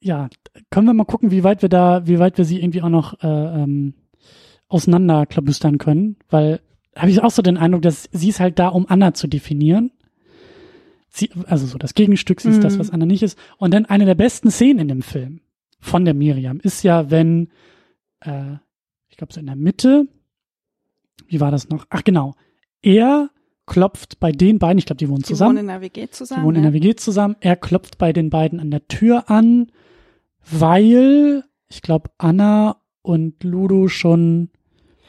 ja, 0.06 0.30
können 0.70 0.86
wir 0.86 0.94
mal 0.94 1.06
gucken, 1.06 1.32
wie 1.32 1.44
weit 1.44 1.64
wir 1.64 1.70
da, 1.70 2.06
wie 2.06 2.20
weit 2.20 2.38
wir 2.38 2.46
sie 2.46 2.62
irgendwie 2.62 2.84
auch 2.84 2.90
noch 2.90 3.24
äh, 3.24 3.28
ähm, 3.28 3.96
auseinanderklabüstern 4.68 5.80
können, 5.80 6.18
weil 6.30 6.62
habe 6.96 7.10
ich 7.10 7.24
auch 7.24 7.32
so 7.32 7.42
den 7.42 7.58
Eindruck, 7.58 7.82
dass 7.82 8.08
sie 8.12 8.30
ist 8.30 8.40
halt 8.40 8.60
da, 8.60 8.68
um 8.68 8.86
Anna 8.88 9.16
zu 9.16 9.28
definieren. 9.28 9.92
Sie, 11.10 11.32
also 11.48 11.66
so 11.66 11.80
das 11.80 11.96
Gegenstück, 11.96 12.40
sie 12.40 12.50
ist 12.50 12.58
mhm. 12.58 12.62
das, 12.62 12.78
was 12.78 12.92
Anna 12.92 13.08
nicht 13.08 13.24
ist. 13.24 13.38
Und 13.58 13.74
dann 13.74 13.86
eine 13.86 14.06
der 14.06 14.16
besten 14.16 14.52
Szenen 14.52 14.80
in 14.82 14.88
dem 14.90 15.02
Film 15.02 15.42
von 15.80 16.06
der 16.06 16.14
Miriam 16.14 16.60
ist 16.60 16.84
ja, 16.84 17.10
wenn, 17.10 17.50
äh, 18.20 18.54
ich 19.10 19.18
glaube 19.18 19.34
so 19.34 19.40
in 19.40 19.48
der 19.48 19.56
Mitte, 19.56 20.08
wie 21.28 21.40
war 21.40 21.50
das 21.50 21.68
noch? 21.70 21.88
Ach 21.90 22.04
genau, 22.04 22.36
er 22.84 23.32
klopft 23.66 24.20
bei 24.20 24.32
den 24.32 24.60
beiden, 24.60 24.78
ich 24.78 24.86
glaube, 24.86 25.00
die 25.00 25.10
wohnen 25.10 25.24
zusammen. 25.24 25.56
Die 25.56 25.64
wohnen 25.64 25.70
in 25.70 25.82
der 25.82 25.82
WG 25.82 26.10
zusammen. 26.12 26.42
Die 26.42 26.46
wohnen 26.46 26.56
ja. 26.58 26.60
in 26.60 26.74
der 26.74 26.74
WG 26.74 26.96
zusammen. 26.96 27.36
Er 27.40 27.56
klopft 27.56 27.98
bei 27.98 28.14
den 28.14 28.30
beiden 28.30 28.60
an 28.60 28.70
der 28.70 28.88
Tür 28.88 29.32
an 29.32 29.72
weil 30.50 31.44
ich 31.68 31.82
glaube 31.82 32.10
Anna 32.18 32.78
und 33.02 33.44
Ludo 33.44 33.88
schon 33.88 34.50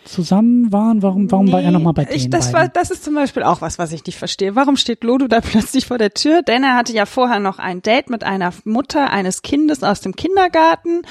zusammen 0.07 0.72
waren? 0.72 1.03
Warum, 1.03 1.30
warum 1.30 1.47
nee, 1.47 1.53
war 1.53 1.62
er 1.62 1.70
nochmal 1.70 1.93
bei 1.93 2.05
denen? 2.05 2.16
Ich, 2.16 2.30
das, 2.30 2.53
war, 2.53 2.68
das 2.68 2.91
ist 2.91 3.05
zum 3.05 3.14
Beispiel 3.14 3.43
auch 3.43 3.61
was, 3.61 3.78
was 3.78 3.93
ich 3.93 4.05
nicht 4.07 4.18
verstehe. 4.18 4.55
Warum 4.55 4.76
steht 4.76 5.05
Ludo 5.05 5.26
da 5.26 5.41
plötzlich 5.43 5.87
vor 5.87 5.99
der 5.99 6.14
Tür? 6.14 6.43
Denn 6.43 6.64
er 6.64 6.76
hatte 6.76 6.93
ja 6.93 7.07
vorher 7.07 7.41
noch 7.41 7.59
ein 7.59 7.82
Date 7.82 8.11
mit 8.11 8.24
einer 8.24 8.53
Mutter 8.64 9.11
eines 9.11 9.43
Kindes 9.43 9.82
aus 9.82 10.01
dem 10.01 10.14
Kindergarten 10.14 11.03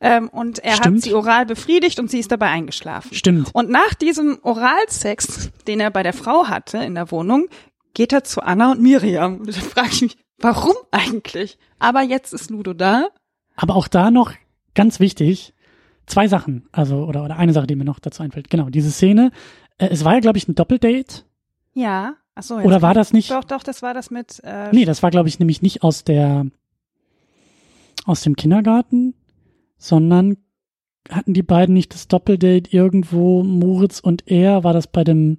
ähm, 0.00 0.28
und 0.28 0.60
er 0.60 0.76
Stimmt. 0.76 0.96
hat 0.96 1.02
sie 1.02 1.14
oral 1.14 1.46
befriedigt 1.46 1.98
und 1.98 2.10
sie 2.10 2.20
ist 2.20 2.32
dabei 2.32 2.48
eingeschlafen. 2.48 3.14
Stimmt. 3.14 3.50
Und 3.52 3.70
nach 3.70 3.94
diesem 3.94 4.38
Oralsex, 4.42 5.50
den 5.66 5.80
er 5.80 5.90
bei 5.90 6.02
der 6.02 6.12
Frau 6.12 6.48
hatte 6.48 6.78
in 6.78 6.94
der 6.94 7.10
Wohnung, 7.10 7.46
geht 7.94 8.12
er 8.12 8.24
zu 8.24 8.42
Anna 8.42 8.72
und 8.72 8.80
Miriam. 8.80 9.40
Und 9.40 9.48
da 9.48 9.60
frage 9.60 9.88
ich 9.92 10.02
mich, 10.02 10.16
warum 10.38 10.74
eigentlich? 10.90 11.58
Aber 11.78 12.02
jetzt 12.02 12.32
ist 12.32 12.50
Ludo 12.50 12.74
da 12.74 13.08
aber 13.56 13.74
auch 13.74 13.88
da 13.88 14.10
noch 14.10 14.32
ganz 14.74 15.00
wichtig, 15.00 15.54
zwei 16.06 16.28
Sachen, 16.28 16.68
also 16.72 17.04
oder, 17.04 17.24
oder 17.24 17.36
eine 17.36 17.52
Sache, 17.52 17.66
die 17.66 17.76
mir 17.76 17.84
noch 17.84 17.98
dazu 17.98 18.22
einfällt. 18.22 18.50
Genau, 18.50 18.68
diese 18.70 18.90
Szene. 18.90 19.32
Äh, 19.78 19.88
es 19.88 20.04
war 20.04 20.14
ja, 20.14 20.20
glaube 20.20 20.38
ich, 20.38 20.46
ein 20.46 20.54
Doppeldate. 20.54 21.24
Ja. 21.74 22.14
Ach 22.38 22.42
so, 22.42 22.56
Oder 22.56 22.82
war 22.82 22.92
das 22.92 23.14
nicht? 23.14 23.30
Doch, 23.30 23.44
doch, 23.44 23.62
das 23.62 23.80
war 23.80 23.94
das 23.94 24.10
mit. 24.10 24.42
Äh, 24.44 24.68
nee, 24.70 24.84
das 24.84 25.02
war, 25.02 25.10
glaube 25.10 25.28
ich, 25.28 25.38
nämlich 25.38 25.62
nicht 25.62 25.82
aus 25.82 26.04
der 26.04 26.46
aus 28.04 28.20
dem 28.20 28.36
Kindergarten, 28.36 29.14
sondern 29.78 30.36
hatten 31.10 31.34
die 31.34 31.42
beiden 31.42 31.74
nicht 31.74 31.94
das 31.94 32.08
Doppeldate 32.08 32.70
irgendwo, 32.70 33.42
Moritz 33.42 34.00
und 34.00 34.30
er, 34.30 34.64
war 34.64 34.72
das 34.72 34.86
bei 34.86 35.02
dem 35.02 35.38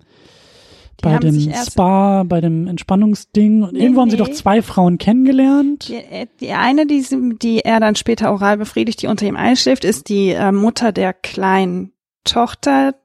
bei 1.01 1.17
dem 1.19 1.53
Spa, 1.53 2.23
bei 2.23 2.41
dem 2.41 2.67
Entspannungsding. 2.67 3.63
Und 3.63 3.73
nee, 3.73 3.79
irgendwo 3.79 4.01
haben 4.01 4.09
sie 4.09 4.17
doch 4.17 4.31
zwei 4.31 4.61
Frauen 4.61 4.97
kennengelernt. 4.97 5.89
Die, 5.89 5.95
äh, 5.95 6.27
die 6.39 6.51
eine, 6.51 6.85
die, 6.85 7.05
die 7.41 7.59
er 7.59 7.79
dann 7.79 7.95
später 7.95 8.31
oral 8.31 8.57
befriedigt, 8.57 9.01
die 9.01 9.07
unter 9.07 9.25
ihm 9.25 9.35
einschläft, 9.35 9.85
ist 9.85 10.09
die 10.09 10.29
äh, 10.29 10.51
Mutter 10.51 10.91
der 10.91 11.13
kleinen 11.13 11.91
Tochter 12.23 12.95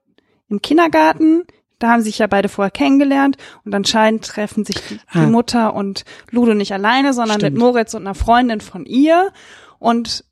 im 0.49 0.63
Kindergarten. 0.63 1.45
Da 1.79 1.91
haben 1.91 2.01
sie 2.01 2.11
sich 2.11 2.19
ja 2.19 2.29
beide 2.29 2.49
vorher 2.49 2.71
kennengelernt 2.71 3.37
und 3.65 3.75
anscheinend 3.75 4.25
treffen 4.25 4.65
sich 4.65 4.77
die, 4.89 4.99
ah. 5.09 5.21
die 5.21 5.31
Mutter 5.31 5.75
und 5.75 6.05
Ludo 6.31 6.55
nicht 6.55 6.73
alleine, 6.73 7.13
sondern 7.13 7.41
Stimmt. 7.41 7.55
mit 7.55 7.63
Moritz 7.63 7.95
und 7.95 8.03
einer 8.03 8.15
Freundin 8.15 8.61
von 8.61 8.87
ihr 8.87 9.33
und 9.79 10.25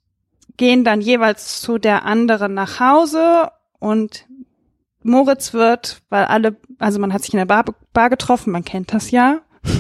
gehen 0.57 0.85
dann 0.85 1.01
jeweils 1.01 1.61
zu 1.61 1.79
der 1.79 2.05
anderen 2.05 2.55
nach 2.55 2.79
Hause 2.81 3.51
und 3.81 4.27
Moritz 5.03 5.53
wird, 5.53 6.03
weil 6.09 6.25
alle, 6.25 6.57
also 6.79 6.99
man 6.99 7.13
hat 7.13 7.23
sich 7.23 7.33
in 7.33 7.39
der 7.39 7.47
Bar, 7.47 7.65
Bar 7.93 8.11
getroffen, 8.11 8.53
man 8.53 8.65
kennt 8.65 8.93
das 8.93 9.11
ja. 9.11 9.41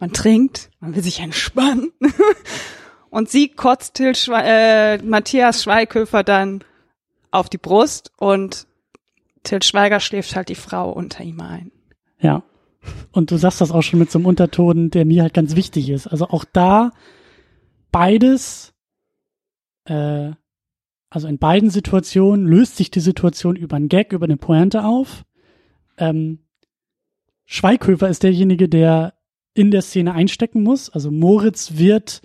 Man 0.00 0.12
trinkt, 0.12 0.70
man 0.80 0.94
will 0.94 1.02
sich 1.02 1.20
entspannen. 1.20 1.92
Und 3.10 3.30
sie 3.30 3.48
kotzt 3.48 3.94
Till 3.94 4.14
Schwe 4.16 4.42
äh, 4.42 4.98
Matthias 4.98 5.62
Schweighöfer 5.62 6.24
dann 6.24 6.64
auf 7.30 7.48
die 7.48 7.58
Brust 7.58 8.12
und 8.16 8.66
Till 9.44 9.62
Schweiger 9.62 10.00
schläft 10.00 10.34
halt 10.34 10.48
die 10.48 10.56
Frau 10.56 10.90
unter 10.90 11.22
ihm 11.22 11.40
ein. 11.40 11.70
Ja. 12.18 12.42
Und 13.12 13.30
du 13.30 13.36
sagst 13.36 13.60
das 13.60 13.70
auch 13.70 13.82
schon 13.82 14.00
mit 14.00 14.10
so 14.10 14.18
einem 14.18 14.26
Unterton, 14.26 14.90
der 14.90 15.04
mir 15.04 15.22
halt 15.22 15.32
ganz 15.32 15.54
wichtig 15.54 15.90
ist. 15.90 16.08
Also 16.08 16.28
auch 16.28 16.44
da 16.44 16.90
beides 17.92 18.74
äh, 19.84 20.32
also 21.14 21.28
in 21.28 21.38
beiden 21.38 21.70
Situationen 21.70 22.44
löst 22.44 22.76
sich 22.76 22.90
die 22.90 22.98
Situation 22.98 23.54
über 23.54 23.76
einen 23.76 23.88
Gag, 23.88 24.12
über 24.12 24.24
eine 24.24 24.36
Pointe 24.36 24.84
auf. 24.84 25.24
Ähm, 25.96 26.40
Schweighöfer 27.44 28.08
ist 28.08 28.24
derjenige, 28.24 28.68
der 28.68 29.14
in 29.54 29.70
der 29.70 29.82
Szene 29.82 30.12
einstecken 30.12 30.64
muss. 30.64 30.90
Also 30.90 31.12
Moritz 31.12 31.74
wird, 31.76 32.20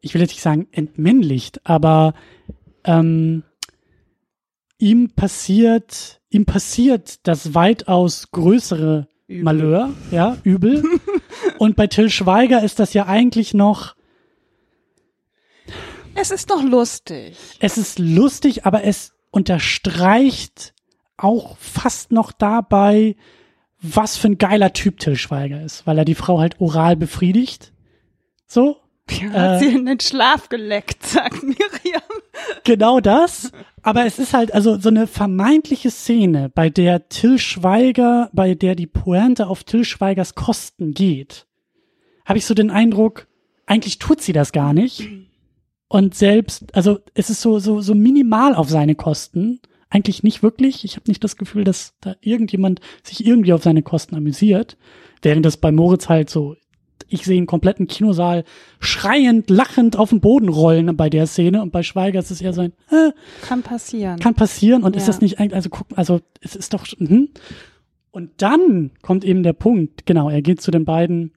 ich 0.00 0.14
will 0.14 0.20
jetzt 0.20 0.32
nicht 0.32 0.42
sagen 0.42 0.66
entmännlicht, 0.72 1.60
aber 1.64 2.14
ähm, 2.82 3.44
ihm 4.78 5.10
passiert, 5.10 6.20
ihm 6.28 6.44
passiert 6.44 7.28
das 7.28 7.54
weitaus 7.54 8.32
größere 8.32 9.06
Übel. 9.28 9.44
Malheur, 9.44 9.90
ja, 10.10 10.38
übel. 10.42 10.82
Und 11.58 11.76
bei 11.76 11.86
Till 11.86 12.10
Schweiger 12.10 12.64
ist 12.64 12.80
das 12.80 12.94
ja 12.94 13.06
eigentlich 13.06 13.54
noch 13.54 13.94
es 16.14 16.30
ist 16.30 16.50
doch 16.50 16.62
lustig. 16.62 17.36
Es 17.60 17.78
ist 17.78 17.98
lustig, 17.98 18.66
aber 18.66 18.84
es 18.84 19.12
unterstreicht 19.30 20.74
auch 21.16 21.56
fast 21.58 22.12
noch 22.12 22.32
dabei, 22.32 23.16
was 23.80 24.16
für 24.16 24.28
ein 24.28 24.38
geiler 24.38 24.72
Typ 24.72 24.98
Till 24.98 25.16
Schweiger 25.16 25.62
ist, 25.62 25.86
weil 25.86 25.98
er 25.98 26.04
die 26.04 26.14
Frau 26.14 26.38
halt 26.38 26.60
oral 26.60 26.96
befriedigt. 26.96 27.72
So. 28.46 28.78
Ja, 29.10 29.30
hat 29.32 29.56
äh, 29.56 29.58
sie 29.58 29.74
in 29.74 29.84
den 29.84 30.00
Schlaf 30.00 30.48
geleckt, 30.48 31.04
sagt 31.06 31.42
Miriam. 31.42 32.02
Genau 32.64 33.00
das. 33.00 33.52
Aber 33.82 34.06
es 34.06 34.18
ist 34.18 34.32
halt 34.32 34.54
also 34.54 34.78
so 34.78 34.88
eine 34.88 35.06
vermeintliche 35.06 35.90
Szene, 35.90 36.48
bei 36.48 36.70
der 36.70 37.08
Till 37.10 37.38
Schweiger, 37.38 38.30
bei 38.32 38.54
der 38.54 38.74
die 38.74 38.86
Pointe 38.86 39.46
auf 39.46 39.64
Till 39.64 39.84
Schweigers 39.84 40.34
Kosten 40.34 40.94
geht. 40.94 41.46
Habe 42.24 42.38
ich 42.38 42.46
so 42.46 42.54
den 42.54 42.70
Eindruck, 42.70 43.26
eigentlich 43.66 43.98
tut 43.98 44.22
sie 44.22 44.32
das 44.32 44.52
gar 44.52 44.72
nicht. 44.72 45.06
Und 45.88 46.14
selbst, 46.14 46.74
also 46.74 46.98
es 47.14 47.30
ist 47.30 47.40
so, 47.40 47.58
so, 47.58 47.80
so 47.80 47.94
minimal 47.94 48.54
auf 48.54 48.68
seine 48.68 48.94
Kosten. 48.94 49.60
Eigentlich 49.90 50.22
nicht 50.22 50.42
wirklich. 50.42 50.84
Ich 50.84 50.96
habe 50.96 51.08
nicht 51.08 51.22
das 51.22 51.36
Gefühl, 51.36 51.64
dass 51.64 51.94
da 52.00 52.16
irgendjemand 52.20 52.80
sich 53.02 53.24
irgendwie 53.24 53.52
auf 53.52 53.62
seine 53.62 53.82
Kosten 53.82 54.16
amüsiert. 54.16 54.76
Während 55.22 55.46
das 55.46 55.56
bei 55.56 55.70
Moritz 55.70 56.08
halt 56.08 56.30
so, 56.30 56.56
ich 57.08 57.24
sehe 57.24 57.36
einen 57.36 57.46
kompletten 57.46 57.86
Kinosaal 57.86 58.44
schreiend, 58.80 59.50
lachend 59.50 59.96
auf 59.96 60.10
den 60.10 60.20
Boden 60.20 60.48
rollen 60.48 60.96
bei 60.96 61.10
der 61.10 61.26
Szene 61.26 61.62
und 61.62 61.70
bei 61.70 61.82
Schweiger 61.82 62.18
ist 62.18 62.30
es 62.30 62.40
eher 62.40 62.52
so 62.52 62.62
ein, 62.62 62.72
äh, 62.90 63.12
kann 63.42 63.62
passieren. 63.62 64.18
Kann 64.18 64.34
passieren 64.34 64.82
und 64.82 64.94
ja. 64.94 65.00
ist 65.00 65.08
das 65.08 65.20
nicht 65.20 65.38
eigentlich, 65.38 65.54
also 65.54 65.70
guck, 65.70 65.86
also 65.96 66.20
es 66.40 66.56
ist 66.56 66.74
doch, 66.74 66.86
hm. 66.86 67.28
Und 68.10 68.30
dann 68.36 68.92
kommt 69.02 69.24
eben 69.24 69.42
der 69.42 69.54
Punkt, 69.54 70.06
genau, 70.06 70.30
er 70.30 70.40
geht 70.40 70.60
zu 70.60 70.70
den 70.70 70.84
beiden 70.84 71.32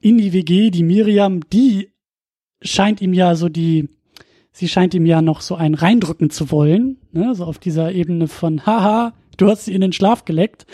in 0.00 0.18
die 0.18 0.34
WG, 0.34 0.70
die 0.70 0.82
Miriam, 0.82 1.48
die 1.48 1.93
scheint 2.64 3.00
ihm 3.00 3.12
ja 3.12 3.34
so 3.34 3.48
die, 3.48 3.88
sie 4.52 4.68
scheint 4.68 4.94
ihm 4.94 5.06
ja 5.06 5.22
noch 5.22 5.40
so 5.40 5.54
einen 5.54 5.74
reindrücken 5.74 6.30
zu 6.30 6.50
wollen, 6.50 6.98
ne, 7.12 7.34
so 7.34 7.44
auf 7.44 7.58
dieser 7.58 7.92
Ebene 7.92 8.28
von, 8.28 8.66
haha, 8.66 9.12
du 9.36 9.48
hast 9.48 9.66
sie 9.66 9.74
in 9.74 9.80
den 9.80 9.92
Schlaf 9.92 10.24
geleckt. 10.24 10.66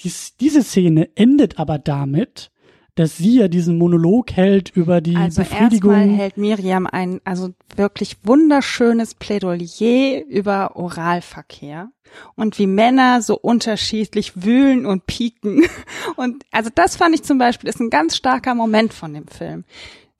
Dies, 0.00 0.36
diese 0.38 0.62
Szene 0.62 1.08
endet 1.14 1.58
aber 1.58 1.78
damit, 1.78 2.50
dass 2.96 3.16
sie 3.16 3.38
ja 3.38 3.48
diesen 3.48 3.76
Monolog 3.76 4.32
hält 4.32 4.70
über 4.70 5.00
die 5.00 5.16
also 5.16 5.42
Befriedigung. 5.42 5.90
Also 5.90 6.00
erstmal 6.02 6.18
hält 6.18 6.36
Miriam 6.36 6.86
ein, 6.86 7.20
also 7.24 7.50
wirklich 7.74 8.16
wunderschönes 8.22 9.14
Plädoyer 9.14 10.22
über 10.28 10.76
Oralverkehr 10.76 11.90
und 12.36 12.58
wie 12.58 12.68
Männer 12.68 13.20
so 13.20 13.36
unterschiedlich 13.36 14.44
wühlen 14.44 14.86
und 14.86 15.06
pieken. 15.06 15.64
Und 16.16 16.44
also 16.52 16.70
das 16.72 16.94
fand 16.94 17.14
ich 17.14 17.24
zum 17.24 17.38
Beispiel 17.38 17.68
ist 17.68 17.80
ein 17.80 17.90
ganz 17.90 18.14
starker 18.14 18.54
Moment 18.54 18.94
von 18.94 19.14
dem 19.14 19.26
Film 19.26 19.64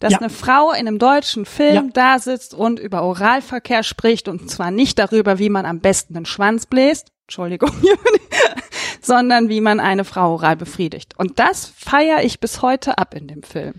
dass 0.04 0.12
ja. 0.12 0.18
eine 0.18 0.28
Frau 0.28 0.70
in 0.72 0.86
einem 0.86 0.98
deutschen 0.98 1.46
Film 1.46 1.86
ja. 1.86 1.90
da 1.94 2.18
sitzt 2.18 2.52
und 2.52 2.78
über 2.78 3.04
Oralverkehr 3.04 3.82
spricht 3.82 4.28
und 4.28 4.50
zwar 4.50 4.70
nicht 4.70 4.98
darüber, 4.98 5.38
wie 5.38 5.48
man 5.48 5.64
am 5.64 5.80
besten 5.80 6.12
den 6.12 6.26
Schwanz 6.26 6.66
bläst, 6.66 7.10
Entschuldigung, 7.22 7.70
sondern 9.00 9.48
wie 9.48 9.62
man 9.62 9.80
eine 9.80 10.04
Frau 10.04 10.34
oral 10.34 10.56
befriedigt. 10.56 11.14
Und 11.16 11.38
das 11.38 11.64
feiere 11.64 12.22
ich 12.22 12.38
bis 12.38 12.60
heute 12.60 12.98
ab 12.98 13.14
in 13.14 13.28
dem 13.28 13.42
Film. 13.42 13.76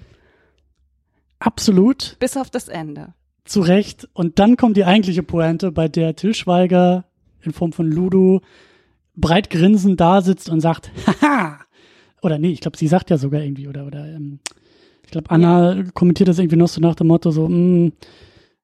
Absolut. 1.38 2.18
Bis 2.18 2.38
auf 2.38 2.50
das 2.50 2.70
Ende. 2.70 3.14
Zu 3.44 3.62
Recht. 3.62 4.10
Und 4.14 4.40
dann 4.40 4.58
kommt 4.58 4.78
die 4.78 4.86
eigentliche 4.86 5.22
Pointe, 5.22 5.72
bei 5.72 5.88
der 5.88 6.16
Till 6.16 6.34
Schweiger 6.34 7.06
in 7.44 7.54
Form 7.54 7.72
von 7.72 7.86
Ludo 7.86 8.42
breit 9.16 9.52
grinsend 9.52 10.02
da 10.02 10.24
sitzt 10.24 10.50
und 10.50 10.60
sagt, 10.60 10.90
haha. 11.22 11.60
Oder 12.24 12.40
nee, 12.40 12.50
ich 12.50 12.62
glaube, 12.62 12.78
sie 12.78 12.88
sagt 12.88 13.12
ja 13.12 13.20
sogar 13.20 13.42
irgendwie, 13.42 13.68
oder, 13.68 13.86
oder, 13.86 14.08
ähm, 14.08 14.40
ich 15.06 15.12
glaube, 15.12 15.30
Anna 15.30 15.76
ja. 15.76 15.84
kommentiert 15.94 16.30
das 16.30 16.40
irgendwie 16.40 16.58
noch 16.58 16.68
so 16.68 16.82
nach 16.82 16.96
dem 16.96 17.08
Motto 17.08 17.32
so, 17.32 17.48
mh, 17.48 17.56
hm, 17.56 17.92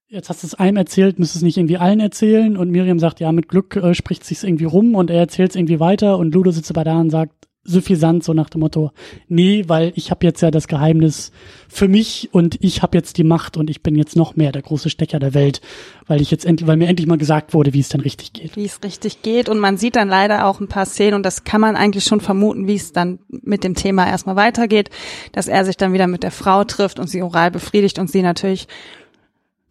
jetzt 0.07 0.29
hast 0.29 0.43
du 0.43 0.47
es 0.47 0.55
einem 0.55 0.77
erzählt, 0.77 1.19
müsstest 1.19 1.37
es 1.37 1.43
nicht 1.43 1.57
irgendwie 1.57 1.77
allen 1.77 1.99
erzählen. 1.99 2.57
Und 2.57 2.69
Miriam 2.69 2.99
sagt, 2.99 3.19
ja, 3.19 3.31
mit 3.31 3.47
Glück 3.47 3.75
äh, 3.75 3.93
spricht 3.93 4.25
sich's 4.25 4.43
irgendwie 4.43 4.65
rum 4.65 4.95
und 4.95 5.09
er 5.09 5.19
erzählt 5.19 5.51
es 5.51 5.55
irgendwie 5.55 5.79
weiter 5.79 6.17
und 6.17 6.33
Ludo 6.33 6.51
sitzt 6.51 6.71
aber 6.71 6.83
da 6.83 6.99
und 6.99 7.09
sagt, 7.09 7.33
suffisant, 7.63 8.23
so 8.23 8.33
nach 8.33 8.49
dem 8.49 8.61
Motto, 8.61 8.91
nee, 9.27 9.65
weil 9.67 9.93
ich 9.95 10.09
habe 10.09 10.25
jetzt 10.25 10.41
ja 10.41 10.49
das 10.49 10.67
Geheimnis 10.67 11.31
für 11.69 11.87
mich 11.87 12.29
und 12.31 12.57
ich 12.59 12.81
habe 12.81 12.97
jetzt 12.97 13.17
die 13.17 13.23
Macht 13.23 13.55
und 13.55 13.69
ich 13.69 13.83
bin 13.83 13.95
jetzt 13.95 14.15
noch 14.15 14.35
mehr 14.35 14.51
der 14.51 14.63
große 14.63 14.89
Stecker 14.89 15.19
der 15.19 15.35
Welt, 15.35 15.61
weil 16.07 16.21
ich 16.21 16.31
jetzt 16.31 16.45
endlich, 16.45 16.67
weil 16.67 16.77
mir 16.77 16.87
endlich 16.87 17.07
mal 17.07 17.19
gesagt 17.19 17.53
wurde, 17.53 17.73
wie 17.73 17.79
es 17.79 17.89
denn 17.89 18.01
richtig 18.01 18.33
geht. 18.33 18.55
Wie 18.55 18.65
es 18.65 18.83
richtig 18.83 19.21
geht 19.21 19.47
und 19.47 19.59
man 19.59 19.77
sieht 19.77 19.95
dann 19.95 20.07
leider 20.07 20.47
auch 20.47 20.59
ein 20.59 20.67
paar 20.67 20.87
Szenen 20.87 21.13
und 21.13 21.23
das 21.23 21.43
kann 21.43 21.61
man 21.61 21.75
eigentlich 21.75 22.03
schon 22.03 22.19
vermuten, 22.19 22.67
wie 22.67 22.75
es 22.75 22.93
dann 22.93 23.19
mit 23.29 23.63
dem 23.63 23.75
Thema 23.75 24.07
erstmal 24.07 24.35
weitergeht, 24.35 24.89
dass 25.31 25.47
er 25.47 25.63
sich 25.63 25.77
dann 25.77 25.93
wieder 25.93 26.07
mit 26.07 26.23
der 26.23 26.31
Frau 26.31 26.63
trifft 26.63 26.99
und 26.99 27.07
sie 27.07 27.21
oral 27.21 27.51
befriedigt 27.51 27.99
und 27.99 28.09
sie 28.09 28.23
natürlich 28.23 28.67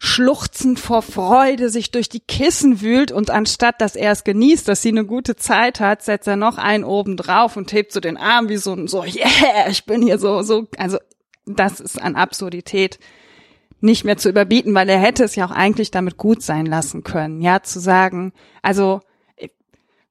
schluchzend 0.03 0.81
vor 0.81 1.03
Freude 1.03 1.69
sich 1.69 1.91
durch 1.91 2.09
die 2.09 2.21
Kissen 2.21 2.81
wühlt 2.81 3.13
und 3.13 3.29
anstatt, 3.29 3.83
dass 3.83 3.97
er 3.97 4.13
es 4.13 4.25
genießt, 4.25 4.67
dass 4.67 4.81
sie 4.81 4.89
eine 4.89 5.05
gute 5.05 5.37
Zeit 5.37 5.79
hat, 5.79 6.03
setzt 6.03 6.27
er 6.27 6.37
noch 6.37 6.57
einen 6.57 6.85
oben 6.85 7.19
drauf 7.19 7.59
und 7.59 7.71
hebt 7.75 7.93
so 7.93 8.01
den 8.01 8.17
Arm 8.17 8.49
wie 8.49 8.57
so 8.57 8.73
ein, 8.73 8.89
so, 8.89 9.05
yeah, 9.05 9.69
ich 9.69 9.85
bin 9.85 10.01
hier 10.01 10.19
so, 10.19 10.41
so, 10.41 10.67
also, 10.79 10.97
das 11.45 11.81
ist 11.81 12.01
an 12.01 12.17
Absurdität 12.17 12.99
nicht 13.83 14.05
mehr 14.05 14.17
zu 14.17 14.31
überbieten, 14.31 14.75
weil 14.75 14.89
er 14.89 14.99
hätte 14.99 15.23
es 15.23 15.37
ja 15.37 15.45
auch 15.45 15.51
eigentlich 15.51 15.91
damit 15.91 16.17
gut 16.17 16.43
sein 16.43 16.65
lassen 16.65 17.05
können, 17.05 17.43
ja, 17.43 17.63
zu 17.63 17.79
sagen, 17.79 18.33
also, 18.63 19.03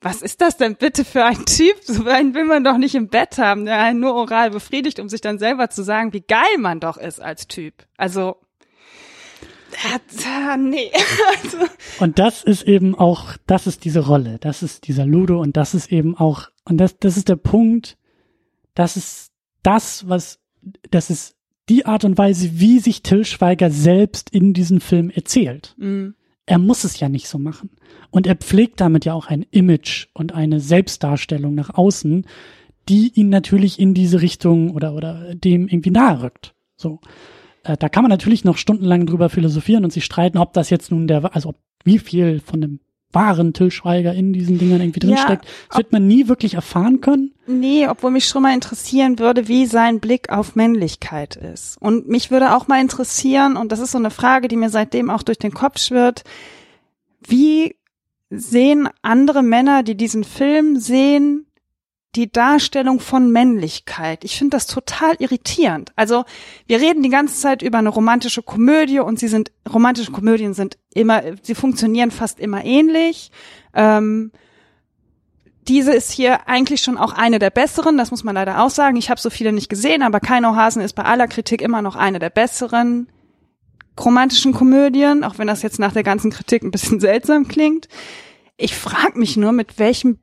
was 0.02 0.22
ist 0.22 0.40
das 0.40 0.56
denn 0.56 0.76
bitte 0.76 1.04
für 1.04 1.26
ein 1.26 1.46
Typ? 1.46 1.78
So 1.84 2.06
einen 2.06 2.36
will 2.36 2.46
man 2.46 2.64
doch 2.64 2.78
nicht 2.78 2.94
im 2.94 3.08
Bett 3.08 3.40
haben, 3.40 3.66
der 3.66 3.80
einen 3.80 4.00
nur 4.00 4.14
oral 4.14 4.52
befriedigt, 4.52 5.00
um 5.00 5.10
sich 5.10 5.22
dann 5.22 5.40
selber 5.40 5.72
zu 5.72 5.84
sagen, 5.84 6.14
wie 6.14 6.22
geil 6.22 6.58
man 6.60 6.80
doch 6.80 6.96
ist 6.98 7.20
als 7.20 7.48
Typ. 7.48 7.74
Also, 7.98 8.38
ja, 9.84 10.58
nee. 10.58 10.92
Also. 11.44 11.58
Und 12.00 12.20
das 12.20 12.44
ist 12.44 12.64
eben 12.64 12.96
auch, 12.96 13.38
das 13.46 13.68
ist 13.68 13.86
diese 13.86 14.02
Rolle, 14.02 14.38
das 14.40 14.64
ist 14.64 14.88
dieser 14.88 15.06
Ludo 15.06 15.42
und 15.42 15.58
das 15.58 15.74
ist 15.74 15.92
eben 15.92 16.16
auch, 16.16 16.50
und 16.66 16.78
das, 16.78 16.98
das 16.98 17.18
ist 17.18 17.30
der 17.30 17.36
Punkt, 17.36 17.98
das 18.74 18.98
ist 18.98 19.32
das, 19.64 20.08
was, 20.08 20.40
das 20.92 21.10
ist 21.10 21.36
die 21.70 21.86
Art 21.86 22.04
und 22.04 22.18
Weise, 22.18 22.60
wie 22.60 22.80
sich 22.80 23.04
Till 23.04 23.26
Schweiger 23.26 23.70
selbst 23.70 24.30
in 24.32 24.54
diesem 24.54 24.82
Film 24.82 25.10
erzählt. 25.10 25.76
Mhm. 25.78 26.16
Er 26.46 26.58
muss 26.58 26.84
es 26.84 27.00
ja 27.00 27.10
nicht 27.10 27.28
so 27.28 27.38
machen. 27.38 27.70
Und 28.10 28.26
er 28.26 28.36
pflegt 28.36 28.82
damit 28.82 29.06
ja 29.06 29.14
auch 29.14 29.28
ein 29.28 29.46
Image 29.52 30.08
und 30.14 30.34
eine 30.34 30.60
Selbstdarstellung 30.60 31.54
nach 31.54 31.70
außen, 31.70 32.26
die 32.90 33.12
ihn 33.14 33.30
natürlich 33.30 33.80
in 33.80 33.94
diese 33.94 34.22
Richtung 34.22 34.72
oder, 34.72 34.96
oder 34.96 35.36
dem 35.36 35.68
irgendwie 35.68 35.92
nahe 35.92 36.24
rückt. 36.24 36.56
So. 36.76 37.00
Äh, 37.64 37.78
da 37.78 37.90
kann 37.90 38.04
man 38.04 38.10
natürlich 38.10 38.44
noch 38.44 38.58
stundenlang 38.58 39.06
drüber 39.06 39.30
philosophieren 39.30 39.84
und 39.84 39.94
sich 39.94 40.06
streiten, 40.06 40.38
ob 40.38 40.54
das 40.54 40.70
jetzt 40.70 40.92
nun 40.92 41.08
der, 41.08 41.36
also 41.36 41.56
wie 41.84 42.00
viel 42.00 42.40
von 42.40 42.62
dem 42.62 42.80
wahren 43.12 43.54
Till 43.54 43.72
Schweiger 43.72 44.14
in 44.14 44.34
diesen 44.34 44.60
Dingern 44.60 44.82
irgendwie 44.82 45.00
drinsteckt. 45.00 45.46
Ja, 45.46 45.52
das 45.70 45.78
wird 45.78 45.92
man 45.92 46.08
nie 46.08 46.28
wirklich 46.28 46.54
erfahren 46.54 47.02
können. 47.02 47.34
Nee, 47.48 47.88
obwohl 47.88 48.12
mich 48.12 48.26
schon 48.26 48.44
mal 48.44 48.54
interessieren 48.54 49.18
würde, 49.18 49.48
wie 49.48 49.66
sein 49.66 50.00
Blick 50.00 50.32
auf 50.32 50.56
Männlichkeit 50.56 51.36
ist. 51.36 51.78
Und 51.82 52.08
mich 52.08 52.30
würde 52.30 52.56
auch 52.56 52.68
mal 52.68 52.80
interessieren, 52.80 53.58
und 53.58 53.72
das 53.72 53.80
ist 53.80 53.92
so 53.92 53.98
eine 53.98 54.12
Frage, 54.12 54.48
die 54.48 54.58
mir 54.58 54.70
seitdem 54.70 55.10
auch 55.10 55.24
durch 55.24 55.40
den 55.40 55.54
Kopf 55.54 55.80
schwirrt, 55.80 56.24
wie 57.28 57.76
sehen 58.30 58.90
andere 59.02 59.42
Männer, 59.42 59.82
die 59.82 59.96
diesen 59.96 60.24
Film 60.24 60.76
sehen, 60.76 61.48
die 62.16 62.32
Darstellung 62.32 63.00
von 63.00 63.32
Männlichkeit. 63.32 64.24
Ich 64.24 64.38
finde 64.38 64.58
das 64.58 64.66
total 64.66 65.16
irritierend. 65.20 65.92
Also 65.96 66.26
wir 66.66 66.82
reden 66.82 67.04
die 67.04 67.10
ganze 67.10 67.40
Zeit 67.40 67.62
über 67.62 67.78
eine 67.78 67.90
romantische 67.90 68.42
Komödie 68.42 69.00
und 69.00 69.20
sie 69.20 69.28
sind 69.28 69.52
romantische 69.72 70.12
Komödien 70.12 70.54
sind 70.54 70.78
immer, 70.94 71.22
sie 71.44 71.54
funktionieren 71.54 72.10
fast 72.10 72.40
immer 72.40 72.66
ähnlich. 72.66 73.32
Ähm, 73.76 74.32
diese 75.68 75.94
ist 75.94 76.12
hier 76.12 76.48
eigentlich 76.48 76.82
schon 76.82 76.98
auch 76.98 77.14
eine 77.14 77.38
der 77.38 77.52
besseren, 77.52 77.96
das 77.96 78.10
muss 78.10 78.24
man 78.24 78.34
leider 78.34 78.64
auch 78.64 78.72
sagen. 78.72 78.98
Ich 78.98 79.12
habe 79.12 79.22
so 79.22 79.30
viele 79.30 79.52
nicht 79.52 79.70
gesehen, 79.70 80.02
aber 80.02 80.20
Keino 80.20 80.56
Hasen 80.56 80.82
ist 80.82 80.94
bei 80.94 81.04
aller 81.04 81.28
Kritik 81.28 81.62
immer 81.62 81.84
noch 81.84 81.96
eine 81.96 82.18
der 82.18 82.32
besseren 82.32 83.08
romantischen 84.00 84.54
Komödien, 84.54 85.24
auch 85.24 85.38
wenn 85.38 85.48
das 85.48 85.62
jetzt 85.62 85.78
nach 85.78 85.94
der 85.94 86.04
ganzen 86.04 86.32
Kritik 86.32 86.64
ein 86.64 86.72
bisschen 86.72 87.00
seltsam 87.00 87.48
klingt. 87.48 87.88
Ich 88.58 88.76
frage 88.76 89.20
mich 89.20 89.38
nur, 89.38 89.52
mit 89.52 89.78
welchem 89.78 90.18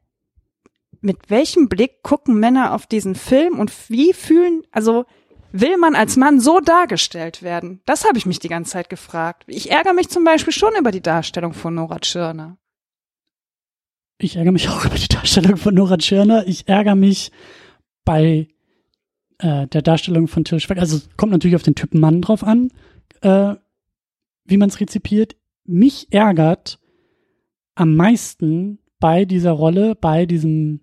mit 1.00 1.30
welchem 1.30 1.68
Blick 1.68 2.02
gucken 2.02 2.38
Männer 2.38 2.74
auf 2.74 2.86
diesen 2.86 3.14
Film 3.14 3.58
und 3.58 3.72
wie 3.90 4.12
fühlen, 4.12 4.62
also 4.70 5.04
will 5.52 5.76
man 5.76 5.94
als 5.94 6.16
Mann 6.16 6.40
so 6.40 6.60
dargestellt 6.60 7.42
werden? 7.42 7.80
Das 7.86 8.04
habe 8.04 8.18
ich 8.18 8.26
mich 8.26 8.38
die 8.38 8.48
ganze 8.48 8.72
Zeit 8.72 8.90
gefragt. 8.90 9.44
Ich 9.46 9.70
ärgere 9.70 9.94
mich 9.94 10.08
zum 10.08 10.24
Beispiel 10.24 10.52
schon 10.52 10.74
über 10.78 10.90
die 10.90 11.02
Darstellung 11.02 11.52
von 11.52 11.74
Nora 11.74 11.98
Tschirner. 11.98 12.58
Ich 14.18 14.36
ärgere 14.36 14.52
mich 14.52 14.68
auch 14.68 14.84
über 14.86 14.96
die 14.96 15.08
Darstellung 15.08 15.56
von 15.56 15.74
Nora 15.74 15.98
Tschirner. 15.98 16.46
Ich 16.46 16.68
ärgere 16.68 16.94
mich 16.94 17.32
bei 18.04 18.48
äh, 19.38 19.66
der 19.66 19.82
Darstellung 19.82 20.28
von 20.28 20.44
Till 20.44 20.60
Schweiger. 20.60 20.80
Also 20.80 21.00
kommt 21.16 21.32
natürlich 21.32 21.56
auf 21.56 21.62
den 21.62 21.74
Typen 21.74 22.00
Mann 22.00 22.22
drauf 22.22 22.42
an, 22.44 22.70
äh, 23.22 23.54
wie 24.44 24.56
man 24.56 24.68
es 24.68 24.80
rezipiert. 24.80 25.36
Mich 25.64 26.12
ärgert 26.12 26.78
am 27.74 27.94
meisten 27.94 28.78
bei 28.98 29.24
dieser 29.24 29.52
Rolle, 29.52 29.94
bei 29.94 30.26
diesem 30.26 30.80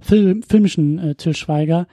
Film, 0.00 0.42
filmischen 0.42 0.98
äh, 0.98 1.14
Till 1.14 1.34
Schweiger, 1.34 1.86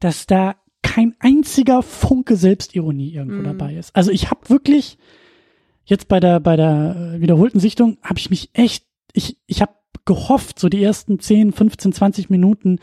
dass 0.00 0.26
da 0.26 0.56
kein 0.82 1.14
einziger 1.20 1.82
Funke 1.82 2.36
Selbstironie 2.36 3.12
irgendwo 3.14 3.42
mm. 3.42 3.44
dabei 3.44 3.74
ist. 3.74 3.94
Also 3.94 4.10
ich 4.10 4.30
habe 4.30 4.48
wirklich 4.48 4.98
jetzt 5.84 6.08
bei 6.08 6.20
der 6.20 6.40
bei 6.40 6.56
der 6.56 7.14
äh, 7.14 7.20
wiederholten 7.20 7.60
Sichtung 7.60 7.98
habe 8.02 8.18
ich 8.18 8.30
mich 8.30 8.50
echt 8.52 8.84
ich 9.12 9.38
ich 9.46 9.62
habe 9.62 9.72
gehofft, 10.04 10.58
so 10.58 10.68
die 10.68 10.82
ersten 10.82 11.20
10, 11.20 11.52
15, 11.52 11.92
20 11.92 12.30
Minuten, 12.30 12.78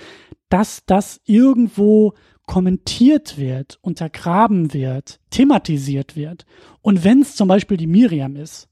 dass 0.48 0.84
das 0.86 1.20
irgendwo 1.26 2.14
kommentiert 2.46 3.38
wird, 3.38 3.78
untergraben 3.82 4.74
wird, 4.74 5.20
thematisiert 5.30 6.16
wird. 6.16 6.46
Und 6.82 7.04
wenn 7.04 7.22
es 7.22 7.36
zum 7.36 7.48
Beispiel 7.48 7.78
die 7.78 7.88
Miriam 7.88 8.36
ist, 8.36 8.70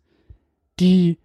die, 0.79 1.17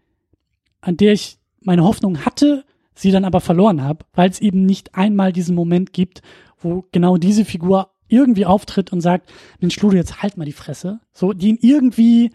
an 0.80 0.96
der 0.96 1.14
ich 1.14 1.38
meine 1.60 1.84
Hoffnung 1.84 2.24
hatte, 2.24 2.64
sie 3.03 3.11
dann 3.11 3.24
aber 3.24 3.40
verloren 3.40 3.82
habe, 3.82 4.05
weil 4.14 4.30
es 4.30 4.40
eben 4.40 4.64
nicht 4.64 4.94
einmal 4.94 5.32
diesen 5.32 5.55
Moment 5.55 5.92
gibt, 5.92 6.22
wo 6.59 6.84
genau 6.92 7.16
diese 7.16 7.44
Figur 7.44 7.90
irgendwie 8.09 8.46
auftritt 8.46 8.92
und 8.92 9.00
sagt, 9.00 9.32
Mensch, 9.61 9.80
Ludo, 9.80 9.96
jetzt 9.96 10.22
halt 10.22 10.36
mal 10.36 10.44
die 10.44 10.53
Fresse. 10.53 11.00
So, 11.12 11.32
die 11.32 11.48
ihn 11.48 11.59
irgendwie, 11.61 12.30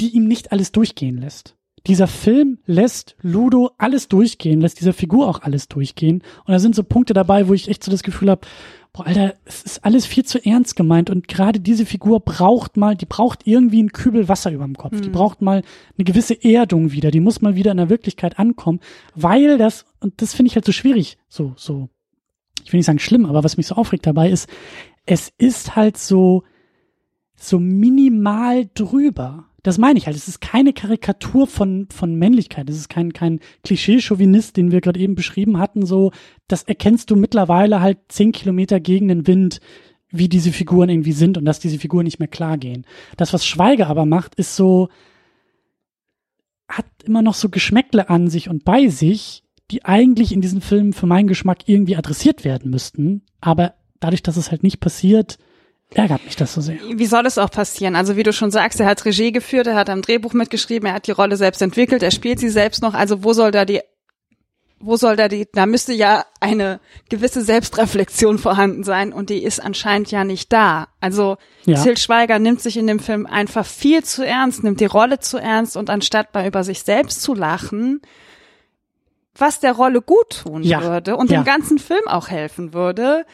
die 0.00 0.10
ihm 0.16 0.26
nicht 0.26 0.52
alles 0.52 0.72
durchgehen 0.72 1.18
lässt 1.18 1.56
dieser 1.86 2.06
Film 2.06 2.58
lässt 2.64 3.16
Ludo 3.22 3.72
alles 3.78 4.08
durchgehen, 4.08 4.60
lässt 4.60 4.80
dieser 4.80 4.92
Figur 4.92 5.28
auch 5.28 5.42
alles 5.42 5.68
durchgehen. 5.68 6.22
Und 6.44 6.52
da 6.52 6.58
sind 6.58 6.74
so 6.74 6.84
Punkte 6.84 7.12
dabei, 7.12 7.48
wo 7.48 7.54
ich 7.54 7.68
echt 7.68 7.82
so 7.82 7.90
das 7.90 8.02
Gefühl 8.02 8.30
habe, 8.30 8.46
boah, 8.92 9.06
Alter, 9.06 9.34
es 9.44 9.62
ist 9.62 9.84
alles 9.84 10.06
viel 10.06 10.24
zu 10.24 10.44
ernst 10.44 10.76
gemeint. 10.76 11.08
Und 11.10 11.28
gerade 11.28 11.60
diese 11.60 11.86
Figur 11.86 12.20
braucht 12.20 12.76
mal, 12.76 12.94
die 12.94 13.06
braucht 13.06 13.46
irgendwie 13.46 13.78
einen 13.78 13.92
Kübel 13.92 14.28
Wasser 14.28 14.52
über 14.52 14.64
dem 14.64 14.76
Kopf. 14.76 14.92
Mhm. 14.92 15.02
Die 15.02 15.10
braucht 15.10 15.40
mal 15.40 15.62
eine 15.96 16.04
gewisse 16.04 16.42
Erdung 16.42 16.92
wieder. 16.92 17.10
Die 17.10 17.20
muss 17.20 17.40
mal 17.40 17.54
wieder 17.54 17.70
in 17.70 17.78
der 17.78 17.90
Wirklichkeit 17.90 18.38
ankommen. 18.38 18.80
Weil 19.14 19.58
das, 19.58 19.86
und 20.00 20.20
das 20.20 20.34
finde 20.34 20.48
ich 20.48 20.56
halt 20.56 20.66
so 20.66 20.72
schwierig, 20.72 21.18
so, 21.28 21.54
so, 21.56 21.88
ich 22.64 22.72
will 22.72 22.78
nicht 22.78 22.86
sagen 22.86 22.98
schlimm, 22.98 23.26
aber 23.26 23.44
was 23.44 23.56
mich 23.56 23.66
so 23.66 23.74
aufregt 23.76 24.06
dabei 24.06 24.30
ist, 24.30 24.48
es 25.06 25.32
ist 25.38 25.74
halt 25.74 25.96
so, 25.96 26.44
so 27.34 27.58
minimal 27.58 28.68
drüber 28.74 29.46
das 29.62 29.78
meine 29.78 29.98
ich 29.98 30.06
halt. 30.06 30.16
Es 30.16 30.28
ist 30.28 30.40
keine 30.40 30.72
Karikatur 30.72 31.46
von, 31.46 31.86
von 31.92 32.16
Männlichkeit. 32.16 32.68
Es 32.68 32.76
ist 32.76 32.88
kein, 32.88 33.12
kein 33.12 33.40
Klischee-Chauvinist, 33.62 34.56
den 34.56 34.72
wir 34.72 34.80
gerade 34.80 34.98
eben 34.98 35.14
beschrieben 35.14 35.58
hatten. 35.58 35.86
So, 35.86 36.10
das 36.48 36.64
erkennst 36.64 37.10
du 37.10 37.16
mittlerweile 37.16 37.80
halt 37.80 37.98
zehn 38.08 38.32
Kilometer 38.32 38.80
gegen 38.80 39.08
den 39.08 39.26
Wind, 39.26 39.60
wie 40.10 40.28
diese 40.28 40.52
Figuren 40.52 40.88
irgendwie 40.88 41.12
sind 41.12 41.38
und 41.38 41.44
dass 41.44 41.60
diese 41.60 41.78
Figuren 41.78 42.04
nicht 42.04 42.18
mehr 42.18 42.28
klar 42.28 42.58
gehen. 42.58 42.84
Das, 43.16 43.32
was 43.32 43.46
Schweiger 43.46 43.86
aber 43.86 44.04
macht, 44.04 44.34
ist 44.34 44.56
so, 44.56 44.88
hat 46.68 46.86
immer 47.04 47.22
noch 47.22 47.34
so 47.34 47.48
Geschmäckle 47.48 48.10
an 48.10 48.28
sich 48.28 48.48
und 48.48 48.64
bei 48.64 48.88
sich, 48.88 49.44
die 49.70 49.84
eigentlich 49.84 50.32
in 50.32 50.40
diesen 50.40 50.60
Filmen 50.60 50.92
für 50.92 51.06
meinen 51.06 51.28
Geschmack 51.28 51.60
irgendwie 51.66 51.96
adressiert 51.96 52.44
werden 52.44 52.70
müssten. 52.70 53.22
Aber 53.40 53.74
dadurch, 54.00 54.22
dass 54.22 54.36
es 54.36 54.50
halt 54.50 54.64
nicht 54.64 54.80
passiert, 54.80 55.38
ärgert 55.94 56.24
mich 56.24 56.36
das 56.36 56.54
so 56.54 56.60
sehr. 56.60 56.78
Wie 56.94 57.06
soll 57.06 57.26
es 57.26 57.38
auch 57.38 57.50
passieren? 57.50 57.96
Also 57.96 58.16
wie 58.16 58.22
du 58.22 58.32
schon 58.32 58.50
sagst, 58.50 58.80
er 58.80 58.86
hat 58.86 59.04
Regie 59.04 59.32
geführt, 59.32 59.66
er 59.66 59.74
hat 59.74 59.90
am 59.90 60.02
Drehbuch 60.02 60.32
mitgeschrieben, 60.32 60.88
er 60.88 60.94
hat 60.94 61.06
die 61.06 61.12
Rolle 61.12 61.36
selbst 61.36 61.62
entwickelt, 61.62 62.02
er 62.02 62.10
spielt 62.10 62.40
sie 62.40 62.50
selbst 62.50 62.82
noch. 62.82 62.94
Also 62.94 63.24
wo 63.24 63.32
soll 63.32 63.50
da 63.50 63.64
die, 63.64 63.80
wo 64.78 64.96
soll 64.96 65.16
da 65.16 65.28
die, 65.28 65.46
da 65.52 65.66
müsste 65.66 65.92
ja 65.92 66.24
eine 66.40 66.80
gewisse 67.08 67.42
Selbstreflexion 67.42 68.38
vorhanden 68.38 68.84
sein 68.84 69.12
und 69.12 69.30
die 69.30 69.42
ist 69.42 69.60
anscheinend 69.60 70.10
ja 70.10 70.24
nicht 70.24 70.52
da. 70.52 70.88
Also 71.00 71.36
ja. 71.64 71.80
Till 71.82 71.96
Schweiger 71.96 72.38
nimmt 72.38 72.60
sich 72.60 72.76
in 72.76 72.86
dem 72.86 72.98
Film 72.98 73.26
einfach 73.26 73.64
viel 73.64 74.02
zu 74.02 74.26
ernst, 74.26 74.64
nimmt 74.64 74.80
die 74.80 74.86
Rolle 74.86 75.20
zu 75.20 75.38
ernst 75.38 75.76
und 75.76 75.88
anstatt 75.88 76.34
mal 76.34 76.46
über 76.46 76.64
sich 76.64 76.82
selbst 76.82 77.22
zu 77.22 77.34
lachen, 77.34 78.02
was 79.36 79.60
der 79.60 79.72
Rolle 79.72 80.02
gut 80.02 80.42
tun 80.42 80.62
ja. 80.62 80.82
würde 80.82 81.16
und 81.16 81.30
ja. 81.30 81.40
dem 81.40 81.44
ganzen 81.44 81.78
Film 81.78 82.06
auch 82.06 82.28
helfen 82.28 82.74
würde, 82.74 83.24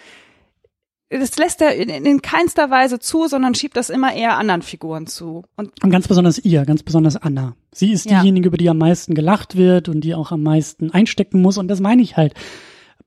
das 1.11 1.37
lässt 1.39 1.63
er 1.63 1.75
in, 1.75 1.89
in 1.89 2.23
keinster 2.23 2.71
Weise 2.71 2.99
zu, 2.99 3.29
sondern 3.29 3.55
schiebt 3.55 3.77
das 3.77 3.89
immer 3.89 4.15
eher 4.15 4.37
anderen 4.37 4.63
Figuren 4.63 5.07
zu. 5.07 5.45
Und, 5.57 5.83
und 5.83 5.91
ganz 5.91 6.07
besonders 6.07 6.39
ihr, 6.39 6.65
ganz 6.67 6.83
besonders 6.83 7.17
Anna. 7.17 7.57
Sie 7.73 7.93
ist 7.93 8.11
ja. 8.11 8.21
diejenige, 8.21 8.49
über 8.49 8.59
die 8.59 8.69
am 8.69 8.79
meisten 8.79 9.15
gelacht 9.15 9.57
wird 9.57 9.89
und 9.89 10.03
die 10.03 10.15
auch 10.15 10.33
am 10.33 10.43
meisten 10.43 10.91
einstecken 10.91 11.41
muss. 11.41 11.57
Und 11.57 11.69
das 11.69 11.81
meine 11.81 12.03
ich 12.03 12.17
halt. 12.17 12.35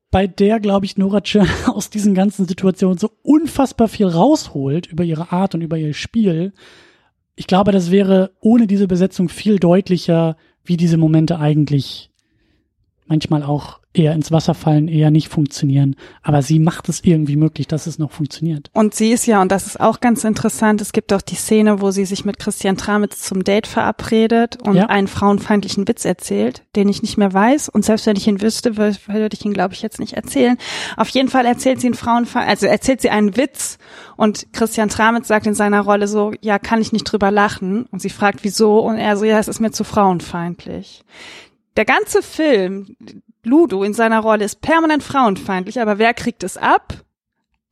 Bei 0.09 0.27
der, 0.27 0.59
glaube 0.59 0.85
ich, 0.85 0.97
Nora 0.97 1.21
Tschirner 1.21 1.49
aus 1.75 1.89
diesen 1.89 2.15
ganzen 2.15 2.47
Situationen 2.47 2.97
so 2.97 3.11
unfassbar 3.21 3.87
viel 3.87 4.07
rausholt 4.07 4.87
über 4.87 5.03
ihre 5.03 5.31
Art 5.31 5.53
und 5.53 5.61
über 5.61 5.77
ihr 5.77 5.93
Spiel. 5.93 6.53
Ich 7.35 7.47
glaube, 7.47 7.71
das 7.71 7.91
wäre 7.91 8.31
ohne 8.41 8.65
diese 8.65 8.87
Besetzung 8.87 9.29
viel 9.29 9.59
deutlicher, 9.59 10.37
wie 10.63 10.77
diese 10.77 10.97
Momente 10.97 11.39
eigentlich 11.39 12.09
manchmal 13.05 13.43
auch 13.43 13.80
eher 13.93 14.13
ins 14.13 14.31
Wasser 14.31 14.53
fallen, 14.53 14.87
eher 14.87 15.11
nicht 15.11 15.27
funktionieren. 15.27 15.95
Aber 16.21 16.41
sie 16.41 16.59
macht 16.59 16.87
es 16.89 17.03
irgendwie 17.03 17.35
möglich, 17.35 17.67
dass 17.67 17.87
es 17.87 17.99
noch 17.99 18.11
funktioniert. 18.11 18.69
Und 18.73 18.93
sie 18.95 19.11
ist 19.11 19.25
ja, 19.25 19.41
und 19.41 19.51
das 19.51 19.67
ist 19.67 19.79
auch 19.79 19.99
ganz 19.99 20.23
interessant, 20.23 20.81
es 20.81 20.93
gibt 20.93 21.11
auch 21.13 21.21
die 21.21 21.35
Szene, 21.35 21.81
wo 21.81 21.91
sie 21.91 22.05
sich 22.05 22.23
mit 22.23 22.39
Christian 22.39 22.77
Tramitz 22.77 23.23
zum 23.23 23.43
Date 23.43 23.67
verabredet 23.67 24.57
und 24.61 24.75
ja. 24.75 24.85
einen 24.87 25.07
frauenfeindlichen 25.07 25.87
Witz 25.87 26.05
erzählt, 26.05 26.63
den 26.75 26.87
ich 26.89 27.01
nicht 27.01 27.17
mehr 27.17 27.33
weiß. 27.33 27.69
Und 27.69 27.83
selbst 27.83 28.05
wenn 28.05 28.15
ich 28.15 28.27
ihn 28.27 28.41
wüsste, 28.41 28.77
würde 28.77 29.29
ich 29.33 29.45
ihn, 29.45 29.53
glaube 29.53 29.73
ich, 29.73 29.81
jetzt 29.81 29.99
nicht 29.99 30.13
erzählen. 30.13 30.57
Auf 30.95 31.09
jeden 31.09 31.29
Fall 31.29 31.45
erzählt 31.45 31.81
sie 31.81 31.87
einen 31.87 31.95
Frauenfeind, 31.95 32.47
also 32.47 32.67
erzählt 32.67 33.01
sie 33.01 33.09
einen 33.09 33.35
Witz 33.35 33.77
und 34.15 34.53
Christian 34.53 34.89
Tramitz 34.89 35.27
sagt 35.27 35.47
in 35.47 35.53
seiner 35.53 35.81
Rolle 35.81 36.07
so, 36.07 36.33
ja, 36.41 36.59
kann 36.59 36.81
ich 36.81 36.93
nicht 36.93 37.03
drüber 37.03 37.31
lachen? 37.31 37.85
Und 37.91 38.01
sie 38.01 38.09
fragt, 38.09 38.43
wieso? 38.43 38.79
Und 38.79 38.97
er 38.97 39.17
so, 39.17 39.25
ja, 39.25 39.39
es 39.39 39.47
ist 39.47 39.59
mir 39.59 39.71
zu 39.71 39.83
frauenfeindlich 39.83 41.03
der 41.77 41.85
ganze 41.85 42.21
Film, 42.21 42.95
Ludo 43.43 43.83
in 43.83 43.93
seiner 43.93 44.19
Rolle 44.19 44.45
ist 44.45 44.61
permanent 44.61 45.03
frauenfeindlich, 45.03 45.79
aber 45.79 45.97
wer 45.97 46.13
kriegt 46.13 46.43
es 46.43 46.57
ab? 46.57 46.93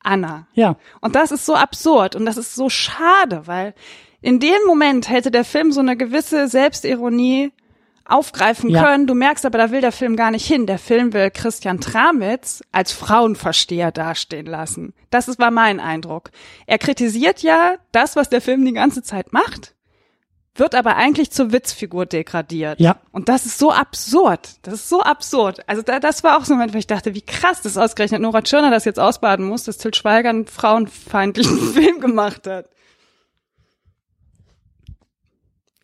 Anna. 0.01 0.47
Ja. 0.53 0.77
Und 1.01 1.15
das 1.15 1.31
ist 1.31 1.45
so 1.45 1.55
absurd 1.55 2.15
und 2.15 2.25
das 2.25 2.37
ist 2.37 2.55
so 2.55 2.69
schade, 2.69 3.43
weil 3.45 3.73
in 4.21 4.39
dem 4.39 4.59
Moment 4.65 5.09
hätte 5.09 5.31
der 5.31 5.45
Film 5.45 5.71
so 5.71 5.79
eine 5.79 5.97
gewisse 5.97 6.47
Selbstironie 6.47 7.51
aufgreifen 8.05 8.69
ja. 8.69 8.83
können. 8.83 9.07
Du 9.07 9.13
merkst 9.13 9.45
aber, 9.45 9.57
da 9.57 9.71
will 9.71 9.81
der 9.81 9.91
Film 9.91 10.15
gar 10.15 10.31
nicht 10.31 10.45
hin. 10.45 10.65
Der 10.65 10.79
Film 10.79 11.13
will 11.13 11.29
Christian 11.29 11.79
Tramitz 11.79 12.63
als 12.71 12.91
Frauenversteher 12.91 13.91
dastehen 13.91 14.47
lassen. 14.47 14.93
Das 15.11 15.27
ist, 15.27 15.39
war 15.39 15.51
mein 15.51 15.79
Eindruck. 15.79 16.31
Er 16.65 16.79
kritisiert 16.79 17.43
ja 17.43 17.75
das, 17.91 18.15
was 18.15 18.29
der 18.29 18.41
Film 18.41 18.65
die 18.65 18.73
ganze 18.73 19.03
Zeit 19.03 19.31
macht 19.31 19.75
wird 20.59 20.75
aber 20.75 20.95
eigentlich 20.95 21.31
zur 21.31 21.51
Witzfigur 21.51 22.05
degradiert. 22.05 22.79
Ja. 22.79 22.97
Und 23.11 23.29
das 23.29 23.45
ist 23.45 23.57
so 23.57 23.71
absurd. 23.71 24.57
Das 24.61 24.75
ist 24.75 24.89
so 24.89 25.01
absurd. 25.01 25.67
Also 25.67 25.81
da, 25.81 25.99
das 25.99 26.23
war 26.23 26.37
auch 26.37 26.45
so 26.45 26.53
ein 26.53 26.57
Moment, 26.57 26.73
wo 26.73 26.77
ich 26.77 26.87
dachte, 26.87 27.15
wie 27.15 27.21
krass 27.21 27.61
das 27.61 27.77
ausgerechnet 27.77 28.21
Nora 28.21 28.41
Tschirner 28.41 28.71
das 28.71 28.85
jetzt 28.85 28.99
ausbaden 28.99 29.45
muss, 29.45 29.63
dass 29.63 29.77
Til 29.77 29.93
Schweiger 29.93 30.29
einen 30.29 30.45
frauenfeindlichen 30.45 31.57
Film 31.73 31.99
gemacht 31.99 32.47
hat. 32.47 32.69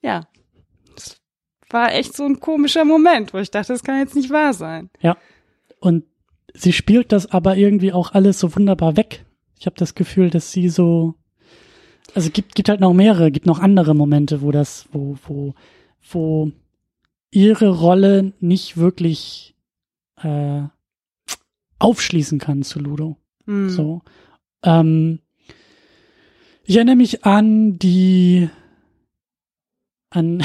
Ja. 0.02 0.28
Das 0.96 1.18
war 1.70 1.94
echt 1.94 2.16
so 2.16 2.26
ein 2.26 2.40
komischer 2.40 2.86
Moment, 2.86 3.34
wo 3.34 3.40
ich 3.40 3.52
dachte, 3.52 3.74
das 3.74 3.84
kann 3.84 4.00
jetzt 4.00 4.16
nicht 4.16 4.30
wahr 4.30 4.54
sein. 4.54 4.90
Ja. 5.02 5.18
Und 5.80 6.06
sie 6.54 6.74
spielt 6.74 7.12
das 7.12 7.32
aber 7.32 7.58
irgendwie 7.58 7.92
auch 7.92 8.14
alles 8.14 8.40
so 8.40 8.56
wunderbar 8.56 8.98
weg. 8.98 9.26
Ich 9.60 9.66
habe 9.66 9.76
das 9.78 9.96
Gefühl, 9.96 10.30
dass 10.30 10.52
sie 10.52 10.70
so 10.70 11.16
also 12.14 12.30
gibt, 12.30 12.56
gibt 12.56 12.70
halt 12.70 12.80
noch 12.80 12.94
mehrere, 12.94 13.32
gibt 13.32 13.46
noch 13.46 13.60
andere 13.60 13.96
Momente, 13.96 14.42
wo 14.42 14.52
das, 14.52 14.88
wo, 14.92 15.18
wo, 15.28 15.54
wo 16.10 16.52
ihre 17.32 17.70
Rolle 17.70 18.34
nicht 18.40 18.78
wirklich 18.78 19.56
äh, 20.22 20.64
aufschließen 21.80 22.40
kann 22.40 22.64
zu 22.64 22.80
Ludo. 22.80 23.18
Mhm. 23.46 23.70
So. 23.70 24.02
Ähm, 24.64 25.20
ich 26.64 26.76
erinnere 26.78 26.96
mich 26.96 27.26
an 27.26 27.78
die 27.78 28.50
an 30.10 30.44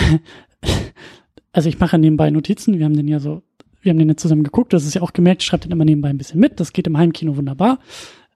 also 1.52 1.68
ich 1.68 1.78
mache 1.78 1.98
nebenbei 1.98 2.30
Notizen, 2.30 2.78
wir 2.78 2.84
haben 2.84 2.96
den 2.96 3.08
ja 3.08 3.20
so, 3.20 3.42
wir 3.80 3.90
haben 3.90 3.98
den 3.98 4.08
ja 4.08 4.16
zusammen 4.16 4.44
geguckt, 4.44 4.72
das 4.72 4.84
ist 4.84 4.94
ja 4.94 5.02
auch 5.02 5.12
gemerkt, 5.12 5.42
ich 5.42 5.46
schreibe 5.46 5.62
den 5.62 5.72
immer 5.72 5.84
nebenbei 5.84 6.10
ein 6.10 6.18
bisschen 6.18 6.40
mit, 6.40 6.60
das 6.60 6.72
geht 6.72 6.86
im 6.86 6.98
Heimkino 6.98 7.36
wunderbar. 7.36 7.78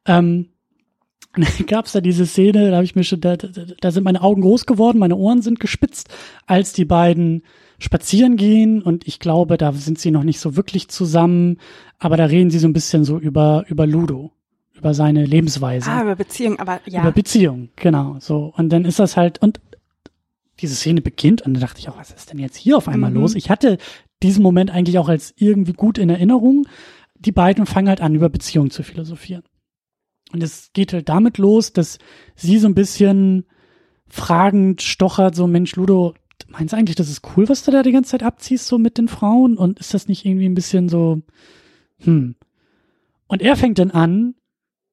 Ähm, 0.06 0.48
gab 1.66 1.86
es 1.86 1.92
da 1.92 2.00
diese 2.00 2.26
Szene, 2.26 2.70
da 2.70 2.76
habe 2.76 2.84
ich 2.84 2.94
mir 2.94 3.04
schon, 3.04 3.20
da, 3.20 3.36
da, 3.36 3.48
da 3.80 3.90
sind 3.90 4.04
meine 4.04 4.22
Augen 4.22 4.42
groß 4.42 4.66
geworden, 4.66 4.98
meine 4.98 5.16
Ohren 5.16 5.42
sind 5.42 5.60
gespitzt, 5.60 6.08
als 6.46 6.72
die 6.72 6.84
beiden 6.84 7.42
spazieren 7.78 8.36
gehen 8.36 8.82
und 8.82 9.06
ich 9.06 9.18
glaube, 9.18 9.56
da 9.56 9.72
sind 9.72 9.98
sie 9.98 10.10
noch 10.10 10.22
nicht 10.22 10.38
so 10.38 10.56
wirklich 10.56 10.88
zusammen, 10.88 11.58
aber 11.98 12.16
da 12.16 12.26
reden 12.26 12.50
sie 12.50 12.58
so 12.58 12.68
ein 12.68 12.72
bisschen 12.72 13.04
so 13.04 13.18
über 13.18 13.64
über 13.68 13.86
Ludo, 13.86 14.32
über 14.74 14.94
seine 14.94 15.26
Lebensweise. 15.26 15.90
Ah, 15.90 16.02
über 16.02 16.16
Beziehung, 16.16 16.58
aber 16.60 16.80
ja. 16.86 17.02
Über 17.02 17.12
Beziehung, 17.12 17.70
genau, 17.76 18.16
so 18.20 18.52
und 18.56 18.70
dann 18.70 18.84
ist 18.84 18.98
das 18.98 19.16
halt 19.16 19.42
und 19.42 19.60
diese 20.60 20.76
Szene 20.76 21.00
beginnt 21.00 21.42
und 21.42 21.54
dann 21.54 21.60
dachte 21.60 21.80
ich 21.80 21.88
auch, 21.88 21.98
was 21.98 22.12
ist 22.12 22.30
denn 22.30 22.38
jetzt 22.38 22.56
hier 22.56 22.76
auf 22.76 22.88
einmal 22.88 23.10
mhm. 23.10 23.16
los? 23.16 23.34
Ich 23.34 23.50
hatte 23.50 23.78
diesen 24.22 24.42
Moment 24.42 24.70
eigentlich 24.70 24.98
auch 24.98 25.08
als 25.08 25.34
irgendwie 25.36 25.72
gut 25.72 25.98
in 25.98 26.08
Erinnerung. 26.08 26.66
Die 27.18 27.32
beiden 27.32 27.66
fangen 27.66 27.88
halt 27.88 28.00
an, 28.00 28.14
über 28.14 28.28
Beziehungen 28.28 28.70
zu 28.70 28.82
philosophieren. 28.82 29.42
Und 30.34 30.42
es 30.42 30.70
geht 30.72 30.92
halt 30.92 31.08
damit 31.08 31.38
los, 31.38 31.72
dass 31.72 31.98
sie 32.34 32.58
so 32.58 32.66
ein 32.66 32.74
bisschen 32.74 33.44
fragend 34.08 34.82
stochert, 34.82 35.36
so 35.36 35.46
Mensch, 35.46 35.76
Ludo, 35.76 36.14
meinst 36.48 36.72
du 36.72 36.76
eigentlich, 36.76 36.96
das 36.96 37.08
ist 37.08 37.22
cool, 37.36 37.48
was 37.48 37.64
du 37.64 37.70
da 37.70 37.84
die 37.84 37.92
ganze 37.92 38.10
Zeit 38.10 38.24
abziehst, 38.24 38.66
so 38.66 38.76
mit 38.76 38.98
den 38.98 39.06
Frauen? 39.06 39.56
Und 39.56 39.78
ist 39.78 39.94
das 39.94 40.08
nicht 40.08 40.24
irgendwie 40.24 40.46
ein 40.46 40.56
bisschen 40.56 40.88
so, 40.88 41.22
hm. 42.00 42.34
Und 43.28 43.42
er 43.42 43.54
fängt 43.54 43.78
dann 43.78 43.92
an, 43.92 44.34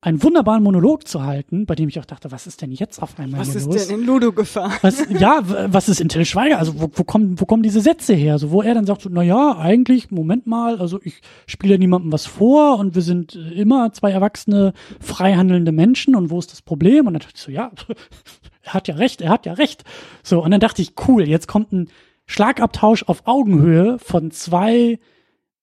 einen 0.04 0.24
wunderbaren 0.24 0.64
Monolog 0.64 1.08
zu 1.08 1.24
halten, 1.24 1.68
bei 1.68 1.76
dem 1.76 1.88
ich 1.88 2.00
auch 2.00 2.06
dachte, 2.06 2.32
was 2.32 2.48
ist 2.48 2.64
denn 2.64 2.72
jetzt 2.72 3.04
auf 3.04 3.20
einmal 3.20 3.42
was 3.42 3.54
los? 3.54 3.68
Was 3.68 3.76
ist 3.76 3.92
denn 3.92 4.00
in 4.00 4.06
Ludo 4.08 4.32
gefahren? 4.32 4.74
Was, 4.82 5.08
ja, 5.10 5.42
was 5.44 5.90
ist 5.90 6.02
in 6.02 6.10
Till 6.10 6.26
Schweiger? 6.26 6.58
Also 6.58 6.82
wo, 6.82 6.90
wo, 6.92 7.04
kommen, 7.04 7.40
wo 7.40 7.46
kommen 7.46 7.62
diese 7.62 7.82
Sätze 7.82 8.16
her? 8.16 8.34
Also 8.34 8.50
wo 8.50 8.64
er 8.64 8.74
dann 8.74 8.88
sagt, 8.88 9.04
so, 9.04 9.10
na 9.12 9.22
ja, 9.22 9.56
eigentlich, 9.58 10.10
Moment 10.10 10.48
mal, 10.48 10.80
also 10.80 11.00
ich 11.04 11.22
spiele 11.46 11.78
niemandem 11.78 12.12
was 12.12 12.26
vor 12.26 12.80
und 12.80 12.96
wir 12.96 13.04
sind 13.04 13.36
immer 13.36 13.94
zwei 13.94 14.12
erwachsene, 14.12 14.74
freihandelnde 15.00 15.72
Menschen 15.72 16.16
und 16.16 16.32
wo 16.32 16.40
ist 16.40 16.52
das 16.52 16.64
Problem? 16.64 17.06
Und 17.06 17.14
dann 17.14 17.22
dachte 17.22 17.36
ich 17.36 17.42
so, 17.42 17.52
ja, 17.52 17.72
er 18.64 18.74
hat 18.74 18.88
ja 18.88 18.96
recht, 18.96 19.22
er 19.22 19.30
hat 19.30 19.46
ja 19.46 19.54
recht. 19.54 19.84
So, 20.24 20.44
und 20.44 20.50
dann 20.50 20.60
dachte 20.60 20.82
ich, 20.82 20.94
cool, 21.08 21.28
jetzt 21.28 21.48
kommt 21.48 21.72
ein 21.74 21.90
Schlagabtausch 22.26 23.04
auf 23.04 23.28
Augenhöhe 23.28 24.00
von 24.00 24.32
zwei 24.32 25.00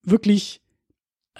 wirklich 0.04 0.60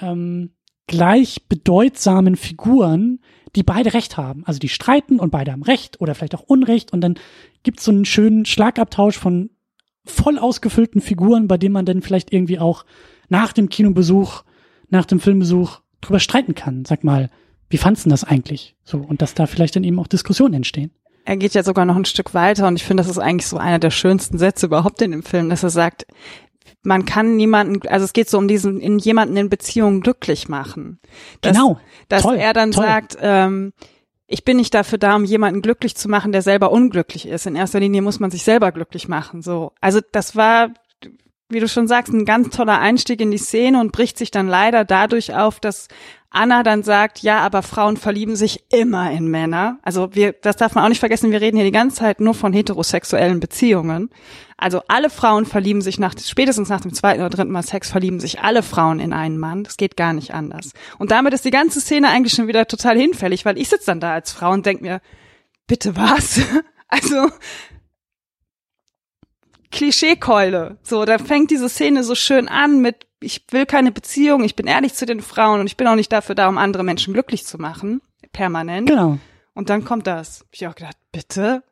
ähm, 0.01 0.51
gleich 0.89 1.47
bedeutsamen 1.49 2.35
Figuren, 2.35 3.21
die 3.55 3.63
beide 3.63 3.95
Recht 3.95 4.17
haben. 4.17 4.45
Also 4.45 4.59
die 4.59 4.69
streiten 4.69 5.21
und 5.21 5.31
beide 5.31 5.53
haben 5.53 5.63
Recht 5.63 6.01
oder 6.01 6.15
vielleicht 6.15 6.35
auch 6.35 6.43
Unrecht 6.43 6.93
und 6.93 7.01
dann 7.01 7.15
gibt's 7.63 7.85
so 7.85 7.93
einen 7.93 8.05
schönen 8.05 8.45
Schlagabtausch 8.45 9.17
von 9.17 9.51
voll 10.05 10.39
ausgefüllten 10.39 11.01
Figuren, 11.01 11.49
bei 11.49 11.59
dem 11.59 11.73
man 11.73 11.85
dann 11.85 12.03
vielleicht 12.03 12.33
irgendwie 12.33 12.59
auch 12.59 12.85
nach 13.29 13.53
dem 13.53 13.69
Kinobesuch, 13.69 14.43
nach 14.89 15.05
dem 15.05 15.21
Filmbesuch 15.21 15.81
drüber 16.01 16.19
streiten 16.21 16.55
kann. 16.55 16.85
Sag 16.85 17.05
mal, 17.05 17.31
wie 17.69 17.79
fandst 17.79 18.07
du 18.07 18.11
das 18.11 18.25
eigentlich? 18.25 18.75
So, 18.85 18.99
und 18.99 19.23
dass 19.23 19.35
da 19.35 19.47
vielleicht 19.47 19.77
dann 19.77 19.85
eben 19.85 19.99
auch 19.99 20.07
Diskussionen 20.07 20.55
entstehen. 20.55 20.91
Er 21.25 21.37
geht 21.37 21.53
ja 21.53 21.63
sogar 21.63 21.85
noch 21.85 21.97
ein 21.97 22.07
Stück 22.07 22.33
weiter 22.33 22.67
und 22.67 22.77
ich 22.77 22.85
finde, 22.85 23.03
das 23.03 23.11
ist 23.11 23.19
eigentlich 23.19 23.47
so 23.47 23.59
einer 23.59 23.79
der 23.79 23.91
schönsten 23.91 24.39
Sätze 24.39 24.65
überhaupt 24.65 25.03
in 25.03 25.11
dem 25.11 25.23
Film, 25.23 25.51
dass 25.51 25.63
er 25.63 25.69
sagt, 25.69 26.07
man 26.83 27.05
kann 27.05 27.37
niemanden, 27.37 27.87
also 27.89 28.05
es 28.05 28.13
geht 28.13 28.31
so 28.31 28.39
um 28.39 28.49
diesen, 28.49 28.81
in 28.81 28.99
jemanden 28.99 29.37
in 29.37 29.49
Beziehungen 29.49 30.01
glücklich 30.01 30.49
machen. 30.49 31.01
Dass, 31.41 31.57
genau. 31.57 31.81
Dass 32.09 32.23
toll, 32.23 32.37
er 32.37 32.53
dann 32.53 32.71
toll. 32.71 32.85
sagt, 32.85 33.19
ähm, 33.21 33.73
ich 34.27 34.45
bin 34.45 34.59
nicht 34.59 34.75
dafür 34.75 34.99
da, 34.99 35.17
um 35.17 35.25
jemanden 35.25 35.63
glücklich 35.63 35.97
zu 35.97 36.09
machen, 36.09 36.33
der 36.33 36.43
selber 36.43 36.71
unglücklich 36.71 37.27
ist. 37.27 37.47
In 37.47 37.57
erster 37.57 37.81
Linie 37.81 38.03
muss 38.03 38.21
man 38.21 38.31
sich 38.31 38.45
selber 38.45 38.73
glücklich 38.73 39.09
machen. 39.09 39.43
So, 39.43 39.73
also 39.81 40.01
das 40.13 40.37
war, 40.37 40.71
wie 41.49 41.61
du 41.61 41.69
schon 41.69 41.89
sagst, 41.89 42.13
ein 42.13 42.27
ganz 42.27 42.55
toller 42.55 42.79
Einstieg 42.79 43.21
in 43.21 43.31
die 43.31 43.39
Szene 43.39 43.81
und 43.81 43.91
bricht 43.91 44.19
sich 44.19 44.31
dann 44.31 44.47
leider 44.47 44.85
dadurch 44.85 45.35
auf, 45.35 45.61
dass 45.61 45.89
Anna 46.31 46.63
dann 46.63 46.83
sagt, 46.83 47.21
ja, 47.21 47.39
aber 47.39 47.63
Frauen 47.63 47.97
verlieben 47.97 48.37
sich 48.37 48.65
immer 48.71 49.11
in 49.11 49.29
Männer. 49.29 49.79
Also 49.83 50.15
wir, 50.15 50.33
das 50.33 50.57
darf 50.57 50.75
man 50.75 50.85
auch 50.85 50.89
nicht 50.91 51.01
vergessen, 51.01 51.31
wir 51.33 51.41
reden 51.41 51.57
hier 51.57 51.65
die 51.65 51.73
ganze 51.73 51.97
Zeit 51.97 52.21
nur 52.21 52.35
von 52.35 52.53
heterosexuellen 52.53 53.41
Beziehungen. 53.41 54.11
Also 54.59 54.83
alle 54.89 55.09
Frauen 55.09 55.47
verlieben 55.47 55.81
sich 55.81 55.99
nach, 55.99 56.15
spätestens 56.19 56.69
nach 56.69 56.83
dem 56.83 56.93
zweiten 56.93 57.21
oder 57.21 57.31
dritten 57.31 57.53
Mal 57.53 57.63
Sex 57.63 57.91
verlieben 57.91 58.21
sich 58.21 58.41
alle 58.41 58.63
Frauen 58.63 59.01
in 59.01 59.13
einen 59.13 59.39
Mann. 59.39 59.65
Das 59.65 59.77
geht 59.77 59.97
gar 59.97 60.13
nicht 60.13 60.35
anders. 60.35 60.73
Und 60.99 61.13
damit 61.13 61.33
ist 61.33 61.45
die 61.45 61.51
ganze 61.51 61.81
Szene 61.81 62.09
eigentlich 62.09 62.35
schon 62.35 62.49
wieder 62.49 62.67
total 62.67 62.99
hinfällig, 62.99 63.45
weil 63.45 63.57
ich 63.57 63.69
sitze 63.69 63.87
dann 63.87 64.01
da 64.01 64.13
als 64.13 64.33
Frau 64.33 64.53
und 64.53 64.67
denk 64.67 64.83
mir, 64.83 65.01
bitte 65.67 65.97
was? 65.97 66.41
Also, 66.91 67.29
Klischeekeule. 69.71 70.79
So, 70.83 71.05
da 71.05 71.19
fängt 71.19 71.51
diese 71.51 71.69
Szene 71.69 72.05
so 72.05 72.15
schön 72.15 72.49
an 72.49 72.81
mit, 72.81 73.07
ich 73.21 73.45
will 73.51 73.67
keine 73.67 73.93
Beziehung, 73.93 74.45
ich 74.45 74.57
bin 74.57 74.67
ehrlich 74.67 74.95
zu 74.95 75.07
den 75.07 75.21
Frauen 75.21 75.61
und 75.61 75.67
ich 75.67 75.77
bin 75.77 75.87
auch 75.87 75.95
nicht 75.95 76.13
dafür 76.13 76.35
da, 76.35 76.49
um 76.49 76.59
andere 76.59 76.85
Menschen 76.85 77.15
glücklich 77.15 77.45
zu 77.45 77.59
machen. 77.59 78.01
Permanent. 78.33 78.89
Genau. 78.89 79.19
Und 79.55 79.71
dann 79.71 79.85
kommt 79.85 80.07
das. 80.07 80.47
Ich 80.53 80.67
auch 80.67 80.75
gedacht, 80.75 80.97
bitte? 81.13 81.63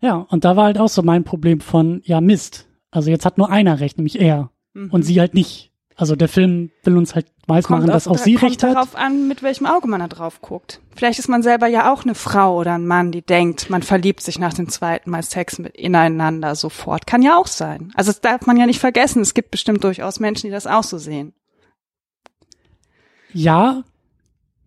Ja, 0.00 0.16
und 0.16 0.44
da 0.44 0.56
war 0.56 0.64
halt 0.64 0.78
auch 0.78 0.88
so 0.88 1.02
mein 1.02 1.24
Problem 1.24 1.60
von, 1.60 2.00
ja, 2.04 2.20
Mist. 2.20 2.68
Also 2.90 3.10
jetzt 3.10 3.26
hat 3.26 3.38
nur 3.38 3.50
einer 3.50 3.80
recht, 3.80 3.98
nämlich 3.98 4.20
er. 4.20 4.50
Mhm. 4.72 4.90
Und 4.90 5.02
sie 5.02 5.20
halt 5.20 5.34
nicht. 5.34 5.72
Also 5.96 6.16
der 6.16 6.28
Film 6.28 6.70
will 6.82 6.96
uns 6.96 7.14
halt 7.14 7.26
weismachen, 7.46 7.86
dass 7.86 8.08
auch 8.08 8.18
sie 8.18 8.34
recht 8.34 8.62
hat. 8.62 8.74
Kommt 8.74 8.88
darauf 8.88 8.96
an, 8.96 9.28
mit 9.28 9.42
welchem 9.42 9.66
Auge 9.66 9.86
man 9.86 10.00
da 10.00 10.08
drauf 10.08 10.40
guckt. 10.40 10.80
Vielleicht 10.96 11.20
ist 11.20 11.28
man 11.28 11.42
selber 11.42 11.68
ja 11.68 11.92
auch 11.92 12.02
eine 12.02 12.16
Frau 12.16 12.58
oder 12.58 12.74
ein 12.74 12.86
Mann, 12.86 13.12
die 13.12 13.22
denkt, 13.22 13.70
man 13.70 13.82
verliebt 13.82 14.20
sich 14.20 14.38
nach 14.38 14.54
dem 14.54 14.68
zweiten 14.68 15.10
Mal 15.10 15.22
Sex 15.22 15.58
mit 15.58 15.76
ineinander 15.76 16.56
sofort. 16.56 17.06
Kann 17.06 17.22
ja 17.22 17.36
auch 17.36 17.46
sein. 17.46 17.92
Also 17.94 18.10
das 18.10 18.20
darf 18.20 18.46
man 18.46 18.56
ja 18.56 18.66
nicht 18.66 18.80
vergessen. 18.80 19.22
Es 19.22 19.34
gibt 19.34 19.52
bestimmt 19.52 19.84
durchaus 19.84 20.18
Menschen, 20.18 20.48
die 20.48 20.52
das 20.52 20.66
auch 20.66 20.82
so 20.82 20.98
sehen. 20.98 21.32
Ja, 23.32 23.84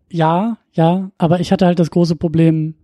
ja, 0.09 0.57
ja. 0.71 1.11
Aber 1.17 1.41
ich 1.41 1.51
hatte 1.51 1.65
halt 1.65 1.79
das 1.79 1.91
große 1.91 2.15
Problem, 2.15 2.75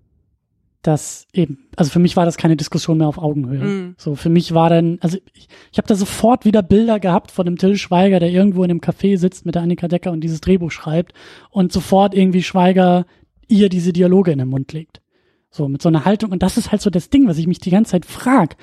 dass 0.83 1.27
eben, 1.33 1.69
also 1.77 1.89
für 1.89 1.99
mich 1.99 2.15
war 2.17 2.25
das 2.25 2.37
keine 2.37 2.57
Diskussion 2.57 2.97
mehr 2.97 3.07
auf 3.07 3.17
Augenhöhe. 3.17 3.63
Mm. 3.63 3.95
So, 3.97 4.15
für 4.15 4.29
mich 4.29 4.53
war 4.53 4.69
dann, 4.69 4.97
also 5.01 5.17
ich, 5.33 5.47
ich 5.71 5.77
habe 5.77 5.87
da 5.87 5.95
sofort 5.95 6.43
wieder 6.43 6.61
Bilder 6.61 6.99
gehabt 6.99 7.31
von 7.31 7.45
dem 7.45 7.57
Till 7.57 7.77
Schweiger, 7.77 8.19
der 8.19 8.29
irgendwo 8.29 8.63
in 8.63 8.69
einem 8.69 8.81
Café 8.81 9.17
sitzt 9.17 9.45
mit 9.45 9.55
der 9.55 9.61
Annika 9.61 9.87
Decker 9.87 10.11
und 10.11 10.21
dieses 10.21 10.41
Drehbuch 10.41 10.71
schreibt 10.71 11.13
und 11.49 11.71
sofort 11.71 12.13
irgendwie 12.13 12.43
Schweiger 12.43 13.05
ihr 13.47 13.69
diese 13.69 13.93
Dialoge 13.93 14.31
in 14.31 14.39
den 14.39 14.49
Mund 14.49 14.73
legt. 14.73 15.01
So, 15.49 15.69
mit 15.69 15.81
so 15.81 15.87
einer 15.89 16.03
Haltung. 16.03 16.31
Und 16.31 16.43
das 16.43 16.57
ist 16.57 16.71
halt 16.71 16.81
so 16.81 16.89
das 16.89 17.09
Ding, 17.09 17.27
was 17.27 17.37
ich 17.37 17.47
mich 17.47 17.59
die 17.59 17.71
ganze 17.71 17.91
Zeit 17.91 18.05
frag. 18.05 18.57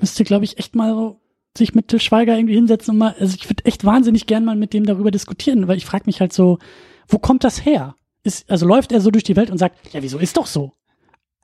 Müsste, 0.00 0.24
glaube 0.24 0.44
ich, 0.44 0.58
echt 0.58 0.74
mal 0.74 0.92
so 0.92 1.20
sich 1.56 1.74
mit 1.74 1.88
Till 1.88 2.00
Schweiger 2.00 2.36
irgendwie 2.36 2.54
hinsetzen 2.54 2.92
und 2.92 2.98
mal, 2.98 3.14
also 3.18 3.36
ich 3.38 3.48
würde 3.48 3.64
echt 3.64 3.84
wahnsinnig 3.84 4.26
gern 4.26 4.44
mal 4.44 4.56
mit 4.56 4.72
dem 4.72 4.84
darüber 4.84 5.10
diskutieren, 5.10 5.68
weil 5.68 5.76
ich 5.76 5.86
frage 5.86 6.04
mich 6.06 6.20
halt 6.20 6.32
so, 6.32 6.58
wo 7.08 7.18
kommt 7.18 7.44
das 7.44 7.64
her? 7.64 7.94
Ist, 8.26 8.50
also 8.50 8.66
läuft 8.66 8.92
er 8.92 9.00
so 9.00 9.10
durch 9.10 9.24
die 9.24 9.36
Welt 9.36 9.50
und 9.50 9.58
sagt, 9.58 9.92
ja, 9.92 10.02
wieso 10.02 10.18
ist 10.18 10.36
doch 10.36 10.46
so? 10.46 10.72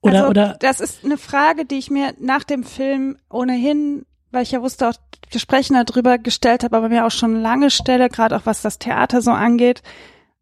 Oder, 0.03 0.19
also, 0.19 0.29
oder? 0.29 0.57
Das 0.61 0.81
ist 0.81 1.05
eine 1.05 1.17
Frage, 1.17 1.65
die 1.65 1.79
ich 1.79 1.91
mir 1.91 2.15
nach 2.19 2.45
dem 2.45 2.65
Film 2.65 3.17
ohnehin, 3.31 4.05
weil 4.33 4.43
ich 4.43 4.51
ja 4.51 4.61
wusste, 4.61 4.89
auch 4.89 4.95
wir 5.31 5.41
sprechen 5.41 5.83
darüber 5.87 6.19
gestellt 6.19 6.65
habe, 6.65 6.77
aber 6.77 6.89
mir 6.89 7.07
auch 7.07 7.11
schon 7.11 7.41
lange 7.41 7.71
stelle, 7.71 8.09
gerade 8.09 8.37
auch 8.37 8.45
was 8.45 8.61
das 8.61 8.79
Theater 8.79 9.23
so 9.23 9.31
angeht. 9.31 9.83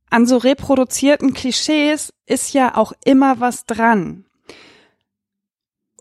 An 0.08 0.26
so 0.26 0.38
reproduzierten 0.38 1.34
Klischees 1.34 2.12
ist 2.26 2.52
ja 2.52 2.76
auch 2.76 2.92
immer 3.04 3.38
was 3.38 3.66
dran. 3.66 4.24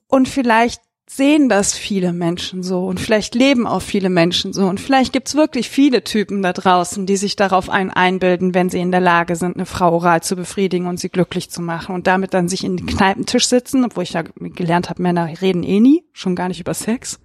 Und 0.08 0.28
vielleicht 0.28 0.82
sehen 1.12 1.50
das 1.50 1.74
viele 1.74 2.14
Menschen 2.14 2.62
so 2.62 2.86
und 2.86 3.00
vielleicht 3.00 3.34
leben 3.34 3.66
auch 3.66 3.82
viele 3.82 4.12
Menschen 4.12 4.54
so 4.54 4.68
und 4.68 4.80
vielleicht 4.80 5.12
gibt's 5.12 5.34
wirklich 5.34 5.68
viele 5.68 6.04
Typen 6.04 6.44
da 6.44 6.54
draußen, 6.54 7.08
die 7.08 7.18
sich 7.18 7.36
darauf 7.36 7.68
ein 7.68 7.90
einbilden, 7.90 8.54
wenn 8.54 8.70
sie 8.70 8.80
in 8.80 8.92
der 8.92 9.00
Lage 9.00 9.36
sind, 9.36 9.56
eine 9.56 9.66
Frau 9.66 9.92
oral 9.92 10.22
zu 10.22 10.36
befriedigen 10.36 10.86
und 10.86 11.00
sie 11.00 11.10
glücklich 11.10 11.50
zu 11.50 11.64
machen 11.64 11.96
und 11.96 12.06
damit 12.06 12.36
dann 12.36 12.48
sich 12.48 12.64
in 12.64 12.78
den 12.78 12.86
Kneipentisch 12.86 13.48
sitzen, 13.48 13.84
obwohl 13.84 14.04
ich 14.04 14.14
ja 14.14 14.22
gelernt 14.22 14.92
habe, 14.92 15.02
Männer 15.02 15.28
reden 15.42 15.64
eh 15.64 15.80
nie, 15.80 16.06
schon 16.14 16.36
gar 16.36 16.48
nicht 16.48 16.60
über 16.60 16.76
Sex, 16.76 17.20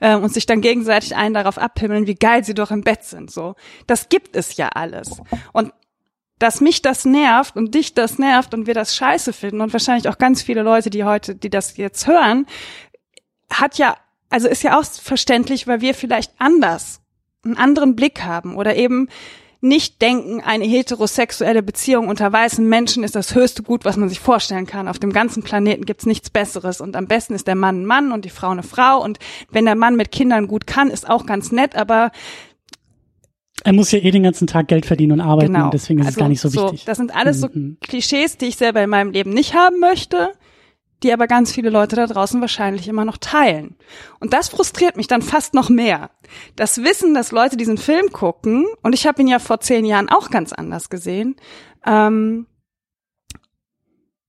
äh, 0.00 0.14
und 0.14 0.34
sich 0.34 0.44
dann 0.44 0.60
gegenseitig 0.60 1.16
einen 1.16 1.32
darauf 1.32 1.56
abhimmeln, 1.56 2.06
wie 2.06 2.16
geil 2.16 2.44
sie 2.44 2.54
doch 2.54 2.70
im 2.70 2.82
Bett 2.82 3.04
sind. 3.04 3.30
So, 3.30 3.54
das 3.86 4.10
gibt 4.10 4.36
es 4.36 4.58
ja 4.58 4.68
alles 4.68 5.22
und 5.54 5.72
dass 6.38 6.60
mich 6.60 6.82
das 6.82 7.06
nervt 7.06 7.56
und 7.56 7.74
dich 7.74 7.94
das 7.94 8.18
nervt 8.18 8.52
und 8.52 8.66
wir 8.66 8.74
das 8.74 8.94
scheiße 8.94 9.32
finden 9.32 9.62
und 9.62 9.72
wahrscheinlich 9.72 10.08
auch 10.08 10.18
ganz 10.18 10.42
viele 10.42 10.62
Leute, 10.62 10.90
die 10.90 11.04
heute, 11.04 11.34
die 11.34 11.50
das 11.50 11.76
jetzt 11.76 12.06
hören, 12.06 12.46
hat 13.60 13.78
ja, 13.78 13.96
also 14.30 14.48
ist 14.48 14.62
ja 14.62 14.78
auch 14.78 14.84
verständlich, 14.84 15.66
weil 15.66 15.80
wir 15.80 15.94
vielleicht 15.94 16.32
anders 16.38 17.00
einen 17.44 17.56
anderen 17.56 17.96
Blick 17.96 18.22
haben 18.22 18.56
oder 18.56 18.76
eben 18.76 19.08
nicht 19.62 20.02
denken, 20.02 20.40
eine 20.40 20.64
heterosexuelle 20.64 21.62
Beziehung 21.62 22.08
unter 22.08 22.32
weißen 22.32 22.68
Menschen 22.68 23.04
ist 23.04 23.14
das 23.14 23.36
höchste 23.36 23.62
Gut, 23.62 23.84
was 23.84 23.96
man 23.96 24.08
sich 24.08 24.18
vorstellen 24.18 24.66
kann. 24.66 24.88
Auf 24.88 24.98
dem 24.98 25.12
ganzen 25.12 25.44
Planeten 25.44 25.84
gibt's 25.84 26.04
nichts 26.04 26.30
Besseres 26.30 26.80
und 26.80 26.96
am 26.96 27.06
besten 27.06 27.34
ist 27.34 27.46
der 27.46 27.54
Mann 27.54 27.82
ein 27.82 27.86
Mann 27.86 28.10
und 28.10 28.24
die 28.24 28.30
Frau 28.30 28.50
eine 28.50 28.64
Frau 28.64 29.02
und 29.02 29.20
wenn 29.50 29.64
der 29.64 29.76
Mann 29.76 29.94
mit 29.94 30.10
Kindern 30.10 30.48
gut 30.48 30.66
kann, 30.66 30.90
ist 30.90 31.08
auch 31.08 31.26
ganz 31.26 31.52
nett, 31.52 31.76
aber 31.76 32.10
er 33.64 33.72
muss 33.72 33.92
ja 33.92 34.00
eh 34.00 34.10
den 34.10 34.24
ganzen 34.24 34.48
Tag 34.48 34.66
Geld 34.66 34.84
verdienen 34.84 35.12
und 35.12 35.20
arbeiten, 35.20 35.52
genau. 35.52 35.70
deswegen 35.70 36.00
ist 36.00 36.06
also, 36.06 36.16
es 36.16 36.20
gar 36.20 36.28
nicht 36.28 36.40
so 36.40 36.52
wichtig. 36.52 36.80
So, 36.80 36.86
das 36.86 36.98
sind 36.98 37.14
alles 37.14 37.38
so 37.38 37.48
mhm. 37.52 37.76
Klischees, 37.80 38.36
die 38.36 38.46
ich 38.46 38.56
selber 38.56 38.82
in 38.82 38.90
meinem 38.90 39.12
Leben 39.12 39.30
nicht 39.30 39.54
haben 39.54 39.78
möchte 39.78 40.32
die 41.02 41.12
aber 41.12 41.26
ganz 41.26 41.52
viele 41.52 41.70
Leute 41.70 41.96
da 41.96 42.06
draußen 42.06 42.40
wahrscheinlich 42.40 42.88
immer 42.88 43.04
noch 43.04 43.16
teilen. 43.16 43.76
Und 44.20 44.32
das 44.32 44.48
frustriert 44.48 44.96
mich 44.96 45.06
dann 45.06 45.22
fast 45.22 45.54
noch 45.54 45.68
mehr. 45.68 46.10
Das 46.56 46.82
Wissen, 46.82 47.14
dass 47.14 47.32
Leute 47.32 47.56
diesen 47.56 47.78
Film 47.78 48.10
gucken, 48.12 48.66
und 48.82 48.94
ich 48.94 49.06
habe 49.06 49.22
ihn 49.22 49.28
ja 49.28 49.38
vor 49.38 49.60
zehn 49.60 49.84
Jahren 49.84 50.08
auch 50.08 50.30
ganz 50.30 50.52
anders 50.52 50.90
gesehen, 50.90 51.36
ähm, 51.86 52.46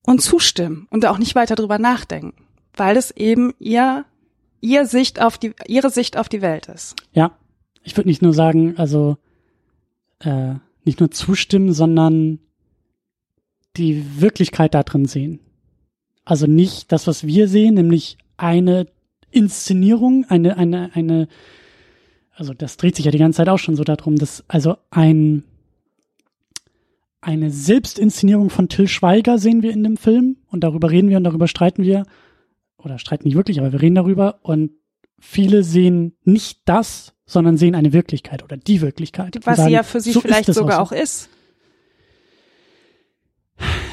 und 0.05 0.21
zustimmen 0.21 0.88
und 0.89 1.05
auch 1.05 1.17
nicht 1.17 1.36
weiter 1.36 1.55
drüber 1.55 1.80
nachdenken, 1.80 2.34
weil 2.76 2.97
es 2.97 3.11
eben 3.11 3.53
ihr, 3.59 4.05
ihr 4.59 4.86
Sicht 4.86 5.21
auf 5.21 5.38
die, 5.38 5.53
ihre 5.65 5.89
Sicht 5.89 6.17
auf 6.17 6.30
die 6.30 6.41
Welt 6.41 6.67
ist. 6.67 6.95
Ja, 7.13 7.38
ich 7.84 7.95
würde 7.95 8.09
nicht 8.09 8.21
nur 8.21 8.34
sagen, 8.34 8.78
also 8.78 9.17
äh, 10.19 10.55
nicht 10.84 10.99
nur 10.99 11.11
zustimmen, 11.11 11.74
sondern 11.74 12.39
die 13.78 14.21
Wirklichkeit 14.21 14.74
da 14.74 14.84
drin 14.84 15.05
sehen. 15.05 15.39
Also 16.26 16.47
nicht 16.47 16.91
das, 16.91 17.07
was 17.07 17.26
wir 17.26 17.47
sehen, 17.47 17.76
nämlich 17.76 18.17
eine 18.38 18.88
Inszenierung, 19.32 20.26
eine, 20.30 20.57
eine, 20.57 20.91
eine, 20.93 21.28
also 22.34 22.53
das 22.53 22.78
dreht 22.78 22.95
sich 22.95 23.05
ja 23.05 23.11
die 23.11 23.17
ganze 23.17 23.38
Zeit 23.38 23.49
auch 23.49 23.59
schon 23.59 23.76
so 23.76 23.84
darum, 23.84 24.15
dass 24.15 24.43
also 24.47 24.78
ein, 24.89 25.43
eine 27.19 27.49
Selbstinszenierung 27.51 28.49
von 28.49 28.69
Till 28.69 28.88
Schweiger 28.88 29.38
sehen 29.38 29.63
wir 29.63 29.71
in 29.71 29.84
dem 29.84 29.97
Film 29.97 30.38
und 30.47 30.63
darüber 30.63 30.91
reden 30.91 31.09
wir 31.09 31.17
und 31.17 31.24
darüber 31.24 31.47
streiten 31.47 31.84
wir, 31.84 32.05
oder 32.78 32.99
streiten 32.99 33.28
nicht 33.28 33.36
wirklich, 33.36 33.59
aber 33.59 33.71
wir 33.71 33.82
reden 33.82 33.95
darüber 33.95 34.39
und 34.41 34.71
viele 35.19 35.63
sehen 35.63 36.15
nicht 36.24 36.61
das, 36.65 37.13
sondern 37.26 37.57
sehen 37.57 37.76
eine 37.76 37.93
Wirklichkeit 37.93 38.43
oder 38.43 38.57
die 38.57 38.82
Wirklichkeit. 38.82 39.39
Was 39.43 39.57
sagen, 39.57 39.69
sie 39.69 39.74
ja 39.74 39.84
für 39.84 40.01
sie 40.01 40.11
so 40.11 40.21
vielleicht 40.21 40.53
sogar 40.53 40.82
auch, 40.82 40.89
so. 40.91 40.95
auch 40.95 41.01
ist. 41.01 41.30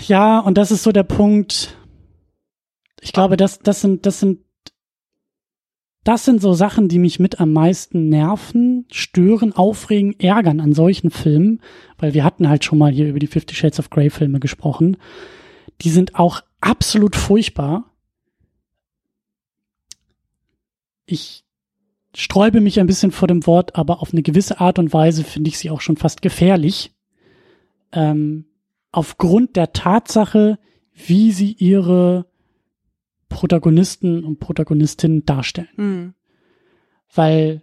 ja, 0.06 0.40
und 0.40 0.58
das 0.58 0.70
ist 0.70 0.82
so 0.82 0.92
der 0.92 1.04
Punkt. 1.04 1.76
Ich 3.00 3.12
glaube, 3.12 3.36
das, 3.36 3.58
das 3.58 3.80
sind, 3.80 4.06
das 4.06 4.20
sind, 4.20 4.40
das 6.04 6.24
sind 6.24 6.40
so 6.40 6.54
Sachen, 6.54 6.88
die 6.88 6.98
mich 6.98 7.18
mit 7.18 7.40
am 7.40 7.52
meisten 7.52 8.08
nerven, 8.08 8.86
stören, 8.90 9.52
aufregen, 9.52 10.18
ärgern 10.18 10.60
an 10.60 10.72
solchen 10.72 11.10
Filmen, 11.10 11.60
weil 11.98 12.14
wir 12.14 12.24
hatten 12.24 12.48
halt 12.48 12.64
schon 12.64 12.78
mal 12.78 12.92
hier 12.92 13.08
über 13.08 13.18
die 13.18 13.26
Fifty 13.26 13.54
Shades 13.54 13.78
of 13.78 13.90
Grey 13.90 14.10
Filme 14.10 14.40
gesprochen. 14.40 14.96
Die 15.82 15.90
sind 15.90 16.14
auch 16.14 16.42
absolut 16.60 17.16
furchtbar. 17.16 17.90
Ich 21.06 21.44
sträube 22.14 22.60
mich 22.60 22.80
ein 22.80 22.86
bisschen 22.86 23.12
vor 23.12 23.28
dem 23.28 23.46
Wort, 23.46 23.76
aber 23.76 24.00
auf 24.00 24.12
eine 24.12 24.22
gewisse 24.22 24.60
Art 24.60 24.78
und 24.78 24.92
Weise 24.92 25.24
finde 25.24 25.48
ich 25.48 25.58
sie 25.58 25.70
auch 25.70 25.80
schon 25.80 25.96
fast 25.96 26.22
gefährlich. 26.22 26.92
Ähm, 27.92 28.46
aufgrund 28.92 29.56
der 29.56 29.72
Tatsache, 29.72 30.58
wie 30.92 31.32
sie 31.32 31.52
ihre 31.52 32.29
Protagonisten 33.30 34.24
und 34.24 34.40
Protagonistinnen 34.40 35.24
darstellen. 35.24 35.68
Mhm. 35.76 36.14
Weil, 37.14 37.62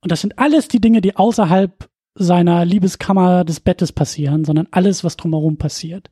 und 0.00 0.10
das 0.10 0.22
sind 0.22 0.38
alles 0.38 0.68
die 0.68 0.80
Dinge, 0.80 1.02
die 1.02 1.16
außerhalb 1.16 1.90
seiner 2.14 2.64
Liebeskammer 2.64 3.44
des 3.44 3.60
Bettes 3.60 3.92
passieren, 3.92 4.46
sondern 4.46 4.68
alles, 4.70 5.04
was 5.04 5.18
drumherum 5.18 5.58
passiert. 5.58 6.10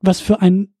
Was 0.00 0.20
für 0.20 0.42
ein 0.42 0.74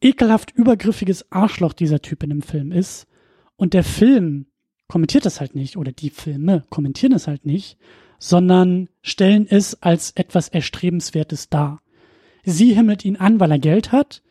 ekelhaft 0.00 0.52
übergriffiges 0.52 1.32
Arschloch 1.32 1.72
dieser 1.72 2.00
Typ 2.00 2.22
in 2.22 2.30
dem 2.30 2.42
Film 2.42 2.70
ist. 2.70 3.08
Und 3.56 3.74
der 3.74 3.82
Film 3.82 4.46
kommentiert 4.86 5.26
das 5.26 5.40
halt 5.40 5.56
nicht, 5.56 5.76
oder 5.76 5.90
die 5.90 6.10
Filme 6.10 6.64
kommentieren 6.70 7.12
es 7.12 7.26
halt 7.26 7.44
nicht, 7.44 7.78
sondern 8.20 8.88
stellen 9.02 9.46
es 9.48 9.82
als 9.82 10.12
etwas 10.12 10.48
Erstrebenswertes 10.48 11.48
dar. 11.48 11.82
Sie 12.44 12.74
himmelt 12.74 13.04
ihn 13.04 13.16
an, 13.16 13.40
weil 13.40 13.50
er 13.50 13.58
Geld 13.58 13.90
hat, 13.90 14.22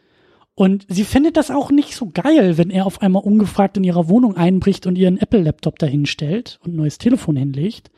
und 0.58 0.88
sie 0.90 1.04
findet 1.04 1.38
das 1.38 1.52
auch 1.52 1.70
nicht 1.70 1.94
so 1.94 2.10
geil, 2.12 2.58
wenn 2.58 2.72
er 2.72 2.88
auf 2.88 3.04
einmal 3.04 3.22
ungefragt 3.22 3.78
in 3.78 3.84
ihrer 3.84 4.10
Wohnung 4.10 4.36
einbricht 4.36 4.88
und 4.88 4.98
ihren 4.98 5.20
Apple-Laptop 5.20 5.78
dahinstellt 5.78 6.60
und 6.64 6.74
ein 6.74 6.78
neues 6.78 6.98
Telefon 6.98 7.36
hinlegt. 7.36 7.92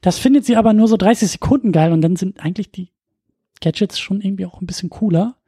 Das 0.00 0.16
findet 0.16 0.44
sie 0.44 0.54
aber 0.54 0.74
nur 0.74 0.86
so 0.86 0.96
30 0.96 1.28
Sekunden 1.28 1.72
geil 1.72 1.90
und 1.90 2.00
dann 2.00 2.14
sind 2.14 2.38
eigentlich 2.38 2.70
die 2.70 2.92
Gadgets 3.60 3.98
schon 3.98 4.20
irgendwie 4.20 4.46
auch 4.46 4.60
ein 4.60 4.66
bisschen 4.66 4.90
cooler. 4.90 5.38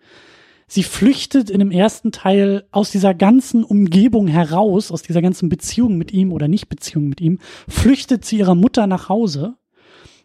Sie 0.66 0.82
flüchtet 0.82 1.50
in 1.50 1.60
dem 1.60 1.70
ersten 1.70 2.10
Teil 2.10 2.64
aus 2.72 2.90
dieser 2.90 3.14
ganzen 3.14 3.62
Umgebung 3.62 4.26
heraus, 4.26 4.90
aus 4.90 5.02
dieser 5.02 5.22
ganzen 5.22 5.50
Beziehung 5.50 5.98
mit 5.98 6.12
ihm 6.12 6.32
oder 6.32 6.48
Nicht-Beziehung 6.48 7.08
mit 7.08 7.20
ihm, 7.20 7.38
flüchtet 7.68 8.24
zu 8.24 8.34
ihrer 8.34 8.56
Mutter 8.56 8.88
nach 8.88 9.08
Hause, 9.08 9.54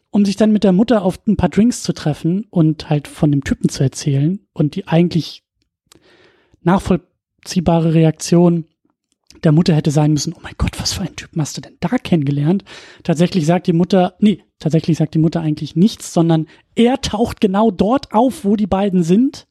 um 0.10 0.26
sich 0.26 0.38
dann 0.38 0.52
mit 0.52 0.64
der 0.64 0.72
Mutter 0.72 1.04
auf 1.04 1.20
ein 1.28 1.38
paar 1.38 1.50
Drinks 1.50 1.84
zu 1.84 1.94
treffen 1.94 2.48
und 2.50 2.90
halt 2.90 3.08
von 3.08 3.30
dem 3.30 3.44
Typen 3.44 3.70
zu 3.70 3.84
erzählen 3.84 4.40
und 4.54 4.74
die 4.74 4.88
eigentlich 4.88 5.45
nachvollziehbare 6.66 7.94
Reaktion 7.94 8.66
der 9.44 9.52
Mutter 9.52 9.76
hätte 9.76 9.92
sein 9.92 10.12
müssen, 10.12 10.34
oh 10.34 10.40
mein 10.42 10.56
Gott, 10.58 10.80
was 10.80 10.94
für 10.94 11.02
einen 11.02 11.16
Typen 11.16 11.42
hast 11.42 11.58
du 11.58 11.62
denn 11.62 11.78
da 11.80 11.98
kennengelernt? 11.98 12.64
Tatsächlich 13.04 13.46
sagt 13.46 13.68
die 13.68 13.74
Mutter, 13.74 14.16
nee, 14.20 14.44
tatsächlich 14.60 14.98
sagt 14.98 15.14
die 15.14 15.20
Mutter 15.20 15.42
eigentlich 15.42 15.76
nichts, 15.76 16.14
sondern 16.14 16.48
er 16.74 17.02
taucht 17.02 17.42
genau 17.42 17.70
dort 17.72 18.14
auf, 18.14 18.44
wo 18.44 18.56
die 18.56 18.68
beiden 18.68 19.04
sind. 19.04 19.48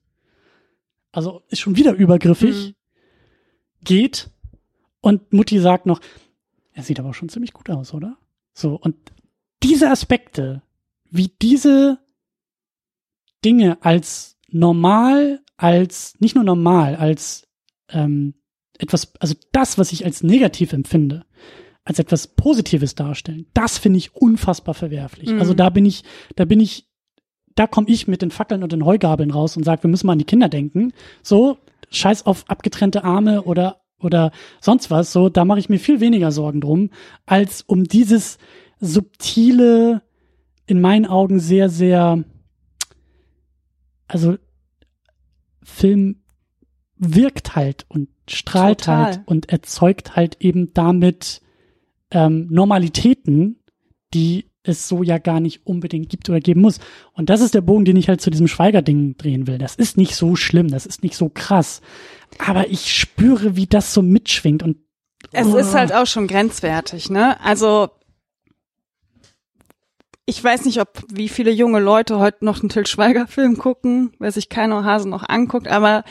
Also 1.13 1.43
ist 1.49 1.61
schon 1.61 1.77
wieder 1.77 1.93
übergriffig. 1.93 2.69
Mhm. 2.69 2.75
Geht. 3.85 4.31
Und 5.01 5.33
Mutti 5.33 5.59
sagt 5.59 5.87
noch, 5.87 6.01
er 6.73 6.83
sieht 6.83 6.99
aber 6.99 7.15
schon 7.15 7.29
ziemlich 7.29 7.53
gut 7.53 7.71
aus, 7.71 7.95
oder? 7.95 8.17
So, 8.53 8.75
und 8.75 8.97
diese 9.63 9.91
Aspekte, 9.91 10.63
wie 11.11 11.31
diese 11.41 11.99
Dinge 13.45 13.79
als 13.83 14.39
normal 14.49 15.44
als 15.57 16.15
nicht 16.21 16.35
nur 16.35 16.45
normal, 16.45 16.97
als 16.97 17.47
ähm, 17.91 18.35
etwas, 18.79 19.13
also 19.21 19.35
das, 19.53 19.79
was 19.79 19.93
ich 19.93 20.05
als 20.05 20.23
negativ 20.23 20.73
empfinde, 20.73 21.25
als 21.85 21.99
etwas 21.99 22.29
Positives 22.29 22.95
darstellen, 22.95 23.47
das 23.55 23.79
finde 23.79 23.99
ich 23.99 24.15
unfassbar 24.15 24.75
verwerflich. 24.75 25.31
Mhm. 25.31 25.39
Also 25.39 25.55
da 25.55 25.71
bin 25.71 25.87
ich, 25.87 26.03
da 26.37 26.45
bin 26.45 26.61
ich, 26.61 26.89
da 27.55 27.67
komme 27.67 27.89
ich 27.89 28.09
mit 28.09 28.23
den 28.23 28.31
Fackeln 28.31 28.63
und 28.63 28.73
den 28.73 28.85
Heugabeln 28.85 29.31
raus 29.31 29.57
und 29.57 29.65
sage, 29.65 29.85
wir 29.85 29.91
müssen 29.91 30.07
mal 30.07 30.15
an 30.15 30.19
die 30.19 30.25
Kinder 30.25 30.49
denken. 30.49 30.93
So, 31.23 31.59
scheiß 31.91 32.27
auf 32.27 32.49
abgetrennte 32.49 33.05
Arme 33.05 33.43
oder 33.43 33.81
oder 34.01 34.33
sonst 34.61 34.91
was. 34.91 35.13
So, 35.13 35.29
da 35.29 35.45
mache 35.45 35.59
ich 35.59 35.69
mir 35.69 35.79
viel 35.79 36.01
weniger 36.01 36.31
Sorgen 36.31 36.61
drum, 36.61 36.91
als 37.27 37.63
um 37.63 37.85
dieses 37.85 38.39
subtile, 38.81 40.03
in 40.67 40.81
meinen 40.81 41.07
Augen 41.07 41.41
sehr, 41.41 41.69
sehr, 41.69 42.25
also 44.07 44.37
Film 45.65 46.23
wirkt 46.97 47.57
halt 47.57 47.87
und 47.89 48.09
strahlt 48.29 48.81
Total. 48.81 49.05
halt 49.05 49.21
und 49.27 49.51
erzeugt 49.51 50.17
halt 50.17 50.37
eben 50.41 50.73
damit 50.75 51.43
ähm, 52.11 52.47
Normalitäten, 52.51 53.61
die 54.15 54.47
es 54.63 54.89
so 54.89 55.03
ja 55.03 55.19
gar 55.19 55.41
nicht 55.41 55.67
unbedingt 55.67 56.09
gibt 56.09 56.29
oder 56.31 56.41
geben 56.41 56.63
muss. 56.63 56.79
Und 57.13 57.29
das 57.29 57.41
ist 57.41 57.55
der 57.55 57.61
Bogen, 57.61 57.85
den 57.85 57.97
ich 57.97 58.09
halt 58.09 58.21
zu 58.21 58.31
diesem 58.31 58.49
Schweigerding 58.49 59.17
drehen 59.17 59.47
will. 59.47 59.59
Das 59.59 59.75
ist 59.75 59.99
nicht 59.99 60.15
so 60.17 60.37
schlimm, 60.37 60.69
das 60.69 60.87
ist 60.87 61.03
nicht 61.03 61.17
so 61.17 61.29
krass. 61.29 61.83
Aber 62.39 62.71
ich 62.71 62.93
spüre, 62.93 63.57
wie 63.57 63.67
das 63.67 63.93
so 63.93 64.01
mitschwingt 64.01 64.63
und 64.63 64.79
es 65.33 65.47
oh. 65.47 65.57
ist 65.57 65.75
halt 65.75 65.93
auch 65.93 66.07
schon 66.07 66.27
grenzwertig, 66.27 67.11
ne? 67.11 67.41
Also 67.41 67.89
ich 70.27 70.43
weiß 70.43 70.65
nicht, 70.65 70.81
ob 70.81 71.03
wie 71.09 71.29
viele 71.29 71.51
junge 71.51 71.81
Leute 71.81 72.19
heute 72.19 72.45
noch 72.45 72.61
einen 72.61 72.69
Till 72.69 72.87
Schweiger 72.87 73.27
Film 73.27 73.59
gucken, 73.59 74.13
wer 74.19 74.33
sich 74.33 74.49
keiner 74.49 74.85
Hase 74.85 75.09
noch 75.09 75.29
anguckt, 75.29 75.69
aber 75.69 76.05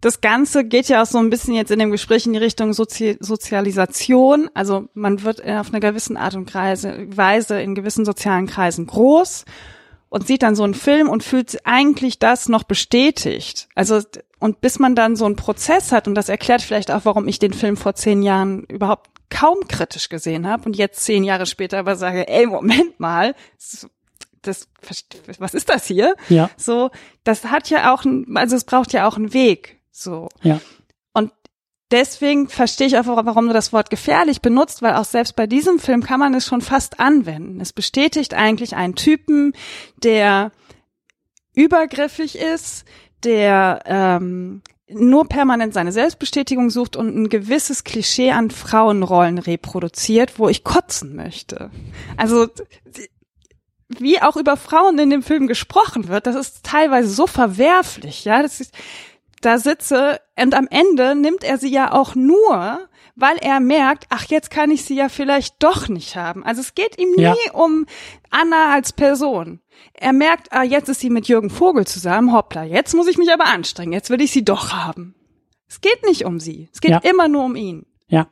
das 0.00 0.20
Ganze 0.20 0.64
geht 0.64 0.88
ja 0.88 1.02
auch 1.02 1.06
so 1.06 1.18
ein 1.18 1.30
bisschen 1.30 1.54
jetzt 1.54 1.72
in 1.72 1.80
dem 1.80 1.90
Gespräch 1.90 2.24
in 2.24 2.32
die 2.32 2.38
Richtung 2.38 2.72
Sozi 2.72 3.16
Sozialisation. 3.18 4.48
Also 4.54 4.88
man 4.94 5.24
wird 5.24 5.44
auf 5.44 5.72
eine 5.72 5.80
gewissen 5.80 6.16
Art 6.16 6.36
und 6.36 6.54
Weise 6.54 7.60
in 7.60 7.74
gewissen 7.74 8.04
sozialen 8.04 8.46
Kreisen 8.46 8.86
groß 8.86 9.44
und 10.08 10.26
sieht 10.26 10.42
dann 10.42 10.54
so 10.54 10.64
einen 10.64 10.74
Film 10.74 11.08
und 11.08 11.22
fühlt 11.22 11.58
eigentlich 11.64 12.18
das 12.18 12.48
noch 12.48 12.62
bestätigt. 12.62 13.68
Also 13.74 14.00
und 14.38 14.60
bis 14.60 14.78
man 14.78 14.94
dann 14.94 15.16
so 15.16 15.24
einen 15.24 15.36
Prozess 15.36 15.92
hat 15.92 16.06
und 16.06 16.14
das 16.14 16.28
erklärt 16.28 16.62
vielleicht 16.62 16.90
auch, 16.90 17.04
warum 17.04 17.26
ich 17.28 17.38
den 17.38 17.52
Film 17.52 17.76
vor 17.76 17.94
zehn 17.94 18.22
Jahren 18.22 18.64
überhaupt 18.64 19.10
kaum 19.30 19.66
kritisch 19.68 20.08
gesehen 20.08 20.46
habe 20.46 20.64
und 20.64 20.76
jetzt 20.76 21.04
zehn 21.04 21.24
Jahre 21.24 21.46
später 21.46 21.78
aber 21.78 21.96
sage, 21.96 22.28
ey, 22.28 22.46
Moment 22.46 22.98
mal, 22.98 23.34
das, 24.42 24.68
was 25.38 25.54
ist 25.54 25.68
das 25.68 25.86
hier? 25.86 26.14
Ja. 26.28 26.50
So, 26.56 26.90
das 27.24 27.44
hat 27.44 27.68
ja 27.68 27.92
auch, 27.92 28.04
also 28.34 28.56
es 28.56 28.64
braucht 28.64 28.92
ja 28.92 29.06
auch 29.08 29.16
einen 29.16 29.34
Weg. 29.34 29.80
So. 29.90 30.28
Ja. 30.42 30.60
Deswegen 31.90 32.48
verstehe 32.48 32.86
ich 32.86 32.98
auch, 32.98 33.06
warum 33.06 33.46
du 33.46 33.54
das 33.54 33.72
Wort 33.72 33.88
gefährlich 33.88 34.42
benutzt, 34.42 34.82
weil 34.82 34.94
auch 34.94 35.06
selbst 35.06 35.36
bei 35.36 35.46
diesem 35.46 35.78
Film 35.78 36.02
kann 36.02 36.20
man 36.20 36.34
es 36.34 36.44
schon 36.44 36.60
fast 36.60 37.00
anwenden. 37.00 37.60
Es 37.60 37.72
bestätigt 37.72 38.34
eigentlich 38.34 38.76
einen 38.76 38.94
Typen, 38.94 39.54
der 40.02 40.52
übergriffig 41.54 42.38
ist, 42.38 42.84
der 43.24 43.82
ähm, 43.86 44.62
nur 44.90 45.28
permanent 45.28 45.74
seine 45.74 45.92
Selbstbestätigung 45.92 46.70
sucht 46.70 46.96
und 46.96 47.16
ein 47.16 47.28
gewisses 47.28 47.84
Klischee 47.84 48.32
an 48.32 48.50
Frauenrollen 48.50 49.38
reproduziert, 49.38 50.38
wo 50.38 50.48
ich 50.48 50.64
kotzen 50.64 51.16
möchte. 51.16 51.70
Also 52.16 52.48
wie 53.88 54.20
auch 54.20 54.36
über 54.36 54.56
Frauen 54.56 54.98
in 54.98 55.10
dem 55.10 55.22
Film 55.22 55.46
gesprochen 55.46 56.08
wird, 56.08 56.26
das 56.26 56.36
ist 56.36 56.64
teilweise 56.64 57.08
so 57.08 57.26
verwerflich, 57.26 58.24
ja, 58.24 58.42
das 58.42 58.60
ist, 58.60 58.74
da 59.40 59.58
sitze 59.58 60.20
und 60.40 60.54
am 60.54 60.68
Ende 60.70 61.14
nimmt 61.14 61.44
er 61.44 61.58
sie 61.58 61.70
ja 61.70 61.92
auch 61.92 62.14
nur, 62.14 62.88
weil 63.14 63.36
er 63.38 63.60
merkt, 63.60 64.06
ach, 64.10 64.26
jetzt 64.26 64.50
kann 64.50 64.70
ich 64.70 64.84
sie 64.84 64.96
ja 64.96 65.08
vielleicht 65.08 65.62
doch 65.62 65.88
nicht 65.88 66.16
haben. 66.16 66.44
Also 66.44 66.60
es 66.60 66.74
geht 66.74 66.98
ihm 66.98 67.10
nie 67.16 67.22
ja. 67.22 67.34
um 67.52 67.86
Anna 68.30 68.72
als 68.72 68.92
Person. 68.92 69.60
Er 69.92 70.12
merkt, 70.12 70.52
ah, 70.52 70.62
jetzt 70.62 70.88
ist 70.88 71.00
sie 71.00 71.10
mit 71.10 71.28
Jürgen 71.28 71.50
Vogel 71.50 71.86
zusammen, 71.86 72.32
hoppla, 72.32 72.64
jetzt 72.64 72.94
muss 72.94 73.08
ich 73.08 73.18
mich 73.18 73.32
aber 73.32 73.46
anstrengen, 73.46 73.92
jetzt 73.92 74.10
will 74.10 74.20
ich 74.20 74.30
sie 74.30 74.44
doch 74.44 74.72
haben. 74.72 75.14
Es 75.68 75.80
geht 75.80 76.04
nicht 76.06 76.24
um 76.24 76.40
sie, 76.40 76.68
es 76.72 76.80
geht 76.80 76.92
ja. 76.92 76.98
immer 76.98 77.28
nur 77.28 77.44
um 77.44 77.56
ihn. 77.56 77.86
Ja. 78.08 78.28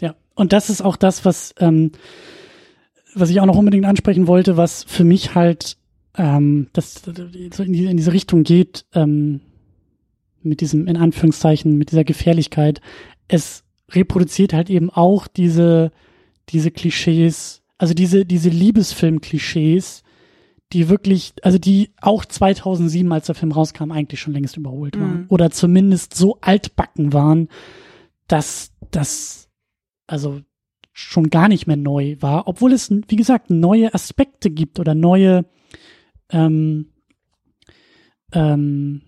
Ja. 0.00 0.14
Und 0.34 0.52
das 0.52 0.70
ist 0.70 0.82
auch 0.82 0.96
das, 0.96 1.24
was, 1.24 1.54
ähm, 1.58 1.92
was 3.14 3.30
ich 3.30 3.40
auch 3.40 3.46
noch 3.46 3.56
unbedingt 3.56 3.86
ansprechen 3.86 4.26
wollte, 4.26 4.56
was 4.56 4.84
für 4.84 5.04
mich 5.04 5.34
halt 5.34 5.76
ähm, 6.16 6.68
das 6.72 7.02
in, 7.06 7.72
die, 7.72 7.86
in 7.86 7.96
diese 7.96 8.12
Richtung 8.12 8.42
geht, 8.42 8.86
ähm, 8.94 9.40
mit 10.42 10.60
diesem, 10.60 10.86
in 10.86 10.96
Anführungszeichen, 10.96 11.76
mit 11.76 11.90
dieser 11.90 12.04
Gefährlichkeit. 12.04 12.80
Es 13.28 13.64
reproduziert 13.90 14.52
halt 14.52 14.70
eben 14.70 14.90
auch 14.90 15.26
diese, 15.26 15.90
diese 16.48 16.70
Klischees, 16.70 17.62
also 17.78 17.94
diese, 17.94 18.24
diese 18.24 18.50
Liebesfilm-Klischees, 18.50 20.02
die 20.72 20.88
wirklich, 20.88 21.32
also 21.42 21.58
die 21.58 21.90
auch 22.00 22.24
2007, 22.24 23.10
als 23.12 23.26
der 23.26 23.34
Film 23.34 23.52
rauskam, 23.52 23.90
eigentlich 23.90 24.20
schon 24.20 24.32
längst 24.32 24.56
überholt 24.56 24.98
waren. 25.00 25.22
Mhm. 25.22 25.26
Oder 25.28 25.50
zumindest 25.50 26.14
so 26.14 26.38
altbacken 26.40 27.12
waren, 27.12 27.48
dass 28.28 28.72
das, 28.90 29.48
also 30.06 30.40
schon 30.92 31.30
gar 31.30 31.48
nicht 31.48 31.66
mehr 31.66 31.76
neu 31.76 32.16
war, 32.20 32.46
obwohl 32.46 32.72
es, 32.72 32.90
wie 33.08 33.16
gesagt, 33.16 33.50
neue 33.50 33.92
Aspekte 33.94 34.50
gibt 34.50 34.78
oder 34.78 34.94
neue, 34.94 35.46
ähm, 36.30 36.92
ähm, 38.32 39.02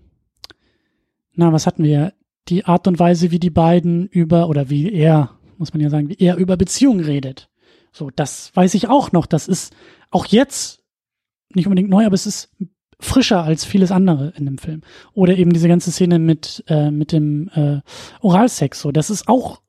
na, 1.35 1.53
was 1.53 1.66
hatten 1.66 1.85
wir? 1.85 2.12
Die 2.49 2.64
Art 2.64 2.89
und 2.89 2.99
Weise, 2.99 3.30
wie 3.30 3.39
die 3.39 3.51
beiden 3.51 4.07
über, 4.09 4.49
oder 4.49 4.68
wie 4.68 4.93
er, 4.93 5.39
muss 5.59 5.72
man 5.72 5.80
ja 5.80 5.91
sagen, 5.91 6.09
wie 6.09 6.18
er 6.18 6.37
über 6.37 6.57
Beziehungen 6.57 7.05
redet. 7.05 7.49
So, 7.93 8.11
das 8.11 8.51
weiß 8.55 8.74
ich 8.74 8.89
auch 8.89 9.12
noch. 9.12 9.26
Das 9.26 9.49
ist 9.49 9.74
auch 10.11 10.26
jetzt 10.26 10.83
nicht 11.55 11.66
unbedingt 11.66 11.91
neu, 11.91 12.05
aber 12.05 12.14
es 12.14 12.26
ist 12.26 12.51
frischer 12.99 13.43
als 13.45 13.64
vieles 13.64 13.91
andere 13.91 14.33
in 14.37 14.47
dem 14.47 14.59
Film. 14.59 14.83
Oder 15.12 15.37
eben 15.37 15.53
diese 15.53 15.68
ganze 15.68 15.93
Szene 15.93 16.18
mit, 16.18 16.64
äh, 16.68 16.91
mit 16.91 17.12
dem 17.12 17.49
äh, 17.49 17.80
Oralsex. 18.20 18.80
So, 18.80 18.93
das 18.93 19.11
ist 19.11 19.28
auch 19.28 19.61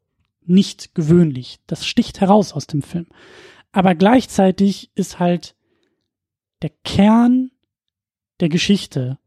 nicht 0.46 0.96
gewöhnlich. 0.96 1.60
Das 1.68 1.86
sticht 1.86 2.22
heraus 2.22 2.54
aus 2.54 2.68
dem 2.68 2.82
Film. 2.82 3.08
Aber 3.72 3.96
gleichzeitig 3.96 4.92
ist 4.96 5.20
halt 5.20 5.56
der 6.62 6.72
Kern 6.84 7.52
der 8.40 8.50
Geschichte 8.50 9.18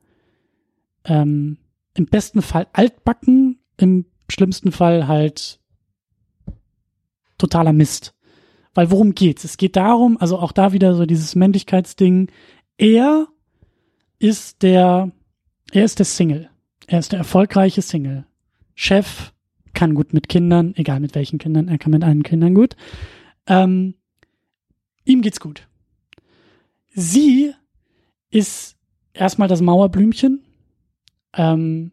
ähm, 1.04 1.58
im 1.96 2.06
besten 2.06 2.42
Fall 2.42 2.66
altbacken, 2.72 3.58
im 3.76 4.06
schlimmsten 4.28 4.72
Fall 4.72 5.08
halt 5.08 5.60
totaler 7.38 7.72
Mist. 7.72 8.14
Weil 8.74 8.90
worum 8.90 9.14
geht's? 9.14 9.44
Es 9.44 9.56
geht 9.56 9.76
darum, 9.76 10.18
also 10.18 10.38
auch 10.38 10.52
da 10.52 10.72
wieder 10.72 10.94
so 10.94 11.06
dieses 11.06 11.34
Männlichkeitsding. 11.34 12.30
Er 12.76 13.26
ist 14.18 14.62
der, 14.62 15.10
er 15.72 15.84
ist 15.84 15.98
der 15.98 16.06
Single. 16.06 16.50
Er 16.86 16.98
ist 16.98 17.12
der 17.12 17.18
erfolgreiche 17.18 17.82
Single. 17.82 18.26
Chef, 18.74 19.32
kann 19.76 19.94
gut 19.94 20.12
mit 20.12 20.28
Kindern, 20.28 20.74
egal 20.76 21.00
mit 21.00 21.14
welchen 21.14 21.38
Kindern, 21.38 21.68
er 21.68 21.78
kann 21.78 21.92
mit 21.92 22.02
allen 22.02 22.22
Kindern 22.22 22.54
gut. 22.54 22.76
Ähm, 23.46 23.94
ihm 25.04 25.22
geht's 25.22 25.38
gut. 25.38 25.68
Sie 26.92 27.52
ist 28.30 28.76
erstmal 29.12 29.48
das 29.48 29.60
Mauerblümchen, 29.60 30.45
ähm, 31.36 31.92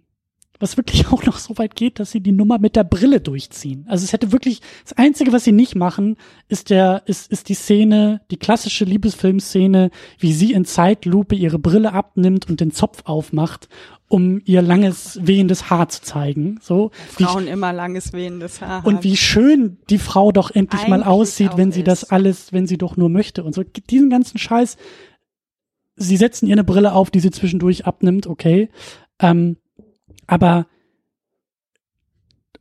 was 0.59 0.77
wirklich 0.77 1.07
auch 1.11 1.23
noch 1.23 1.37
so 1.37 1.57
weit 1.57 1.75
geht, 1.75 1.99
dass 1.99 2.11
sie 2.11 2.21
die 2.21 2.31
Nummer 2.31 2.57
mit 2.57 2.75
der 2.75 2.83
Brille 2.83 3.19
durchziehen. 3.19 3.85
Also 3.87 4.05
es 4.05 4.13
hätte 4.13 4.31
wirklich, 4.31 4.61
das 4.83 4.93
Einzige, 4.93 5.31
was 5.31 5.43
sie 5.43 5.51
nicht 5.51 5.75
machen, 5.75 6.17
ist 6.47 6.69
der, 6.69 7.03
ist, 7.05 7.31
ist 7.31 7.49
die 7.49 7.53
Szene, 7.53 8.21
die 8.31 8.37
klassische 8.37 8.85
Liebesfilmszene, 8.85 9.91
wie 10.19 10.33
sie 10.33 10.53
in 10.53 10.65
Zeitlupe 10.65 11.35
ihre 11.35 11.59
Brille 11.59 11.93
abnimmt 11.93 12.49
und 12.49 12.61
den 12.61 12.71
Zopf 12.71 13.01
aufmacht, 13.05 13.67
um 14.07 14.41
ihr 14.45 14.61
langes, 14.61 15.19
wehendes 15.23 15.69
Haar 15.69 15.89
zu 15.89 16.01
zeigen. 16.01 16.59
So. 16.61 16.91
Frauen 17.09 17.45
wie, 17.45 17.49
immer 17.49 17.73
langes, 17.73 18.13
wehendes 18.13 18.61
Haar. 18.61 18.85
Und 18.85 19.03
wie 19.03 19.17
schön 19.17 19.79
die 19.89 19.97
Frau 19.97 20.31
doch 20.31 20.51
endlich 20.51 20.87
mal 20.87 21.03
aussieht, 21.03 21.57
wenn 21.57 21.71
sie 21.71 21.81
ist. 21.81 21.87
das 21.87 22.03
alles, 22.11 22.53
wenn 22.53 22.67
sie 22.67 22.77
doch 22.77 22.95
nur 22.95 23.09
möchte 23.09 23.43
und 23.43 23.55
so. 23.55 23.63
Diesen 23.63 24.09
ganzen 24.09 24.37
Scheiß, 24.37 24.77
sie 25.95 26.17
setzen 26.17 26.47
ihr 26.47 26.53
eine 26.53 26.63
Brille 26.63 26.93
auf, 26.93 27.11
die 27.11 27.19
sie 27.19 27.31
zwischendurch 27.31 27.85
abnimmt, 27.85 28.27
okay. 28.27 28.69
Ähm, 29.19 29.57
aber 30.27 30.67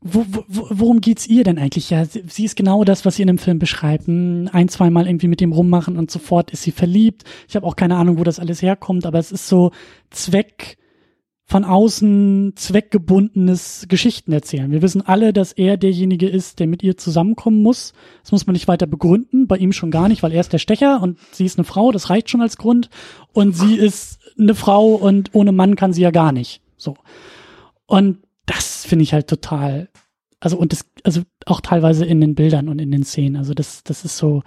wo, 0.05 0.27
wo, 0.49 0.67
worum 0.71 1.01
geht's 1.01 1.29
ihr 1.29 1.45
denn 1.45 1.59
eigentlich? 1.59 1.91
Ja, 1.91 2.05
sie, 2.05 2.25
sie, 2.27 2.45
ist 2.45 2.57
genau 2.57 2.83
das, 2.83 3.05
was 3.05 3.17
sie 3.17 3.23
in 3.23 3.29
dem 3.29 3.39
Film 3.39 3.59
beschreibt. 3.59 4.09
Ein, 4.09 4.69
zweimal 4.69 5.07
irgendwie 5.07 5.29
mit 5.29 5.41
dem 5.41 5.53
rummachen 5.53 5.97
und 5.97 6.11
sofort 6.11 6.51
ist 6.51 6.63
sie 6.63 6.73
verliebt. 6.73 7.23
Ich 7.49 7.55
habe 7.55 7.67
auch 7.67 7.77
keine 7.77 7.97
Ahnung, 7.97 8.19
wo 8.19 8.25
das 8.25 8.41
alles 8.41 8.63
herkommt, 8.63 9.07
aber 9.07 9.19
es 9.19 9.31
ist 9.31 9.47
so 9.47 9.71
Zweck 10.11 10.77
von 11.45 11.65
außen 11.65 12.55
zweckgebundenes 12.57 13.87
Geschichten 13.89 14.33
erzählen. 14.33 14.71
Wir 14.71 14.81
wissen 14.81 15.03
alle, 15.03 15.33
dass 15.33 15.53
er 15.53 15.77
derjenige 15.77 16.27
ist, 16.27 16.61
der 16.61 16.67
mit 16.67 16.83
ihr 16.83 16.97
zusammenkommen 16.97 17.63
muss. 17.63 17.93
Das 18.23 18.33
muss 18.33 18.47
man 18.47 18.55
nicht 18.55 18.69
weiter 18.69 18.87
begründen, 18.87 19.47
bei 19.47 19.59
ihm 19.59 19.73
schon 19.73 19.91
gar 19.91 20.09
nicht, 20.09 20.23
weil 20.23 20.33
er 20.33 20.41
ist 20.41 20.53
der 20.53 20.59
Stecher 20.59 21.03
und 21.03 21.19
sie 21.31 21.45
ist 21.45 21.59
eine 21.59 21.65
Frau, 21.65 21.93
das 21.93 22.09
reicht 22.11 22.31
schon 22.31 22.41
als 22.41 22.57
Grund. 22.57 22.89
Und 23.35 23.55
sie 23.55 23.75
ist 23.77 24.19
eine 24.43 24.55
Frau 24.55 24.95
und 24.95 25.35
ohne 25.35 25.53
Mann 25.53 25.77
kann 25.77 25.93
sie 25.93 26.03
ja 26.03 26.11
gar 26.11 26.33
nicht. 26.33 26.63
So. 26.77 26.97
Und 27.87 28.19
das 28.47 28.85
finde 28.85 29.05
ich 29.05 29.13
halt 29.13 29.29
total, 29.29 29.89
also 30.41 30.57
und 30.57 30.73
das, 30.73 30.85
also 31.05 31.23
auch 31.47 31.61
teilweise 31.61 32.05
in 32.05 32.21
den 32.21 32.35
Bildern 32.35 32.69
und 32.69 32.81
in 32.81 32.91
den 32.91 33.05
Szenen. 33.05 33.37
Also 33.37 33.55
das, 33.55 33.85
das 33.85 34.05
ist 34.05 34.17
so, 34.17 34.43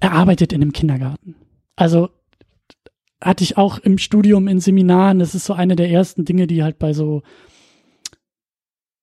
er 0.00 0.12
arbeitet 0.12 0.52
in 0.52 0.62
einem 0.62 0.72
Kindergarten. 0.72 1.34
Also 1.76 2.10
hatte 3.20 3.44
ich 3.44 3.56
auch 3.56 3.78
im 3.78 3.98
Studium 3.98 4.48
in 4.48 4.60
Seminaren, 4.60 5.18
das 5.18 5.34
ist 5.34 5.46
so 5.46 5.54
eine 5.54 5.76
der 5.76 5.90
ersten 5.90 6.24
Dinge, 6.24 6.46
die 6.46 6.62
halt 6.62 6.78
bei 6.78 6.92
so 6.92 7.22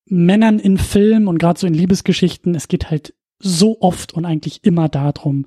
Männern 0.06 0.58
in 0.58 0.78
Film 0.78 1.28
und 1.28 1.38
gerade 1.38 1.58
so 1.58 1.66
in 1.66 1.74
Liebesgeschichten, 1.74 2.54
es 2.54 2.68
geht 2.68 2.90
halt 2.90 3.14
so 3.38 3.80
oft 3.80 4.12
und 4.12 4.24
eigentlich 4.24 4.64
immer 4.64 4.88
darum, 4.88 5.46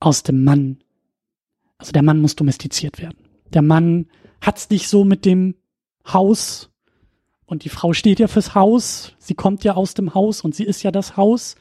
aus 0.00 0.22
dem 0.22 0.44
Mann, 0.44 0.78
also 1.78 1.92
der 1.92 2.02
Mann 2.02 2.20
muss 2.20 2.36
domestiziert 2.36 3.00
werden. 3.00 3.25
Der 3.52 3.62
Mann 3.62 4.06
hat's 4.40 4.70
nicht 4.70 4.88
so 4.88 5.04
mit 5.04 5.24
dem 5.24 5.54
Haus. 6.06 6.70
Und 7.46 7.64
die 7.64 7.68
Frau 7.68 7.92
steht 7.92 8.18
ja 8.18 8.26
fürs 8.26 8.54
Haus, 8.54 9.14
sie 9.18 9.34
kommt 9.34 9.62
ja 9.62 9.74
aus 9.74 9.94
dem 9.94 10.14
Haus 10.14 10.40
und 10.40 10.54
sie 10.54 10.64
ist 10.64 10.82
ja 10.82 10.90
das 10.90 11.16
Haus. 11.16 11.54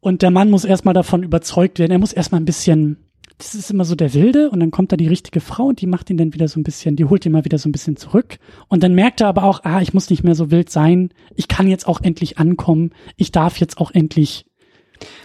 Und 0.00 0.22
der 0.22 0.30
Mann 0.30 0.50
muss 0.50 0.64
erstmal 0.64 0.94
davon 0.94 1.22
überzeugt 1.22 1.78
werden, 1.78 1.92
er 1.92 1.98
muss 1.98 2.12
erstmal 2.12 2.40
ein 2.40 2.44
bisschen, 2.44 2.98
das 3.38 3.54
ist 3.54 3.70
immer 3.70 3.86
so 3.86 3.94
der 3.94 4.12
Wilde. 4.12 4.50
Und 4.50 4.60
dann 4.60 4.70
kommt 4.70 4.92
da 4.92 4.96
die 4.96 5.08
richtige 5.08 5.40
Frau 5.40 5.64
und 5.64 5.80
die 5.80 5.86
macht 5.86 6.10
ihn 6.10 6.18
dann 6.18 6.34
wieder 6.34 6.46
so 6.46 6.60
ein 6.60 6.62
bisschen, 6.62 6.94
die 6.94 7.06
holt 7.06 7.24
ihn 7.24 7.32
mal 7.32 7.46
wieder 7.46 7.58
so 7.58 7.68
ein 7.68 7.72
bisschen 7.72 7.96
zurück. 7.96 8.38
Und 8.68 8.82
dann 8.82 8.94
merkt 8.94 9.22
er 9.22 9.28
aber 9.28 9.44
auch, 9.44 9.64
ah, 9.64 9.80
ich 9.80 9.94
muss 9.94 10.10
nicht 10.10 10.24
mehr 10.24 10.34
so 10.34 10.50
wild 10.50 10.68
sein, 10.68 11.08
ich 11.34 11.48
kann 11.48 11.68
jetzt 11.68 11.88
auch 11.88 12.02
endlich 12.02 12.38
ankommen, 12.38 12.90
ich 13.16 13.32
darf 13.32 13.58
jetzt 13.58 13.78
auch 13.78 13.90
endlich 13.90 14.44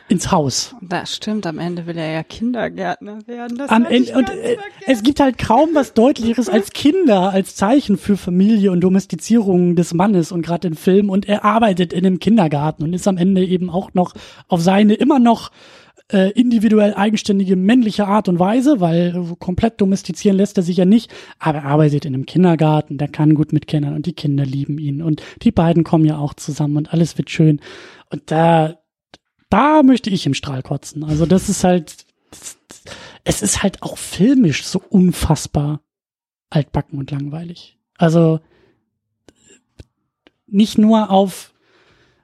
ins 0.10 0.32
Haus. 0.32 0.76
Das 0.82 1.16
stimmt, 1.16 1.46
am 1.48 1.60
Ende 1.60 1.86
will 1.86 1.98
er 1.98 2.12
ja 2.12 2.24
Kindergärtner 2.24 3.20
werden. 3.28 3.58
Das 3.58 3.70
am 3.70 3.86
Ende, 3.86 4.14
und 4.14 4.30
äh, 4.30 4.58
es 4.88 5.04
gibt 5.04 5.20
halt 5.20 5.38
kaum 5.38 5.70
was 5.74 5.94
deutlicheres 5.94 6.50
als 6.50 6.72
Kinder, 6.72 7.32
als 7.32 7.56
Zeichen 7.56 7.98
für 7.98 8.18
Familie 8.18 8.72
und 8.72 8.82
Domestizierung 8.82 9.76
des 9.76 9.94
Mannes 9.94 10.32
und 10.32 10.42
gerade 10.42 10.68
in 10.68 10.76
Film. 10.76 11.10
Und 11.10 11.28
er 11.28 11.46
arbeitet 11.46 11.94
in 11.94 12.06
einem 12.06 12.20
Kindergarten 12.20 12.84
und 12.84 12.94
ist 12.94 13.08
am 13.08 13.18
Ende 13.18 13.46
eben 13.46 13.70
auch 13.70 13.94
noch 13.94 14.14
auf 14.48 14.62
seine 14.62 14.96
immer 14.96 15.20
noch 15.20 15.52
äh, 16.12 16.32
individuell 16.32 16.94
eigenständige 16.94 17.56
männliche 17.56 18.08
Art 18.08 18.28
und 18.28 18.40
Weise, 18.40 18.80
weil 18.80 19.36
komplett 19.40 19.80
domestizieren 19.80 20.38
lässt 20.38 20.58
er 20.58 20.64
sich 20.64 20.78
ja 20.78 20.86
nicht, 20.86 21.12
aber 21.40 21.60
er 21.60 21.66
arbeitet 21.66 22.06
in 22.06 22.14
einem 22.14 22.26
Kindergarten, 22.26 22.98
der 22.98 23.08
kann 23.08 23.34
gut 23.34 23.54
mit 23.54 23.68
Kindern 23.68 23.96
und 23.96 24.06
die 24.06 24.14
Kinder 24.14 24.46
lieben 24.46 24.78
ihn. 24.78 25.02
Und 25.02 25.22
die 25.42 25.52
beiden 25.52 25.84
kommen 25.84 26.06
ja 26.06 26.18
auch 26.18 26.34
zusammen 26.34 26.78
und 26.78 26.94
alles 26.94 27.18
wird 27.18 27.30
schön. 27.30 27.60
Und 28.10 28.24
da 28.26 28.76
da 29.52 29.84
möchte 29.84 30.10
ich 30.10 30.26
im 30.26 30.34
Strahl 30.34 30.64
kotzen. 30.64 31.04
Also 31.04 31.26
das 31.26 31.50
ist 31.50 31.64
halt, 31.64 32.06
es 33.24 33.42
ist 33.42 33.62
halt 33.62 33.84
auch 33.84 33.98
filmisch 33.98 34.66
so 34.66 34.82
unfassbar 34.90 35.82
altbacken 36.50 36.98
und 36.98 37.12
langweilig. 37.12 37.78
Also 37.98 38.40
nicht 40.48 40.78
nur 40.78 41.12
auf, 41.12 41.54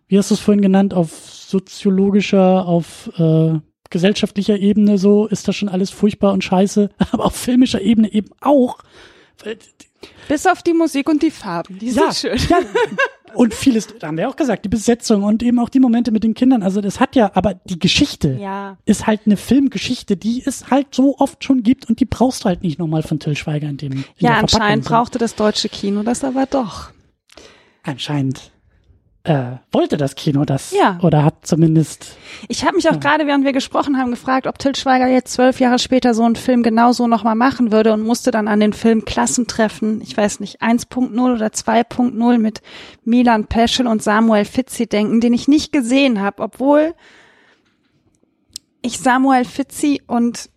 wie 0.07 0.17
hast 0.17 0.31
du 0.31 0.35
es 0.35 0.39
vorhin 0.39 0.61
genannt, 0.61 0.93
auf 0.93 1.11
soziologischer, 1.11 2.65
auf 2.65 3.11
äh, 3.17 3.59
gesellschaftlicher 3.89 4.57
Ebene 4.57 4.97
so 4.97 5.27
ist 5.27 5.47
das 5.47 5.55
schon 5.55 5.69
alles 5.69 5.91
furchtbar 5.91 6.33
und 6.33 6.43
scheiße, 6.43 6.89
aber 7.11 7.25
auf 7.25 7.35
filmischer 7.35 7.81
Ebene 7.81 8.11
eben 8.11 8.29
auch. 8.41 8.79
Bis 10.27 10.45
auf 10.47 10.63
die 10.63 10.73
Musik 10.73 11.09
und 11.09 11.21
die 11.21 11.31
Farben, 11.31 11.77
die 11.79 11.91
ja, 11.91 12.11
sind 12.11 12.39
schön. 12.39 12.49
Ja, 12.49 12.59
und 13.33 13.53
vieles, 13.53 13.87
da 13.99 14.07
haben 14.07 14.17
wir 14.17 14.29
auch 14.29 14.35
gesagt, 14.35 14.65
die 14.65 14.69
Besetzung 14.69 15.23
und 15.23 15.43
eben 15.43 15.59
auch 15.59 15.69
die 15.69 15.79
Momente 15.79 16.11
mit 16.11 16.23
den 16.23 16.33
Kindern. 16.33 16.63
Also 16.63 16.81
das 16.81 16.99
hat 16.99 17.15
ja, 17.15 17.31
aber 17.33 17.55
die 17.65 17.79
Geschichte 17.79 18.37
ja. 18.39 18.77
ist 18.85 19.07
halt 19.07 19.21
eine 19.25 19.37
Filmgeschichte, 19.37 20.17
die 20.17 20.43
es 20.45 20.69
halt 20.69 20.95
so 20.95 21.17
oft 21.17 21.43
schon 21.43 21.63
gibt 21.63 21.89
und 21.89 21.99
die 21.99 22.05
brauchst 22.05 22.43
du 22.43 22.45
halt 22.45 22.63
nicht 22.63 22.79
nochmal 22.79 23.03
von 23.03 23.19
Till 23.19 23.35
Schweiger 23.35 23.69
in 23.69 23.77
dem. 23.77 23.91
In 23.91 24.05
ja, 24.17 24.37
anscheinend 24.37 24.85
brauchte 24.85 25.19
das 25.19 25.35
deutsche 25.35 25.69
Kino 25.69 26.03
das 26.03 26.23
aber 26.23 26.45
doch. 26.45 26.91
Anscheinend 27.83 28.51
äh, 29.27 29.57
wollte 29.71 29.97
das 29.97 30.15
Kino 30.15 30.45
das 30.45 30.71
ja. 30.71 30.97
oder 31.01 31.23
hat 31.23 31.45
zumindest. 31.45 32.15
Ich 32.47 32.63
habe 32.63 32.75
mich 32.75 32.87
auch 32.87 32.93
ja. 32.93 32.99
gerade, 32.99 33.27
während 33.27 33.43
wir 33.43 33.51
gesprochen 33.51 33.97
haben, 33.97 34.11
gefragt, 34.11 34.47
ob 34.47 34.57
Til 34.57 34.75
Schweiger 34.75 35.07
jetzt 35.07 35.33
zwölf 35.33 35.59
Jahre 35.59 35.79
später 35.79 36.13
so 36.13 36.23
einen 36.23 36.37
Film 36.37 36.63
genauso 36.63 37.07
nochmal 37.07 37.35
machen 37.35 37.71
würde 37.71 37.93
und 37.93 38.03
musste 38.03 38.31
dann 38.31 38.47
an 38.47 38.61
den 38.61 38.73
Film 38.73 39.03
Klassentreffen, 39.03 40.01
ich 40.01 40.15
weiß 40.15 40.39
nicht, 40.39 40.61
1.0 40.61 41.33
oder 41.33 41.47
2.0 41.47 42.37
mit 42.37 42.61
Milan 43.03 43.47
Peschel 43.47 43.85
und 43.85 44.01
Samuel 44.01 44.45
Fizzi 44.45 44.87
denken, 44.87 45.19
den 45.19 45.33
ich 45.33 45.47
nicht 45.47 45.73
gesehen 45.73 46.21
habe, 46.21 46.43
obwohl 46.43 46.93
ich 48.81 48.99
Samuel 48.99 49.43
Fizzi 49.43 50.01
und 50.07 50.49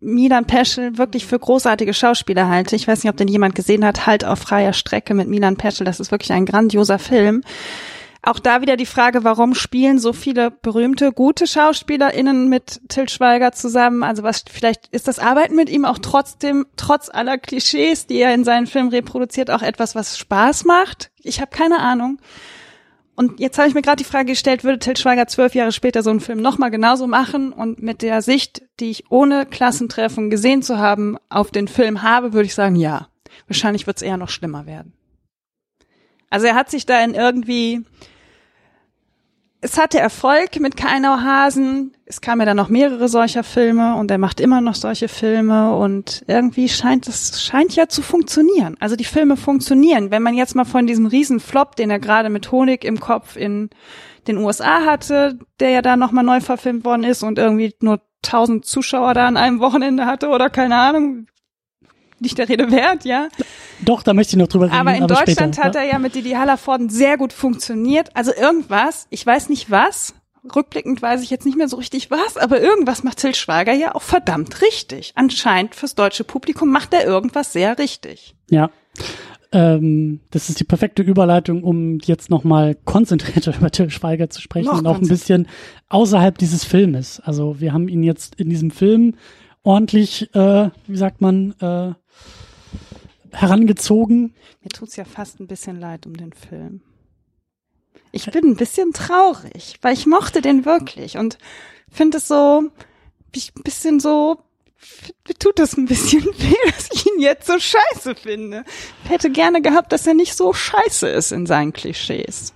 Milan 0.00 0.44
Peschel 0.44 0.98
wirklich 0.98 1.26
für 1.26 1.38
großartige 1.38 1.94
Schauspieler 1.94 2.48
halte. 2.48 2.76
Ich 2.76 2.86
weiß 2.86 3.02
nicht, 3.02 3.10
ob 3.10 3.16
den 3.16 3.28
jemand 3.28 3.54
gesehen 3.54 3.84
hat. 3.84 4.06
Halt 4.06 4.24
auf 4.24 4.38
freier 4.40 4.72
Strecke 4.72 5.14
mit 5.14 5.28
Milan 5.28 5.56
Peschel. 5.56 5.84
Das 5.84 6.00
ist 6.00 6.10
wirklich 6.10 6.32
ein 6.32 6.46
grandioser 6.46 6.98
Film. 6.98 7.42
Auch 8.28 8.40
da 8.40 8.60
wieder 8.60 8.76
die 8.76 8.84
Frage, 8.84 9.24
warum 9.24 9.54
spielen 9.54 9.98
so 9.98 10.12
viele 10.12 10.50
berühmte, 10.50 11.12
gute 11.12 11.46
SchauspielerInnen 11.46 12.50
mit 12.50 12.78
Til 12.90 13.08
Schweiger 13.08 13.52
zusammen? 13.52 14.02
Also 14.02 14.22
was, 14.22 14.44
vielleicht 14.52 14.88
ist 14.88 15.08
das 15.08 15.18
Arbeiten 15.18 15.56
mit 15.56 15.70
ihm 15.70 15.86
auch 15.86 15.96
trotzdem, 15.96 16.66
trotz 16.76 17.08
aller 17.08 17.38
Klischees, 17.38 18.06
die 18.06 18.18
er 18.18 18.34
in 18.34 18.44
seinen 18.44 18.66
Filmen 18.66 18.90
reproduziert, 18.90 19.50
auch 19.50 19.62
etwas, 19.62 19.94
was 19.94 20.18
Spaß 20.18 20.66
macht? 20.66 21.10
Ich 21.22 21.40
habe 21.40 21.50
keine 21.50 21.78
Ahnung. 21.78 22.18
Und 23.14 23.40
jetzt 23.40 23.56
habe 23.56 23.66
ich 23.66 23.74
mir 23.74 23.80
gerade 23.80 23.96
die 23.96 24.04
Frage 24.04 24.32
gestellt, 24.32 24.62
würde 24.62 24.78
Til 24.78 24.98
Schweiger 24.98 25.26
zwölf 25.26 25.54
Jahre 25.54 25.72
später 25.72 26.02
so 26.02 26.10
einen 26.10 26.20
Film 26.20 26.42
nochmal 26.42 26.70
genauso 26.70 27.06
machen? 27.06 27.54
Und 27.54 27.82
mit 27.82 28.02
der 28.02 28.20
Sicht, 28.20 28.60
die 28.78 28.90
ich 28.90 29.10
ohne 29.10 29.46
Klassentreffen 29.46 30.28
gesehen 30.28 30.60
zu 30.60 30.76
haben, 30.76 31.16
auf 31.30 31.50
den 31.50 31.66
Film 31.66 32.02
habe, 32.02 32.34
würde 32.34 32.44
ich 32.44 32.54
sagen, 32.54 32.76
ja. 32.76 33.08
Wahrscheinlich 33.46 33.86
wird 33.86 33.96
es 33.96 34.02
eher 34.02 34.18
noch 34.18 34.28
schlimmer 34.28 34.66
werden. 34.66 34.92
Also 36.30 36.46
er 36.46 36.56
hat 36.56 36.70
sich 36.70 36.84
da 36.84 37.02
in 37.02 37.14
irgendwie, 37.14 37.86
es 39.60 39.76
hatte 39.76 39.98
Erfolg 39.98 40.60
mit 40.60 40.82
Hasen. 40.82 41.92
Es 42.06 42.20
kamen 42.20 42.40
ja 42.40 42.46
dann 42.46 42.56
noch 42.56 42.68
mehrere 42.68 43.08
solcher 43.08 43.42
Filme 43.42 43.96
und 43.96 44.10
er 44.10 44.18
macht 44.18 44.40
immer 44.40 44.60
noch 44.60 44.76
solche 44.76 45.08
Filme 45.08 45.74
und 45.74 46.24
irgendwie 46.28 46.68
scheint 46.68 47.08
es 47.08 47.42
scheint 47.42 47.74
ja 47.74 47.88
zu 47.88 48.02
funktionieren. 48.02 48.76
Also 48.78 48.94
die 48.94 49.04
Filme 49.04 49.36
funktionieren. 49.36 50.10
Wenn 50.10 50.22
man 50.22 50.34
jetzt 50.34 50.54
mal 50.54 50.64
von 50.64 50.86
diesem 50.86 51.06
riesen 51.06 51.40
Flop, 51.40 51.74
den 51.76 51.90
er 51.90 51.98
gerade 51.98 52.30
mit 52.30 52.52
Honig 52.52 52.84
im 52.84 53.00
Kopf 53.00 53.36
in 53.36 53.70
den 54.28 54.38
USA 54.38 54.84
hatte, 54.84 55.38
der 55.58 55.70
ja 55.70 55.82
da 55.82 55.96
nochmal 55.96 56.24
neu 56.24 56.40
verfilmt 56.40 56.84
worden 56.84 57.04
ist 57.04 57.22
und 57.22 57.38
irgendwie 57.38 57.74
nur 57.80 58.00
tausend 58.22 58.64
Zuschauer 58.64 59.14
da 59.14 59.26
an 59.26 59.36
einem 59.36 59.60
Wochenende 59.60 60.06
hatte 60.06 60.28
oder 60.28 60.50
keine 60.50 60.76
Ahnung, 60.76 61.26
nicht 62.20 62.38
der 62.38 62.48
Rede 62.48 62.70
wert, 62.70 63.04
ja. 63.04 63.28
Doch, 63.80 64.02
da 64.02 64.14
möchte 64.14 64.36
ich 64.36 64.38
noch 64.38 64.48
drüber 64.48 64.66
reden. 64.66 64.76
Aber 64.76 64.94
in 64.94 65.04
aber 65.04 65.14
Deutschland 65.14 65.54
später, 65.54 65.68
hat 65.68 65.76
er 65.76 65.84
ja 65.84 65.98
mit 65.98 66.14
Didi 66.14 66.32
Hallervorden 66.32 66.88
sehr 66.88 67.16
gut 67.16 67.32
funktioniert. 67.32 68.14
Also 68.14 68.32
irgendwas, 68.34 69.06
ich 69.10 69.24
weiß 69.24 69.48
nicht 69.48 69.70
was, 69.70 70.14
rückblickend 70.54 71.02
weiß 71.02 71.22
ich 71.22 71.30
jetzt 71.30 71.46
nicht 71.46 71.56
mehr 71.56 71.68
so 71.68 71.76
richtig 71.76 72.10
was, 72.10 72.36
aber 72.36 72.60
irgendwas 72.60 73.02
macht 73.02 73.18
Till 73.18 73.34
Schweiger 73.34 73.72
ja 73.72 73.94
auch 73.94 74.02
verdammt 74.02 74.62
richtig. 74.62 75.12
Anscheinend 75.14 75.74
fürs 75.74 75.94
deutsche 75.94 76.24
Publikum 76.24 76.70
macht 76.70 76.92
er 76.94 77.04
irgendwas 77.04 77.52
sehr 77.52 77.78
richtig. 77.78 78.34
Ja. 78.50 78.70
Ähm, 79.50 80.20
das 80.30 80.50
ist 80.50 80.60
die 80.60 80.64
perfekte 80.64 81.02
Überleitung, 81.02 81.64
um 81.64 81.98
jetzt 82.04 82.28
nochmal 82.28 82.74
konzentrierter 82.84 83.56
über 83.58 83.70
Till 83.70 83.90
Schweiger 83.90 84.28
zu 84.28 84.42
sprechen 84.42 84.66
noch 84.66 84.78
und 84.78 84.86
auch 84.86 84.98
ein 84.98 85.08
bisschen 85.08 85.48
außerhalb 85.88 86.36
dieses 86.36 86.64
Filmes. 86.64 87.20
Also 87.20 87.60
wir 87.60 87.72
haben 87.72 87.88
ihn 87.88 88.02
jetzt 88.02 88.34
in 88.34 88.50
diesem 88.50 88.70
Film 88.70 89.14
ordentlich, 89.62 90.34
äh, 90.34 90.70
wie 90.86 90.96
sagt 90.96 91.20
man, 91.20 91.54
äh, 91.60 91.94
herangezogen. 93.32 94.34
Mir 94.62 94.70
tut's 94.70 94.96
ja 94.96 95.04
fast 95.04 95.40
ein 95.40 95.46
bisschen 95.46 95.78
leid 95.78 96.06
um 96.06 96.16
den 96.16 96.32
Film. 96.32 96.82
Ich 98.12 98.30
bin 98.30 98.44
ein 98.44 98.56
bisschen 98.56 98.92
traurig, 98.92 99.76
weil 99.82 99.92
ich 99.92 100.06
mochte 100.06 100.40
den 100.40 100.64
wirklich 100.64 101.18
und 101.18 101.38
finde 101.90 102.18
es 102.18 102.28
so, 102.28 102.70
ich 103.34 103.52
ein 103.54 103.62
bisschen 103.62 104.00
so, 104.00 104.38
mir 105.26 105.34
tut 105.38 105.60
es 105.60 105.76
ein 105.76 105.86
bisschen 105.86 106.24
weh, 106.38 106.70
dass 106.74 106.88
ich 106.92 107.06
ihn 107.06 107.20
jetzt 107.20 107.46
so 107.46 107.58
scheiße 107.58 108.14
finde. 108.14 108.64
Ich 109.04 109.10
hätte 109.10 109.30
gerne 109.30 109.60
gehabt, 109.60 109.92
dass 109.92 110.06
er 110.06 110.14
nicht 110.14 110.34
so 110.34 110.52
scheiße 110.52 111.08
ist 111.08 111.32
in 111.32 111.46
seinen 111.46 111.72
Klischees. 111.72 112.54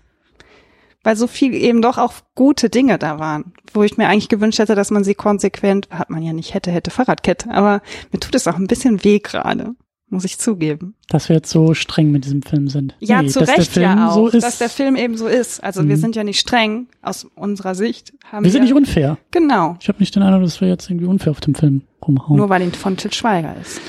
Weil 1.04 1.16
so 1.16 1.26
viel 1.26 1.52
eben 1.54 1.82
doch 1.82 1.98
auch 1.98 2.14
gute 2.36 2.70
Dinge 2.70 2.96
da 2.96 3.18
waren, 3.18 3.52
wo 3.74 3.82
ich 3.82 3.96
mir 3.96 4.08
eigentlich 4.08 4.28
gewünscht 4.28 4.60
hätte, 4.60 4.76
dass 4.76 4.92
man 4.92 5.02
sie 5.02 5.16
konsequent, 5.16 5.88
hat 5.90 6.10
man 6.10 6.22
ja 6.22 6.32
nicht 6.32 6.54
hätte, 6.54 6.70
hätte 6.70 6.92
Fahrradkette, 6.92 7.50
aber 7.50 7.82
mir 8.12 8.20
tut 8.20 8.36
es 8.36 8.46
auch 8.46 8.56
ein 8.56 8.68
bisschen 8.68 9.02
weh 9.02 9.18
gerade 9.18 9.74
muss 10.12 10.24
ich 10.24 10.38
zugeben. 10.38 10.94
Dass 11.08 11.28
wir 11.28 11.36
jetzt 11.36 11.50
so 11.50 11.74
streng 11.74 12.10
mit 12.10 12.24
diesem 12.24 12.42
Film 12.42 12.68
sind. 12.68 12.94
Ja, 13.00 13.22
nee, 13.22 13.28
zu 13.28 13.40
Recht 13.40 13.76
ja 13.76 14.10
auch, 14.10 14.14
so 14.14 14.28
dass 14.28 14.58
der 14.58 14.68
Film 14.68 14.94
eben 14.96 15.16
so 15.16 15.26
ist. 15.26 15.62
Also 15.64 15.82
mhm. 15.82 15.88
wir 15.88 15.96
sind 15.96 16.14
ja 16.14 16.22
nicht 16.22 16.38
streng 16.38 16.86
aus 17.00 17.24
unserer 17.34 17.74
Sicht. 17.74 18.12
Haben 18.30 18.44
wir 18.44 18.50
sind 18.52 18.62
nicht 18.62 18.74
unfair. 18.74 19.18
Genau. 19.30 19.76
Ich 19.80 19.88
habe 19.88 19.98
nicht 19.98 20.14
den 20.14 20.22
Eindruck, 20.22 20.44
dass 20.44 20.60
wir 20.60 20.68
jetzt 20.68 20.88
irgendwie 20.88 21.06
unfair 21.06 21.32
auf 21.32 21.40
dem 21.40 21.54
Film 21.54 21.82
rumhauen. 22.06 22.36
Nur 22.36 22.48
weil 22.48 22.62
ihn 22.62 22.72
von 22.72 22.96
Til 22.96 23.12
Schweiger 23.12 23.56
ist. 23.60 23.80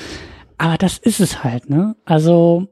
Aber 0.58 0.78
das 0.78 0.98
ist 0.98 1.20
es 1.20 1.44
halt, 1.44 1.68
ne? 1.68 1.96
Also 2.04 2.68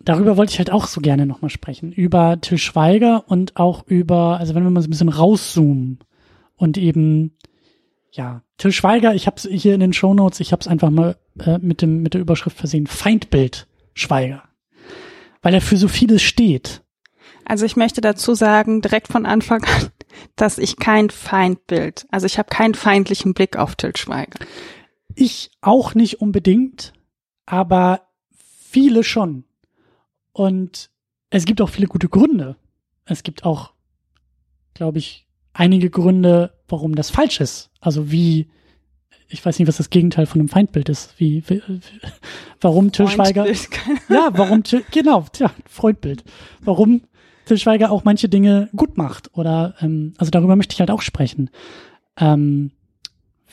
darüber 0.00 0.36
wollte 0.36 0.52
ich 0.52 0.58
halt 0.58 0.70
auch 0.70 0.86
so 0.86 1.00
gerne 1.00 1.26
nochmal 1.26 1.50
sprechen. 1.50 1.92
Über 1.92 2.40
Til 2.40 2.58
Schweiger 2.58 3.24
und 3.26 3.56
auch 3.56 3.86
über, 3.86 4.38
also 4.38 4.54
wenn 4.54 4.62
wir 4.62 4.70
mal 4.70 4.82
so 4.82 4.88
ein 4.88 4.90
bisschen 4.90 5.08
rauszoomen 5.08 6.00
und 6.56 6.76
eben 6.78 7.36
ja, 8.12 8.42
Till 8.58 8.72
Schweiger, 8.72 9.14
ich 9.14 9.26
habe 9.26 9.36
es 9.36 9.48
hier 9.50 9.74
in 9.74 9.80
den 9.80 9.92
Show 9.92 10.14
Notes, 10.14 10.40
ich 10.40 10.52
habe 10.52 10.60
es 10.60 10.68
einfach 10.68 10.90
mal 10.90 11.16
äh, 11.40 11.58
mit 11.58 11.82
dem 11.82 12.02
mit 12.02 12.14
der 12.14 12.20
Überschrift 12.20 12.56
versehen, 12.56 12.86
Feindbild 12.86 13.66
Schweiger, 13.94 14.44
weil 15.40 15.54
er 15.54 15.60
für 15.60 15.76
so 15.76 15.88
vieles 15.88 16.22
steht. 16.22 16.82
Also 17.44 17.64
ich 17.64 17.76
möchte 17.76 18.00
dazu 18.00 18.34
sagen, 18.34 18.82
direkt 18.82 19.08
von 19.08 19.26
Anfang 19.26 19.64
an, 19.64 19.90
dass 20.36 20.58
ich 20.58 20.76
kein 20.76 21.10
Feindbild, 21.10 22.06
also 22.10 22.26
ich 22.26 22.38
habe 22.38 22.50
keinen 22.50 22.74
feindlichen 22.74 23.34
Blick 23.34 23.56
auf 23.56 23.76
Till 23.76 23.96
Schweiger. 23.96 24.38
Ich 25.14 25.50
auch 25.60 25.94
nicht 25.94 26.20
unbedingt, 26.20 26.92
aber 27.46 28.08
viele 28.70 29.04
schon. 29.04 29.44
Und 30.32 30.90
es 31.30 31.44
gibt 31.44 31.60
auch 31.60 31.68
viele 31.68 31.86
gute 31.86 32.08
Gründe. 32.08 32.56
Es 33.04 33.22
gibt 33.22 33.44
auch, 33.44 33.72
glaube 34.74 34.98
ich, 34.98 35.26
einige 35.52 35.90
Gründe, 35.90 36.52
warum 36.68 36.94
das 36.94 37.10
falsch 37.10 37.40
ist. 37.40 37.70
Also 37.80 38.10
wie, 38.10 38.48
ich 39.28 39.44
weiß 39.44 39.58
nicht, 39.58 39.68
was 39.68 39.76
das 39.76 39.90
Gegenteil 39.90 40.26
von 40.26 40.40
einem 40.40 40.48
Feindbild 40.48 40.88
ist. 40.88 41.14
Wie, 41.18 41.42
wie 41.48 41.62
warum 42.60 42.92
Till 42.92 43.08
Schweiger, 43.08 43.46
ja, 44.08 44.30
warum, 44.32 44.62
genau, 44.90 45.24
ja, 45.38 45.50
Freundbild. 45.66 46.24
Warum 46.60 47.02
Till 47.46 47.58
Schweiger 47.58 47.90
auch 47.90 48.04
manche 48.04 48.28
Dinge 48.28 48.68
gut 48.76 48.96
macht 48.96 49.36
oder, 49.36 49.74
ähm, 49.80 50.14
also 50.18 50.30
darüber 50.30 50.56
möchte 50.56 50.74
ich 50.74 50.80
halt 50.80 50.90
auch 50.90 51.02
sprechen. 51.02 51.50
Ähm, 52.16 52.72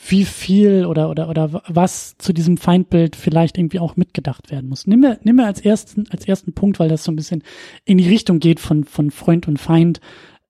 wie 0.08 0.24
viel 0.24 0.86
oder, 0.86 1.10
oder, 1.10 1.28
oder 1.28 1.62
was 1.66 2.16
zu 2.16 2.32
diesem 2.32 2.56
Feindbild 2.56 3.16
vielleicht 3.16 3.58
irgendwie 3.58 3.80
auch 3.80 3.96
mitgedacht 3.96 4.50
werden 4.50 4.68
muss. 4.68 4.86
Nimm 4.86 5.00
mir, 5.00 5.18
nimm 5.24 5.36
mir 5.36 5.46
als 5.46 5.60
ersten, 5.60 6.06
als 6.10 6.26
ersten 6.26 6.54
Punkt, 6.54 6.78
weil 6.78 6.88
das 6.88 7.04
so 7.04 7.12
ein 7.12 7.16
bisschen 7.16 7.42
in 7.84 7.98
die 7.98 8.08
Richtung 8.08 8.38
geht 8.38 8.60
von, 8.60 8.84
von 8.84 9.10
Freund 9.10 9.46
und 9.46 9.58
Feind. 9.58 10.00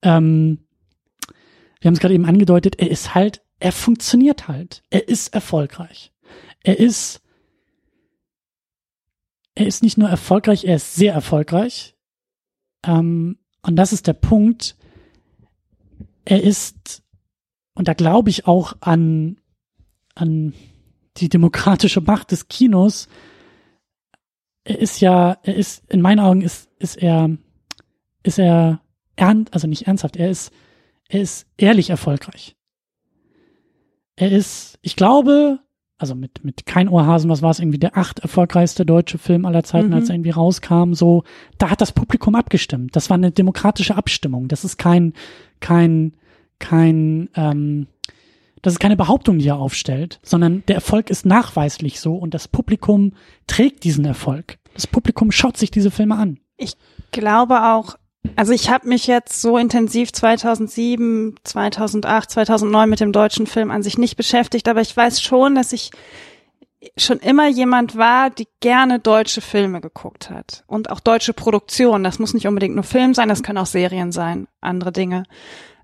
Ähm, 0.03 0.59
wir 1.81 1.89
haben 1.89 1.95
es 1.95 2.01
gerade 2.01 2.15
eben 2.15 2.27
angedeutet, 2.27 2.79
er 2.79 2.91
ist 2.91 3.15
halt, 3.15 3.43
er 3.59 3.73
funktioniert 3.73 4.49
halt. 4.49 4.83
Er 4.91 5.09
ist 5.09 5.35
erfolgreich. 5.35 6.13
Er 6.63 6.79
ist, 6.79 7.23
er 9.55 9.67
ist 9.67 9.83
nicht 9.83 9.99
nur 9.99 10.09
erfolgreich, 10.09 10.65
er 10.65 10.77
ist 10.77 10.95
sehr 10.95 11.15
erfolgreich. 11.15 11.97
Ähm, 12.85 13.39
und 13.63 13.77
das 13.77 13.93
ist 13.93 14.07
der 14.07 14.15
Punkt. 14.15 14.77
Er 16.25 16.43
ist, 16.43 17.03
und 17.75 17.89
da 17.89 17.95
glaube 17.95 18.31
ich 18.31 18.47
auch 18.47 18.75
an, 18.81 19.39
an 20.15 20.55
die 21.17 21.29
demokratische 21.29 22.03
Macht 22.03 22.31
des 22.31 22.49
Kinos. 22.49 23.09
Er 24.65 24.79
ist 24.79 25.01
ja, 25.01 25.39
er 25.43 25.57
ist, 25.57 25.91
in 25.91 26.03
meinen 26.03 26.21
Augen 26.21 26.43
ist, 26.43 26.71
ist 26.79 26.97
er, 26.97 27.31
ist 28.23 28.39
er 28.39 28.83
ernst, 29.17 29.53
also 29.55 29.67
nicht 29.67 29.87
ernsthaft, 29.87 30.17
er 30.17 30.31
ist, 30.31 30.53
er 31.11 31.21
ist 31.21 31.47
ehrlich 31.57 31.91
erfolgreich. 31.91 32.57
Er 34.17 34.31
ist, 34.31 34.79
ich 34.81 34.97
glaube, 34.97 35.59
also 35.99 36.15
mit, 36.15 36.45
mit 36.45 36.67
kein 36.67 36.89
Ohrhasen, 36.89 37.29
was 37.29 37.43
war 37.43 37.51
es, 37.51 37.59
irgendwie 37.59 37.79
der 37.79 37.97
acht 37.97 38.21
erfolgreichste 38.21 38.87
deutsche 38.87 39.19
Film 39.19 39.45
aller 39.45 39.65
Zeiten, 39.65 39.89
mhm. 39.89 39.95
als 39.95 40.09
er 40.09 40.15
irgendwie 40.15 40.31
rauskam, 40.31 40.95
so, 40.95 41.25
da 41.59 41.69
hat 41.69 41.81
das 41.81 41.93
Publikum 41.93 42.35
abgestimmt. 42.37 42.95
Das 42.95 43.11
war 43.11 43.17
eine 43.17 43.33
demokratische 43.33 43.97
Abstimmung. 43.97 44.49
Das 44.49 44.65
ist 44.65 44.79
kein, 44.79 45.13
kein, 45.59 46.15
kein, 46.59 47.29
ähm, 47.35 47.89
das 48.63 48.75
ist 48.75 48.79
keine 48.79 48.97
Behauptung, 48.97 49.39
die 49.39 49.49
er 49.49 49.59
aufstellt, 49.59 50.21
sondern 50.23 50.63
der 50.69 50.77
Erfolg 50.77 51.11
ist 51.11 51.27
nachweislich 51.27 51.99
so 51.99 52.15
und 52.15 52.35
das 52.35 52.47
Publikum 52.47 53.15
trägt 53.47 53.83
diesen 53.83 54.05
Erfolg. 54.05 54.59
Das 54.75 54.87
Publikum 54.87 55.33
schaut 55.33 55.57
sich 55.57 55.73
diese 55.73 55.91
Filme 55.91 56.17
an. 56.17 56.39
Ich 56.57 56.75
glaube 57.11 57.73
auch, 57.73 57.97
also 58.37 58.53
ich 58.53 58.71
habe 58.71 58.89
mich 58.89 59.07
jetzt 59.07 59.41
so 59.41 59.57
intensiv 59.57 60.13
2007, 60.13 61.37
2008, 61.43 62.31
2009 62.31 62.91
mit 62.91 63.01
dem 63.01 63.13
deutschen 63.13 63.47
Film 63.47 63.71
an 63.71 63.83
sich 63.83 63.99
nicht 63.99 64.17
beschäftigt, 64.17 64.69
aber 64.69 64.81
ich 64.81 64.97
weiß 64.97 65.23
schon, 65.23 65.55
dass 65.55 65.73
ich 65.73 65.91
schon 66.97 67.19
immer 67.19 67.49
jemand 67.49 67.97
war, 67.97 68.31
die 68.31 68.49
gerne 68.61 68.99
deutsche 68.99 69.41
Filme 69.41 69.81
geguckt 69.81 70.31
hat 70.31 70.65
und 70.67 70.91
auch 70.91 71.01
deutsche 71.01 71.35
Produktionen. 71.35 72.05
Das 72.05 72.19
muss 72.19 72.35
nicht 72.35 72.47
unbedingt 72.47 72.75
nur 72.75 72.85
Film 72.85 73.15
sein, 73.15 73.29
das 73.29 73.43
können 73.43 73.59
auch 73.59 73.67
Serien 73.67 74.13
sein, 74.13 74.49
andere 74.61 74.93
Dinge. 74.93 75.25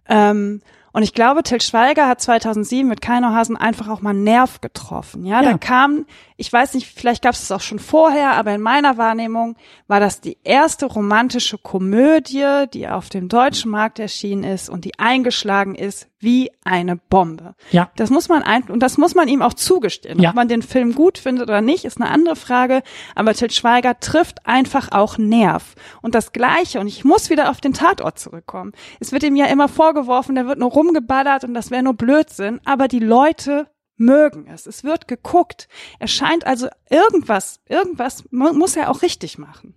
Ähm, 0.08 0.62
und 0.96 1.02
ich 1.02 1.12
glaube, 1.12 1.42
Till 1.42 1.60
Schweiger 1.60 2.08
hat 2.08 2.22
2007 2.22 2.88
mit 2.88 3.02
Keinohasen 3.02 3.54
einfach 3.54 3.88
auch 3.88 4.00
mal 4.00 4.12
einen 4.12 4.24
Nerv 4.24 4.62
getroffen. 4.62 5.26
Ja, 5.26 5.42
ja. 5.42 5.50
da 5.50 5.58
kam, 5.58 6.06
ich 6.38 6.50
weiß 6.50 6.72
nicht, 6.72 6.86
vielleicht 6.86 7.22
gab 7.22 7.34
es 7.34 7.42
es 7.42 7.52
auch 7.52 7.60
schon 7.60 7.78
vorher, 7.78 8.30
aber 8.30 8.54
in 8.54 8.62
meiner 8.62 8.96
Wahrnehmung 8.96 9.56
war 9.88 10.00
das 10.00 10.22
die 10.22 10.38
erste 10.42 10.86
romantische 10.86 11.58
Komödie, 11.58 12.64
die 12.72 12.88
auf 12.88 13.10
dem 13.10 13.28
deutschen 13.28 13.70
Markt 13.70 13.98
erschienen 13.98 14.42
ist 14.42 14.70
und 14.70 14.86
die 14.86 14.98
eingeschlagen 14.98 15.74
ist 15.74 16.08
wie 16.18 16.50
eine 16.64 16.96
Bombe. 16.96 17.54
Ja. 17.70 17.90
Das 17.96 18.10
muss 18.10 18.28
man 18.28 18.42
ein, 18.42 18.64
und 18.64 18.80
das 18.80 18.98
muss 18.98 19.14
man 19.14 19.28
ihm 19.28 19.42
auch 19.42 19.54
zugestehen. 19.54 20.18
Ja. 20.18 20.30
Ob 20.30 20.36
man 20.36 20.48
den 20.48 20.62
Film 20.62 20.94
gut 20.94 21.18
findet 21.18 21.48
oder 21.48 21.60
nicht, 21.60 21.84
ist 21.84 22.00
eine 22.00 22.10
andere 22.10 22.36
Frage. 22.36 22.82
Aber 23.14 23.34
Til 23.34 23.50
Schweiger 23.50 24.00
trifft 24.00 24.46
einfach 24.46 24.92
auch 24.92 25.18
Nerv. 25.18 25.74
Und 26.02 26.14
das 26.14 26.32
Gleiche, 26.32 26.80
und 26.80 26.86
ich 26.86 27.04
muss 27.04 27.30
wieder 27.30 27.50
auf 27.50 27.60
den 27.60 27.74
Tatort 27.74 28.18
zurückkommen. 28.18 28.72
Es 29.00 29.12
wird 29.12 29.22
ihm 29.22 29.36
ja 29.36 29.46
immer 29.46 29.68
vorgeworfen, 29.68 30.34
der 30.34 30.46
wird 30.46 30.58
nur 30.58 30.70
rumgeballert 30.70 31.44
und 31.44 31.54
das 31.54 31.70
wäre 31.70 31.82
nur 31.82 31.94
Blödsinn. 31.94 32.60
Aber 32.64 32.88
die 32.88 33.00
Leute 33.00 33.68
mögen 33.96 34.46
es. 34.46 34.66
Es 34.66 34.84
wird 34.84 35.08
geguckt. 35.08 35.68
Er 35.98 36.08
scheint 36.08 36.46
also 36.46 36.68
irgendwas, 36.90 37.60
irgendwas 37.68 38.24
muss 38.30 38.76
er 38.76 38.90
auch 38.90 39.02
richtig 39.02 39.38
machen. 39.38 39.74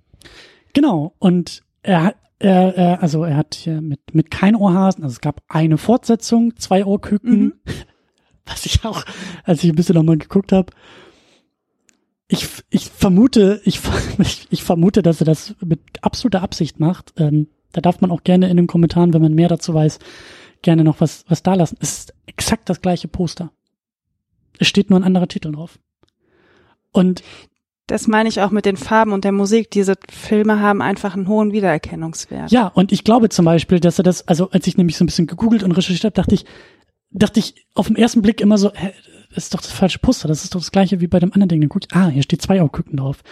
Genau. 0.73 1.13
Und 1.19 1.63
er 1.81 2.03
hat, 2.03 2.15
er, 2.39 2.75
er, 2.75 3.03
also 3.03 3.23
er 3.23 3.35
hat 3.35 3.55
hier 3.55 3.81
mit, 3.81 4.13
mit 4.13 4.31
kein 4.31 4.55
Ohrhasen, 4.55 5.03
also 5.03 5.13
es 5.13 5.21
gab 5.21 5.41
eine 5.47 5.77
Fortsetzung, 5.77 6.55
zwei 6.57 6.85
Ohrküken, 6.85 7.39
mhm. 7.39 7.53
was 8.45 8.65
ich 8.65 8.83
auch, 8.85 9.03
als 9.43 9.63
ich 9.63 9.69
ein 9.69 9.75
bisschen 9.75 9.95
nochmal 9.95 10.17
geguckt 10.17 10.51
habe, 10.51 10.71
ich, 12.29 12.47
ich 12.69 12.89
vermute, 12.89 13.61
ich, 13.65 13.81
ich, 14.19 14.47
ich 14.51 14.63
vermute, 14.63 15.01
dass 15.01 15.19
er 15.19 15.25
das 15.25 15.55
mit 15.63 15.81
absoluter 16.01 16.41
Absicht 16.41 16.79
macht. 16.79 17.13
Ähm, 17.17 17.47
da 17.71 17.81
darf 17.81 18.01
man 18.01 18.11
auch 18.11 18.23
gerne 18.23 18.49
in 18.49 18.57
den 18.57 18.67
Kommentaren, 18.67 19.13
wenn 19.13 19.21
man 19.21 19.33
mehr 19.33 19.49
dazu 19.49 19.73
weiß, 19.73 19.99
gerne 20.61 20.83
noch 20.83 21.01
was, 21.01 21.25
was 21.27 21.43
da 21.43 21.55
lassen. 21.55 21.77
Es 21.81 21.99
ist 21.99 22.13
exakt 22.25 22.69
das 22.69 22.81
gleiche 22.81 23.07
Poster. 23.07 23.51
Es 24.59 24.67
steht 24.67 24.89
nur 24.89 24.99
ein 24.99 25.03
anderer 25.03 25.27
Titel 25.27 25.51
drauf. 25.51 25.79
Und 26.91 27.23
das 27.89 28.07
meine 28.07 28.29
ich 28.29 28.41
auch 28.41 28.51
mit 28.51 28.65
den 28.65 28.77
Farben 28.77 29.13
und 29.13 29.23
der 29.23 29.31
Musik. 29.31 29.71
Diese 29.71 29.95
Filme 30.09 30.61
haben 30.61 30.81
einfach 30.81 31.15
einen 31.15 31.27
hohen 31.27 31.51
Wiedererkennungswert. 31.51 32.51
Ja, 32.51 32.67
und 32.67 32.91
ich 32.91 33.03
glaube 33.03 33.29
zum 33.29 33.45
Beispiel, 33.45 33.79
dass 33.79 33.99
er 33.99 34.03
das, 34.03 34.27
also 34.27 34.49
als 34.51 34.67
ich 34.67 34.77
nämlich 34.77 34.97
so 34.97 35.03
ein 35.03 35.07
bisschen 35.07 35.27
gegoogelt 35.27 35.63
und 35.63 35.71
recherchiert 35.71 36.03
habe, 36.03 36.13
dachte 36.13 36.35
ich, 36.35 36.45
dachte 37.11 37.39
ich 37.39 37.65
auf 37.73 37.87
den 37.87 37.95
ersten 37.95 38.21
Blick 38.21 38.41
immer 38.41 38.57
so, 38.57 38.71
hä, 38.73 38.91
das 39.33 39.45
ist 39.45 39.53
doch 39.53 39.61
das 39.61 39.71
falsche 39.71 39.99
Poster, 39.99 40.27
das 40.27 40.43
ist 40.43 40.53
doch 40.53 40.59
das 40.59 40.71
gleiche 40.71 41.01
wie 41.01 41.07
bei 41.07 41.19
dem 41.19 41.33
anderen 41.33 41.49
Ding. 41.49 41.61
Dann 41.61 41.69
guck 41.69 41.83
ich, 41.85 41.95
ah, 41.95 42.07
hier 42.09 42.23
steht 42.23 42.41
zwei 42.41 42.61
Augküken 42.61 42.97
drauf. 42.97 43.23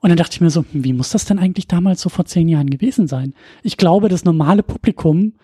Und 0.00 0.08
dann 0.08 0.16
dachte 0.16 0.34
ich 0.34 0.40
mir 0.40 0.50
so, 0.50 0.64
hm, 0.72 0.82
wie 0.84 0.92
muss 0.92 1.10
das 1.10 1.24
denn 1.24 1.38
eigentlich 1.38 1.68
damals 1.68 2.00
so 2.00 2.08
vor 2.08 2.24
zehn 2.24 2.48
Jahren 2.48 2.70
gewesen 2.70 3.06
sein? 3.06 3.34
Ich 3.62 3.76
glaube, 3.76 4.08
das 4.08 4.24
normale 4.24 4.64
Publikum, 4.64 5.34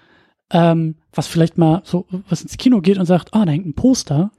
ähm, 0.51 0.97
was 1.13 1.29
vielleicht 1.29 1.59
mal 1.59 1.83
so, 1.85 2.07
was 2.29 2.43
ins 2.43 2.57
Kino 2.57 2.81
geht 2.81 2.99
und 2.99 3.07
sagt, 3.07 3.35
ah, 3.35 3.45
da 3.45 3.53
hängt 3.53 3.67
ein 3.67 3.75
Poster, 3.75 4.33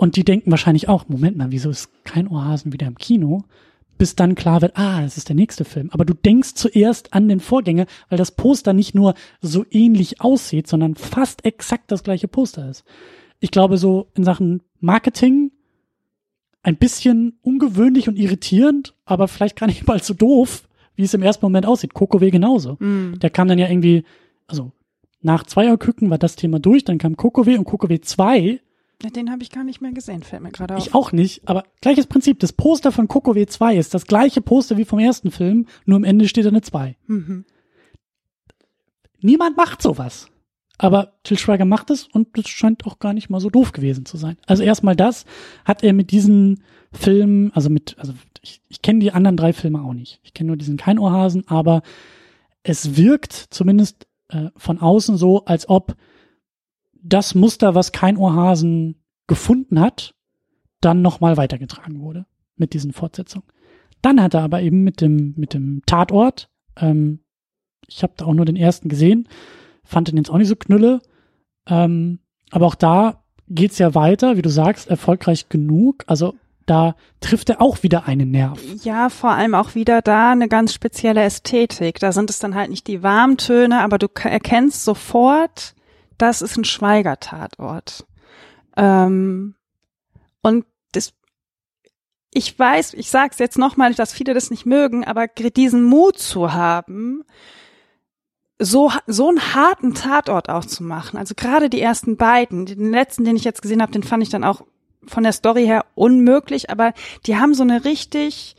und 0.00 0.16
die 0.16 0.24
denken 0.24 0.50
wahrscheinlich 0.50 0.88
auch, 0.88 1.10
Moment 1.10 1.36
mal, 1.36 1.50
wieso 1.50 1.68
ist 1.68 1.90
kein 2.04 2.26
Ohrhasen 2.26 2.72
wieder 2.72 2.86
im 2.86 2.96
Kino? 2.96 3.44
Bis 3.98 4.16
dann 4.16 4.34
klar 4.34 4.62
wird, 4.62 4.78
ah, 4.78 5.02
das 5.02 5.18
ist 5.18 5.28
der 5.28 5.36
nächste 5.36 5.66
Film. 5.66 5.90
Aber 5.92 6.06
du 6.06 6.14
denkst 6.14 6.54
zuerst 6.54 7.12
an 7.12 7.28
den 7.28 7.38
Vorgänger, 7.38 7.84
weil 8.08 8.16
das 8.16 8.30
Poster 8.30 8.72
nicht 8.72 8.94
nur 8.94 9.12
so 9.42 9.66
ähnlich 9.70 10.22
aussieht, 10.22 10.68
sondern 10.68 10.94
fast 10.94 11.44
exakt 11.44 11.92
das 11.92 12.02
gleiche 12.02 12.28
Poster 12.28 12.70
ist. 12.70 12.82
Ich 13.40 13.50
glaube, 13.50 13.76
so 13.76 14.08
in 14.14 14.24
Sachen 14.24 14.62
Marketing 14.80 15.52
ein 16.62 16.76
bisschen 16.76 17.38
ungewöhnlich 17.42 18.08
und 18.08 18.18
irritierend, 18.18 18.94
aber 19.04 19.28
vielleicht 19.28 19.56
gar 19.56 19.66
nicht 19.66 19.86
mal 19.86 20.02
so 20.02 20.14
doof, 20.14 20.66
wie 20.94 21.02
es 21.02 21.12
im 21.12 21.22
ersten 21.22 21.44
Moment 21.44 21.66
aussieht. 21.66 21.92
Kokowé 21.92 22.30
genauso. 22.30 22.78
Mm. 22.80 23.18
Der 23.18 23.28
kam 23.28 23.48
dann 23.48 23.58
ja 23.58 23.68
irgendwie, 23.68 24.04
also 24.46 24.72
nach 25.20 25.44
Zweierküken 25.44 26.08
war 26.08 26.16
das 26.16 26.36
Thema 26.36 26.58
durch, 26.58 26.84
dann 26.84 26.96
kam 26.96 27.16
Kokowé 27.16 27.58
und 27.58 27.68
Kokowé 27.68 28.00
2 28.00 28.62
den 29.08 29.30
habe 29.30 29.42
ich 29.42 29.50
gar 29.50 29.64
nicht 29.64 29.80
mehr 29.80 29.92
gesehen, 29.92 30.22
fällt 30.22 30.42
mir 30.42 30.50
gerade 30.50 30.76
auf. 30.76 30.86
Ich 30.86 30.94
auch 30.94 31.12
nicht, 31.12 31.48
aber 31.48 31.64
gleiches 31.80 32.06
Prinzip. 32.06 32.38
Das 32.40 32.52
Poster 32.52 32.92
von 32.92 33.08
Coco 33.08 33.32
W2 33.32 33.74
ist 33.74 33.94
das 33.94 34.06
gleiche 34.06 34.42
Poster 34.42 34.76
wie 34.76 34.84
vom 34.84 34.98
ersten 34.98 35.30
Film, 35.30 35.66
nur 35.86 35.96
am 35.96 36.04
Ende 36.04 36.28
steht 36.28 36.44
da 36.44 36.50
eine 36.50 36.60
2. 36.60 36.96
Mhm. 37.06 37.44
Niemand 39.22 39.56
macht 39.56 39.80
sowas. 39.80 40.28
Aber 40.76 41.12
Till 41.24 41.38
Schweiger 41.38 41.66
macht 41.66 41.90
es 41.90 42.06
und 42.06 42.28
das 42.38 42.48
scheint 42.48 42.86
auch 42.86 42.98
gar 42.98 43.12
nicht 43.12 43.28
mal 43.28 43.40
so 43.40 43.50
doof 43.50 43.72
gewesen 43.72 44.06
zu 44.06 44.16
sein. 44.16 44.38
Also 44.46 44.62
erstmal 44.62 44.96
das 44.96 45.26
hat 45.66 45.82
er 45.82 45.92
mit 45.92 46.10
diesen 46.10 46.62
Filmen, 46.92 47.52
also 47.52 47.68
mit, 47.68 47.96
also 47.98 48.14
ich, 48.40 48.62
ich 48.68 48.80
kenne 48.80 49.00
die 49.00 49.12
anderen 49.12 49.36
drei 49.36 49.52
Filme 49.52 49.82
auch 49.82 49.92
nicht. 49.92 50.20
Ich 50.22 50.32
kenne 50.32 50.48
nur 50.48 50.56
diesen 50.56 50.78
Keinohrhasen, 50.78 51.46
aber 51.48 51.82
es 52.62 52.96
wirkt 52.96 53.32
zumindest 53.32 54.06
äh, 54.28 54.48
von 54.56 54.78
außen 54.78 55.16
so, 55.16 55.44
als 55.44 55.68
ob 55.68 55.96
das 57.02 57.34
Muster, 57.34 57.74
was 57.74 57.92
kein 57.92 58.16
Ohrhasen 58.16 59.02
gefunden 59.26 59.80
hat, 59.80 60.14
dann 60.80 61.02
nochmal 61.02 61.36
weitergetragen 61.36 62.00
wurde 62.00 62.26
mit 62.56 62.74
diesen 62.74 62.92
Fortsetzungen. 62.92 63.46
Dann 64.02 64.22
hat 64.22 64.34
er 64.34 64.42
aber 64.42 64.62
eben 64.62 64.82
mit 64.82 65.00
dem, 65.00 65.34
mit 65.36 65.54
dem 65.54 65.82
Tatort, 65.86 66.48
ähm, 66.76 67.20
ich 67.86 68.02
habe 68.02 68.14
da 68.16 68.24
auch 68.24 68.34
nur 68.34 68.44
den 68.44 68.56
ersten 68.56 68.88
gesehen, 68.88 69.28
fand 69.84 70.08
den 70.08 70.16
jetzt 70.16 70.30
auch 70.30 70.38
nicht 70.38 70.48
so 70.48 70.56
knülle, 70.56 71.00
ähm, 71.66 72.20
aber 72.50 72.66
auch 72.66 72.74
da 72.74 73.22
geht's 73.48 73.78
ja 73.78 73.94
weiter, 73.94 74.36
wie 74.36 74.42
du 74.42 74.50
sagst, 74.50 74.88
erfolgreich 74.88 75.48
genug. 75.48 76.04
Also 76.06 76.34
da 76.66 76.94
trifft 77.20 77.50
er 77.50 77.60
auch 77.60 77.82
wieder 77.82 78.06
einen 78.06 78.30
Nerv. 78.30 78.60
Ja, 78.84 79.08
vor 79.08 79.30
allem 79.30 79.54
auch 79.54 79.74
wieder 79.74 80.02
da 80.02 80.30
eine 80.30 80.48
ganz 80.48 80.72
spezielle 80.72 81.22
Ästhetik. 81.22 81.98
Da 81.98 82.12
sind 82.12 82.30
es 82.30 82.38
dann 82.38 82.54
halt 82.54 82.70
nicht 82.70 82.86
die 82.86 83.02
Warmtöne, 83.02 83.80
aber 83.80 83.98
du 83.98 84.06
erkennst 84.22 84.84
sofort, 84.84 85.74
das 86.20 86.42
ist 86.42 86.56
ein 86.56 86.64
Schweiger-Tatort. 86.64 88.06
Ähm, 88.76 89.54
und 90.42 90.64
das, 90.92 91.12
ich 92.32 92.58
weiß, 92.58 92.94
ich 92.94 93.10
sag's 93.10 93.38
jetzt 93.38 93.58
nochmal, 93.58 93.94
dass 93.94 94.12
viele 94.12 94.34
das 94.34 94.50
nicht 94.50 94.66
mögen, 94.66 95.04
aber 95.04 95.26
diesen 95.28 95.84
Mut 95.84 96.18
zu 96.18 96.52
haben, 96.52 97.24
so, 98.58 98.92
so 99.06 99.28
einen 99.28 99.54
harten 99.54 99.94
Tatort 99.94 100.50
auch 100.50 100.64
zu 100.64 100.84
machen. 100.84 101.16
Also 101.16 101.34
gerade 101.34 101.70
die 101.70 101.80
ersten 101.80 102.16
beiden, 102.16 102.66
den 102.66 102.90
letzten, 102.90 103.24
den 103.24 103.36
ich 103.36 103.44
jetzt 103.44 103.62
gesehen 103.62 103.80
habe, 103.80 103.92
den 103.92 104.02
fand 104.02 104.22
ich 104.22 104.28
dann 104.28 104.44
auch 104.44 104.62
von 105.06 105.22
der 105.22 105.32
Story 105.32 105.64
her 105.64 105.86
unmöglich, 105.94 106.68
aber 106.68 106.92
die 107.26 107.36
haben 107.36 107.54
so 107.54 107.62
eine 107.62 107.84
richtig 107.86 108.56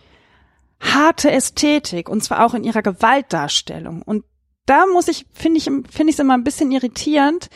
harte 0.79 1.29
Ästhetik 1.29 2.09
und 2.09 2.23
zwar 2.23 2.43
auch 2.43 2.55
in 2.55 2.63
ihrer 2.63 2.81
Gewaltdarstellung. 2.81 4.01
Und 4.01 4.25
da 4.71 4.85
muss 4.85 5.09
ich, 5.09 5.25
finde 5.33 5.57
ich, 5.57 5.65
finde 5.65 5.89
ich 6.05 6.13
es 6.13 6.19
immer 6.19 6.33
ein 6.33 6.45
bisschen 6.45 6.71
irritierend. 6.71 7.49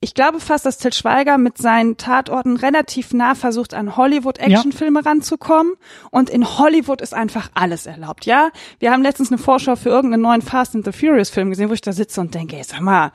Ich 0.00 0.14
glaube 0.14 0.40
fast, 0.40 0.64
dass 0.64 0.78
Til 0.78 0.94
Schweiger 0.94 1.36
mit 1.36 1.58
seinen 1.58 1.98
Tatorten 1.98 2.56
relativ 2.56 3.12
nah 3.12 3.34
versucht, 3.34 3.74
an 3.74 3.98
Hollywood-Actionfilme 3.98 5.00
ja. 5.04 5.10
ranzukommen. 5.10 5.74
Und 6.10 6.30
in 6.30 6.58
Hollywood 6.58 7.02
ist 7.02 7.12
einfach 7.12 7.50
alles 7.52 7.84
erlaubt, 7.84 8.24
ja? 8.24 8.48
Wir 8.78 8.92
haben 8.92 9.02
letztens 9.02 9.30
eine 9.30 9.36
Vorschau 9.36 9.76
für 9.76 9.90
irgendeinen 9.90 10.22
neuen 10.22 10.40
Fast 10.40 10.74
and 10.74 10.86
the 10.86 10.92
Furious 10.92 11.28
Film 11.28 11.50
gesehen, 11.50 11.68
wo 11.68 11.74
ich 11.74 11.82
da 11.82 11.92
sitze 11.92 12.22
und 12.22 12.34
denke, 12.34 12.56
ey, 12.56 12.64
sag 12.64 12.80
mal, 12.80 13.12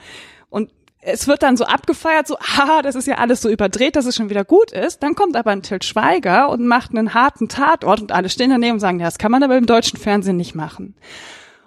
und 0.49 0.69
es 1.01 1.27
wird 1.27 1.41
dann 1.41 1.57
so 1.57 1.65
abgefeiert, 1.65 2.27
so, 2.27 2.37
haha, 2.39 2.83
das 2.83 2.93
ist 2.93 3.07
ja 3.07 3.15
alles 3.15 3.41
so 3.41 3.49
überdreht, 3.49 3.95
dass 3.95 4.05
es 4.05 4.15
schon 4.15 4.29
wieder 4.29 4.45
gut 4.45 4.71
ist. 4.71 5.01
Dann 5.01 5.15
kommt 5.15 5.35
aber 5.35 5.49
ein 5.49 5.63
Til 5.63 5.81
Schweiger 5.81 6.49
und 6.49 6.67
macht 6.67 6.91
einen 6.91 7.15
harten 7.15 7.47
Tatort 7.47 7.99
und 7.99 8.11
alle 8.11 8.29
stehen 8.29 8.51
daneben 8.51 8.73
und 8.73 8.79
sagen, 8.79 8.99
ja, 8.99 9.05
das 9.05 9.17
kann 9.17 9.31
man 9.31 9.41
aber 9.41 9.57
im 9.57 9.65
deutschen 9.65 9.97
Fernsehen 9.97 10.37
nicht 10.37 10.53
machen. 10.53 10.95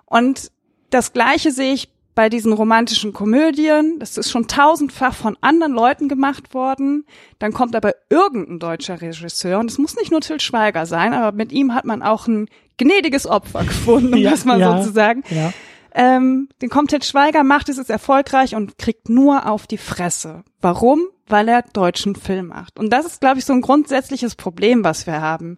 Und 0.06 0.52
das 0.94 1.12
Gleiche 1.12 1.50
sehe 1.50 1.74
ich 1.74 1.88
bei 2.14 2.28
diesen 2.28 2.52
romantischen 2.52 3.12
Komödien. 3.12 3.98
Das 3.98 4.16
ist 4.16 4.30
schon 4.30 4.46
tausendfach 4.46 5.12
von 5.14 5.36
anderen 5.40 5.72
Leuten 5.72 6.08
gemacht 6.08 6.54
worden. 6.54 7.04
Dann 7.40 7.52
kommt 7.52 7.74
aber 7.74 7.94
irgendein 8.10 8.60
deutscher 8.60 9.00
Regisseur 9.02 9.58
und 9.58 9.68
es 9.68 9.78
muss 9.78 9.96
nicht 9.96 10.12
nur 10.12 10.20
Till 10.20 10.38
Schweiger 10.38 10.86
sein, 10.86 11.12
aber 11.12 11.36
mit 11.36 11.50
ihm 11.50 11.74
hat 11.74 11.84
man 11.84 12.02
auch 12.02 12.28
ein 12.28 12.48
gnädiges 12.78 13.26
Opfer 13.26 13.64
gefunden, 13.64 14.14
um 14.14 14.20
ja, 14.20 14.30
das 14.30 14.44
mal 14.44 14.60
ja, 14.60 14.78
so 14.78 14.86
zu 14.88 14.92
sagen. 14.92 15.24
Ja. 15.30 15.52
Ähm, 15.96 16.48
den 16.62 16.70
kommt 16.70 16.90
Til 16.90 17.02
Schweiger, 17.02 17.42
macht 17.42 17.68
es, 17.68 17.78
ist 17.78 17.90
erfolgreich 17.90 18.54
und 18.54 18.78
kriegt 18.78 19.08
nur 19.08 19.48
auf 19.48 19.66
die 19.66 19.78
Fresse. 19.78 20.44
Warum? 20.60 21.02
Weil 21.26 21.48
er 21.48 21.62
deutschen 21.62 22.14
Film 22.14 22.48
macht. 22.48 22.78
Und 22.78 22.90
das 22.90 23.04
ist, 23.04 23.20
glaube 23.20 23.40
ich, 23.40 23.44
so 23.44 23.52
ein 23.52 23.62
grundsätzliches 23.62 24.36
Problem, 24.36 24.84
was 24.84 25.08
wir 25.08 25.20
haben. 25.20 25.56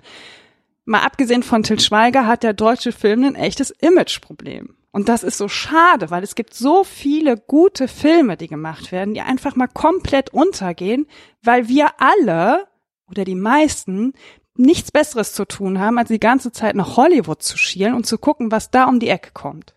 Mal 0.87 1.01
abgesehen 1.01 1.43
von 1.43 1.63
Til 1.63 1.81
Schweiger 1.81 2.27
hat 2.27 2.43
der 2.43 2.55
deutsche 2.55 2.93
Film 2.93 3.25
ein 3.25 3.35
echtes 3.35 3.71
Imageproblem. 3.71 4.77
Und 4.97 5.11
das 5.11 5.25
ist 5.25 5.37
so 5.37 5.47
schade, 5.47 6.09
weil 6.09 6.23
es 6.23 6.35
gibt 6.35 6.55
so 6.55 6.83
viele 6.83 7.37
gute 7.37 7.87
Filme, 7.87 8.39
die 8.39 8.49
gemacht 8.49 8.93
werden, 8.93 9.13
die 9.13 9.21
einfach 9.21 9.55
mal 9.55 9.67
komplett 9.67 10.33
untergehen, 10.33 11.07
weil 11.43 11.69
wir 11.69 12.01
alle 12.01 12.67
oder 13.07 13.27
die 13.27 13.35
meisten 13.35 14.15
nichts 14.55 14.91
Besseres 14.91 15.35
zu 15.35 15.45
tun 15.45 15.81
haben, 15.81 15.99
als 15.99 16.09
die 16.09 16.19
ganze 16.19 16.51
Zeit 16.51 16.77
nach 16.77 16.97
Hollywood 16.97 17.43
zu 17.43 17.59
schielen 17.59 17.93
und 17.93 18.07
zu 18.07 18.17
gucken, 18.17 18.51
was 18.51 18.71
da 18.71 18.87
um 18.87 18.99
die 18.99 19.11
Ecke 19.11 19.33
kommt. 19.35 19.75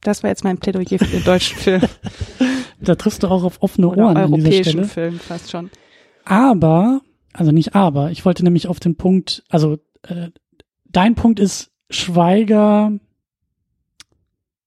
Das 0.00 0.22
war 0.22 0.30
jetzt 0.30 0.42
mein 0.42 0.56
Plädoyer 0.56 0.98
für 0.98 1.04
den 1.04 1.24
deutschen 1.24 1.58
Film. 1.58 1.82
da 2.80 2.94
triffst 2.94 3.22
du 3.24 3.28
auch 3.28 3.44
auf 3.44 3.60
offene 3.60 3.88
Oder 3.88 4.06
Ohren 4.06 4.40
Stelle. 4.40 4.84
Film 4.84 5.20
fast 5.20 5.50
schon. 5.50 5.70
Aber, 6.24 7.02
also 7.34 7.52
nicht 7.52 7.74
aber, 7.74 8.10
ich 8.10 8.24
wollte 8.24 8.42
nämlich 8.42 8.68
auf 8.68 8.80
den 8.80 8.96
Punkt, 8.96 9.44
also 9.50 9.76
äh, 10.04 10.30
dein 10.86 11.14
Punkt 11.14 11.40
ist, 11.40 11.69
Schweiger 11.90 12.92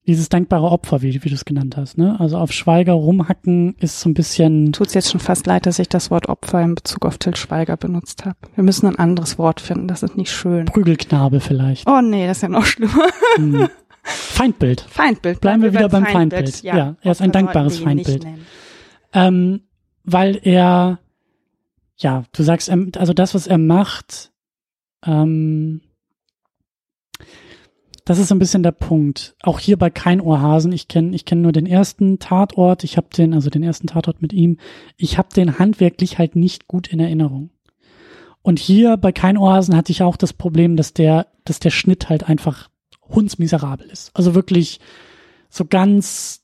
dieses 0.05 0.27
dankbare 0.27 0.69
Opfer, 0.69 1.01
wie, 1.01 1.23
wie 1.23 1.29
du 1.29 1.35
es 1.35 1.45
genannt 1.45 1.77
hast, 1.77 1.97
ne? 1.97 2.19
Also 2.19 2.37
auf 2.37 2.51
Schweiger 2.51 2.93
rumhacken 2.93 3.75
ist 3.79 4.01
so 4.01 4.09
ein 4.09 4.13
bisschen. 4.13 4.73
Tut's 4.73 4.93
jetzt 4.93 5.09
schon 5.09 5.21
fast 5.21 5.47
leid, 5.47 5.65
dass 5.65 5.79
ich 5.79 5.87
das 5.87 6.11
Wort 6.11 6.27
Opfer 6.27 6.61
in 6.61 6.75
Bezug 6.75 7.05
auf 7.05 7.17
Till 7.17 7.35
Schweiger 7.35 7.77
benutzt 7.77 8.25
habe. 8.25 8.37
Wir 8.55 8.65
müssen 8.65 8.85
ein 8.87 8.97
anderes 8.97 9.37
Wort 9.37 9.61
finden, 9.61 9.87
das 9.87 10.03
ist 10.03 10.17
nicht 10.17 10.31
schön. 10.31 10.65
Prügelknabe 10.65 11.39
vielleicht. 11.39 11.87
Oh 11.89 12.01
nee, 12.01 12.27
das 12.27 12.37
ist 12.37 12.41
ja 12.43 12.49
noch 12.49 12.65
schlimmer. 12.65 13.07
Hm. 13.37 13.69
Feindbild. 14.03 14.81
Feindbild. 14.81 15.39
Bleiben, 15.39 15.61
Bleiben 15.61 15.73
wir 15.73 15.79
wieder 15.79 15.89
beim 15.89 16.05
Feindbild. 16.05 16.49
Feindbild. 16.49 16.63
Ja, 16.63 16.77
ja, 16.77 16.95
er 17.01 17.11
ist 17.11 17.21
ein 17.21 17.31
dankbares 17.31 17.79
Feindbild. 17.79 18.27
Ähm, 19.13 19.61
weil 20.03 20.39
er, 20.43 20.99
ja, 21.95 22.25
du 22.33 22.43
sagst, 22.43 22.69
also 22.69 23.13
das, 23.13 23.33
was 23.33 23.47
er 23.47 23.57
macht, 23.57 24.33
ähm, 25.05 25.79
das 28.05 28.19
ist 28.19 28.27
so 28.27 28.35
ein 28.35 28.39
bisschen 28.39 28.63
der 28.63 28.71
Punkt. 28.71 29.35
Auch 29.41 29.59
hier 29.59 29.77
bei 29.77 29.89
kein 29.89 30.19
Ohrhasen. 30.19 30.71
Ich 30.71 30.87
kenne 30.87 31.15
ich 31.15 31.25
kenn 31.25 31.41
nur 31.41 31.53
den 31.53 31.65
ersten 31.65 32.19
Tatort. 32.19 32.83
Ich 32.83 32.97
habe 32.97 33.07
den, 33.15 33.33
also 33.33 33.49
den 33.49 33.63
ersten 33.63 33.87
Tatort 33.87 34.21
mit 34.21 34.33
ihm. 34.33 34.57
Ich 34.97 35.17
habe 35.17 35.29
den 35.33 35.57
handwerklich 35.57 36.17
halt 36.17 36.35
nicht 36.35 36.67
gut 36.67 36.87
in 36.87 36.99
Erinnerung. 36.99 37.49
Und 38.41 38.59
hier 38.59 38.97
bei 38.97 39.13
kein 39.13 39.37
Ohrhasen 39.37 39.75
hatte 39.75 39.91
ich 39.91 40.03
auch 40.03 40.17
das 40.17 40.33
Problem, 40.33 40.75
dass 40.75 40.93
der, 40.93 41.27
dass 41.45 41.59
der 41.59 41.69
Schnitt 41.69 42.09
halt 42.09 42.27
einfach 42.27 42.69
hundsmiserabel 43.07 43.87
ist. 43.87 44.11
Also 44.13 44.35
wirklich 44.35 44.81
so 45.49 45.63
ganz 45.65 46.42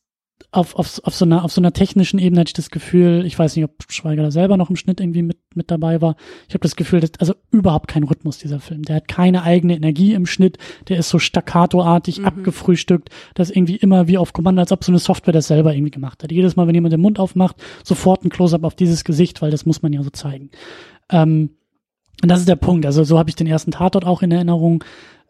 auf, 0.51 0.75
auf, 0.75 0.99
auf, 1.03 1.13
so 1.13 1.25
einer, 1.25 1.45
auf 1.45 1.51
so 1.51 1.61
einer 1.61 1.73
technischen 1.73 2.17
Ebene 2.17 2.41
hatte 2.41 2.49
ich 2.49 2.53
das 2.53 2.71
Gefühl, 2.71 3.23
ich 3.25 3.37
weiß 3.37 3.55
nicht, 3.55 3.65
ob 3.65 3.71
Schweiger 3.89 4.23
da 4.23 4.31
selber 4.31 4.57
noch 4.57 4.71
im 4.71 4.75
Schnitt 4.75 4.99
irgendwie 4.99 5.21
mit, 5.21 5.37
mit 5.53 5.69
dabei 5.69 6.01
war. 6.01 6.15
Ich 6.47 6.55
habe 6.55 6.63
das 6.63 6.75
Gefühl, 6.75 7.01
dass, 7.01 7.11
also 7.19 7.35
überhaupt 7.51 7.87
kein 7.87 8.03
Rhythmus 8.03 8.39
dieser 8.39 8.59
Film. 8.59 8.81
Der 8.81 8.95
hat 8.95 9.07
keine 9.07 9.43
eigene 9.43 9.75
Energie 9.75 10.13
im 10.13 10.25
Schnitt, 10.25 10.57
der 10.87 10.97
ist 10.97 11.09
so 11.09 11.19
staccatoartig 11.19 12.19
mhm. 12.19 12.25
abgefrühstückt, 12.25 13.09
dass 13.35 13.51
irgendwie 13.51 13.75
immer 13.75 14.07
wie 14.07 14.17
auf 14.17 14.33
Kommando, 14.33 14.61
als 14.61 14.71
ob 14.71 14.83
so 14.83 14.91
eine 14.91 14.99
Software 14.99 15.33
das 15.33 15.47
selber 15.47 15.75
irgendwie 15.75 15.91
gemacht 15.91 16.23
hat. 16.23 16.31
Jedes 16.31 16.55
Mal, 16.55 16.65
wenn 16.65 16.75
jemand 16.75 16.93
den 16.93 17.01
Mund 17.01 17.19
aufmacht, 17.19 17.57
sofort 17.83 18.25
ein 18.25 18.29
Close-up 18.29 18.63
auf 18.63 18.75
dieses 18.75 19.03
Gesicht, 19.03 19.43
weil 19.43 19.51
das 19.51 19.67
muss 19.67 19.83
man 19.83 19.93
ja 19.93 20.01
so 20.01 20.09
zeigen. 20.09 20.49
Ähm, 21.11 21.51
und 22.23 22.29
das 22.29 22.39
ist 22.39 22.49
der 22.49 22.55
Punkt. 22.55 22.87
Also 22.87 23.03
so 23.03 23.19
habe 23.19 23.29
ich 23.29 23.35
den 23.35 23.47
ersten 23.47 23.71
Tatort 23.71 24.03
auch 24.03 24.23
in 24.23 24.31
Erinnerung. 24.31 24.83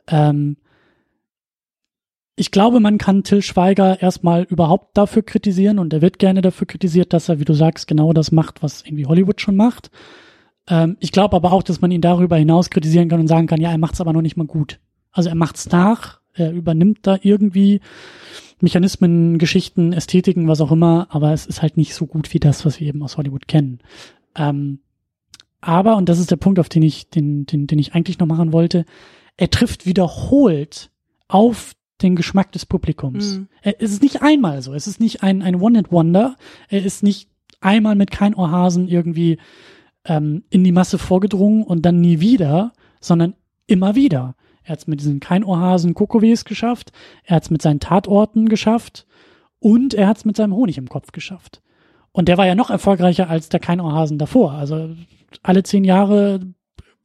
Ähm, 0.07 0.55
ich 2.39 2.51
glaube, 2.51 2.79
man 2.79 2.97
kann 2.97 3.23
Till 3.23 3.41
Schweiger 3.41 4.01
erstmal 4.01 4.43
überhaupt 4.43 4.97
dafür 4.97 5.23
kritisieren 5.23 5.77
und 5.77 5.91
er 5.91 6.01
wird 6.01 6.19
gerne 6.19 6.41
dafür 6.41 6.67
kritisiert, 6.67 7.11
dass 7.11 7.27
er, 7.27 7.41
wie 7.41 7.45
du 7.45 7.53
sagst, 7.53 7.85
genau 7.87 8.13
das 8.13 8.31
macht, 8.31 8.63
was 8.63 8.83
irgendwie 8.85 9.05
Hollywood 9.05 9.41
schon 9.41 9.57
macht. 9.57 9.91
Ähm, 10.67 10.95
ich 11.01 11.11
glaube 11.11 11.35
aber 11.35 11.51
auch, 11.51 11.63
dass 11.63 11.81
man 11.81 11.91
ihn 11.91 11.99
darüber 11.99 12.37
hinaus 12.37 12.69
kritisieren 12.69 13.09
kann 13.09 13.19
und 13.19 13.27
sagen 13.27 13.47
kann, 13.47 13.59
ja, 13.59 13.71
er 13.71 13.77
macht 13.77 13.95
es 13.95 14.01
aber 14.01 14.13
noch 14.13 14.21
nicht 14.21 14.37
mal 14.37 14.47
gut. 14.47 14.79
Also 15.11 15.27
er 15.27 15.35
macht's 15.35 15.69
nach, 15.69 16.21
er 16.33 16.53
übernimmt 16.53 16.99
da 17.01 17.17
irgendwie 17.21 17.81
Mechanismen, 18.61 19.37
Geschichten, 19.37 19.91
Ästhetiken, 19.91 20.47
was 20.47 20.61
auch 20.61 20.71
immer, 20.71 21.07
aber 21.09 21.33
es 21.33 21.45
ist 21.45 21.61
halt 21.61 21.75
nicht 21.75 21.93
so 21.93 22.05
gut 22.05 22.33
wie 22.33 22.39
das, 22.39 22.65
was 22.65 22.79
wir 22.79 22.87
eben 22.87 23.03
aus 23.03 23.17
Hollywood 23.17 23.49
kennen. 23.49 23.79
Ähm, 24.35 24.79
aber, 25.59 25.97
und 25.97 26.07
das 26.07 26.19
ist 26.19 26.31
der 26.31 26.37
Punkt, 26.37 26.57
auf 26.57 26.69
den 26.69 26.83
ich, 26.83 27.09
den, 27.09 27.45
den, 27.45 27.67
den 27.67 27.79
ich 27.79 27.95
eigentlich 27.95 28.19
noch 28.19 28.27
machen 28.27 28.53
wollte, 28.53 28.85
er 29.35 29.49
trifft 29.49 29.85
wiederholt 29.85 30.89
auf 31.27 31.73
den 32.01 32.15
Geschmack 32.15 32.51
des 32.51 32.65
Publikums. 32.65 33.37
Mhm. 33.37 33.47
Es 33.61 33.91
ist 33.91 34.01
nicht 34.01 34.21
einmal 34.21 34.61
so. 34.61 34.73
Es 34.73 34.87
ist 34.87 34.99
nicht 34.99 35.23
ein, 35.23 35.41
ein 35.41 35.55
One-Hit-Wonder. 35.55 36.35
Er 36.69 36.85
ist 36.85 37.03
nicht 37.03 37.29
einmal 37.61 37.95
mit 37.95 38.11
kein 38.11 38.33
Ohrhasen 38.33 38.87
irgendwie 38.87 39.37
ähm, 40.05 40.43
in 40.49 40.63
die 40.63 40.71
Masse 40.71 40.97
vorgedrungen 40.97 41.63
und 41.63 41.83
dann 41.85 41.99
nie 41.99 42.19
wieder, 42.19 42.73
sondern 43.01 43.35
immer 43.67 43.95
wieder. 43.95 44.35
Er 44.63 44.73
hat 44.73 44.79
es 44.79 44.87
mit 44.87 45.01
diesen 45.01 45.19
kein 45.19 45.43
Ohrhasen 45.43 45.93
Kokowes 45.93 46.45
geschafft. 46.45 46.91
Er 47.23 47.37
hat 47.37 47.43
es 47.43 47.49
mit 47.49 47.61
seinen 47.61 47.79
Tatorten 47.79 48.49
geschafft. 48.49 49.05
Und 49.59 49.93
er 49.93 50.07
hat 50.07 50.17
es 50.17 50.25
mit 50.25 50.37
seinem 50.37 50.53
Honig 50.53 50.77
im 50.77 50.87
Kopf 50.87 51.11
geschafft. 51.11 51.61
Und 52.11 52.27
der 52.27 52.37
war 52.37 52.45
ja 52.45 52.55
noch 52.55 52.69
erfolgreicher 52.69 53.29
als 53.29 53.49
der 53.49 53.59
kein 53.59 53.81
Ohrhasen 53.81 54.17
davor. 54.17 54.53
Also 54.53 54.95
alle 55.43 55.63
zehn 55.63 55.83
Jahre 55.83 56.39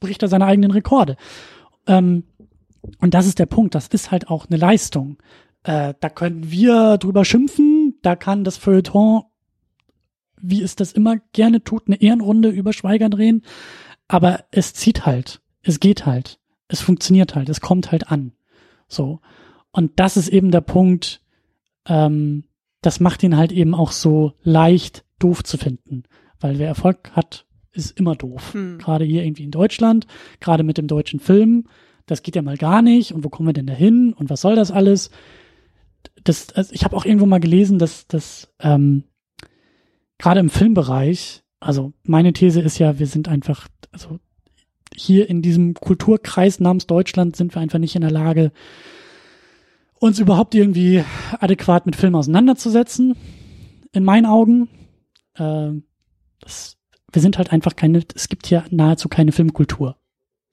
bricht 0.01 0.23
er 0.23 0.29
seine 0.29 0.47
eigenen 0.47 0.71
Rekorde. 0.71 1.17
Ähm, 1.87 2.25
und 3.01 3.15
das 3.15 3.27
ist 3.27 3.39
der 3.39 3.47
Punkt, 3.47 3.75
das 3.75 3.89
ist 3.89 4.11
halt 4.11 4.29
auch 4.29 4.47
eine 4.49 4.59
Leistung. 4.59 5.19
Äh, 5.63 5.95
da 6.01 6.09
können 6.09 6.51
wir 6.51 6.99
drüber 6.99 7.25
schimpfen, 7.25 7.99
da 8.03 8.17
kann 8.17 8.45
das 8.45 8.57
Feuilleton, 8.57 9.23
wie 10.41 10.63
es 10.63 10.77
das 10.77 10.93
immer 10.93 11.17
gerne 11.33 11.65
tut, 11.65 11.87
eine 11.87 12.01
Ehrenrunde 12.01 12.51
über 12.51 12.73
Schweiger 12.73 13.09
drehen, 13.09 13.43
aber 14.09 14.45
es 14.51 14.75
zieht 14.75 15.07
halt, 15.07 15.41
es 15.63 15.81
geht 15.81 16.05
halt, 16.05 16.39
es 16.69 16.81
funktioniert 16.81 17.35
halt, 17.35 17.49
es 17.49 17.61
kommt 17.61 17.93
halt 17.93 18.11
an. 18.11 18.33
So. 18.89 19.21
Und 19.71 19.93
das 19.97 20.17
ist 20.17 20.29
eben 20.29 20.51
der 20.51 20.61
Punkt, 20.61 21.23
ähm, 21.87 22.45
das 22.83 23.01
macht 23.01 23.23
ihn 23.23 23.37
halt 23.37 23.51
eben 23.51 23.75
auch 23.75 23.93
so 23.93 24.35
leicht 24.43 25.05
doof 25.19 25.43
zu 25.43 25.57
finden. 25.57 26.05
Weil 26.39 26.59
wer 26.59 26.69
Erfolg 26.69 27.13
hat, 27.13 27.47
ist 27.73 27.99
immer 27.99 28.15
doof. 28.15 28.53
Hm. 28.53 28.79
Gerade 28.79 29.05
hier 29.05 29.25
irgendwie 29.25 29.45
in 29.45 29.51
Deutschland, 29.51 30.07
gerade 30.41 30.63
mit 30.63 30.77
dem 30.77 30.87
deutschen 30.87 31.19
Film 31.19 31.67
das 32.07 32.23
geht 32.23 32.37
ja 32.37 32.43
mal 32.43 32.57
gar 32.57 32.83
nicht 32.83 33.13
und 33.13 33.25
wo 33.25 33.29
kommen 33.29 33.49
wir 33.49 33.55
denn 33.55 33.67
da 33.67 33.73
hin 33.73 34.13
und 34.13 34.31
was 34.31 34.41
soll 34.41 34.57
das 34.57 34.71
alles? 34.71 35.11
Das, 36.23 36.51
also 36.53 36.73
ich 36.73 36.85
habe 36.85 36.97
auch 36.97 37.05
irgendwo 37.05 37.27
mal 37.27 37.41
gelesen, 37.41 37.79
dass, 37.79 38.07
dass 38.07 38.53
ähm, 38.61 39.05
gerade 40.19 40.41
im 40.41 40.51
Filmbereich, 40.51 41.43
also 41.61 41.93
meine 42.03 42.33
These 42.33 42.61
ist 42.61 42.79
ja, 42.79 42.99
wir 42.99 43.07
sind 43.07 43.29
einfach, 43.29 43.69
also 43.91 44.19
hier 44.95 45.29
in 45.29 45.43
diesem 45.43 45.75
Kulturkreis 45.75 46.61
namens 46.61 46.87
Deutschland 46.87 47.37
sind 47.37 47.55
wir 47.55 47.61
einfach 47.61 47.79
nicht 47.79 47.97
in 47.97 48.03
der 48.03 48.11
Lage, 48.11 48.53
uns 49.99 50.19
überhaupt 50.19 50.55
irgendwie 50.55 51.03
adäquat 51.41 51.87
mit 51.87 51.97
Filmen 51.97 52.17
auseinanderzusetzen. 52.17 53.17
In 53.93 54.05
meinen 54.05 54.27
Augen. 54.27 54.69
Äh, 55.35 55.71
das, 56.41 56.77
wir 57.13 57.23
sind 57.23 57.39
halt 57.39 57.53
einfach 57.53 57.77
keine, 57.77 58.03
es 58.15 58.29
gibt 58.29 58.47
hier 58.47 58.65
nahezu 58.71 59.09
keine 59.09 59.33
Filmkultur. 59.33 59.97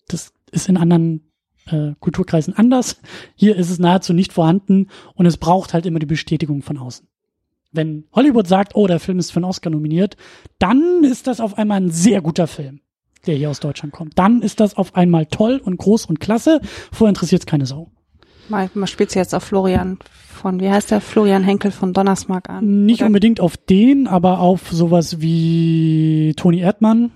Das 0.07 0.31
ist 0.51 0.69
in 0.69 0.77
anderen 0.77 1.30
äh, 1.67 1.93
Kulturkreisen 1.99 2.55
anders. 2.55 3.01
Hier 3.35 3.55
ist 3.55 3.69
es 3.69 3.79
nahezu 3.79 4.13
nicht 4.13 4.33
vorhanden 4.33 4.87
und 5.15 5.25
es 5.25 5.37
braucht 5.37 5.73
halt 5.73 5.85
immer 5.85 5.99
die 5.99 6.05
Bestätigung 6.05 6.61
von 6.61 6.77
außen. 6.77 7.07
Wenn 7.71 8.05
Hollywood 8.13 8.47
sagt, 8.47 8.75
oh, 8.75 8.87
der 8.87 8.99
Film 8.99 9.19
ist 9.19 9.31
für 9.31 9.37
einen 9.37 9.45
Oscar 9.45 9.69
nominiert, 9.69 10.17
dann 10.59 11.03
ist 11.03 11.27
das 11.27 11.39
auf 11.39 11.57
einmal 11.57 11.79
ein 11.79 11.91
sehr 11.91 12.21
guter 12.21 12.47
Film, 12.47 12.81
der 13.25 13.35
hier 13.35 13.49
aus 13.49 13.61
Deutschland 13.61 13.93
kommt. 13.93 14.19
Dann 14.19 14.41
ist 14.41 14.59
das 14.59 14.75
auf 14.75 14.95
einmal 14.95 15.25
toll 15.27 15.61
und 15.63 15.77
groß 15.77 16.05
und 16.05 16.19
klasse. 16.19 16.59
Vorher 16.91 17.09
interessiert 17.09 17.43
es 17.43 17.45
keine 17.45 17.65
Sau. 17.65 17.89
Mal, 18.49 18.69
mal 18.73 18.87
spielt 18.87 19.15
jetzt 19.15 19.33
auf 19.33 19.43
Florian 19.43 19.99
von, 20.41 20.59
wie 20.59 20.69
heißt 20.69 20.91
der, 20.91 20.99
Florian 20.99 21.43
Henkel 21.43 21.71
von 21.71 21.93
Donnersmark 21.93 22.49
an? 22.49 22.85
Nicht 22.85 23.01
oder? 23.01 23.07
unbedingt 23.07 23.39
auf 23.39 23.55
den, 23.55 24.07
aber 24.07 24.39
auf 24.39 24.71
sowas 24.71 25.21
wie 25.21 26.33
Toni 26.35 26.59
Erdmann, 26.59 27.11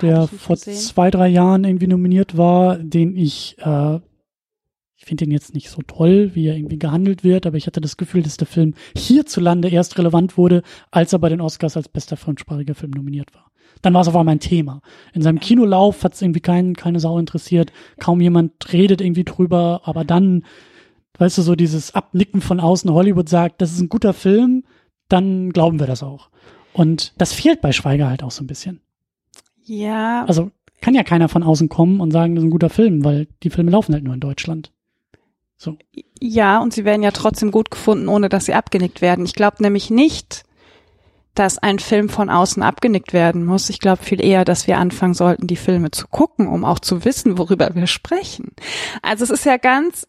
der 0.00 0.26
vor 0.26 0.56
gesehen. 0.56 0.76
zwei, 0.76 1.10
drei 1.10 1.28
Jahren 1.28 1.64
irgendwie 1.64 1.86
nominiert 1.86 2.36
war, 2.36 2.78
den 2.78 3.16
ich, 3.16 3.56
äh, 3.58 3.96
ich 4.96 5.04
finde 5.04 5.24
den 5.24 5.32
jetzt 5.32 5.54
nicht 5.54 5.70
so 5.70 5.82
toll, 5.82 6.30
wie 6.34 6.48
er 6.48 6.56
irgendwie 6.56 6.78
gehandelt 6.78 7.24
wird, 7.24 7.46
aber 7.46 7.56
ich 7.56 7.66
hatte 7.66 7.80
das 7.80 7.96
Gefühl, 7.96 8.22
dass 8.22 8.36
der 8.36 8.46
Film 8.46 8.74
hierzulande 8.96 9.68
erst 9.68 9.98
relevant 9.98 10.36
wurde, 10.36 10.62
als 10.90 11.12
er 11.12 11.18
bei 11.18 11.28
den 11.28 11.40
Oscars 11.40 11.76
als 11.76 11.88
bester 11.88 12.16
fremdsprachiger 12.16 12.74
Film 12.74 12.92
nominiert 12.92 13.34
war. 13.34 13.50
Dann 13.82 13.94
war 13.94 14.00
es 14.00 14.08
auf 14.08 14.16
einmal 14.16 14.36
ein 14.36 14.40
Thema. 14.40 14.80
In 15.12 15.22
seinem 15.22 15.40
Kinolauf 15.40 16.02
hat 16.04 16.14
es 16.14 16.22
irgendwie 16.22 16.40
kein, 16.40 16.74
keine 16.74 17.00
Sau 17.00 17.18
interessiert, 17.18 17.72
kaum 18.00 18.20
jemand 18.20 18.72
redet 18.72 19.00
irgendwie 19.00 19.24
drüber, 19.24 19.82
aber 19.84 20.04
dann, 20.04 20.44
weißt 21.18 21.38
du, 21.38 21.42
so 21.42 21.54
dieses 21.54 21.94
Abnicken 21.94 22.40
von 22.40 22.60
außen, 22.60 22.90
Hollywood 22.90 23.28
sagt, 23.28 23.60
das 23.60 23.72
ist 23.72 23.80
ein 23.80 23.88
guter 23.88 24.14
Film, 24.14 24.64
dann 25.08 25.50
glauben 25.50 25.80
wir 25.80 25.86
das 25.86 26.02
auch. 26.02 26.30
Und 26.72 27.12
das 27.18 27.32
fehlt 27.32 27.60
bei 27.60 27.72
Schweiger 27.72 28.08
halt 28.08 28.22
auch 28.22 28.30
so 28.30 28.42
ein 28.42 28.48
bisschen. 28.48 28.80
Ja. 29.64 30.24
Also 30.26 30.50
kann 30.80 30.94
ja 30.94 31.02
keiner 31.02 31.28
von 31.28 31.42
außen 31.42 31.68
kommen 31.68 32.00
und 32.00 32.10
sagen, 32.10 32.34
das 32.34 32.42
ist 32.42 32.48
ein 32.48 32.52
guter 32.52 32.70
Film, 32.70 33.04
weil 33.04 33.26
die 33.42 33.50
Filme 33.50 33.70
laufen 33.70 33.94
halt 33.94 34.04
nur 34.04 34.14
in 34.14 34.20
Deutschland. 34.20 34.70
So. 35.56 35.78
Ja, 36.20 36.58
und 36.58 36.74
sie 36.74 36.84
werden 36.84 37.02
ja 37.02 37.10
trotzdem 37.10 37.50
gut 37.50 37.70
gefunden, 37.70 38.08
ohne 38.08 38.28
dass 38.28 38.46
sie 38.46 38.54
abgenickt 38.54 39.00
werden. 39.00 39.24
Ich 39.24 39.34
glaube 39.34 39.62
nämlich 39.62 39.90
nicht, 39.90 40.44
dass 41.34 41.58
ein 41.58 41.78
Film 41.78 42.08
von 42.08 42.30
außen 42.30 42.62
abgenickt 42.62 43.12
werden 43.12 43.44
muss. 43.44 43.70
Ich 43.70 43.80
glaube 43.80 44.02
viel 44.02 44.22
eher, 44.22 44.44
dass 44.44 44.66
wir 44.66 44.78
anfangen 44.78 45.14
sollten, 45.14 45.46
die 45.46 45.56
Filme 45.56 45.90
zu 45.90 46.06
gucken, 46.08 46.46
um 46.46 46.64
auch 46.64 46.78
zu 46.78 47.04
wissen, 47.04 47.38
worüber 47.38 47.74
wir 47.74 47.86
sprechen. 47.86 48.52
Also 49.02 49.24
es 49.24 49.30
ist 49.30 49.44
ja 49.44 49.56
ganz 49.56 50.06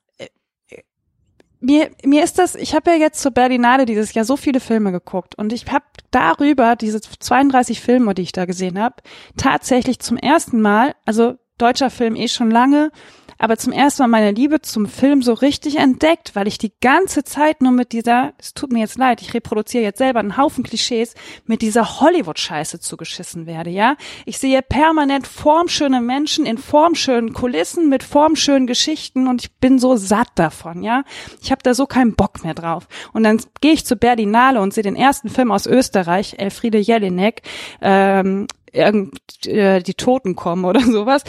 mir, 1.66 1.90
mir 2.04 2.24
ist 2.24 2.38
das, 2.38 2.56
ich 2.56 2.76
habe 2.76 2.92
ja 2.92 2.98
jetzt 2.98 3.22
zur 3.22 3.32
Berlinale 3.32 3.86
dieses 3.86 4.14
Jahr 4.14 4.26
so 4.26 4.38
viele 4.38 4.60
Filme 4.60 4.92
geguckt 4.92 5.36
und 5.36 5.52
ich 5.52 5.66
habe 5.72 5.86
darüber, 6.12 6.76
diese 6.76 7.02
32 7.02 7.82
Filme, 7.82 8.14
die 8.14 8.22
ich 8.22 8.32
da 8.32 8.46
gesehen 8.46 8.80
habe, 8.80 8.96
tatsächlich 9.36 10.00
zum 10.00 10.18
ersten 10.18 10.62
Mal, 10.62 10.96
also 11.06 11.36
deutscher 11.58 11.90
Film 11.90 12.16
eh 12.16 12.28
schon 12.28 12.52
lange, 12.52 12.92
aber 13.38 13.57
zum 13.57 13.74
ersten 13.74 14.03
Mal 14.03 14.07
meine 14.07 14.32
Liebe 14.32 14.62
zum 14.62 14.88
Film 14.88 15.22
so 15.22 15.34
richtig 15.34 15.78
entdeckt, 15.78 16.36
weil 16.36 16.48
ich 16.48 16.57
die 16.57 16.74
ganze 16.82 17.24
Zeit 17.24 17.62
nur 17.62 17.72
mit 17.72 17.91
dieser, 17.91 18.34
es 18.38 18.53
tut 18.53 18.72
mir 18.72 18.80
jetzt 18.80 18.98
leid, 18.98 19.22
ich 19.22 19.34
reproduziere 19.34 19.84
jetzt 19.84 19.98
selber 19.98 20.20
einen 20.20 20.38
Haufen 20.38 20.64
Klischees, 20.64 21.14
mit 21.45 21.62
dieser 21.62 21.99
Hollywood-Scheiße 21.99 22.80
zugeschissen 22.80 23.45
werde, 23.45 23.70
ja. 23.70 23.95
Ich 24.26 24.38
sehe 24.38 24.62
permanent 24.62 25.28
formschöne 25.28 26.02
Menschen 26.02 26.45
in 26.45 26.57
formschönen 26.57 27.34
Kulissen 27.34 27.90
mit 27.90 28.03
formschönen 28.03 28.68
Geschichten 28.68 29.28
und 29.28 29.44
ich 29.44 29.53
bin 29.57 29.80
so 29.80 29.95
satt 29.95 30.30
davon, 30.36 30.84
ja. 30.84 31.03
Ich 31.41 31.52
habe 31.52 31.64
da 31.64 31.74
so 31.74 31.86
keinen 31.86 32.16
Bock 32.16 32.44
mehr 32.44 32.53
drauf. 32.53 32.88
Und 33.14 33.24
dann 33.24 33.41
gehe 33.62 33.74
ich 33.74 33.86
zu 33.86 33.95
Berlinale 33.95 34.62
und 34.62 34.74
sehe 34.74 34.84
den 34.84 34.95
ersten 34.95 35.30
Film 35.30 35.52
aus 35.52 35.66
Österreich, 35.66 36.36
Elfriede 36.38 36.78
Jelinek, 36.78 37.41
ähm, 37.82 38.48
irgend, 38.72 39.45
äh, 39.45 39.82
die 39.82 39.94
Toten 39.94 40.36
kommen 40.36 40.66
oder 40.66 40.82
sowas. 40.86 41.24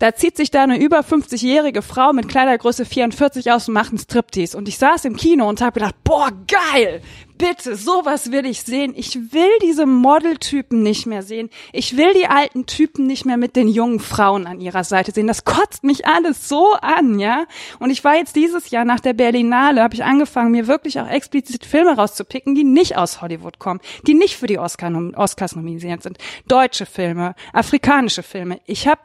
Da 0.00 0.14
zieht 0.14 0.34
sich 0.34 0.50
da 0.50 0.62
eine 0.62 0.80
über 0.80 1.00
50-jährige 1.00 1.82
Frau 1.82 2.14
mit 2.14 2.26
Kleidergröße 2.26 2.86
44 2.86 3.52
aus 3.52 3.68
und 3.68 3.74
macht 3.74 3.90
einen 3.90 3.98
Striptease. 3.98 4.56
Und 4.56 4.66
ich 4.66 4.78
saß 4.78 5.04
im 5.04 5.14
Kino 5.14 5.46
und 5.46 5.60
habe 5.60 5.78
gedacht, 5.78 5.94
boah, 6.02 6.30
geil! 6.48 7.02
Bitte, 7.36 7.74
sowas 7.74 8.32
will 8.32 8.44
ich 8.44 8.62
sehen. 8.62 8.92
Ich 8.94 9.14
will 9.32 9.48
diese 9.62 9.86
Modeltypen 9.86 10.82
nicht 10.82 11.06
mehr 11.06 11.22
sehen. 11.22 11.48
Ich 11.72 11.96
will 11.96 12.12
die 12.12 12.26
alten 12.26 12.66
Typen 12.66 13.06
nicht 13.06 13.24
mehr 13.24 13.38
mit 13.38 13.56
den 13.56 13.66
jungen 13.66 13.98
Frauen 13.98 14.46
an 14.46 14.60
ihrer 14.60 14.84
Seite 14.84 15.12
sehen. 15.12 15.26
Das 15.26 15.46
kotzt 15.46 15.82
mich 15.82 16.06
alles 16.06 16.50
so 16.50 16.74
an, 16.82 17.18
ja. 17.18 17.46
Und 17.78 17.88
ich 17.88 18.04
war 18.04 18.16
jetzt 18.16 18.36
dieses 18.36 18.68
Jahr 18.68 18.84
nach 18.84 19.00
der 19.00 19.14
Berlinale, 19.14 19.82
habe 19.82 19.94
ich 19.94 20.04
angefangen, 20.04 20.50
mir 20.50 20.66
wirklich 20.66 21.00
auch 21.00 21.08
explizit 21.08 21.64
Filme 21.64 21.96
rauszupicken, 21.96 22.54
die 22.54 22.64
nicht 22.64 22.98
aus 22.98 23.22
Hollywood 23.22 23.58
kommen, 23.58 23.80
die 24.06 24.14
nicht 24.14 24.36
für 24.36 24.46
die 24.46 24.58
Oscar 24.58 24.92
Oscars 25.16 25.56
nominiert 25.56 26.02
sind. 26.02 26.18
Deutsche 26.46 26.84
Filme, 26.84 27.34
afrikanische 27.54 28.22
Filme. 28.22 28.60
Ich 28.66 28.86
habe 28.86 29.00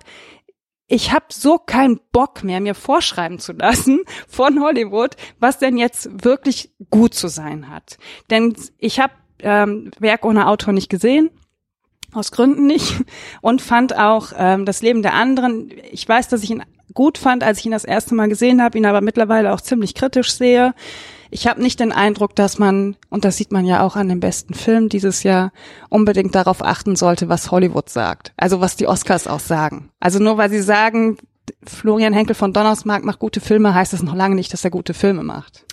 ich 0.88 1.12
habe 1.12 1.26
so 1.30 1.57
keinen 1.57 1.99
Bock 2.12 2.44
mehr, 2.44 2.60
mir 2.60 2.76
vorschreiben 2.76 3.40
zu 3.40 3.53
lassen 3.53 4.02
von 4.28 4.62
Hollywood, 4.62 5.16
was 5.40 5.57
denn 5.57 5.78
jetzt 5.78 6.24
wirklich 6.24 6.72
gut 6.90 7.14
zu 7.14 7.28
sein 7.28 7.70
hat. 7.70 7.98
Denn 8.30 8.56
ich 8.78 8.99
habe 8.99 9.14
ähm, 9.40 9.91
Werk 9.99 10.26
ohne 10.26 10.48
Autor 10.48 10.74
nicht 10.74 10.90
gesehen, 10.90 11.30
aus 12.14 12.32
Gründen 12.32 12.68
nicht, 12.68 13.03
und 13.41 13.62
fand 13.62 13.98
auch 13.98 14.32
ähm, 14.38 14.66
das 14.66 14.82
Leben 14.82 15.02
der 15.02 15.14
anderen. 15.14 15.72
Ich 15.91 16.07
weiß, 16.07 16.28
dass 16.28 16.44
ich 16.44 16.52
ihn 16.52 16.64
gut 16.94 17.18
fand, 17.18 17.44
als 17.44 17.60
ich 17.60 17.66
ihn 17.66 17.72
das 17.72 17.84
erste 17.84 18.16
Mal 18.16 18.30
gesehen 18.30 18.62
habe, 18.62 18.78
ihn 18.78 18.86
aber 18.86 19.02
mittlerweile 19.02 19.53
auch 19.53 19.62
ziemlich 19.62 19.95
kritisch 19.95 20.34
sehe. 20.34 20.74
Ich 21.36 21.48
habe 21.48 21.62
nicht 21.62 21.82
den 21.82 21.91
Eindruck, 21.91 22.34
dass 22.34 22.60
man, 22.60 22.95
und 23.10 23.26
das 23.26 23.36
sieht 23.36 23.52
man 23.52 23.66
ja 23.66 23.84
auch 23.84 23.98
an 23.98 24.07
dem 24.07 24.22
besten 24.22 24.53
Film 24.53 24.88
dieses 24.88 25.24
Jahr, 25.24 25.52
unbedingt 25.90 26.34
darauf 26.34 26.64
achten 26.64 26.95
sollte, 26.95 27.28
was 27.28 27.52
Hollywood 27.52 27.90
sagt. 27.90 28.32
Also 28.38 28.62
was 28.62 28.78
die 28.78 28.88
Oscars 28.88 29.28
auch 29.28 29.41
sagen. 29.41 29.90
Also 29.99 30.20
nur 30.20 30.38
weil 30.38 30.49
sie 30.49 30.62
sagen, 30.62 31.18
Florian 31.66 32.14
Henkel 32.14 32.36
von 32.36 32.53
Donnersmarck 32.53 33.03
macht 33.03 33.20
gute 33.20 33.41
Filme, 33.41 33.74
heißt 33.74 33.91
das 33.91 34.02
noch 34.02 34.16
lange 34.16 34.36
nicht, 34.36 34.53
dass 34.53 34.64
er 34.64 34.72
gute 34.72 34.94
Filme 34.94 35.24
macht. 35.24 35.66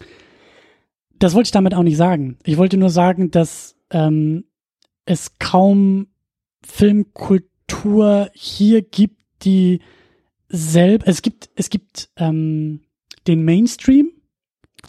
Das 1.20 1.32
wollte 1.34 1.46
ich 1.46 1.52
damit 1.52 1.74
auch 1.74 1.84
nicht 1.84 1.96
sagen. 1.96 2.38
Ich 2.42 2.56
wollte 2.56 2.76
nur 2.76 2.90
sagen, 2.90 3.30
dass 3.30 3.76
ähm, 3.90 4.42
es 5.06 5.38
kaum 5.38 6.08
Filmkultur 6.66 8.30
hier 8.34 8.82
gibt, 8.82 9.22
die 9.44 9.80
selbst, 10.48 11.06
es 11.06 11.22
gibt, 11.22 11.50
es 11.54 11.70
gibt 11.70 12.10
ähm, 12.16 12.80
den 13.28 13.44
Mainstream, 13.44 14.10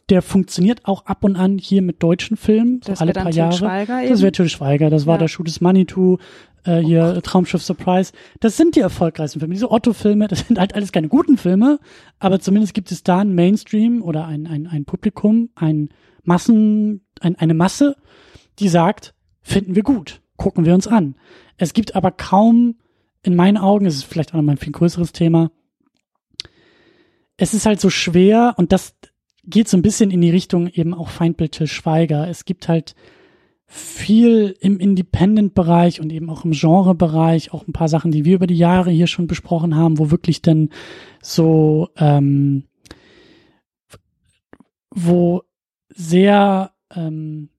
der 0.09 0.21
funktioniert 0.21 0.85
auch 0.85 1.05
ab 1.05 1.23
und 1.23 1.35
an 1.35 1.57
hier 1.57 1.81
mit 1.81 2.03
deutschen 2.03 2.37
Filmen, 2.37 2.81
so 2.83 2.93
alle 2.93 3.13
paar 3.13 3.31
Jahre. 3.31 3.53
Schweiger 3.53 4.07
das 4.07 4.21
wäre 4.21 4.31
Till 4.31 4.49
Schweiger, 4.49 4.89
das 4.89 5.05
war 5.05 5.15
ja. 5.15 5.19
der 5.19 5.27
Schuh 5.27 5.43
des 5.43 5.61
Manitou, 5.61 6.17
äh, 6.65 6.79
hier 6.79 7.15
oh. 7.17 7.21
Traumschiff 7.21 7.63
Surprise. 7.63 8.11
Das 8.39 8.57
sind 8.57 8.75
die 8.75 8.81
erfolgreichsten 8.81 9.39
Filme. 9.39 9.53
Diese 9.53 9.71
Otto-Filme, 9.71 10.27
das 10.29 10.47
sind 10.47 10.59
halt 10.59 10.75
alles 10.75 10.91
keine 10.91 11.07
guten 11.07 11.37
Filme, 11.37 11.79
aber 12.19 12.39
zumindest 12.39 12.73
gibt 12.73 12.91
es 12.91 13.03
da 13.03 13.19
ein 13.19 13.33
Mainstream 13.33 14.01
oder 14.01 14.25
ein, 14.25 14.47
ein, 14.47 14.67
ein 14.67 14.85
Publikum, 14.85 15.49
ein 15.55 15.89
Massen, 16.23 17.05
ein, 17.21 17.35
eine 17.37 17.53
Masse, 17.53 17.95
die 18.59 18.67
sagt, 18.67 19.13
finden 19.41 19.75
wir 19.75 19.83
gut, 19.83 20.21
gucken 20.37 20.65
wir 20.65 20.73
uns 20.73 20.87
an. 20.87 21.15
Es 21.57 21.73
gibt 21.73 21.95
aber 21.95 22.11
kaum, 22.11 22.75
in 23.25 23.35
meinen 23.35 23.57
Augen, 23.57 23.85
es 23.85 23.95
ist 23.95 24.03
vielleicht 24.03 24.31
auch 24.31 24.37
noch 24.37 24.43
mal 24.43 24.53
ein 24.53 24.57
viel 24.57 24.73
größeres 24.73 25.13
Thema, 25.13 25.49
es 27.37 27.53
ist 27.53 27.65
halt 27.65 27.79
so 27.79 27.89
schwer 27.89 28.53
und 28.57 28.71
das, 28.71 28.95
geht 29.45 29.67
so 29.67 29.77
ein 29.77 29.81
bisschen 29.81 30.11
in 30.11 30.21
die 30.21 30.29
Richtung 30.29 30.67
eben 30.67 30.93
auch 30.93 31.09
Feindbild 31.09 31.53
Till 31.53 31.67
Schweiger. 31.67 32.27
Es 32.27 32.45
gibt 32.45 32.67
halt 32.67 32.95
viel 33.65 34.55
im 34.59 34.79
Independent-Bereich 34.79 35.99
und 35.99 36.11
eben 36.11 36.29
auch 36.29 36.45
im 36.45 36.51
Genre-Bereich, 36.51 37.53
auch 37.53 37.67
ein 37.67 37.73
paar 37.73 37.87
Sachen, 37.87 38.11
die 38.11 38.23
wir 38.23 38.35
über 38.35 38.47
die 38.47 38.57
Jahre 38.57 38.91
hier 38.91 39.07
schon 39.07 39.27
besprochen 39.27 39.75
haben, 39.75 39.97
wo 39.97 40.11
wirklich 40.11 40.41
dann 40.41 40.69
so, 41.21 41.89
ähm, 41.97 42.65
wo 44.91 45.41
sehr 45.89 46.71
ähm, 46.95 47.49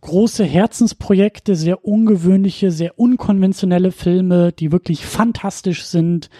große 0.00 0.44
Herzensprojekte, 0.44 1.56
sehr 1.56 1.84
ungewöhnliche, 1.84 2.70
sehr 2.70 2.98
unkonventionelle 2.98 3.90
Filme, 3.90 4.52
die 4.52 4.70
wirklich 4.70 5.04
fantastisch 5.04 5.84
sind, 5.84 6.30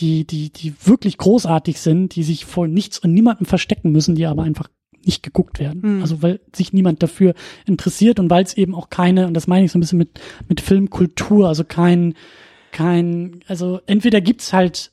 die, 0.00 0.26
die, 0.26 0.50
die 0.50 0.74
wirklich 0.84 1.18
großartig 1.18 1.80
sind, 1.80 2.14
die 2.14 2.22
sich 2.22 2.44
vor 2.44 2.68
nichts 2.68 2.98
und 2.98 3.12
niemandem 3.12 3.46
verstecken 3.46 3.90
müssen, 3.92 4.14
die 4.14 4.26
aber 4.26 4.42
einfach 4.42 4.68
nicht 5.04 5.22
geguckt 5.22 5.58
werden. 5.58 5.96
Mhm. 5.96 6.02
Also 6.02 6.22
weil 6.22 6.40
sich 6.54 6.72
niemand 6.72 7.02
dafür 7.02 7.34
interessiert 7.66 8.20
und 8.20 8.30
weil 8.30 8.44
es 8.44 8.56
eben 8.56 8.74
auch 8.74 8.90
keine, 8.90 9.26
und 9.26 9.34
das 9.34 9.46
meine 9.46 9.64
ich 9.64 9.72
so 9.72 9.78
ein 9.78 9.80
bisschen 9.80 9.98
mit, 9.98 10.20
mit 10.48 10.60
Filmkultur, 10.60 11.48
also 11.48 11.64
kein, 11.64 12.14
kein, 12.72 13.40
also 13.46 13.80
entweder 13.86 14.20
gibt's 14.20 14.52
halt 14.52 14.92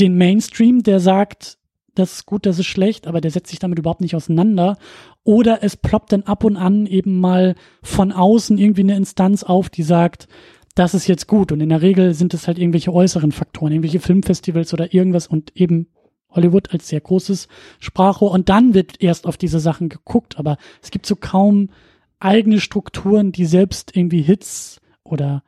den 0.00 0.16
Mainstream, 0.16 0.82
der 0.82 1.00
sagt, 1.00 1.58
das 1.94 2.12
ist 2.12 2.26
gut, 2.26 2.44
das 2.44 2.58
ist 2.58 2.66
schlecht, 2.66 3.06
aber 3.06 3.20
der 3.20 3.30
setzt 3.30 3.50
sich 3.50 3.60
damit 3.60 3.78
überhaupt 3.78 4.00
nicht 4.00 4.16
auseinander. 4.16 4.76
Oder 5.22 5.62
es 5.62 5.76
ploppt 5.76 6.12
dann 6.12 6.24
ab 6.24 6.42
und 6.42 6.56
an 6.56 6.86
eben 6.86 7.20
mal 7.20 7.54
von 7.82 8.10
außen 8.10 8.58
irgendwie 8.58 8.82
eine 8.82 8.96
Instanz 8.96 9.44
auf, 9.44 9.70
die 9.70 9.84
sagt, 9.84 10.28
das 10.74 10.94
ist 10.94 11.06
jetzt 11.06 11.26
gut. 11.26 11.52
Und 11.52 11.60
in 11.60 11.68
der 11.68 11.82
Regel 11.82 12.14
sind 12.14 12.34
es 12.34 12.46
halt 12.46 12.58
irgendwelche 12.58 12.92
äußeren 12.92 13.32
Faktoren, 13.32 13.72
irgendwelche 13.72 14.00
Filmfestivals 14.00 14.72
oder 14.72 14.92
irgendwas 14.92 15.26
und 15.26 15.56
eben 15.56 15.88
Hollywood 16.30 16.72
als 16.72 16.88
sehr 16.88 17.00
großes 17.00 17.48
Sprachrohr. 17.78 18.32
Und 18.32 18.48
dann 18.48 18.74
wird 18.74 19.00
erst 19.00 19.26
auf 19.26 19.36
diese 19.36 19.60
Sachen 19.60 19.88
geguckt. 19.88 20.38
Aber 20.38 20.56
es 20.82 20.90
gibt 20.90 21.06
so 21.06 21.16
kaum 21.16 21.70
eigene 22.18 22.60
Strukturen, 22.60 23.32
die 23.32 23.46
selbst 23.46 23.96
irgendwie 23.96 24.22
Hits 24.22 24.80
oder 25.04 25.42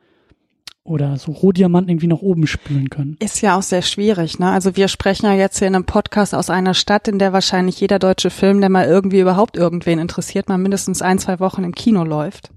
oder 0.87 1.17
so 1.17 1.33
Rohdiamanten 1.33 1.89
irgendwie 1.89 2.07
nach 2.07 2.21
oben 2.21 2.47
spülen 2.47 2.89
können. 2.89 3.17
Ist 3.19 3.41
ja 3.41 3.57
auch 3.57 3.61
sehr 3.61 3.81
schwierig, 3.81 4.39
ne? 4.39 4.49
Also 4.51 4.77
wir 4.77 4.87
sprechen 4.87 5.25
ja 5.25 5.33
jetzt 5.33 5.59
hier 5.59 5.67
in 5.67 5.75
einem 5.75 5.85
Podcast 5.85 6.33
aus 6.33 6.49
einer 6.49 6.73
Stadt, 6.73 7.09
in 7.09 7.19
der 7.19 7.33
wahrscheinlich 7.33 7.81
jeder 7.81 7.99
deutsche 7.99 8.29
Film, 8.29 8.61
der 8.61 8.69
mal 8.69 8.85
irgendwie 8.85 9.19
überhaupt 9.19 9.57
irgendwen 9.57 9.99
interessiert, 9.99 10.47
mal 10.47 10.57
mindestens 10.57 11.01
ein, 11.01 11.19
zwei 11.19 11.41
Wochen 11.41 11.65
im 11.65 11.75
Kino 11.75 12.05
läuft. 12.05 12.51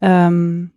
Ähm, 0.00 0.72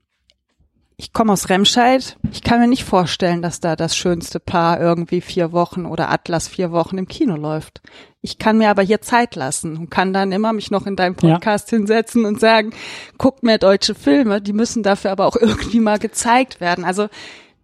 ich 0.98 1.14
komme 1.14 1.34
aus 1.34 1.50
Remscheid. 1.50 2.18
Ich 2.32 2.44
kann 2.44 2.60
mir 2.60 2.68
nicht 2.68 2.84
vorstellen, 2.84 3.42
dass 3.42 3.60
da 3.60 3.76
das 3.76 3.96
schönste 3.96 4.40
Paar 4.40 4.80
irgendwie 4.80 5.22
vier 5.22 5.52
Wochen 5.52 5.86
oder 5.86 6.12
Atlas 6.12 6.48
vier 6.48 6.72
Wochen 6.72 6.98
im 6.98 7.08
Kino 7.08 7.36
läuft. 7.36 7.82
Ich 8.22 8.38
kann 8.38 8.58
mir 8.58 8.70
aber 8.70 8.84
hier 8.84 9.02
Zeit 9.02 9.36
lassen 9.36 9.78
und 9.78 9.90
kann 9.90 10.14
dann 10.14 10.32
immer 10.32 10.54
mich 10.54 10.72
noch 10.72 10.86
in 10.86 10.96
deinem 10.96 11.16
Podcast 11.16 11.72
ja. 11.72 11.78
hinsetzen 11.78 12.26
und 12.26 12.40
sagen, 12.40 12.74
guckt 13.18 13.44
mehr 13.44 13.58
deutsche 13.58 13.96
Filme, 13.96 14.42
die 14.42 14.54
müssen 14.54 14.84
dafür 14.84 15.12
aber 15.12 15.26
auch 15.26 15.36
irgendwie 15.40 15.80
mal 15.80 16.00
gezeigt 16.00 16.62
werden. 16.62 16.86
Also 16.86 17.10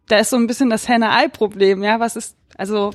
da 0.07 0.17
ist 0.17 0.31
so 0.31 0.35
ein 0.35 0.47
bisschen 0.47 0.69
das 0.69 0.87
Henne-Ei-Problem, 0.87 1.83
ja, 1.83 1.99
was 1.99 2.15
ist, 2.15 2.35
also 2.57 2.91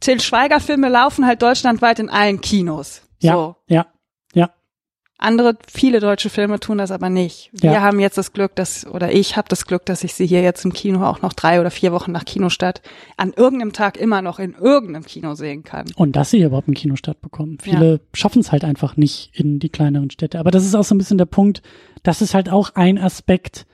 Till 0.00 0.20
Schweiger 0.20 0.60
Filme 0.60 0.88
laufen 0.88 1.26
halt 1.26 1.42
deutschlandweit 1.42 1.98
in 1.98 2.08
allen 2.08 2.40
Kinos. 2.40 3.02
Ja, 3.20 3.34
so. 3.34 3.56
ja. 3.66 3.86
Andere, 5.22 5.56
viele 5.72 6.00
deutsche 6.00 6.30
Filme 6.30 6.58
tun 6.58 6.78
das 6.78 6.90
aber 6.90 7.08
nicht. 7.08 7.50
Wir 7.52 7.72
ja. 7.72 7.80
haben 7.80 8.00
jetzt 8.00 8.18
das 8.18 8.32
Glück, 8.32 8.56
dass, 8.56 8.84
oder 8.86 9.12
ich 9.12 9.36
habe 9.36 9.48
das 9.48 9.66
Glück, 9.66 9.86
dass 9.86 10.02
ich 10.02 10.14
sie 10.14 10.26
hier 10.26 10.42
jetzt 10.42 10.64
im 10.64 10.72
Kino 10.72 11.06
auch 11.06 11.22
noch 11.22 11.32
drei 11.32 11.60
oder 11.60 11.70
vier 11.70 11.92
Wochen 11.92 12.10
nach 12.10 12.24
Kinostart 12.24 12.82
an 13.16 13.32
irgendeinem 13.32 13.72
Tag 13.72 13.96
immer 13.96 14.20
noch 14.20 14.40
in 14.40 14.54
irgendeinem 14.54 15.04
Kino 15.04 15.34
sehen 15.34 15.62
kann. 15.62 15.86
Und 15.94 16.16
dass 16.16 16.30
sie 16.30 16.42
überhaupt 16.42 16.66
einen 16.66 16.74
Kinostart 16.74 17.20
bekommen. 17.20 17.58
Viele 17.62 17.92
ja. 17.92 17.98
schaffen 18.14 18.40
es 18.40 18.50
halt 18.50 18.64
einfach 18.64 18.96
nicht 18.96 19.30
in 19.32 19.60
die 19.60 19.68
kleineren 19.68 20.10
Städte. 20.10 20.40
Aber 20.40 20.50
das 20.50 20.64
ist 20.64 20.74
auch 20.74 20.84
so 20.84 20.94
ein 20.94 20.98
bisschen 20.98 21.18
der 21.18 21.26
Punkt, 21.26 21.62
das 22.02 22.20
ist 22.20 22.34
halt 22.34 22.50
auch 22.50 22.74
ein 22.74 22.98
Aspekt, 22.98 23.66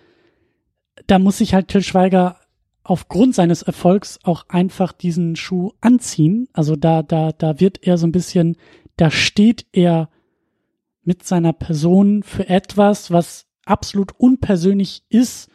da 1.07 1.19
muss 1.19 1.39
sich 1.39 1.55
halt 1.55 1.69
Till 1.69 1.83
Schweiger 1.83 2.37
aufgrund 2.85 3.35
seines 3.35 3.63
Erfolgs 3.63 4.19
auch 4.23 4.45
einfach 4.49 4.93
diesen 4.93 5.35
Schuh 5.37 5.73
anziehen. 5.81 6.49
Also 6.53 6.77
da, 6.77 7.03
da, 7.03 7.33
da 7.33 7.59
wird 7.59 7.87
er 7.87 7.97
so 7.97 8.07
ein 8.07 8.13
bisschen, 8.13 8.57
da 8.97 9.11
steht 9.11 9.67
er 9.73 10.11
mit 11.09 11.25
seiner 11.25 11.55
Person 11.55 12.23
für 12.23 12.51
etwas, 12.51 13.11
was 13.11 13.47
absolut 13.65 14.13
unpersönlich 14.19 15.05
ist, 15.09 15.49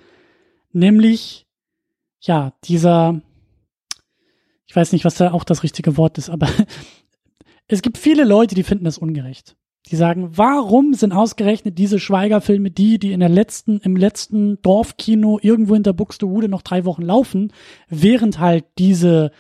nämlich 0.72 1.46
ja, 2.22 2.54
dieser, 2.64 3.22
ich 4.66 4.76
weiß 4.76 4.94
nicht, 4.94 5.06
was 5.06 5.14
da 5.14 5.32
auch 5.32 5.44
das 5.44 5.62
richtige 5.62 5.96
Wort 5.96 6.18
ist, 6.18 6.32
aber 6.32 6.50
es 7.68 7.84
gibt 7.84 8.00
viele 8.00 8.24
Leute, 8.24 8.56
die 8.56 8.64
finden 8.64 8.86
das 8.86 8.98
ungerecht. 8.98 9.56
Die 9.92 9.96
sagen, 9.96 10.36
warum 10.36 10.96
sind 10.96 11.12
ausgerechnet 11.12 11.78
diese 11.78 12.00
Schweigerfilme 12.00 12.72
die, 12.72 12.98
die 12.98 13.12
in 13.12 13.20
der 13.20 13.30
letzten, 13.30 13.78
im 13.82 13.96
letzten 13.96 14.60
Dorfkino 14.64 15.38
irgendwo 15.40 15.76
hinter 15.76 15.94
Buxtehude 15.94 16.50
noch 16.50 16.64
drei 16.64 16.84
Wochen 16.84 17.04
laufen, 17.04 17.54
während 17.90 18.40
halt 18.40 18.66
diese 18.80 19.32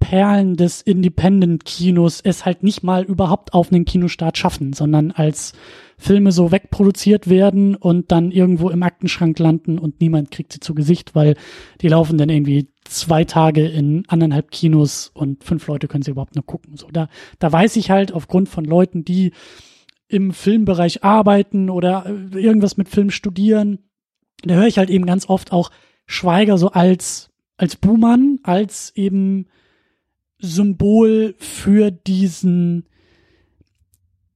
Perlen 0.00 0.56
des 0.56 0.82
Independent-Kinos 0.82 2.20
es 2.20 2.44
halt 2.44 2.64
nicht 2.64 2.82
mal 2.82 3.04
überhaupt 3.04 3.54
auf 3.54 3.70
einen 3.70 3.84
Kinostart 3.84 4.36
schaffen, 4.36 4.72
sondern 4.72 5.12
als 5.12 5.52
Filme 5.98 6.32
so 6.32 6.50
wegproduziert 6.50 7.28
werden 7.28 7.76
und 7.76 8.10
dann 8.10 8.32
irgendwo 8.32 8.70
im 8.70 8.82
Aktenschrank 8.82 9.38
landen 9.38 9.78
und 9.78 10.00
niemand 10.00 10.30
kriegt 10.30 10.52
sie 10.52 10.60
zu 10.60 10.74
Gesicht, 10.74 11.14
weil 11.14 11.36
die 11.82 11.88
laufen 11.88 12.18
dann 12.18 12.30
irgendwie 12.30 12.68
zwei 12.84 13.24
Tage 13.24 13.68
in 13.68 14.04
anderthalb 14.08 14.50
Kinos 14.50 15.10
und 15.14 15.44
fünf 15.44 15.66
Leute 15.68 15.86
können 15.86 16.02
sie 16.02 16.10
überhaupt 16.10 16.34
nur 16.34 16.46
gucken. 16.46 16.76
So, 16.76 16.88
da, 16.90 17.08
da 17.38 17.52
weiß 17.52 17.76
ich 17.76 17.90
halt 17.90 18.12
aufgrund 18.12 18.48
von 18.48 18.64
Leuten, 18.64 19.04
die 19.04 19.32
im 20.08 20.32
Filmbereich 20.32 21.04
arbeiten 21.04 21.70
oder 21.70 22.06
äh, 22.06 22.38
irgendwas 22.38 22.76
mit 22.76 22.88
Film 22.88 23.10
studieren, 23.10 23.78
da 24.42 24.54
höre 24.54 24.66
ich 24.66 24.78
halt 24.78 24.90
eben 24.90 25.06
ganz 25.06 25.28
oft 25.28 25.52
auch 25.52 25.70
Schweiger 26.06 26.58
so 26.58 26.70
als, 26.70 27.30
als 27.58 27.76
Buhmann, 27.76 28.40
als 28.42 28.92
eben 28.96 29.46
Symbol 30.40 31.34
für 31.38 31.90
diesen, 31.90 32.86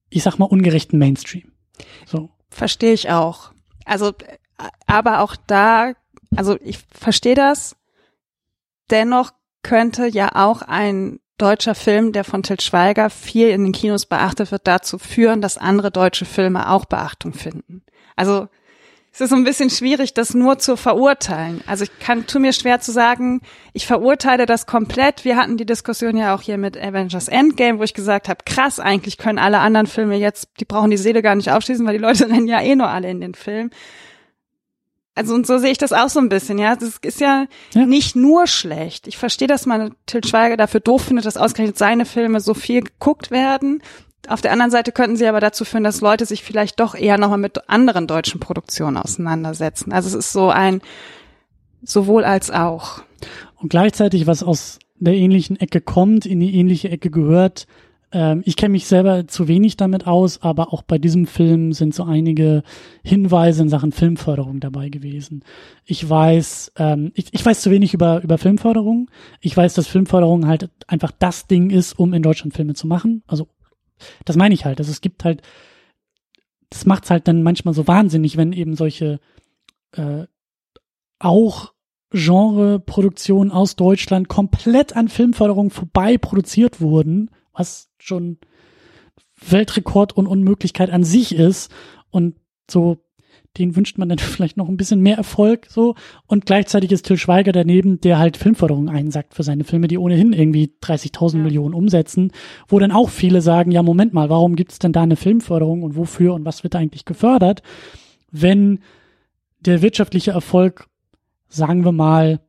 ich 0.09 0.23
sag 0.23 0.37
mal, 0.37 0.45
ungerechten 0.45 0.99
Mainstream. 0.99 1.51
So. 2.05 2.29
Verstehe 2.49 2.93
ich 2.93 3.09
auch. 3.09 3.51
Also, 3.85 4.13
aber 4.87 5.19
auch 5.21 5.35
da, 5.47 5.93
also 6.35 6.57
ich 6.61 6.77
verstehe 6.77 7.35
das. 7.35 7.75
Dennoch 8.89 9.31
könnte 9.63 10.07
ja 10.07 10.29
auch 10.35 10.61
ein 10.61 11.19
deutscher 11.37 11.75
Film, 11.75 12.13
der 12.13 12.23
von 12.23 12.43
Til 12.43 12.59
Schweiger 12.59 13.09
viel 13.09 13.49
in 13.49 13.63
den 13.63 13.73
Kinos 13.73 14.05
beachtet 14.05 14.51
wird, 14.51 14.67
dazu 14.67 14.97
führen, 14.97 15.41
dass 15.41 15.57
andere 15.57 15.91
deutsche 15.91 16.25
Filme 16.25 16.69
auch 16.69 16.85
Beachtung 16.85 17.33
finden. 17.33 17.83
Also 18.15 18.47
es 19.15 19.21
ist 19.21 19.29
so 19.29 19.37
ein 19.37 19.45
bisschen 19.45 19.69
schwierig, 19.69 20.13
das 20.13 20.33
nur 20.33 20.59
zu 20.59 20.75
verurteilen. 20.75 21.61
Also 21.67 21.85
ich 21.85 21.99
kann, 21.99 22.27
tu 22.27 22.37
mir 22.37 22.51
schwer 22.51 22.81
zu 22.81 22.91
sagen, 22.91 23.39
ich 23.71 23.87
verurteile 23.87 24.45
das 24.45 24.65
komplett. 24.65 25.23
Wir 25.23 25.37
hatten 25.37 25.55
die 25.55 25.65
Diskussion 25.65 26.17
ja 26.17 26.35
auch 26.35 26.41
hier 26.41 26.57
mit 26.57 26.75
Avengers 26.75 27.29
Endgame, 27.29 27.79
wo 27.79 27.83
ich 27.83 27.93
gesagt 27.93 28.27
habe, 28.27 28.43
krass, 28.45 28.77
eigentlich 28.77 29.17
können 29.17 29.39
alle 29.39 29.59
anderen 29.59 29.87
Filme 29.87 30.17
jetzt, 30.17 30.49
die 30.59 30.65
brauchen 30.65 30.91
die 30.91 30.97
Seele 30.97 31.21
gar 31.21 31.35
nicht 31.35 31.49
aufschließen, 31.49 31.85
weil 31.85 31.97
die 31.97 32.03
Leute 32.03 32.25
rennen 32.29 32.47
ja 32.47 32.59
eh 32.59 32.75
nur 32.75 32.89
alle 32.89 33.09
in 33.09 33.21
den 33.21 33.35
Film. 33.35 33.69
Also 35.17 35.33
und 35.33 35.47
so 35.47 35.59
sehe 35.59 35.71
ich 35.71 35.77
das 35.77 35.93
auch 35.93 36.09
so 36.09 36.19
ein 36.19 36.27
bisschen, 36.27 36.57
ja. 36.57 36.75
Das 36.75 36.97
ist 37.01 37.21
ja, 37.21 37.45
ja. 37.73 37.85
nicht 37.85 38.17
nur 38.17 38.47
schlecht. 38.47 39.07
Ich 39.07 39.17
verstehe, 39.17 39.47
dass 39.47 39.65
man 39.65 39.95
Til 40.07 40.25
Schweiger 40.25 40.57
dafür 40.57 40.81
doof 40.81 41.03
findet, 41.03 41.25
dass 41.25 41.37
ausgerechnet 41.37 41.77
seine 41.77 42.03
Filme 42.03 42.41
so 42.41 42.53
viel 42.53 42.81
geguckt 42.81 43.31
werden. 43.31 43.81
Auf 44.29 44.41
der 44.41 44.51
anderen 44.51 44.71
Seite 44.71 44.91
könnten 44.91 45.15
sie 45.15 45.27
aber 45.27 45.39
dazu 45.39 45.65
führen, 45.65 45.83
dass 45.83 46.01
Leute 46.01 46.25
sich 46.25 46.43
vielleicht 46.43 46.79
doch 46.79 46.95
eher 46.95 47.17
nochmal 47.17 47.37
mit 47.37 47.69
anderen 47.69 48.07
deutschen 48.07 48.39
Produktionen 48.39 48.97
auseinandersetzen. 48.97 49.91
Also 49.91 50.09
es 50.09 50.15
ist 50.15 50.31
so 50.31 50.49
ein 50.49 50.81
sowohl 51.83 52.23
als 52.23 52.51
auch. 52.51 53.01
Und 53.57 53.69
gleichzeitig, 53.69 54.27
was 54.27 54.43
aus 54.43 54.79
der 54.97 55.13
ähnlichen 55.13 55.59
Ecke 55.59 55.81
kommt, 55.81 56.25
in 56.25 56.39
die 56.39 56.55
ähnliche 56.55 56.89
Ecke 56.89 57.09
gehört, 57.09 57.67
ähm, 58.11 58.43
ich 58.45 58.55
kenne 58.55 58.71
mich 58.71 58.87
selber 58.87 59.27
zu 59.27 59.47
wenig 59.47 59.75
damit 59.75 60.07
aus, 60.07 60.41
aber 60.41 60.71
auch 60.71 60.83
bei 60.83 60.97
diesem 60.97 61.27
Film 61.27 61.73
sind 61.73 61.93
so 61.93 62.03
einige 62.03 62.63
Hinweise 63.03 63.63
in 63.63 63.69
Sachen 63.69 63.91
Filmförderung 63.91 64.61
dabei 64.61 64.87
gewesen. 64.87 65.43
Ich 65.85 66.07
weiß, 66.07 66.73
ähm, 66.77 67.11
ich, 67.13 67.27
ich 67.31 67.45
weiß 67.45 67.61
zu 67.61 67.71
wenig 67.71 67.93
über, 67.93 68.21
über 68.23 68.37
Filmförderung. 68.37 69.09
Ich 69.41 69.55
weiß, 69.55 69.73
dass 69.73 69.87
Filmförderung 69.87 70.47
halt 70.47 70.69
einfach 70.87 71.11
das 71.11 71.47
Ding 71.47 71.69
ist, 71.69 71.99
um 71.99 72.13
in 72.13 72.23
Deutschland 72.23 72.53
Filme 72.53 72.73
zu 72.73 72.87
machen. 72.87 73.21
Also 73.27 73.49
das 74.25 74.35
meine 74.35 74.53
ich 74.53 74.65
halt. 74.65 74.79
Also 74.79 74.91
es 74.91 75.01
gibt 75.01 75.23
halt, 75.23 75.41
das 76.69 76.85
macht's 76.85 77.09
halt 77.09 77.27
dann 77.27 77.43
manchmal 77.43 77.73
so 77.73 77.87
wahnsinnig, 77.87 78.37
wenn 78.37 78.53
eben 78.53 78.75
solche 78.75 79.19
äh, 79.91 80.25
auch 81.19 81.73
Genreproduktionen 82.11 83.51
aus 83.51 83.75
Deutschland 83.75 84.29
komplett 84.29 84.95
an 84.95 85.09
Filmförderung 85.09 85.69
vorbei 85.69 86.17
produziert 86.17 86.79
wurden, 86.79 87.31
was 87.51 87.89
schon 87.97 88.37
Weltrekord 89.35 90.13
und 90.13 90.27
Unmöglichkeit 90.27 90.89
an 90.89 91.03
sich 91.03 91.35
ist 91.35 91.71
und 92.09 92.35
so 92.69 93.04
den 93.57 93.75
wünscht 93.75 93.97
man 93.97 94.09
dann 94.09 94.17
vielleicht 94.19 94.57
noch 94.57 94.69
ein 94.69 94.77
bisschen 94.77 95.01
mehr 95.01 95.17
Erfolg 95.17 95.67
so 95.69 95.95
und 96.27 96.45
gleichzeitig 96.45 96.91
ist 96.91 97.05
Till 97.05 97.17
Schweiger 97.17 97.51
daneben, 97.51 97.99
der 98.01 98.19
halt 98.19 98.37
Filmförderung 98.37 98.89
einsackt 98.89 99.33
für 99.33 99.43
seine 99.43 99.63
Filme, 99.63 99.87
die 99.87 99.97
ohnehin 99.97 100.33
irgendwie 100.33 100.73
30.000 100.81 101.37
ja. 101.37 101.43
Millionen 101.43 101.73
umsetzen, 101.73 102.31
wo 102.67 102.79
dann 102.79 102.91
auch 102.91 103.09
viele 103.09 103.41
sagen, 103.41 103.71
ja 103.71 103.83
Moment 103.83 104.13
mal, 104.13 104.29
warum 104.29 104.55
gibt 104.55 104.71
es 104.71 104.79
denn 104.79 104.93
da 104.93 105.03
eine 105.03 105.15
Filmförderung 105.15 105.83
und 105.83 105.95
wofür 105.95 106.33
und 106.33 106.45
was 106.45 106.63
wird 106.63 106.73
da 106.73 106.79
eigentlich 106.79 107.05
gefördert, 107.05 107.61
wenn 108.31 108.79
der 109.59 109.81
wirtschaftliche 109.81 110.31
Erfolg, 110.31 110.87
sagen 111.47 111.85
wir 111.85 111.91
mal, 111.91 112.39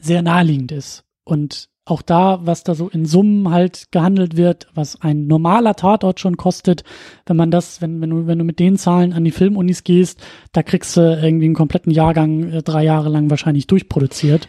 sehr 0.00 0.22
naheliegend 0.22 0.72
ist 0.72 1.04
und 1.24 1.68
auch 1.86 2.02
da, 2.02 2.40
was 2.42 2.64
da 2.64 2.74
so 2.74 2.88
in 2.88 3.06
Summen 3.06 3.50
halt 3.50 3.86
gehandelt 3.92 4.36
wird, 4.36 4.66
was 4.74 5.00
ein 5.00 5.28
normaler 5.28 5.76
Tatort 5.76 6.18
schon 6.18 6.36
kostet, 6.36 6.82
wenn 7.26 7.36
man 7.36 7.52
das, 7.52 7.80
wenn, 7.80 8.00
wenn 8.00 8.10
du, 8.10 8.26
wenn 8.26 8.38
du 8.38 8.44
mit 8.44 8.58
den 8.58 8.76
Zahlen 8.76 9.12
an 9.12 9.22
die 9.22 9.30
Filmunis 9.30 9.84
gehst, 9.84 10.20
da 10.52 10.64
kriegst 10.64 10.96
du 10.96 11.00
irgendwie 11.00 11.44
einen 11.44 11.54
kompletten 11.54 11.92
Jahrgang 11.92 12.50
äh, 12.50 12.62
drei 12.62 12.82
Jahre 12.84 13.08
lang 13.08 13.30
wahrscheinlich 13.30 13.68
durchproduziert. 13.68 14.48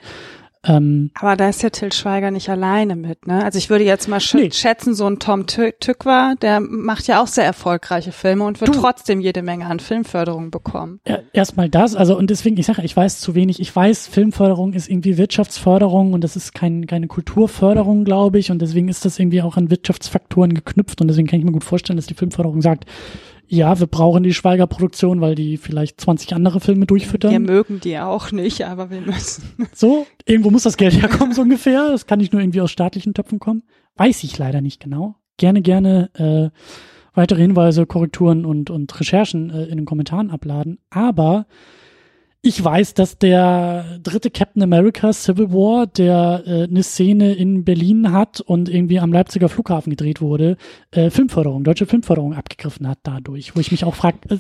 Ähm, 0.66 1.12
Aber 1.16 1.36
da 1.36 1.50
ist 1.50 1.64
ja 1.64 1.70
Till 1.70 1.92
Schweiger 1.92 2.32
nicht 2.32 2.50
alleine 2.50 2.96
mit, 2.96 3.28
ne? 3.28 3.44
Also 3.44 3.58
ich 3.58 3.70
würde 3.70 3.84
jetzt 3.84 4.08
mal 4.08 4.20
sch 4.20 4.34
nee. 4.34 4.52
schätzen, 4.52 4.94
so 4.94 5.06
ein 5.06 5.20
Tom 5.20 5.46
Tückwer, 5.48 6.36
der 6.42 6.60
macht 6.60 7.08
ja 7.08 7.22
auch 7.22 7.28
sehr 7.28 7.46
erfolgreiche 7.46 8.12
Filme 8.12 8.44
und 8.44 8.60
wird 8.62 8.76
du. 8.76 8.80
trotzdem 8.80 9.22
jede 9.22 9.42
Menge 9.42 9.66
an 9.66 9.80
Filmförderung 9.80 10.52
bekommen. 10.52 11.00
Ja, 11.08 11.20
erstmal 11.34 11.70
das, 11.70 11.96
also 11.96 12.18
und 12.18 12.30
deswegen, 12.30 12.58
ich 12.58 12.66
sage, 12.66 12.82
ich 12.84 12.96
weiß 12.96 13.20
zu 13.20 13.36
wenig. 13.36 13.60
Ich 13.60 13.76
weiß, 13.76 14.08
Filmförderung 14.08 14.74
ist 14.74 14.90
irgendwie 14.90 15.18
Wirtschaftsförderung 15.18 16.14
und 16.14 16.24
das 16.24 16.36
ist 16.36 16.54
kein, 16.54 16.88
keine 16.88 17.08
Kulturförderung, 17.08 18.04
glaube 18.04 18.40
ich. 18.40 18.52
Und 18.52 18.62
deswegen 18.62 18.90
ist 18.90 19.06
das 19.06 19.20
irgendwie 19.20 19.42
auch 19.42 19.58
an 19.58 19.70
Wirtschaftsfaktoren 19.70 20.54
geknüpft 20.54 21.02
und 21.02 21.08
deswegen 21.08 21.28
kann 21.28 21.40
ich 21.40 21.46
mir 21.46 21.52
gut 21.52 21.64
vorstellen, 21.64 21.98
dass 21.98 22.08
die 22.08 22.14
Filmförderung 22.16 22.62
sagt, 22.62 22.86
ja, 23.48 23.80
wir 23.80 23.88
brauchen 23.88 24.24
die 24.24 24.34
Schweiger-Produktion, 24.34 25.22
weil 25.22 25.36
die 25.36 25.58
vielleicht 25.58 26.02
20 26.02 26.34
andere 26.34 26.60
Filme 26.60 26.86
durchfüttern. 26.86 27.32
Wir 27.32 27.40
mögen 27.40 27.80
die 27.80 27.98
auch 27.98 28.32
nicht, 28.32 28.66
aber 28.66 28.90
wir 28.90 29.02
müssen. 29.02 29.44
So, 29.74 30.08
irgendwo 30.26 30.50
muss 30.50 30.64
das 30.64 30.78
Geld 30.78 31.00
herkommen, 31.00 31.34
so 31.34 31.44
ungefähr. 31.44 31.90
Das 31.90 32.08
kann 32.08 32.20
nicht 32.20 32.34
nur 32.34 32.42
irgendwie 32.42 32.62
aus 32.62 32.72
staatlichen 32.72 33.14
Töpfen 33.14 33.40
kommen. 33.40 33.64
Weiß 33.96 34.24
ich 34.24 34.38
leider 34.38 34.62
nicht 34.62 34.80
genau. 34.80 35.16
Gerne, 35.38 35.62
gerne 35.62 36.10
äh, 36.16 36.58
weitere 37.14 37.42
Hinweise, 37.42 37.86
Korrekturen 37.86 38.46
und, 38.46 38.70
und 38.70 39.00
Recherchen 39.00 39.50
äh, 39.50 39.66
in 39.66 39.78
den 39.78 39.86
Kommentaren 39.86 40.32
abladen. 40.32 40.80
Aber 40.90 41.46
ich 42.48 42.64
weiß, 42.64 42.94
dass 42.94 43.18
der 43.18 44.00
dritte 44.02 44.32
Captain 44.32 44.64
America 44.64 45.12
Civil 45.14 45.52
War, 45.52 45.88
der 45.88 46.44
äh, 46.46 46.64
eine 46.64 46.84
Szene 46.84 47.34
in 47.36 47.64
Berlin 47.64 48.12
hat 48.12 48.42
und 48.42 48.70
irgendwie 48.70 49.00
am 49.00 49.12
Leipziger 49.12 49.50
Flughafen 49.50 49.90
gedreht 49.92 50.22
wurde, 50.22 50.58
äh, 50.92 51.10
Filmförderung, 51.10 51.64
deutsche 51.64 51.86
Filmförderung 51.86 52.34
abgegriffen 52.34 52.88
hat 52.88 53.00
dadurch, 53.04 53.56
wo 53.56 53.60
ich 53.60 53.72
mich 53.72 53.84
auch 53.84 53.96
frage, 53.96 54.18
hä? 54.30 54.38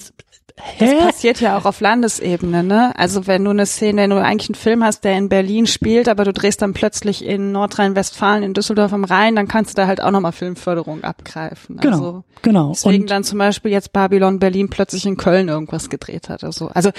Das 0.80 1.06
passiert 1.06 1.42
ja 1.42 1.58
auch 1.58 1.66
auf 1.66 1.82
Landesebene, 1.82 2.64
ne? 2.64 2.98
Also 2.98 3.28
wenn 3.28 3.44
du 3.44 3.52
eine 3.52 3.66
Szene, 3.66 4.04
wenn 4.04 4.10
du 4.10 4.22
eigentlich 4.22 4.50
einen 4.50 4.56
Film 4.56 4.84
hast, 4.84 5.04
der 5.04 5.18
in 5.18 5.30
Berlin 5.30 5.68
spielt, 5.68 6.08
aber 6.08 6.24
du 6.24 6.34
drehst 6.34 6.62
dann 6.62 6.74
plötzlich 6.74 7.24
in 7.24 7.52
Nordrhein-Westfalen, 7.52 8.44
in 8.44 8.54
Düsseldorf 8.54 8.94
am 8.94 9.04
Rhein, 9.04 9.36
dann 9.36 9.48
kannst 9.48 9.78
du 9.78 9.82
da 9.82 9.88
halt 9.88 10.02
auch 10.02 10.12
nochmal 10.12 10.32
Filmförderung 10.32 11.04
abgreifen. 11.04 11.78
Genau, 11.78 11.98
also 11.98 12.24
genau. 12.42 12.70
Deswegen 12.72 13.04
und 13.04 13.12
dann 13.12 13.24
zum 13.24 13.40
Beispiel 13.40 13.72
jetzt 13.72 13.94
Babylon 13.94 14.40
Berlin 14.40 14.70
plötzlich 14.70 15.06
in 15.06 15.18
Köln 15.18 15.50
irgendwas 15.50 15.90
gedreht 15.90 16.30
hat. 16.30 16.44
Also, 16.44 16.68
also 16.70 16.92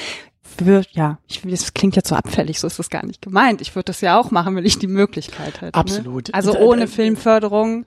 würde, 0.59 0.89
ja, 0.93 1.19
ich, 1.27 1.43
das 1.43 1.75
klingt 1.75 1.97
jetzt 1.97 2.09
so 2.09 2.15
abfällig, 2.15 2.59
so 2.61 2.66
ist 2.66 2.79
das 2.79 2.91
gar 2.91 3.05
nicht 3.05 3.23
gemeint. 3.23 3.61
Ich 3.61 3.75
würde 3.75 3.87
das 3.87 4.01
ja 4.01 4.19
auch 4.19 4.31
machen, 4.31 4.57
wenn 4.57 4.65
ich 4.65 4.79
die 4.79 4.87
Möglichkeit 4.87 5.61
hätte. 5.61 5.66
Ne? 5.66 5.75
Absolut. 5.75 6.29
Ne? 6.29 6.35
Also 6.35 6.57
ohne 6.59 6.87
Filmförderung. 6.89 7.87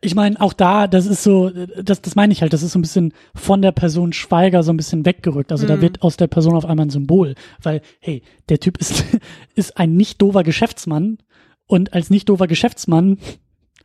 Ich 0.00 0.14
meine, 0.14 0.40
auch 0.40 0.54
da, 0.54 0.86
das 0.86 1.06
ist 1.06 1.22
so, 1.22 1.50
das, 1.50 2.00
das 2.00 2.14
meine 2.14 2.32
ich 2.32 2.40
halt, 2.40 2.52
das 2.52 2.62
ist 2.62 2.72
so 2.72 2.78
ein 2.78 2.82
bisschen 2.82 3.12
von 3.34 3.60
der 3.60 3.72
Person 3.72 4.12
Schweiger 4.12 4.62
so 4.62 4.72
ein 4.72 4.78
bisschen 4.78 5.04
weggerückt. 5.04 5.52
Also 5.52 5.64
mhm. 5.64 5.68
da 5.68 5.80
wird 5.80 6.02
aus 6.02 6.16
der 6.16 6.26
Person 6.26 6.54
auf 6.54 6.64
einmal 6.64 6.86
ein 6.86 6.90
Symbol, 6.90 7.34
weil, 7.62 7.82
hey, 8.00 8.22
der 8.48 8.60
Typ 8.60 8.78
ist, 8.78 9.04
ist 9.54 9.76
ein 9.76 9.94
nicht 9.94 10.22
dover 10.22 10.42
Geschäftsmann 10.42 11.18
und 11.66 11.92
als 11.92 12.10
nicht 12.10 12.28
dover 12.28 12.46
Geschäftsmann, 12.46 13.18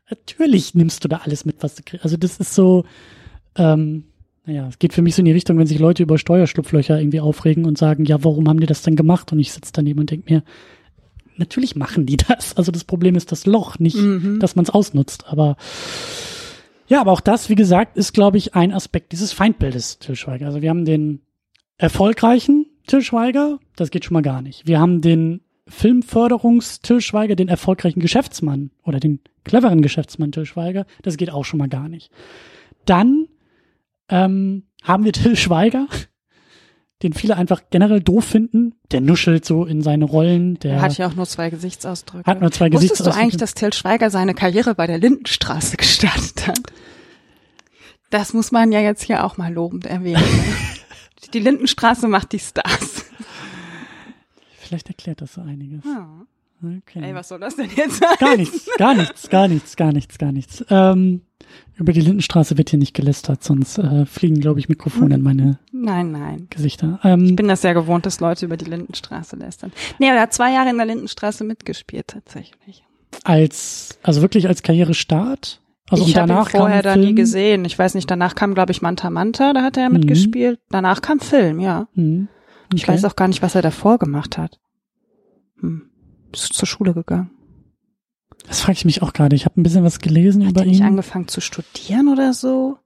natürlich 0.09 0.73
nimmst 0.73 1.03
du 1.03 1.07
da 1.07 1.17
alles 1.17 1.45
mit, 1.45 1.61
was 1.61 1.75
du 1.75 1.83
kriegst. 1.83 2.03
Also 2.03 2.17
das 2.17 2.37
ist 2.37 2.55
so, 2.55 2.85
ähm, 3.55 4.05
naja, 4.49 4.67
es 4.67 4.79
geht 4.79 4.93
für 4.93 5.03
mich 5.03 5.13
so 5.13 5.21
in 5.21 5.25
die 5.25 5.31
Richtung, 5.31 5.59
wenn 5.59 5.67
sich 5.67 5.77
Leute 5.77 6.01
über 6.01 6.17
Steuerschlupflöcher 6.17 6.99
irgendwie 6.99 7.19
aufregen 7.19 7.65
und 7.65 7.77
sagen, 7.77 8.05
ja, 8.05 8.23
warum 8.23 8.49
haben 8.49 8.59
die 8.59 8.65
das 8.65 8.81
denn 8.81 8.95
gemacht? 8.95 9.31
Und 9.31 9.37
ich 9.37 9.51
sitze 9.51 9.71
daneben 9.71 9.99
und 9.99 10.09
denke 10.09 10.33
mir, 10.33 10.43
natürlich 11.37 11.75
machen 11.75 12.07
die 12.07 12.17
das. 12.17 12.57
Also 12.57 12.71
das 12.71 12.83
Problem 12.83 13.15
ist 13.15 13.31
das 13.31 13.45
Loch, 13.45 13.77
nicht, 13.77 13.97
mhm. 13.97 14.39
dass 14.39 14.55
man 14.55 14.63
es 14.63 14.71
ausnutzt. 14.71 15.25
Aber 15.27 15.55
ja, 16.87 16.99
aber 16.99 17.11
auch 17.11 17.21
das, 17.21 17.49
wie 17.49 17.55
gesagt, 17.55 17.95
ist, 17.95 18.13
glaube 18.13 18.39
ich, 18.39 18.55
ein 18.55 18.73
Aspekt 18.73 19.11
dieses 19.11 19.33
Feindbildes 19.33 19.99
Till 19.99 20.15
Schweiger. 20.15 20.47
Also 20.47 20.63
wir 20.63 20.71
haben 20.71 20.83
den 20.83 21.21
erfolgreichen 21.77 22.65
Till 22.87 23.03
Schweiger, 23.03 23.59
das 23.75 23.91
geht 23.91 24.05
schon 24.05 24.15
mal 24.15 24.23
gar 24.23 24.41
nicht. 24.41 24.65
Wir 24.65 24.79
haben 24.79 25.01
den 25.01 25.41
Filmförderungs-Till 25.67 27.01
Schweiger, 27.01 27.35
den 27.35 27.49
erfolgreichen 27.49 27.99
Geschäftsmann 27.99 28.71
oder 28.83 28.99
den 28.99 29.19
cleveren 29.43 29.83
Geschäftsmann 29.83 30.31
Till 30.31 30.47
Schweiger, 30.47 30.87
das 31.03 31.17
geht 31.17 31.29
auch 31.29 31.45
schon 31.45 31.59
mal 31.59 31.69
gar 31.69 31.87
nicht. 31.87 32.09
Dann 32.85 33.27
ähm, 34.09 34.63
haben 34.83 35.03
wir 35.03 35.13
Till 35.13 35.35
Schweiger, 35.35 35.87
den 37.03 37.13
viele 37.13 37.37
einfach 37.37 37.63
generell 37.69 38.01
doof 38.01 38.25
finden. 38.25 38.75
Der 38.91 39.01
nuschelt 39.01 39.45
so 39.45 39.65
in 39.65 39.81
seine 39.81 40.05
Rollen. 40.05 40.59
Der 40.59 40.73
er 40.73 40.81
hat 40.81 40.97
ja 40.97 41.07
auch 41.07 41.15
nur 41.15 41.25
zwei 41.25 41.49
Gesichtsausdrücke. 41.49 42.29
Hat 42.29 42.41
nur 42.41 42.51
zwei 42.51 42.65
Wusstest 42.65 42.81
Gesichtsausdrücke. 42.81 43.09
Wusstest 43.09 43.17
du 43.17 43.21
eigentlich, 43.21 43.37
dass 43.37 43.53
Till 43.53 43.73
Schweiger 43.73 44.09
seine 44.09 44.33
Karriere 44.33 44.75
bei 44.75 44.87
der 44.87 44.97
Lindenstraße 44.97 45.77
gestartet 45.77 46.47
hat? 46.47 46.61
Das 48.09 48.33
muss 48.33 48.51
man 48.51 48.71
ja 48.71 48.79
jetzt 48.79 49.03
hier 49.03 49.23
auch 49.23 49.37
mal 49.37 49.53
lobend 49.53 49.85
erwähnen. 49.85 50.23
die 51.33 51.39
Lindenstraße 51.39 52.07
macht 52.07 52.31
die 52.31 52.39
Stars. 52.39 53.05
Vielleicht 54.57 54.87
erklärt 54.87 55.21
das 55.21 55.33
so 55.33 55.41
einiges. 55.41 55.83
Ja. 55.85 56.25
Okay. 56.61 57.01
Ey, 57.01 57.15
was 57.15 57.29
soll 57.29 57.39
das 57.39 57.55
denn 57.55 57.69
jetzt 57.73 57.97
sein? 57.97 58.15
Gar 58.19 58.35
nichts, 58.35 58.69
gar 58.77 58.93
nichts, 58.93 59.29
gar 59.29 59.47
nichts, 59.47 59.75
gar 59.77 59.93
nichts, 59.93 60.17
gar 60.17 60.31
nichts. 60.31 60.65
Ähm, 60.69 61.21
über 61.79 61.93
die 61.93 62.01
Lindenstraße 62.01 62.57
wird 62.57 62.69
hier 62.69 62.79
nicht 62.79 62.93
gelästert, 62.93 63.43
sonst 63.43 63.77
äh, 63.77 64.05
fliegen, 64.05 64.39
glaube 64.39 64.59
ich, 64.59 64.69
Mikrofone 64.69 65.15
in 65.15 65.21
meine 65.21 65.59
nein, 65.71 66.11
nein. 66.11 66.47
Gesichter. 66.49 66.99
Ähm, 67.03 67.25
ich 67.25 67.35
bin 67.35 67.47
das 67.47 67.63
ja 67.63 67.73
gewohnt, 67.73 68.05
dass 68.05 68.19
Leute 68.19 68.45
über 68.45 68.57
die 68.57 68.65
Lindenstraße 68.65 69.35
lästern. 69.35 69.71
Nee, 69.97 70.07
er 70.07 70.21
hat 70.21 70.33
zwei 70.33 70.53
Jahre 70.53 70.69
in 70.69 70.77
der 70.77 70.85
Lindenstraße 70.85 71.43
mitgespielt, 71.43 72.07
tatsächlich. 72.07 72.83
Als, 73.23 73.97
also 74.03 74.21
wirklich 74.21 74.47
als 74.47 74.61
Karrierestart? 74.61 75.61
Also 75.89 76.05
ich 76.05 76.15
habe 76.17 76.31
ihn 76.31 76.45
vorher 76.45 76.83
da 76.83 76.95
nie 76.95 77.15
gesehen. 77.15 77.65
Ich 77.65 77.79
weiß 77.79 77.95
nicht, 77.95 78.11
danach 78.11 78.35
kam, 78.35 78.53
glaube 78.53 78.71
ich, 78.71 78.81
Manta 78.81 79.09
Manta, 79.09 79.53
da 79.53 79.63
hat 79.63 79.77
er 79.77 79.89
mhm. 79.89 79.95
mitgespielt. 79.97 80.59
Danach 80.69 81.01
kam 81.01 81.19
Film, 81.19 81.59
ja. 81.59 81.87
Mhm. 81.95 82.27
Okay. 82.67 82.75
Ich 82.75 82.87
weiß 82.87 83.05
auch 83.05 83.15
gar 83.15 83.27
nicht, 83.27 83.41
was 83.41 83.55
er 83.55 83.63
davor 83.63 83.97
gemacht 83.97 84.37
hat. 84.37 84.59
Hm. 85.59 85.89
Bist 86.31 86.49
du 86.49 86.53
zur 86.53 86.67
Schule 86.67 86.93
gegangen? 86.93 87.31
Das 88.47 88.61
frage 88.61 88.77
ich 88.77 88.85
mich 88.85 89.01
auch 89.01 89.13
gerade. 89.13 89.35
Ich 89.35 89.45
habe 89.45 89.59
ein 89.59 89.63
bisschen 89.63 89.83
was 89.83 89.99
gelesen 89.99 90.43
Hat 90.43 90.51
über 90.51 90.61
ihn. 90.61 90.67
Hat 90.67 90.73
nicht 90.73 90.83
angefangen 90.83 91.27
zu 91.27 91.41
studieren 91.41 92.07
oder 92.07 92.33
so? 92.33 92.77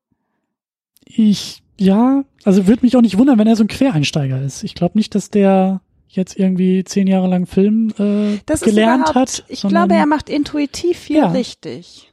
Ich 1.06 1.64
Ja, 1.78 2.24
also 2.44 2.68
würde 2.68 2.86
mich 2.86 2.96
auch 2.96 3.02
nicht 3.02 3.18
wundern, 3.18 3.40
wenn 3.40 3.48
er 3.48 3.56
so 3.56 3.64
ein 3.64 3.68
Quereinsteiger 3.68 4.42
ist. 4.42 4.64
Ich 4.64 4.76
glaube 4.76 4.98
nicht, 4.98 5.16
dass 5.16 5.30
der 5.30 5.82
jetzt 6.08 6.38
irgendwie 6.38 6.84
zehn 6.84 7.08
Jahre 7.08 7.28
lang 7.28 7.46
Film 7.46 7.94
äh, 7.98 8.40
das 8.46 8.62
gelernt 8.62 9.16
hat. 9.16 9.46
Ich 9.48 9.62
glaube, 9.62 9.96
er 9.96 10.06
macht 10.06 10.30
intuitiv 10.30 10.98
viel 10.98 11.18
ja. 11.18 11.32
richtig. 11.32 12.12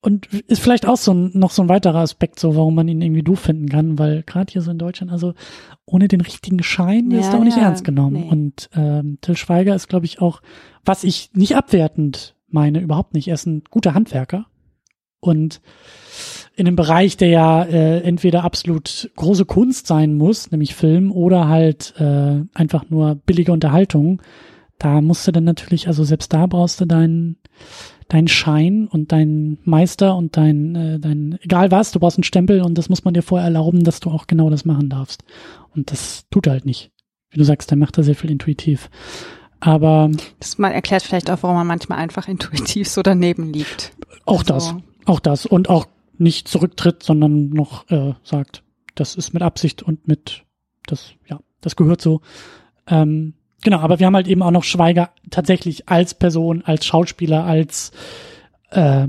Und 0.00 0.26
ist 0.26 0.60
vielleicht 0.60 0.86
auch 0.86 0.98
so 0.98 1.14
ein, 1.14 1.30
noch 1.32 1.50
so 1.50 1.62
ein 1.62 1.70
weiterer 1.70 2.00
Aspekt, 2.00 2.38
so 2.38 2.54
warum 2.56 2.74
man 2.74 2.86
ihn 2.88 3.00
irgendwie 3.00 3.22
doof 3.22 3.40
finden 3.40 3.70
kann, 3.70 3.98
weil 3.98 4.22
gerade 4.22 4.52
hier 4.52 4.60
so 4.60 4.70
in 4.70 4.76
Deutschland, 4.76 5.10
also 5.10 5.32
ohne 5.86 6.08
den 6.08 6.20
richtigen 6.20 6.62
Schein 6.62 7.10
ja, 7.10 7.20
ist 7.20 7.32
er 7.32 7.38
auch 7.38 7.44
nicht 7.44 7.56
ja, 7.56 7.62
ernst 7.62 7.84
genommen. 7.84 8.20
Nee. 8.20 8.28
Und 8.28 8.68
ähm, 8.74 9.16
Till 9.22 9.36
Schweiger 9.36 9.74
ist, 9.74 9.88
glaube 9.88 10.04
ich, 10.04 10.20
auch, 10.20 10.42
was 10.84 11.04
ich 11.04 11.30
nicht 11.32 11.56
abwertend 11.56 12.33
meine, 12.54 12.80
überhaupt 12.80 13.12
nicht. 13.12 13.28
Er 13.28 13.34
ist 13.34 13.46
ein 13.46 13.62
guter 13.70 13.92
Handwerker 13.92 14.46
und 15.20 15.60
in 16.56 16.66
einem 16.66 16.76
Bereich, 16.76 17.16
der 17.16 17.28
ja 17.28 17.62
äh, 17.64 18.00
entweder 18.00 18.44
absolut 18.44 19.10
große 19.16 19.44
Kunst 19.44 19.86
sein 19.86 20.14
muss, 20.14 20.50
nämlich 20.50 20.74
Film, 20.74 21.10
oder 21.10 21.48
halt 21.48 21.94
äh, 21.98 22.42
einfach 22.54 22.88
nur 22.90 23.16
billige 23.16 23.52
Unterhaltung, 23.52 24.22
da 24.78 25.00
musst 25.00 25.26
du 25.26 25.32
dann 25.32 25.44
natürlich, 25.44 25.88
also 25.88 26.04
selbst 26.04 26.32
da 26.32 26.46
brauchst 26.46 26.80
du 26.80 26.86
deinen 26.86 27.36
deinen 28.08 28.28
Schein 28.28 28.86
und 28.86 29.12
deinen 29.12 29.58
Meister 29.64 30.16
und 30.16 30.36
dein, 30.36 30.74
äh, 30.74 31.00
dein, 31.00 31.38
egal 31.40 31.70
was, 31.70 31.90
du 31.90 32.00
brauchst 32.00 32.18
einen 32.18 32.24
Stempel 32.24 32.60
und 32.60 32.76
das 32.76 32.88
muss 32.88 33.04
man 33.04 33.14
dir 33.14 33.22
vorher 33.22 33.46
erlauben, 33.46 33.82
dass 33.84 34.00
du 34.00 34.10
auch 34.10 34.26
genau 34.26 34.50
das 34.50 34.64
machen 34.64 34.90
darfst. 34.90 35.24
Und 35.74 35.90
das 35.90 36.26
tut 36.30 36.46
er 36.46 36.52
halt 36.52 36.66
nicht. 36.66 36.90
Wie 37.30 37.38
du 37.38 37.44
sagst, 37.44 37.70
der 37.70 37.78
macht 37.78 37.96
da 37.96 38.02
sehr 38.02 38.14
viel 38.14 38.30
intuitiv. 38.30 38.90
Aber. 39.64 40.10
Das 40.40 40.58
mal 40.58 40.72
erklärt 40.72 41.02
vielleicht 41.02 41.30
auch, 41.30 41.42
warum 41.42 41.56
man 41.56 41.66
manchmal 41.66 41.98
einfach 41.98 42.28
intuitiv 42.28 42.88
so 42.88 43.02
daneben 43.02 43.52
liegt. 43.52 43.92
Auch 44.26 44.40
also, 44.40 44.52
das. 44.52 44.74
Auch 45.06 45.20
das. 45.20 45.46
Und 45.46 45.70
auch 45.70 45.86
nicht 46.18 46.48
zurücktritt, 46.48 47.02
sondern 47.02 47.48
noch 47.48 47.90
äh, 47.90 48.12
sagt, 48.22 48.62
das 48.94 49.14
ist 49.16 49.32
mit 49.32 49.42
Absicht 49.42 49.82
und 49.82 50.06
mit, 50.06 50.44
das, 50.86 51.14
ja, 51.26 51.40
das 51.62 51.76
gehört 51.76 52.02
so. 52.02 52.20
Ähm, 52.86 53.34
genau, 53.62 53.78
aber 53.78 53.98
wir 53.98 54.06
haben 54.06 54.14
halt 54.14 54.28
eben 54.28 54.42
auch 54.42 54.50
noch 54.50 54.64
Schweiger 54.64 55.10
tatsächlich 55.30 55.88
als 55.88 56.14
Person, 56.14 56.62
als 56.62 56.84
Schauspieler, 56.84 57.44
als 57.44 57.90
äh, 58.70 59.08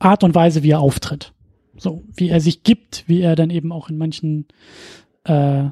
Art 0.00 0.24
und 0.24 0.34
Weise, 0.34 0.64
wie 0.64 0.72
er 0.72 0.80
auftritt. 0.80 1.32
So, 1.78 2.02
wie 2.14 2.30
er 2.30 2.40
sich 2.40 2.64
gibt, 2.64 3.04
wie 3.06 3.20
er 3.20 3.36
dann 3.36 3.50
eben 3.50 3.70
auch 3.70 3.90
in 3.90 3.96
manchen, 3.96 4.46
äh, 5.24 5.66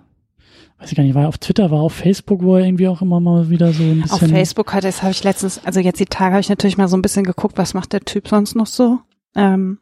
weiß 0.78 0.90
ich 0.90 0.96
gar 0.96 1.04
nicht, 1.04 1.14
war 1.14 1.22
er 1.22 1.28
auf 1.28 1.38
Twitter, 1.38 1.70
war 1.70 1.80
auf 1.80 1.94
Facebook, 1.94 2.42
wo 2.42 2.56
er 2.56 2.64
irgendwie 2.64 2.88
auch 2.88 3.00
immer 3.00 3.20
mal 3.20 3.48
wieder 3.50 3.72
so 3.72 3.82
ein 3.82 4.02
bisschen. 4.02 4.22
Auf 4.22 4.30
Facebook 4.30 4.72
hat, 4.72 4.84
das 4.84 5.02
habe 5.02 5.12
ich 5.12 5.24
letztens, 5.24 5.64
also 5.64 5.80
jetzt 5.80 6.00
die 6.00 6.06
Tage 6.06 6.32
habe 6.32 6.40
ich 6.40 6.48
natürlich 6.48 6.76
mal 6.76 6.88
so 6.88 6.96
ein 6.96 7.02
bisschen 7.02 7.24
geguckt, 7.24 7.56
was 7.56 7.74
macht 7.74 7.92
der 7.92 8.00
Typ 8.00 8.28
sonst 8.28 8.54
noch 8.54 8.66
so. 8.66 9.00
Ähm, 9.34 9.78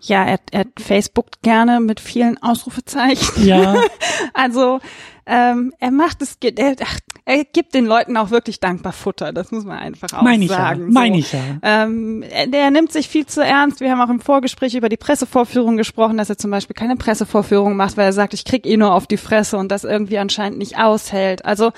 ja, 0.00 0.24
er, 0.24 0.38
er 0.50 0.66
Facebookt 0.78 1.42
gerne 1.42 1.80
mit 1.80 2.00
vielen 2.00 2.42
Ausrufezeichen. 2.42 3.44
Ja. 3.46 3.76
also 4.34 4.80
ähm, 5.26 5.72
er 5.80 5.90
macht 5.90 6.20
es, 6.22 6.36
er, 6.42 6.76
er 7.26 7.44
gibt 7.44 7.74
den 7.74 7.86
Leuten 7.86 8.18
auch 8.18 8.30
wirklich 8.30 8.60
dankbar 8.60 8.92
Futter. 8.92 9.32
Das 9.32 9.50
muss 9.50 9.64
man 9.64 9.78
einfach 9.78 10.12
auch 10.12 10.22
mein 10.22 10.46
sagen. 10.46 10.80
Ich 10.80 10.86
ja. 10.86 10.92
Meine 10.92 11.18
ich 11.18 11.32
ja. 11.32 11.40
Ähm, 11.62 12.22
der 12.48 12.70
nimmt 12.70 12.92
sich 12.92 13.08
viel 13.08 13.24
zu 13.24 13.42
ernst. 13.42 13.80
Wir 13.80 13.90
haben 13.90 14.00
auch 14.00 14.12
im 14.12 14.20
Vorgespräch 14.20 14.74
über 14.74 14.90
die 14.90 14.98
Pressevorführung 14.98 15.78
gesprochen, 15.78 16.18
dass 16.18 16.28
er 16.28 16.36
zum 16.36 16.50
Beispiel 16.50 16.74
keine 16.74 16.96
Pressevorführung 16.96 17.76
macht, 17.76 17.96
weil 17.96 18.06
er 18.06 18.12
sagt, 18.12 18.34
ich 18.34 18.44
krieg 18.44 18.66
eh 18.66 18.76
nur 18.76 18.92
auf 18.92 19.06
die 19.06 19.16
Fresse 19.16 19.56
und 19.56 19.70
das 19.70 19.84
irgendwie 19.84 20.18
anscheinend 20.18 20.58
nicht 20.58 20.78
aushält. 20.78 21.46
Also 21.46 21.72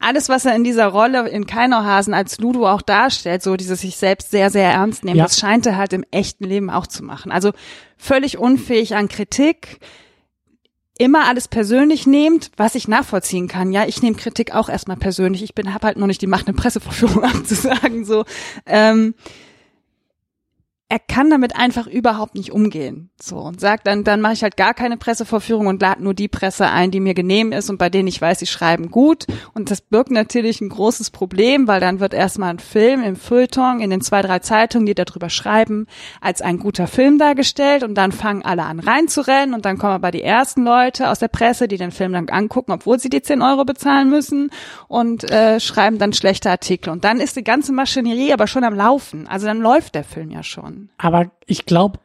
alles, 0.00 0.28
was 0.28 0.44
er 0.44 0.54
in 0.54 0.64
dieser 0.64 0.88
Rolle 0.88 1.28
in 1.28 1.46
Keinerhasen 1.46 2.12
als 2.12 2.38
Ludo 2.38 2.68
auch 2.68 2.82
darstellt, 2.82 3.42
so 3.42 3.56
dieses 3.56 3.80
sich 3.80 3.96
selbst 3.96 4.30
sehr, 4.30 4.50
sehr 4.50 4.70
ernst 4.70 5.04
nehmen, 5.04 5.16
ja. 5.16 5.24
das 5.24 5.38
scheint 5.38 5.64
er 5.66 5.78
halt 5.78 5.94
im 5.94 6.04
echten 6.10 6.44
Leben 6.44 6.68
auch 6.68 6.86
zu 6.86 7.04
machen. 7.04 7.32
Also 7.32 7.52
völlig 7.96 8.36
unfähig 8.36 8.96
an 8.96 9.08
Kritik, 9.08 9.78
immer 11.00 11.26
alles 11.26 11.48
persönlich 11.48 12.06
nehmt, 12.06 12.50
was 12.58 12.74
ich 12.74 12.86
nachvollziehen 12.86 13.48
kann. 13.48 13.72
Ja, 13.72 13.86
ich 13.86 14.02
nehme 14.02 14.16
Kritik 14.16 14.54
auch 14.54 14.68
erstmal 14.68 14.98
persönlich. 14.98 15.42
Ich 15.42 15.54
bin, 15.54 15.72
habe 15.72 15.86
halt 15.86 15.96
noch 15.96 16.06
nicht 16.06 16.20
die 16.20 16.26
Macht, 16.26 16.46
eine 16.46 16.54
Pressevorführung 16.54 17.24
abzusagen. 17.24 18.04
So, 18.04 18.26
ähm, 18.66 19.14
er 20.90 20.98
kann 20.98 21.30
damit 21.30 21.54
einfach 21.54 21.86
überhaupt 21.86 22.34
nicht 22.34 22.50
umgehen. 22.50 23.10
So 23.22 23.36
und 23.36 23.60
sagt 23.60 23.86
dann, 23.86 24.02
dann 24.02 24.20
mache 24.20 24.32
ich 24.32 24.42
halt 24.42 24.56
gar 24.56 24.74
keine 24.74 24.96
Pressevorführung 24.96 25.68
und 25.68 25.80
lade 25.80 26.02
nur 26.02 26.14
die 26.14 26.26
Presse 26.26 26.66
ein, 26.66 26.90
die 26.90 26.98
mir 26.98 27.14
genehm 27.14 27.52
ist 27.52 27.70
und 27.70 27.78
bei 27.78 27.88
denen 27.88 28.08
ich 28.08 28.20
weiß, 28.20 28.40
sie 28.40 28.48
schreiben 28.48 28.90
gut. 28.90 29.26
Und 29.54 29.70
das 29.70 29.82
birgt 29.82 30.10
natürlich 30.10 30.60
ein 30.60 30.68
großes 30.68 31.10
Problem, 31.10 31.68
weil 31.68 31.78
dann 31.80 32.00
wird 32.00 32.12
erstmal 32.12 32.50
ein 32.50 32.58
Film 32.58 33.04
im 33.04 33.14
Feuilleton 33.14 33.78
in 33.78 33.90
den 33.90 34.00
zwei, 34.00 34.20
drei 34.20 34.40
Zeitungen, 34.40 34.84
die 34.84 34.96
darüber 34.96 35.30
schreiben, 35.30 35.86
als 36.20 36.42
ein 36.42 36.58
guter 36.58 36.88
Film 36.88 37.18
dargestellt 37.18 37.84
und 37.84 37.94
dann 37.94 38.10
fangen 38.10 38.44
alle 38.44 38.64
an 38.64 38.80
reinzurennen 38.80 39.54
und 39.54 39.64
dann 39.64 39.78
kommen 39.78 39.92
aber 39.92 40.10
die 40.10 40.24
ersten 40.24 40.64
Leute 40.64 41.08
aus 41.08 41.20
der 41.20 41.28
Presse, 41.28 41.68
die 41.68 41.78
den 41.78 41.92
Film 41.92 42.14
dann 42.14 42.28
angucken, 42.30 42.72
obwohl 42.72 42.98
sie 42.98 43.10
die 43.10 43.22
10 43.22 43.42
Euro 43.42 43.64
bezahlen 43.64 44.10
müssen 44.10 44.50
und 44.88 45.30
äh, 45.30 45.60
schreiben 45.60 45.98
dann 45.98 46.12
schlechte 46.12 46.50
Artikel. 46.50 46.90
Und 46.90 47.04
dann 47.04 47.20
ist 47.20 47.36
die 47.36 47.44
ganze 47.44 47.72
Maschinerie 47.72 48.32
aber 48.32 48.48
schon 48.48 48.64
am 48.64 48.74
Laufen. 48.74 49.28
Also 49.28 49.46
dann 49.46 49.60
läuft 49.60 49.94
der 49.94 50.02
Film 50.02 50.32
ja 50.32 50.42
schon. 50.42 50.79
Aber 50.98 51.30
ich 51.46 51.66
glaube 51.66 52.00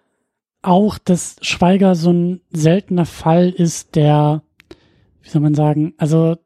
auch, 0.62 0.98
dass 0.98 1.38
Schweiger 1.42 1.96
so 1.96 2.12
ein 2.12 2.42
seltener 2.52 3.06
Fall 3.06 3.50
ist, 3.50 3.96
der, 3.96 4.42
wie 5.22 5.30
soll 5.30 5.42
man 5.42 5.54
sagen, 5.54 5.94
also 5.98 6.38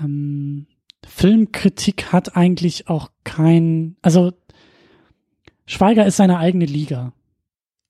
ähm, 0.00 0.66
Filmkritik 1.06 2.12
hat 2.12 2.36
eigentlich 2.36 2.88
auch 2.88 3.10
kein, 3.24 3.96
also 4.02 4.32
Schweiger 5.66 6.06
ist 6.06 6.16
seine 6.16 6.38
eigene 6.38 6.64
Liga. 6.64 7.12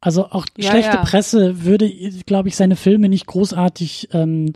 Also 0.01 0.27
auch 0.27 0.47
ja, 0.57 0.71
schlechte 0.71 0.97
ja. 0.97 1.03
Presse 1.03 1.65
würde, 1.65 1.89
glaube 2.25 2.49
ich, 2.49 2.57
seine 2.57 2.77
Filme 2.77 3.09
nicht 3.09 3.27
großartig 3.27 4.09
ähm, 4.13 4.53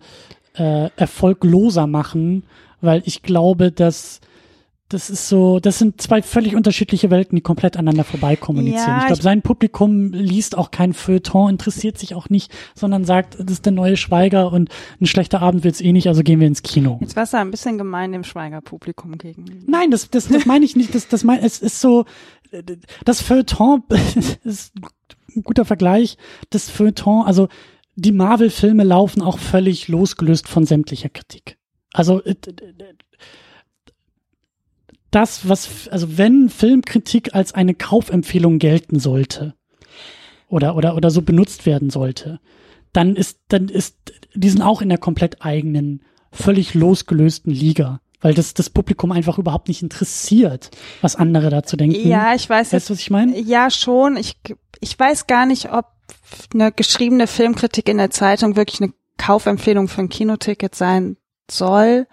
äh, 0.54 0.90
erfolgloser 0.96 1.86
machen, 1.86 2.44
weil 2.80 3.02
ich 3.04 3.22
glaube, 3.22 3.72
dass 3.72 4.20
das 4.92 5.10
ist 5.10 5.28
so, 5.28 5.58
das 5.60 5.78
sind 5.78 6.00
zwei 6.00 6.22
völlig 6.22 6.54
unterschiedliche 6.54 7.10
Welten, 7.10 7.36
die 7.36 7.42
komplett 7.42 7.76
aneinander 7.76 8.04
vorbei 8.04 8.36
kommunizieren. 8.36 8.88
Ja, 8.88 8.98
ich 9.00 9.06
glaube, 9.06 9.22
sein 9.22 9.42
Publikum 9.42 10.12
liest 10.12 10.56
auch 10.56 10.70
kein 10.70 10.92
Feuilleton, 10.92 11.50
interessiert 11.50 11.98
sich 11.98 12.14
auch 12.14 12.28
nicht, 12.28 12.52
sondern 12.74 13.04
sagt, 13.04 13.36
das 13.38 13.50
ist 13.50 13.64
der 13.64 13.72
neue 13.72 13.96
Schweiger 13.96 14.52
und 14.52 14.70
ein 15.00 15.06
schlechter 15.06 15.40
Abend 15.40 15.64
wird's 15.64 15.80
eh 15.80 15.92
nicht, 15.92 16.08
also 16.08 16.22
gehen 16.22 16.40
wir 16.40 16.46
ins 16.46 16.62
Kino. 16.62 16.98
Jetzt 17.00 17.16
war 17.16 17.22
es 17.22 17.34
ein 17.34 17.50
bisschen 17.50 17.78
gemein 17.78 18.12
dem 18.12 18.24
Schweiger-Publikum 18.24 19.16
gegen. 19.18 19.64
Nein, 19.66 19.90
das, 19.90 20.10
das, 20.10 20.28
das 20.28 20.46
meine 20.46 20.64
ich 20.64 20.76
nicht. 20.76 20.94
Das, 20.94 21.08
das 21.08 21.24
mein, 21.24 21.40
es 21.40 21.58
ist 21.58 21.80
so, 21.80 22.04
das 23.04 23.22
Feuilleton 23.22 23.82
ist 24.44 24.72
ein 25.34 25.42
guter 25.42 25.64
Vergleich. 25.64 26.18
Das 26.50 26.68
Feuilleton, 26.68 27.24
also 27.24 27.48
die 27.94 28.12
Marvel-Filme 28.12 28.84
laufen 28.84 29.22
auch 29.22 29.38
völlig 29.38 29.88
losgelöst 29.88 30.48
von 30.48 30.64
sämtlicher 30.64 31.08
Kritik. 31.08 31.56
Also 31.92 32.22
das, 35.12 35.48
was, 35.48 35.88
also 35.88 36.18
wenn 36.18 36.48
Filmkritik 36.48 37.34
als 37.34 37.54
eine 37.54 37.74
Kaufempfehlung 37.74 38.58
gelten 38.58 38.98
sollte 38.98 39.54
oder, 40.48 40.74
oder, 40.74 40.96
oder 40.96 41.10
so 41.10 41.22
benutzt 41.22 41.66
werden 41.66 41.90
sollte, 41.90 42.40
dann 42.92 43.14
ist, 43.14 43.38
dann 43.48 43.68
ist, 43.68 43.96
die 44.34 44.48
sind 44.48 44.62
auch 44.62 44.82
in 44.82 44.88
der 44.88 44.98
komplett 44.98 45.42
eigenen, 45.44 46.02
völlig 46.32 46.74
losgelösten 46.74 47.52
Liga. 47.52 48.00
Weil 48.20 48.34
das 48.34 48.54
das 48.54 48.70
Publikum 48.70 49.10
einfach 49.10 49.38
überhaupt 49.38 49.66
nicht 49.66 49.82
interessiert, 49.82 50.70
was 51.00 51.16
andere 51.16 51.50
dazu 51.50 51.76
denken. 51.76 52.06
Ja, 52.08 52.36
ich 52.36 52.48
weiß. 52.48 52.72
Weißt 52.72 52.88
du, 52.88 52.94
was 52.94 53.00
ich 53.00 53.10
meine? 53.10 53.36
Ja, 53.40 53.68
schon. 53.68 54.16
Ich, 54.16 54.36
ich 54.78 54.96
weiß 54.96 55.26
gar 55.26 55.44
nicht, 55.44 55.72
ob 55.72 55.86
eine 56.54 56.70
geschriebene 56.70 57.26
Filmkritik 57.26 57.88
in 57.88 57.98
der 57.98 58.10
Zeitung 58.10 58.54
wirklich 58.54 58.80
eine 58.80 58.92
Kaufempfehlung 59.18 59.88
für 59.88 60.02
ein 60.02 60.08
Kinoticket 60.08 60.76
sein 60.76 61.16
soll. 61.50 62.06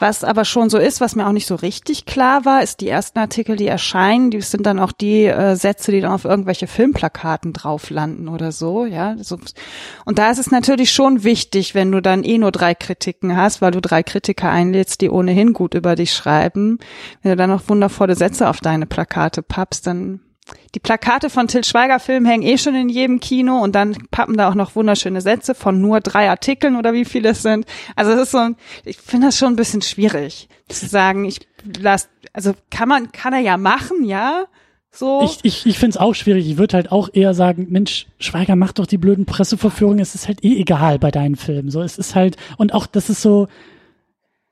Was 0.00 0.24
aber 0.24 0.46
schon 0.46 0.70
so 0.70 0.78
ist, 0.78 1.02
was 1.02 1.14
mir 1.14 1.26
auch 1.26 1.32
nicht 1.32 1.46
so 1.46 1.54
richtig 1.54 2.06
klar 2.06 2.46
war, 2.46 2.62
ist 2.62 2.80
die 2.80 2.88
ersten 2.88 3.18
Artikel, 3.18 3.56
die 3.56 3.66
erscheinen, 3.66 4.30
die 4.30 4.40
sind 4.40 4.64
dann 4.64 4.78
auch 4.78 4.92
die 4.92 5.26
äh, 5.26 5.56
Sätze, 5.56 5.92
die 5.92 6.00
dann 6.00 6.12
auf 6.12 6.24
irgendwelche 6.24 6.66
Filmplakaten 6.66 7.52
drauf 7.52 7.90
landen 7.90 8.28
oder 8.28 8.50
so, 8.50 8.86
ja. 8.86 9.16
So. 9.18 9.38
Und 10.06 10.18
da 10.18 10.30
ist 10.30 10.38
es 10.38 10.50
natürlich 10.50 10.90
schon 10.90 11.22
wichtig, 11.22 11.74
wenn 11.74 11.92
du 11.92 12.00
dann 12.00 12.24
eh 12.24 12.38
nur 12.38 12.50
drei 12.50 12.74
Kritiken 12.74 13.36
hast, 13.36 13.60
weil 13.60 13.72
du 13.72 13.82
drei 13.82 14.02
Kritiker 14.02 14.50
einlädst, 14.50 15.02
die 15.02 15.10
ohnehin 15.10 15.52
gut 15.52 15.74
über 15.74 15.96
dich 15.96 16.14
schreiben. 16.14 16.78
Wenn 17.22 17.32
du 17.32 17.36
dann 17.36 17.50
noch 17.50 17.68
wundervolle 17.68 18.16
Sätze 18.16 18.48
auf 18.48 18.60
deine 18.60 18.86
Plakate 18.86 19.42
pappst, 19.42 19.86
dann 19.86 20.20
die 20.74 20.80
Plakate 20.80 21.30
von 21.30 21.48
Till 21.48 21.64
Schweiger 21.64 21.98
Filmen 21.98 22.26
hängen 22.26 22.42
eh 22.42 22.58
schon 22.58 22.74
in 22.74 22.88
jedem 22.88 23.20
Kino 23.20 23.58
und 23.58 23.74
dann 23.74 23.96
pappen 24.10 24.36
da 24.36 24.48
auch 24.48 24.54
noch 24.54 24.76
wunderschöne 24.76 25.20
Sätze 25.20 25.54
von 25.54 25.80
nur 25.80 26.00
drei 26.00 26.30
Artikeln 26.30 26.76
oder 26.76 26.92
wie 26.92 27.04
viele 27.04 27.30
es 27.30 27.42
sind. 27.42 27.66
Also 27.96 28.12
es 28.12 28.20
ist 28.22 28.30
so, 28.32 28.50
ich 28.84 28.98
finde 28.98 29.28
das 29.28 29.38
schon 29.38 29.52
ein 29.52 29.56
bisschen 29.56 29.82
schwierig 29.82 30.48
zu 30.68 30.86
sagen, 30.86 31.24
ich 31.24 31.40
lass, 31.78 32.08
also 32.32 32.52
kann 32.70 32.88
man, 32.88 33.12
kann 33.12 33.32
er 33.32 33.40
ja 33.40 33.56
machen, 33.56 34.04
ja. 34.04 34.44
So. 34.92 35.22
Ich, 35.22 35.38
ich, 35.44 35.66
ich 35.66 35.78
finde 35.78 35.90
es 35.90 35.96
auch 35.98 36.14
schwierig. 36.14 36.48
Ich 36.48 36.58
würde 36.58 36.76
halt 36.76 36.90
auch 36.90 37.08
eher 37.12 37.32
sagen, 37.32 37.68
Mensch, 37.70 38.06
Schweiger, 38.18 38.56
mach 38.56 38.72
doch 38.72 38.86
die 38.86 38.98
blöden 38.98 39.24
Presseverführungen. 39.24 40.00
Es 40.00 40.16
ist 40.16 40.26
halt 40.26 40.42
eh 40.44 40.58
egal 40.60 40.98
bei 40.98 41.12
deinen 41.12 41.36
Filmen. 41.36 41.70
So, 41.70 41.80
es 41.80 41.96
ist 41.96 42.16
halt, 42.16 42.36
und 42.56 42.74
auch, 42.74 42.86
das 42.86 43.08
ist 43.08 43.22
so, 43.22 43.46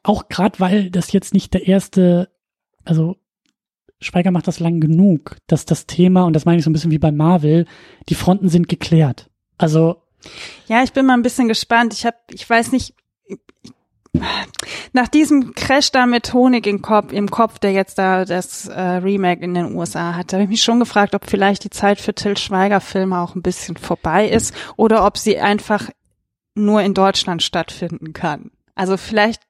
auch 0.05 0.29
gerade 0.29 0.61
weil 0.61 0.91
das 0.91 1.12
jetzt 1.12 1.35
nicht 1.35 1.55
der 1.55 1.66
erste, 1.66 2.31
also 2.85 3.16
Schweiger 4.01 4.31
macht 4.31 4.47
das 4.47 4.61
lang 4.61 4.81
genug, 4.81 5.37
dass 5.47 5.65
das 5.65 5.87
Thema, 5.87 6.25
und 6.25 6.33
das 6.33 6.45
meine 6.45 6.59
ich 6.59 6.65
so 6.65 6.70
ein 6.70 6.73
bisschen 6.73 6.91
wie 6.91 6.99
bei 6.99 7.12
Marvel, 7.12 7.66
die 8.09 8.15
Fronten 8.15 8.49
sind 8.49 8.69
geklärt. 8.69 9.29
Also. 9.57 10.03
Ja, 10.66 10.83
ich 10.83 10.93
bin 10.93 11.07
mal 11.07 11.15
ein 11.15 11.23
bisschen 11.23 11.49
gespannt. 11.49 11.93
Ich 11.95 12.07
habe, 12.07 12.16
ich 12.31 12.49
weiß 12.49 12.73
nicht, 12.73 12.95
nach 14.93 15.09
diesem 15.09 15.55
Crash 15.55 15.91
da 15.93 16.07
mit 16.07 16.33
Honig 16.33 16.66
im 16.66 16.83
Kopf, 16.83 17.12
im 17.12 17.31
Kopf, 17.31 17.59
der 17.59 17.73
jetzt 17.73 17.99
da 17.99 18.25
das 18.25 18.66
äh, 18.69 18.81
Remake 18.81 19.45
in 19.45 19.55
den 19.55 19.75
USA 19.75 20.15
hat, 20.15 20.33
habe 20.33 20.45
ich 20.45 20.49
mich 20.49 20.62
schon 20.62 20.81
gefragt, 20.81 21.15
ob 21.15 21.29
vielleicht 21.29 21.65
die 21.65 21.70
Zeit 21.70 22.01
für 22.01 22.15
Till 22.15 22.37
Schweiger 22.37 22.81
Filme 22.81 23.19
auch 23.19 23.35
ein 23.35 23.43
bisschen 23.43 23.77
vorbei 23.77 24.29
ist 24.29 24.55
oder 24.77 25.05
ob 25.05 25.19
sie 25.19 25.39
einfach 25.39 25.91
nur 26.55 26.83
in 26.83 26.95
Deutschland 26.95 27.43
stattfinden 27.43 28.12
kann. 28.12 28.51
Also 28.75 28.97
vielleicht 28.97 29.43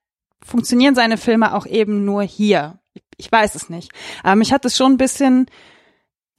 funktionieren 0.45 0.95
seine 0.95 1.17
Filme 1.17 1.55
auch 1.55 1.67
eben 1.67 2.05
nur 2.05 2.23
hier. 2.23 2.79
Ich, 3.19 3.31
weiß 3.31 3.55
es 3.55 3.69
nicht. 3.69 3.93
Aber 4.23 4.37
mich 4.37 4.53
hat 4.53 4.65
es 4.65 4.77
schon 4.77 4.93
ein 4.93 4.97
bisschen 4.97 5.47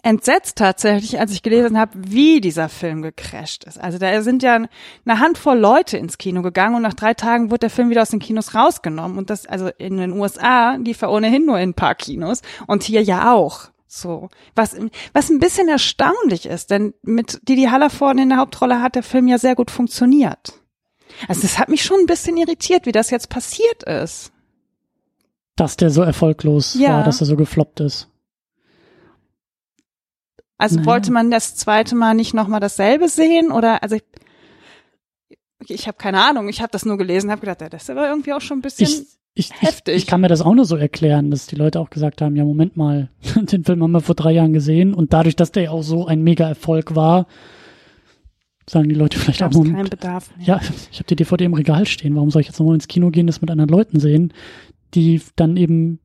entsetzt 0.01 0.57
tatsächlich, 0.57 1.19
als 1.19 1.31
ich 1.31 1.43
gelesen 1.43 1.77
habe, 1.77 1.91
wie 1.95 2.39
dieser 2.39 2.69
Film 2.69 3.01
gecrasht 3.01 3.65
ist. 3.65 3.80
Also 3.80 3.97
da 3.97 4.22
sind 4.22 4.41
ja 4.43 4.56
eine 4.56 5.19
Handvoll 5.19 5.57
Leute 5.57 5.97
ins 5.97 6.18
Kino 6.18 6.41
gegangen 6.41 6.76
und 6.76 6.81
nach 6.81 6.93
drei 6.93 7.14
Tagen 7.14 7.51
wurde 7.51 7.60
der 7.60 7.69
Film 7.69 7.89
wieder 7.89 8.01
aus 8.01 8.11
den 8.11 8.19
Kinos 8.19 8.56
rausgenommen. 8.56 9.18
Und 9.18 9.30
das, 9.30 9.45
also 9.45 9.69
in 9.77 9.97
den 9.97 10.14
USA 10.14 10.76
lief 10.76 11.01
er 11.01 11.11
ohnehin 11.11 11.45
nur 11.45 11.60
in 11.60 11.72
ein 11.72 11.73
paar 11.73 11.95
Kinos 11.95 12.41
und 12.65 12.84
hier 12.84 13.03
ja 13.03 13.34
auch. 13.34 13.69
So. 13.88 14.30
Was, 14.56 14.77
was 15.14 15.30
ein 15.30 15.39
bisschen 15.39 15.68
erstaunlich 15.68 16.45
ist, 16.45 16.69
denn 16.69 16.93
mit 17.01 17.39
Didi 17.49 17.65
Hallervorden 17.65 18.22
in 18.22 18.30
der 18.30 18.38
Hauptrolle 18.38 18.81
hat 18.81 18.95
der 18.95 19.03
Film 19.03 19.27
ja 19.27 19.38
sehr 19.38 19.56
gut 19.56 19.72
funktioniert. 19.72 20.53
Also 21.27 21.41
das 21.41 21.57
hat 21.57 21.69
mich 21.69 21.84
schon 21.84 22.01
ein 22.01 22.06
bisschen 22.06 22.38
irritiert, 22.38 22.85
wie 22.85 22.91
das 22.91 23.10
jetzt 23.10 23.30
passiert 23.30 23.84
ist. 23.84 24.31
Dass 25.60 25.76
der 25.76 25.90
so 25.90 26.02
erfolglos 26.02 26.76
ja. 26.80 26.90
war, 26.90 27.03
dass 27.03 27.22
er 27.22 27.26
so 27.26 27.36
gefloppt 27.36 27.81
ist. 27.81 28.07
Also 30.57 30.77
naja. 30.77 30.88
wollte 30.88 31.11
man 31.11 31.31
das 31.31 31.56
zweite 31.56 31.95
Mal 31.95 32.14
nicht 32.14 32.34
nochmal 32.34 32.60
dasselbe 32.60 33.10
sehen 33.10 33.52
oder 33.52 33.84
also 33.84 33.95
ich, 33.95 34.03
ich 35.68 35.88
habe 35.88 35.98
keine 35.98 36.22
Ahnung, 36.22 36.48
ich 36.49 36.61
habe 36.61 36.72
das 36.72 36.86
nur 36.86 36.98
gelesen, 36.98 37.30
habe 37.30 37.41
gedacht, 37.41 37.61
ja, 37.61 37.69
das 37.69 37.90
war 37.90 38.10
irgendwie 38.10 38.34
auch 38.34 38.41
schon 38.41 38.60
ein 38.60 38.61
bisschen 38.61 38.88
ich, 38.88 39.52
ich, 39.52 39.61
heftig. 39.61 39.95
Ich, 39.95 40.03
ich, 40.03 40.07
kann 40.07 40.22
mir 40.22 40.27
das 40.30 40.41
auch 40.41 40.53
nur 40.53 40.65
so 40.65 40.76
erklären, 40.76 41.31
dass 41.31 41.48
die 41.48 41.56
Leute 41.56 41.80
auch 41.80 41.90
gesagt 41.90 42.22
haben, 42.22 42.36
ja 42.36 42.44
Moment 42.45 42.77
mal, 42.77 43.10
den 43.36 43.64
Film 43.64 43.84
haben 43.84 43.91
wir 43.91 44.02
vor 44.02 44.15
drei 44.15 44.31
Jahren 44.31 44.53
gesehen 44.53 44.94
und 44.94 45.11
dadurch, 45.14 45.36
dass 45.36 45.52
der 45.52 45.72
auch 45.72 45.84
so 45.84 46.06
ein 46.07 46.22
Mega-Erfolg 46.22 46.95
war, 46.95 47.27
sagen 48.69 48.90
die 48.90 48.95
Leute 48.95 49.18
vielleicht 49.18 49.41
auch 49.44 49.52
Moment, 49.52 49.76
keinen 49.76 49.90
Bedarf 49.90 50.36
mehr. 50.38 50.45
Ja, 50.45 50.61
ich 50.91 50.99
habe 50.99 51.07
die 51.07 51.15
DVD 51.15 51.45
im 51.45 51.53
Regal 51.53 51.86
stehen. 51.86 52.15
Warum 52.15 52.31
soll 52.31 52.41
ich 52.41 52.48
jetzt 52.48 52.60
nochmal 52.60 52.76
ins 52.76 52.88
Kino 52.88 53.10
gehen, 53.10 53.27
das 53.27 53.41
mit 53.41 53.49
anderen 53.49 53.69
Leuten 53.69 53.99
sehen, 53.99 54.34
die 54.94 55.22
dann 55.36 55.57
eben 55.57 55.99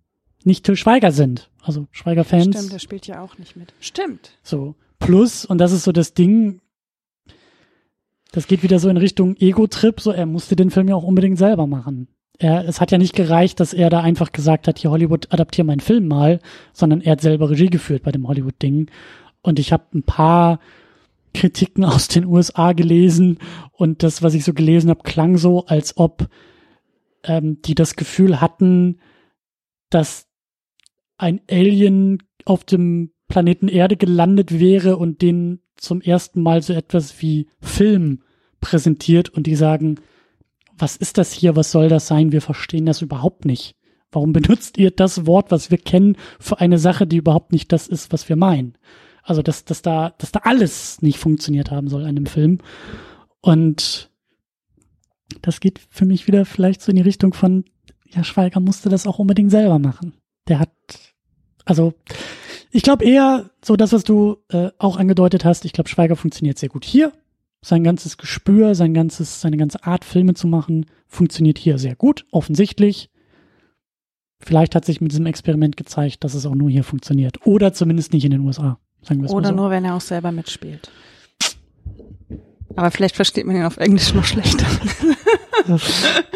nicht 0.44 0.64
Till 0.64 0.76
Schweiger 0.76 1.12
sind. 1.12 1.50
Also 1.62 1.86
Schweiger-Fans. 1.90 2.56
Stimmt, 2.56 2.72
der 2.72 2.78
spielt 2.78 3.06
ja 3.06 3.20
auch 3.22 3.38
nicht 3.38 3.56
mit. 3.56 3.72
Stimmt. 3.80 4.32
So. 4.42 4.74
Plus, 4.98 5.44
und 5.44 5.58
das 5.58 5.72
ist 5.72 5.84
so 5.84 5.92
das 5.92 6.14
Ding, 6.14 6.60
das 8.32 8.46
geht 8.46 8.62
wieder 8.62 8.78
so 8.78 8.88
in 8.88 8.96
Richtung 8.96 9.36
Ego-Trip, 9.36 10.00
so 10.00 10.10
er 10.10 10.26
musste 10.26 10.56
den 10.56 10.70
Film 10.70 10.88
ja 10.88 10.94
auch 10.94 11.04
unbedingt 11.04 11.38
selber 11.38 11.66
machen. 11.66 12.08
Er, 12.38 12.66
es 12.68 12.80
hat 12.80 12.90
ja 12.90 12.98
nicht 12.98 13.14
gereicht, 13.14 13.60
dass 13.60 13.72
er 13.72 13.90
da 13.90 14.00
einfach 14.00 14.32
gesagt 14.32 14.66
hat, 14.66 14.78
hier 14.78 14.90
Hollywood, 14.90 15.32
adaptier 15.32 15.64
meinen 15.64 15.80
Film 15.80 16.08
mal, 16.08 16.40
sondern 16.72 17.00
er 17.00 17.12
hat 17.12 17.20
selber 17.20 17.48
Regie 17.48 17.70
geführt 17.70 18.02
bei 18.02 18.12
dem 18.12 18.26
Hollywood-Ding. 18.26 18.90
Und 19.40 19.58
ich 19.58 19.72
habe 19.72 19.84
ein 19.94 20.02
paar 20.02 20.58
Kritiken 21.32 21.84
aus 21.84 22.08
den 22.08 22.24
USA 22.24 22.72
gelesen 22.72 23.38
und 23.72 24.02
das, 24.02 24.22
was 24.22 24.34
ich 24.34 24.44
so 24.44 24.52
gelesen 24.52 24.90
habe, 24.90 25.02
klang 25.02 25.36
so, 25.36 25.66
als 25.66 25.96
ob 25.96 26.28
ähm, 27.24 27.60
die 27.62 27.74
das 27.74 27.96
Gefühl 27.96 28.40
hatten, 28.40 29.00
dass 29.90 30.26
ein 31.16 31.40
Alien 31.50 32.22
auf 32.44 32.64
dem 32.64 33.12
Planeten 33.28 33.68
Erde 33.68 33.96
gelandet 33.96 34.58
wäre 34.58 34.96
und 34.96 35.22
den 35.22 35.60
zum 35.76 36.00
ersten 36.00 36.42
Mal 36.42 36.62
so 36.62 36.72
etwas 36.72 37.20
wie 37.22 37.48
Film 37.60 38.22
präsentiert 38.60 39.28
und 39.30 39.46
die 39.46 39.56
sagen, 39.56 39.96
was 40.76 40.96
ist 40.96 41.18
das 41.18 41.32
hier, 41.32 41.56
was 41.56 41.70
soll 41.70 41.88
das 41.88 42.06
sein, 42.06 42.32
wir 42.32 42.42
verstehen 42.42 42.86
das 42.86 43.02
überhaupt 43.02 43.44
nicht. 43.44 43.76
Warum 44.10 44.32
benutzt 44.32 44.78
ihr 44.78 44.90
das 44.90 45.26
Wort, 45.26 45.50
was 45.50 45.70
wir 45.70 45.78
kennen, 45.78 46.16
für 46.38 46.60
eine 46.60 46.78
Sache, 46.78 47.06
die 47.06 47.16
überhaupt 47.16 47.52
nicht 47.52 47.72
das 47.72 47.88
ist, 47.88 48.12
was 48.12 48.28
wir 48.28 48.36
meinen? 48.36 48.78
Also, 49.22 49.42
dass, 49.42 49.64
dass 49.64 49.82
da, 49.82 50.14
dass 50.18 50.32
da 50.32 50.40
alles 50.44 51.02
nicht 51.02 51.18
funktioniert 51.18 51.70
haben 51.70 51.88
soll 51.88 52.04
an 52.04 52.14
dem 52.14 52.26
Film. 52.26 52.58
Und 53.40 54.10
das 55.42 55.60
geht 55.60 55.80
für 55.90 56.04
mich 56.04 56.26
wieder 56.26 56.44
vielleicht 56.44 56.82
so 56.82 56.90
in 56.90 56.96
die 56.96 57.02
Richtung 57.02 57.34
von, 57.34 57.64
ja, 58.10 58.24
Schweiger 58.24 58.60
musste 58.60 58.88
das 58.88 59.06
auch 59.06 59.18
unbedingt 59.18 59.50
selber 59.50 59.78
machen 59.78 60.14
der 60.48 60.58
hat, 60.58 60.70
also 61.64 61.94
ich 62.70 62.82
glaube 62.82 63.04
eher 63.04 63.50
so 63.64 63.76
das, 63.76 63.92
was 63.92 64.04
du 64.04 64.38
äh, 64.48 64.70
auch 64.78 64.96
angedeutet 64.96 65.44
hast. 65.44 65.64
Ich 65.64 65.72
glaube, 65.72 65.88
Schweiger 65.88 66.16
funktioniert 66.16 66.58
sehr 66.58 66.68
gut 66.68 66.84
hier. 66.84 67.12
Sein 67.62 67.84
ganzes 67.84 68.18
Gespür, 68.18 68.74
sein 68.74 68.92
ganzes, 68.92 69.40
seine 69.40 69.56
ganze 69.56 69.84
Art, 69.84 70.04
Filme 70.04 70.34
zu 70.34 70.46
machen, 70.46 70.86
funktioniert 71.06 71.56
hier 71.56 71.78
sehr 71.78 71.96
gut, 71.96 72.26
offensichtlich. 72.30 73.10
Vielleicht 74.40 74.74
hat 74.74 74.84
sich 74.84 75.00
mit 75.00 75.12
diesem 75.12 75.26
Experiment 75.26 75.76
gezeigt, 75.76 76.24
dass 76.24 76.34
es 76.34 76.44
auch 76.44 76.54
nur 76.54 76.68
hier 76.68 76.84
funktioniert. 76.84 77.46
Oder 77.46 77.72
zumindest 77.72 78.12
nicht 78.12 78.24
in 78.24 78.32
den 78.32 78.40
USA. 78.40 78.78
Sagen 79.00 79.24
Oder 79.26 79.48
so. 79.48 79.54
nur, 79.54 79.70
wenn 79.70 79.84
er 79.84 79.94
auch 79.94 80.02
selber 80.02 80.32
mitspielt. 80.32 80.90
Aber 82.76 82.90
vielleicht 82.90 83.16
versteht 83.16 83.46
man 83.46 83.56
ihn 83.56 83.62
auf 83.62 83.76
Englisch 83.76 84.14
noch 84.14 84.24
schlechter. 84.24 84.66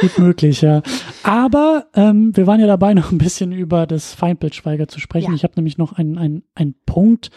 gut 0.00 0.18
möglich, 0.18 0.60
ja. 0.62 0.82
Aber 1.22 1.86
ähm, 1.94 2.36
wir 2.36 2.46
waren 2.46 2.60
ja 2.60 2.66
dabei, 2.66 2.94
noch 2.94 3.10
ein 3.10 3.18
bisschen 3.18 3.52
über 3.52 3.86
das 3.86 4.14
Feindbildschweiger 4.14 4.88
zu 4.88 5.00
sprechen. 5.00 5.30
Ja. 5.30 5.34
Ich 5.34 5.44
habe 5.44 5.54
nämlich 5.56 5.78
noch 5.78 5.92
einen, 5.92 6.16
einen, 6.18 6.44
einen 6.54 6.74
Punkt, 6.86 7.30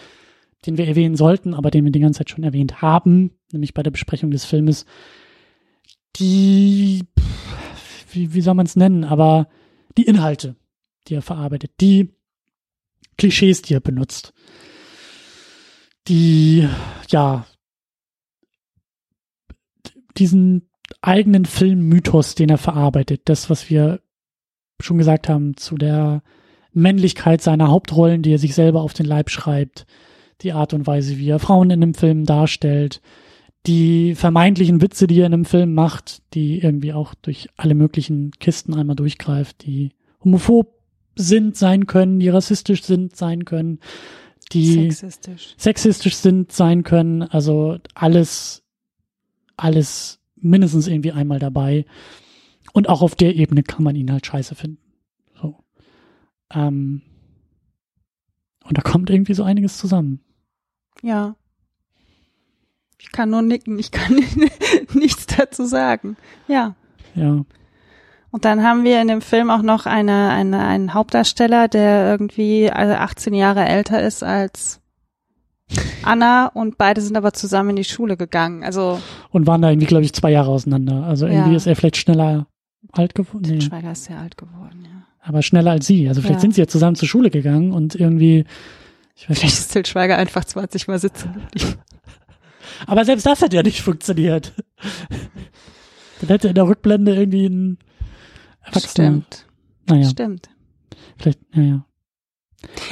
den 0.66 0.78
wir 0.78 0.88
erwähnen 0.88 1.16
sollten, 1.16 1.54
aber 1.54 1.72
den 1.72 1.84
wir 1.84 1.92
die 1.92 2.00
ganze 2.00 2.20
Zeit 2.20 2.30
schon 2.30 2.44
erwähnt 2.44 2.82
haben, 2.82 3.32
nämlich 3.52 3.74
bei 3.74 3.84
der 3.84 3.92
Besprechung 3.92 4.32
des 4.32 4.46
Filmes. 4.46 4.86
Die, 6.18 7.06
wie, 8.12 8.34
wie 8.34 8.42
soll 8.42 8.54
man 8.54 8.66
es 8.66 8.76
nennen, 8.76 9.04
aber 9.04 9.48
die 9.98 10.04
Inhalte, 10.04 10.56
die 11.08 11.16
er 11.16 11.22
verarbeitet, 11.22 11.72
die 11.80 12.14
Klischees, 13.18 13.62
die 13.62 13.74
er 13.74 13.80
benutzt, 13.80 14.34
die, 16.08 16.68
ja, 17.10 17.46
diesen 20.18 20.70
eigenen 21.02 21.46
Filmmythos, 21.46 22.36
den 22.36 22.50
er 22.50 22.58
verarbeitet. 22.58 23.22
Das, 23.26 23.50
was 23.50 23.70
wir 23.70 24.02
schon 24.80 24.98
gesagt 24.98 25.30
haben 25.30 25.56
zu 25.58 25.76
der 25.76 26.24
Männlichkeit 26.74 27.42
seiner 27.42 27.70
Hauptrollen, 27.70 28.22
die 28.22 28.34
er 28.34 28.40
sich 28.40 28.56
selber 28.56 28.82
auf 28.82 28.94
den 28.94 29.06
Leib 29.06 29.30
schreibt, 29.30 29.86
die 30.42 30.54
Art 30.54 30.74
und 30.74 30.88
Weise, 30.88 31.18
wie 31.18 31.30
er 31.30 31.40
Frauen 31.40 31.70
in 31.70 31.84
einem 31.84 31.94
Film 31.94 32.26
darstellt, 32.26 33.02
die 33.68 34.16
vermeintlichen 34.16 34.82
Witze, 34.82 35.06
die 35.08 35.20
er 35.20 35.28
in 35.28 35.34
einem 35.34 35.46
Film 35.46 35.74
macht, 35.74 36.22
die 36.34 36.60
irgendwie 36.60 36.94
auch 36.94 37.14
durch 37.14 37.48
alle 37.58 37.76
möglichen 37.76 38.32
Kisten 38.40 38.74
einmal 38.74 38.96
durchgreift, 38.96 39.66
die 39.66 39.92
homophob 40.24 40.80
sind, 41.16 41.56
sein 41.56 41.86
können, 41.86 42.20
die 42.20 42.30
rassistisch 42.30 42.84
sind, 42.84 43.16
sein 43.16 43.46
können, 43.46 43.80
die 44.52 44.92
sexistisch, 44.92 45.54
sexistisch 45.58 46.16
sind, 46.16 46.52
sein 46.52 46.84
können, 46.84 47.22
also 47.22 47.78
alles, 47.94 48.64
alles 49.62 50.20
mindestens 50.36 50.88
irgendwie 50.88 51.12
einmal 51.12 51.40
dabei. 51.40 51.86
Und 52.74 52.90
auch 52.90 53.02
auf 53.02 53.16
der 53.16 53.36
Ebene 53.36 53.64
kann 53.64 53.84
man 53.84 53.96
ihn 53.96 54.12
halt 54.12 54.26
scheiße 54.26 54.56
finden. 54.56 54.82
So. 55.42 55.56
Ähm, 56.54 57.02
und 58.64 58.78
da 58.78 58.82
kommt 58.82 59.10
irgendwie 59.10 59.34
so 59.34 59.44
einiges 59.44 59.78
zusammen. 59.78 60.22
Ja. 61.02 61.36
Ich 63.00 63.12
kann 63.12 63.30
nur 63.30 63.42
nicken, 63.42 63.80
ich 63.80 63.92
kann 63.92 64.16
nichts 64.94 65.26
dazu 65.26 65.66
sagen. 65.66 66.18
Ja. 66.48 66.76
Ja. 67.16 67.44
Und 68.32 68.46
dann 68.46 68.64
haben 68.64 68.86
wir 68.86 69.02
in 69.02 69.10
dem 69.10 69.22
Film 69.22 69.50
auch 69.50 69.62
noch 69.62 69.86
eine, 69.86 70.30
eine, 70.30 70.66
einen 70.66 70.94
Hauptdarsteller, 70.94 71.68
der 71.68 72.10
irgendwie 72.12 72.72
18 72.72 73.34
Jahre 73.34 73.66
älter 73.66 74.02
ist 74.02 74.24
als 74.24 74.81
Anna 76.04 76.48
und 76.48 76.78
beide 76.78 77.02
sind 77.02 77.16
aber 77.16 77.34
zusammen 77.34 77.72
in 77.72 77.76
die 77.78 77.84
Schule 77.84 78.18
gegangen. 78.18 78.64
Also 78.64 79.00
und 79.30 79.48
waren 79.48 79.62
da 79.62 79.70
irgendwie, 79.70 79.88
glaube 79.88 80.04
ich, 80.04 80.14
zwei 80.14 80.32
Jahre 80.32 80.50
auseinander. 80.50 81.04
Also 81.04 81.28
irgendwie 81.28 81.52
ja. 81.52 81.58
ist 81.58 81.68
er 81.68 81.76
vielleicht 81.76 81.98
schneller 81.98 82.48
alt 82.92 83.16
geworden. 83.16 83.46
Nee. 83.48 83.62
Schweiger 83.62 83.92
ist 83.92 84.06
sehr 84.06 84.20
alt 84.20 84.38
geworden, 84.38 84.84
ja. 84.84 85.04
Aber 85.22 85.42
schneller 85.44 85.72
als 85.72 85.86
sie. 85.86 86.08
Also 86.08 86.22
vielleicht 86.22 86.36
ja. 86.36 86.42
sind 86.42 86.56
sie 86.56 86.62
ja 86.62 86.68
zusammen 86.68 86.96
zur 86.96 87.08
Schule 87.08 87.30
gegangen 87.30 87.72
und 87.72 87.96
irgendwie. 87.96 88.46
Ich 89.16 89.30
weiß 89.30 89.40
vielleicht 89.40 89.60
ist 89.60 89.72
Til 89.72 89.86
Schweiger 89.86 90.18
einfach 90.18 90.44
20 90.44 90.88
Mal 90.88 91.00
sitzen. 91.00 91.42
aber 92.88 93.06
selbst 93.06 93.26
das 93.26 93.42
hat 93.42 93.54
ja 93.54 93.62
nicht 93.62 93.82
funktioniert. 93.82 94.54
Dann 96.22 96.30
hätte 96.30 96.48
in 96.50 96.56
der 96.56 96.68
Rückblende 96.68 97.16
irgendwie 97.16 97.46
ein 97.46 97.78
Erwachsener. 98.64 98.90
Stimmt. 98.90 99.46
Naja. 99.88 100.10
Stimmt. 100.10 100.50
Vielleicht, 101.18 101.56
naja. 101.56 101.86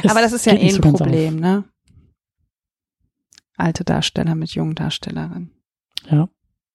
aber 0.03 0.21
das 0.21 0.33
ist 0.33 0.45
ja 0.45 0.53
eh 0.53 0.73
ein 0.73 0.81
Problem, 0.81 1.39
ne? 1.39 1.63
Alte 3.59 3.83
Darsteller 3.83 4.35
mit 4.35 4.51
jungen 4.51 4.75
Darstellerinnen. 4.75 5.51
Ja. 6.09 6.29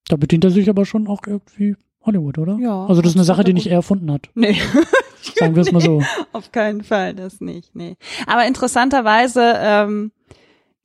Da 0.08 0.16
bedient 0.16 0.44
er 0.44 0.50
sich 0.50 0.68
aber 0.68 0.84
schon 0.84 1.08
auch 1.08 1.22
irgendwie 1.26 1.76
Hollywood, 2.02 2.38
oder? 2.38 2.58
Ja. 2.60 2.86
Also 2.86 3.00
das 3.00 3.12
ist 3.12 3.16
eine 3.16 3.24
Sache, 3.24 3.44
die 3.44 3.54
nicht 3.54 3.66
er 3.66 3.76
erfunden 3.76 4.10
hat. 4.12 4.28
Nee. 4.34 4.60
Sagen 5.36 5.54
wir 5.54 5.62
es 5.62 5.72
mal 5.72 5.80
so. 5.80 6.02
Auf 6.32 6.52
keinen 6.52 6.82
Fall, 6.82 7.14
das 7.14 7.40
nicht, 7.40 7.74
nee. 7.74 7.96
Aber 8.26 8.46
interessanterweise 8.46 9.54
ähm, 9.56 10.12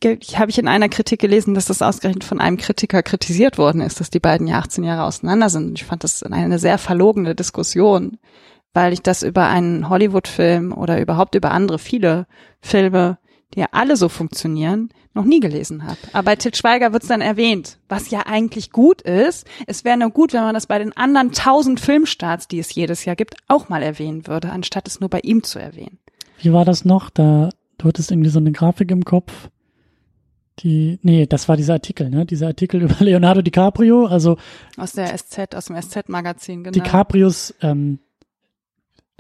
habe 0.04 0.50
ich 0.50 0.58
in 0.58 0.68
einer 0.68 0.88
Kritik 0.88 1.20
gelesen, 1.20 1.54
dass 1.54 1.66
das 1.66 1.82
ausgerechnet 1.82 2.24
von 2.24 2.40
einem 2.40 2.56
Kritiker 2.56 3.04
kritisiert 3.04 3.58
worden 3.58 3.82
ist, 3.82 4.00
dass 4.00 4.10
die 4.10 4.22
beiden 4.22 4.48
ja 4.48 4.60
18 4.60 4.86
Jahre 4.86 5.04
auseinander 5.04 5.50
sind. 5.50 5.78
Ich 5.78 5.86
fand 5.86 6.06
das 6.06 6.24
eine 6.24 6.58
sehr 6.58 6.78
verlogene 6.78 7.36
Diskussion, 7.36 8.18
weil 8.74 8.94
ich 8.94 9.02
das 9.02 9.24
über 9.24 9.48
einen 9.48 9.90
Hollywood-Film 9.90 10.72
oder 10.72 11.02
überhaupt 11.02 11.36
über 11.36 11.52
andere 11.52 11.80
viele 11.80 12.28
Filme, 12.62 13.18
die 13.56 13.62
ja 13.62 13.68
alle 13.72 13.98
so 13.98 14.10
funktionieren, 14.10 14.90
noch 15.14 15.26
nie 15.26 15.40
gelesen 15.40 15.86
habe. 15.86 15.98
Aber 16.14 16.24
bei 16.24 16.36
Til 16.36 16.54
Schweiger 16.54 16.94
wird 16.94 17.04
es 17.04 17.10
dann 17.10 17.22
erwähnt, 17.22 17.80
was 17.88 18.10
ja 18.12 18.26
eigentlich 18.26 18.72
gut 18.72 19.02
ist. 19.02 19.48
Es 19.66 19.84
wäre 19.84 19.98
nur 19.98 20.12
gut, 20.12 20.34
wenn 20.34 20.44
man 20.44 20.54
das 20.54 20.68
bei 20.68 20.80
den 20.80 20.96
anderen 20.96 21.32
tausend 21.32 21.80
Filmstarts, 21.80 22.48
die 22.48 22.60
es 22.60 22.74
jedes 22.74 23.06
Jahr 23.06 23.16
gibt, 23.16 23.36
auch 23.48 23.70
mal 23.70 23.82
erwähnen 23.82 24.28
würde, 24.28 24.52
anstatt 24.52 24.88
es 24.88 25.00
nur 25.00 25.10
bei 25.10 25.20
ihm 25.22 25.44
zu 25.44 25.60
erwähnen. 25.60 25.98
Wie 26.42 26.54
war 26.54 26.66
das 26.66 26.86
noch? 26.86 27.10
Da, 27.10 27.50
du 27.78 27.88
hattest 27.88 28.12
irgendwie 28.12 28.30
so 28.30 28.40
eine 28.40 28.52
Grafik 28.52 28.92
im 28.92 29.04
Kopf 29.04 29.50
die, 30.64 31.00
nee, 31.02 31.26
das 31.26 31.48
war 31.48 31.58
dieser 31.58 31.74
Artikel, 31.74 32.10
ne? 32.10 32.26
Dieser 32.26 32.48
Artikel 32.48 32.82
über 32.84 32.96
Leonardo 33.00 33.42
DiCaprio, 33.42 34.06
also 34.06 34.38
aus 34.78 34.94
der 34.94 35.18
SZ, 35.18 35.56
aus 35.56 35.66
dem 35.66 35.82
SZ-Magazin, 35.82 36.64
genau. 36.64 36.74
DiCaprios 36.74 37.54
ähm, 37.62 38.00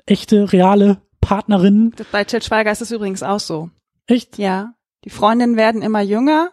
echte, 0.05 0.51
reale 0.51 1.01
Partnerin. 1.21 1.93
Bei 2.11 2.23
Til 2.23 2.41
Schweiger 2.41 2.71
ist 2.71 2.81
es 2.81 2.91
übrigens 2.91 3.23
auch 3.23 3.39
so. 3.39 3.69
Echt? 4.09 4.37
Ja. 4.37 4.73
Die 5.05 5.09
Freundinnen 5.09 5.55
werden 5.55 5.81
immer 5.81 6.01
jünger 6.01 6.51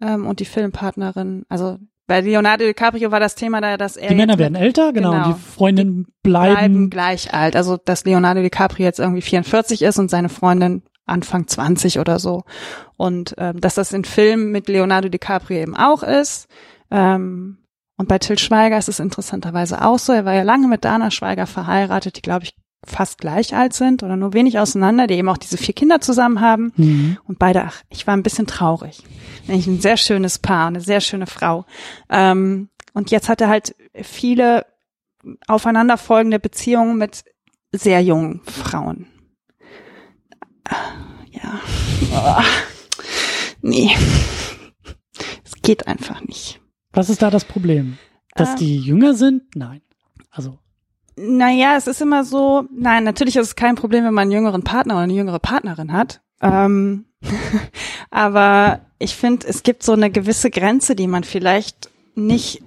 ähm, 0.00 0.26
und 0.26 0.40
die 0.40 0.44
Filmpartnerin, 0.44 1.44
also 1.48 1.78
bei 2.06 2.20
Leonardo 2.20 2.64
DiCaprio 2.64 3.10
war 3.10 3.18
das 3.18 3.34
Thema 3.34 3.60
da, 3.60 3.76
dass 3.76 3.96
er. 3.96 4.08
Die 4.10 4.14
Männer 4.14 4.38
werden 4.38 4.54
älter, 4.54 4.92
genau, 4.92 5.10
genau, 5.10 5.26
und 5.26 5.34
die 5.34 5.40
Freundinnen 5.40 6.06
bleiben. 6.22 6.54
bleiben 6.54 6.90
gleich 6.90 7.34
alt. 7.34 7.56
Also, 7.56 7.76
dass 7.76 8.04
Leonardo 8.04 8.42
DiCaprio 8.42 8.84
jetzt 8.84 9.00
irgendwie 9.00 9.22
44 9.22 9.82
ist 9.82 9.98
und 9.98 10.08
seine 10.08 10.28
Freundin 10.28 10.82
Anfang 11.04 11.48
20 11.48 11.98
oder 11.98 12.18
so. 12.18 12.44
Und 12.96 13.34
ähm, 13.38 13.60
dass 13.60 13.74
das 13.74 13.92
in 13.92 14.04
Filmen 14.04 14.52
mit 14.52 14.68
Leonardo 14.68 15.08
DiCaprio 15.08 15.58
eben 15.58 15.76
auch 15.76 16.02
ist. 16.04 16.48
Ähm, 16.90 17.58
und 17.96 18.08
bei 18.08 18.18
Till 18.18 18.38
Schweiger 18.38 18.78
ist 18.78 18.88
es 18.88 19.00
interessanterweise 19.00 19.82
auch 19.84 19.98
so. 19.98 20.12
Er 20.12 20.24
war 20.24 20.34
ja 20.34 20.42
lange 20.42 20.68
mit 20.68 20.84
Dana 20.84 21.10
Schweiger 21.10 21.46
verheiratet, 21.46 22.16
die, 22.16 22.22
glaube 22.22 22.44
ich, 22.44 22.54
fast 22.86 23.18
gleich 23.18 23.54
alt 23.54 23.74
sind 23.74 24.02
oder 24.02 24.16
nur 24.16 24.32
wenig 24.32 24.58
auseinander, 24.58 25.06
die 25.06 25.14
eben 25.14 25.28
auch 25.28 25.36
diese 25.36 25.56
vier 25.56 25.74
Kinder 25.74 26.00
zusammen 26.00 26.40
haben. 26.40 26.72
Mhm. 26.76 27.18
Und 27.24 27.38
beide, 27.38 27.64
ach, 27.64 27.82
ich 27.90 28.06
war 28.06 28.16
ein 28.16 28.22
bisschen 28.22 28.46
traurig. 28.46 29.02
Nämlich 29.46 29.66
ein 29.66 29.80
sehr 29.80 29.96
schönes 29.96 30.38
Paar, 30.38 30.68
eine 30.68 30.80
sehr 30.80 31.00
schöne 31.00 31.26
Frau. 31.26 31.64
Ähm, 32.08 32.68
und 32.92 33.10
jetzt 33.10 33.28
hat 33.28 33.40
er 33.40 33.48
halt 33.48 33.74
viele 34.02 34.66
aufeinanderfolgende 35.46 36.38
Beziehungen 36.38 36.96
mit 36.96 37.24
sehr 37.72 38.00
jungen 38.00 38.40
Frauen. 38.44 39.06
Ja. 41.30 41.60
Oh. 42.12 42.42
Nee. 43.62 43.90
Es 45.44 45.52
geht 45.62 45.86
einfach 45.86 46.22
nicht. 46.22 46.60
Was 46.92 47.10
ist 47.10 47.22
da 47.22 47.30
das 47.30 47.44
Problem? 47.44 47.98
Dass 48.34 48.54
äh, 48.54 48.58
die 48.58 48.78
jünger 48.78 49.14
sind? 49.14 49.54
Nein. 49.54 49.82
Also. 50.30 50.58
Naja, 51.16 51.76
es 51.76 51.86
ist 51.86 52.02
immer 52.02 52.24
so, 52.24 52.64
nein, 52.70 53.04
natürlich 53.04 53.36
ist 53.36 53.46
es 53.46 53.56
kein 53.56 53.74
Problem, 53.74 54.04
wenn 54.04 54.14
man 54.14 54.22
einen 54.22 54.32
jüngeren 54.32 54.62
Partner 54.62 54.94
oder 54.94 55.04
eine 55.04 55.14
jüngere 55.14 55.38
Partnerin 55.38 55.92
hat. 55.92 56.20
Ähm, 56.42 57.06
aber 58.10 58.80
ich 58.98 59.16
finde, 59.16 59.46
es 59.48 59.62
gibt 59.62 59.82
so 59.82 59.92
eine 59.92 60.10
gewisse 60.10 60.50
Grenze, 60.50 60.94
die 60.94 61.06
man 61.06 61.24
vielleicht 61.24 61.90
nicht 62.14 62.62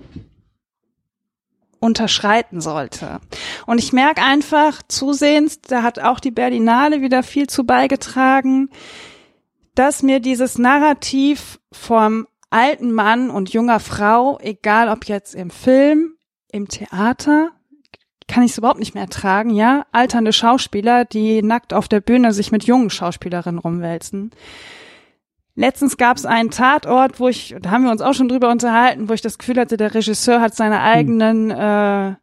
unterschreiten 1.79 2.59
sollte. 2.59 3.21
Und 3.65 3.79
ich 3.79 3.93
merke 3.93 4.21
einfach 4.21 4.81
zusehends, 4.87 5.61
da 5.61 5.83
hat 5.83 5.99
auch 5.99 6.19
die 6.19 6.31
Berlinale 6.31 7.01
wieder 7.01 7.23
viel 7.23 7.47
zu 7.47 7.65
beigetragen, 7.65 8.69
dass 9.75 10.03
mir 10.03 10.19
dieses 10.19 10.57
Narrativ 10.57 11.59
vom 11.71 12.27
alten 12.49 12.91
Mann 12.91 13.29
und 13.29 13.53
junger 13.53 13.79
Frau, 13.79 14.39
egal 14.41 14.89
ob 14.89 15.05
jetzt 15.05 15.35
im 15.35 15.51
Film, 15.51 16.15
im 16.51 16.67
Theater, 16.67 17.51
kann 18.29 18.43
ich 18.43 18.51
es 18.51 18.57
überhaupt 18.57 18.79
nicht 18.79 18.93
mehr 18.93 19.03
ertragen, 19.03 19.49
ja, 19.49 19.85
alternde 19.91 20.31
Schauspieler, 20.31 21.03
die 21.03 21.41
nackt 21.41 21.73
auf 21.73 21.89
der 21.89 21.99
Bühne 21.99 22.31
sich 22.31 22.51
mit 22.51 22.63
jungen 22.63 22.89
Schauspielerinnen 22.89 23.59
rumwälzen. 23.59 24.31
Letztens 25.55 25.97
gab 25.97 26.15
es 26.15 26.25
einen 26.25 26.51
Tatort, 26.51 27.19
wo 27.19 27.27
ich, 27.27 27.55
da 27.61 27.71
haben 27.71 27.83
wir 27.83 27.91
uns 27.91 28.01
auch 28.01 28.13
schon 28.13 28.29
drüber 28.29 28.49
unterhalten, 28.49 29.09
wo 29.09 29.13
ich 29.13 29.21
das 29.21 29.37
Gefühl 29.37 29.59
hatte, 29.59 29.75
der 29.75 29.93
Regisseur 29.93 30.39
hat 30.39 30.55
seine 30.55 30.79
eigenen, 30.79 31.51
äh, 31.51 32.15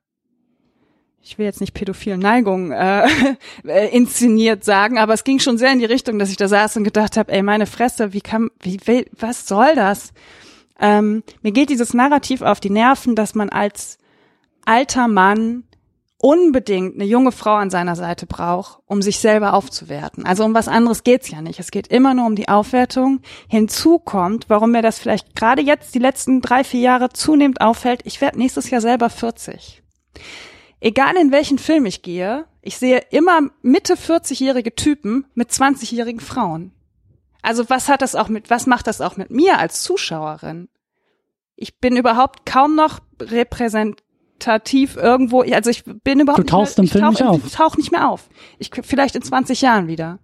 ich 1.20 1.36
will 1.36 1.44
jetzt 1.44 1.60
nicht 1.60 1.74
pädophilen 1.74 2.20
Neigungen 2.20 2.72
äh, 2.72 3.06
äh, 3.66 3.94
inszeniert 3.94 4.64
sagen, 4.64 4.96
aber 4.98 5.12
es 5.12 5.24
ging 5.24 5.38
schon 5.38 5.58
sehr 5.58 5.72
in 5.72 5.80
die 5.80 5.84
Richtung, 5.84 6.18
dass 6.18 6.30
ich 6.30 6.38
da 6.38 6.48
saß 6.48 6.78
und 6.78 6.84
gedacht 6.84 7.18
habe, 7.18 7.30
ey, 7.32 7.42
meine 7.42 7.66
Fresse, 7.66 8.14
wie 8.14 8.22
kann, 8.22 8.48
wie, 8.60 8.78
wie 8.86 9.06
was 9.18 9.46
soll 9.46 9.74
das? 9.74 10.14
Ähm, 10.80 11.22
mir 11.42 11.52
geht 11.52 11.68
dieses 11.68 11.92
Narrativ 11.92 12.42
auf 12.42 12.60
die 12.60 12.70
Nerven, 12.70 13.16
dass 13.16 13.34
man 13.34 13.50
als 13.50 13.98
alter 14.64 15.08
Mann 15.08 15.64
unbedingt 16.18 16.94
eine 16.94 17.04
junge 17.04 17.32
Frau 17.32 17.54
an 17.54 17.70
seiner 17.70 17.94
Seite 17.94 18.26
braucht, 18.26 18.80
um 18.86 19.02
sich 19.02 19.18
selber 19.18 19.52
aufzuwerten. 19.52 20.24
Also 20.24 20.44
um 20.44 20.54
was 20.54 20.68
anderes 20.68 21.04
geht's 21.04 21.30
ja 21.30 21.42
nicht. 21.42 21.60
Es 21.60 21.70
geht 21.70 21.88
immer 21.88 22.14
nur 22.14 22.26
um 22.26 22.36
die 22.36 22.48
Aufwertung. 22.48 23.20
Hinzu 23.48 23.98
kommt, 23.98 24.48
warum 24.48 24.70
mir 24.70 24.82
das 24.82 24.98
vielleicht 24.98 25.36
gerade 25.36 25.62
jetzt 25.62 25.94
die 25.94 25.98
letzten 25.98 26.40
drei, 26.40 26.64
vier 26.64 26.80
Jahre 26.80 27.10
zunehmend 27.10 27.60
auffällt, 27.60 28.00
ich 28.04 28.20
werde 28.20 28.38
nächstes 28.38 28.70
Jahr 28.70 28.80
selber 28.80 29.10
40. 29.10 29.82
Egal 30.80 31.16
in 31.16 31.32
welchen 31.32 31.58
Film 31.58 31.86
ich 31.86 32.02
gehe, 32.02 32.46
ich 32.62 32.78
sehe 32.78 32.98
immer 33.10 33.40
Mitte 33.62 33.94
40-jährige 33.94 34.74
Typen 34.74 35.26
mit 35.34 35.50
20-jährigen 35.50 36.20
Frauen. 36.20 36.72
Also 37.42 37.68
was 37.68 37.88
hat 37.88 38.02
das 38.02 38.14
auch 38.14 38.28
mit, 38.28 38.50
was 38.50 38.66
macht 38.66 38.86
das 38.86 39.00
auch 39.00 39.16
mit 39.16 39.30
mir 39.30 39.58
als 39.58 39.82
Zuschauerin? 39.82 40.68
Ich 41.54 41.78
bin 41.78 41.96
überhaupt 41.96 42.44
kaum 42.44 42.74
noch 42.74 43.00
repräsent 43.20 44.02
qualitativ 44.38 44.96
irgendwo, 44.96 45.42
also 45.42 45.70
ich 45.70 45.84
bin 45.84 46.20
überhaupt 46.20 46.40
du 46.40 46.44
tauchst 46.44 46.78
nicht 46.78 46.94
mehr, 46.94 47.08
im 47.08 47.14
Film 47.14 47.26
tauch, 47.26 47.34
nicht 47.34 47.44
auf. 47.44 47.46
Ich 47.46 47.52
tauch 47.52 47.76
nicht 47.76 47.92
mehr 47.92 48.08
auf. 48.08 48.28
Ich 48.58 48.70
vielleicht 48.82 49.16
in 49.16 49.22
20 49.22 49.60
Jahren 49.60 49.88
wieder. 49.88 50.18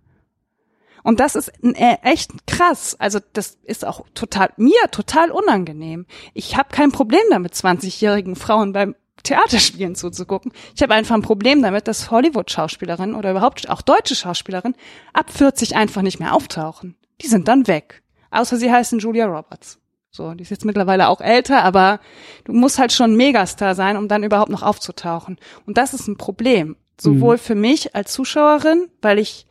Und 1.02 1.18
das 1.18 1.34
ist 1.34 1.52
äh, 1.62 1.96
echt 2.02 2.46
krass. 2.46 2.96
Also 2.98 3.18
das 3.32 3.58
ist 3.64 3.84
auch 3.84 4.04
total 4.14 4.50
mir 4.56 4.88
total 4.92 5.30
unangenehm. 5.30 6.06
Ich 6.32 6.56
habe 6.56 6.68
kein 6.70 6.92
Problem 6.92 7.22
damit, 7.30 7.54
20-jährigen 7.54 8.36
Frauen 8.36 8.72
beim 8.72 8.94
Theaterspielen 9.24 9.94
zuzugucken. 9.94 10.52
Ich 10.74 10.82
habe 10.82 10.94
einfach 10.94 11.14
ein 11.14 11.22
Problem 11.22 11.62
damit, 11.62 11.88
dass 11.88 12.10
Hollywood-Schauspielerinnen 12.10 13.16
oder 13.16 13.32
überhaupt 13.32 13.68
auch 13.68 13.82
deutsche 13.82 14.14
Schauspielerinnen 14.14 14.76
ab 15.12 15.30
40 15.30 15.74
einfach 15.74 16.02
nicht 16.02 16.20
mehr 16.20 16.34
auftauchen. 16.34 16.96
Die 17.20 17.28
sind 17.28 17.48
dann 17.48 17.66
weg. 17.66 18.02
Außer 18.30 18.56
sie 18.56 18.72
heißen 18.72 18.98
Julia 18.98 19.26
Roberts. 19.26 19.81
So, 20.14 20.34
die 20.34 20.42
ist 20.42 20.50
jetzt 20.50 20.66
mittlerweile 20.66 21.08
auch 21.08 21.22
älter, 21.22 21.64
aber 21.64 21.98
du 22.44 22.52
musst 22.52 22.78
halt 22.78 22.92
schon 22.92 23.16
Megastar 23.16 23.74
sein, 23.74 23.96
um 23.96 24.08
dann 24.08 24.24
überhaupt 24.24 24.50
noch 24.50 24.62
aufzutauchen. 24.62 25.38
Und 25.64 25.78
das 25.78 25.94
ist 25.94 26.06
ein 26.06 26.18
Problem. 26.18 26.76
Sowohl 27.00 27.36
mhm. 27.36 27.40
für 27.40 27.54
mich 27.54 27.94
als 27.94 28.12
Zuschauerin, 28.12 28.88
weil 29.00 29.18
ich 29.18 29.46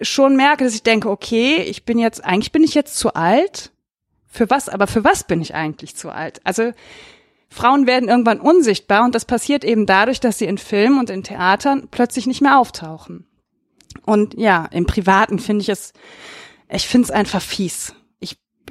schon 0.00 0.36
merke, 0.36 0.62
dass 0.62 0.76
ich 0.76 0.84
denke, 0.84 1.10
okay, 1.10 1.56
ich 1.56 1.84
bin 1.84 1.98
jetzt, 1.98 2.24
eigentlich 2.24 2.52
bin 2.52 2.62
ich 2.62 2.74
jetzt 2.74 2.96
zu 2.96 3.14
alt. 3.14 3.72
Für 4.28 4.48
was, 4.48 4.68
aber 4.68 4.86
für 4.86 5.02
was 5.02 5.24
bin 5.24 5.42
ich 5.42 5.56
eigentlich 5.56 5.96
zu 5.96 6.10
alt? 6.10 6.40
Also, 6.44 6.70
Frauen 7.48 7.88
werden 7.88 8.08
irgendwann 8.08 8.38
unsichtbar 8.38 9.04
und 9.04 9.16
das 9.16 9.24
passiert 9.24 9.64
eben 9.64 9.86
dadurch, 9.86 10.20
dass 10.20 10.38
sie 10.38 10.44
in 10.44 10.56
Filmen 10.56 11.00
und 11.00 11.10
in 11.10 11.24
Theatern 11.24 11.88
plötzlich 11.90 12.28
nicht 12.28 12.42
mehr 12.42 12.60
auftauchen. 12.60 13.26
Und 14.06 14.34
ja, 14.34 14.66
im 14.70 14.86
Privaten 14.86 15.40
finde 15.40 15.62
ich 15.62 15.68
es, 15.68 15.94
ich 16.68 16.86
finde 16.86 17.06
es 17.06 17.10
einfach 17.10 17.42
fies 17.42 17.92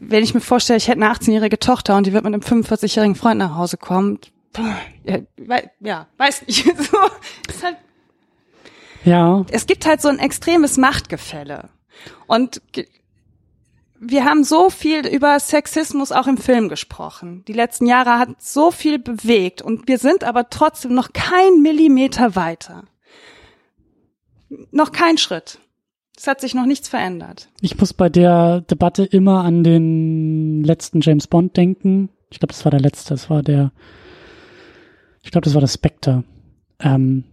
wenn 0.01 0.23
ich 0.23 0.33
mir 0.33 0.41
vorstelle, 0.41 0.77
ich 0.77 0.87
hätte 0.87 1.01
eine 1.01 1.13
18-jährige 1.13 1.59
Tochter 1.59 1.97
und 1.97 2.07
die 2.07 2.13
wird 2.13 2.23
mit 2.23 2.33
einem 2.33 2.43
45-jährigen 2.43 3.15
Freund 3.15 3.39
nach 3.39 3.55
Hause 3.55 3.77
kommen, 3.77 4.19
ja, 5.03 5.19
ja 5.79 6.07
weiß 6.17 6.47
nicht. 6.47 6.65
so, 6.65 6.97
ist 7.47 7.63
halt, 7.63 7.77
ja. 9.03 9.45
Es 9.51 9.65
gibt 9.67 9.85
halt 9.85 10.01
so 10.01 10.09
ein 10.09 10.19
extremes 10.19 10.77
Machtgefälle. 10.77 11.69
Und 12.27 12.61
wir 13.99 14.23
haben 14.25 14.43
so 14.43 14.69
viel 14.69 15.05
über 15.05 15.39
Sexismus 15.39 16.11
auch 16.11 16.27
im 16.27 16.37
Film 16.37 16.69
gesprochen. 16.69 17.43
Die 17.47 17.53
letzten 17.53 17.85
Jahre 17.85 18.17
hat 18.17 18.41
so 18.41 18.71
viel 18.71 18.97
bewegt 18.97 19.61
und 19.61 19.87
wir 19.87 19.97
sind 19.97 20.23
aber 20.23 20.49
trotzdem 20.49 20.93
noch 20.93 21.11
kein 21.11 21.61
Millimeter 21.61 22.35
weiter. 22.35 22.85
Noch 24.71 24.91
kein 24.91 25.17
Schritt. 25.17 25.59
Es 26.19 26.27
hat 26.27 26.41
sich 26.41 26.53
noch 26.53 26.65
nichts 26.65 26.89
verändert. 26.89 27.47
Ich 27.61 27.79
muss 27.79 27.93
bei 27.93 28.09
der 28.09 28.59
Debatte 28.59 29.05
immer 29.05 29.45
an 29.45 29.63
den 29.63 30.65
letzten 30.65 30.99
James 30.99 31.27
Bond 31.27 31.55
denken. 31.55 32.09
Ich 32.29 32.39
glaube, 32.39 32.51
das 32.51 32.65
war 32.65 32.71
der 32.71 32.81
letzte. 32.81 33.13
Das 33.13 33.29
war 33.29 33.41
der. 33.41 33.71
Ich 35.23 35.31
glaube, 35.31 35.45
das 35.45 35.53
war 35.53 35.61
das 35.61 35.75
Spectre. 35.75 36.25
Ähm, 36.81 37.23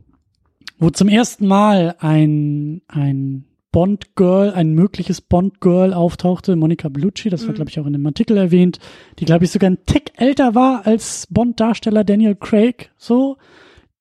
wo 0.78 0.90
zum 0.90 1.08
ersten 1.08 1.48
Mal 1.48 1.96
ein, 1.98 2.80
ein 2.86 3.46
Bond-Girl, 3.72 4.52
ein 4.52 4.72
mögliches 4.72 5.20
Bond-Girl 5.20 5.92
auftauchte, 5.92 6.54
Monica 6.54 6.88
Bellucci, 6.88 7.28
das 7.28 7.42
war, 7.42 7.50
mhm. 7.50 7.54
glaube 7.56 7.70
ich, 7.70 7.80
auch 7.80 7.86
in 7.86 7.92
dem 7.92 8.06
Artikel 8.06 8.36
erwähnt, 8.36 8.78
die, 9.18 9.24
glaube 9.24 9.46
ich, 9.46 9.50
sogar 9.50 9.68
ein 9.68 9.84
Tick 9.86 10.12
älter 10.14 10.54
war 10.54 10.86
als 10.86 11.26
Bond-Darsteller 11.28 12.04
Daniel 12.04 12.36
Craig, 12.36 12.92
so, 12.96 13.36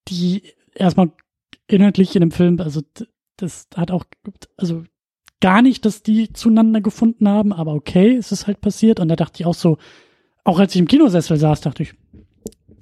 die 0.10 0.44
erstmal 0.76 1.12
inhaltlich 1.68 2.16
in 2.16 2.22
dem 2.22 2.32
Film, 2.32 2.60
also 2.60 2.82
das 3.38 3.68
hat 3.76 3.92
auch, 3.92 4.06
also 4.58 4.84
gar 5.42 5.62
nicht, 5.62 5.86
dass 5.86 6.02
die 6.02 6.32
zueinander 6.34 6.82
gefunden 6.82 7.28
haben, 7.28 7.54
aber 7.54 7.74
okay, 7.74 8.16
es 8.16 8.32
ist 8.32 8.48
halt 8.48 8.62
passiert. 8.62 9.00
Und 9.00 9.10
da 9.10 9.16
dachte 9.16 9.42
ich 9.42 9.46
auch 9.46 9.54
so, 9.54 9.78
auch 10.44 10.60
als 10.60 10.74
ich 10.74 10.80
im 10.80 10.88
Kinosessel 10.88 11.38
saß, 11.38 11.62
dachte 11.62 11.84
ich, 11.84 11.94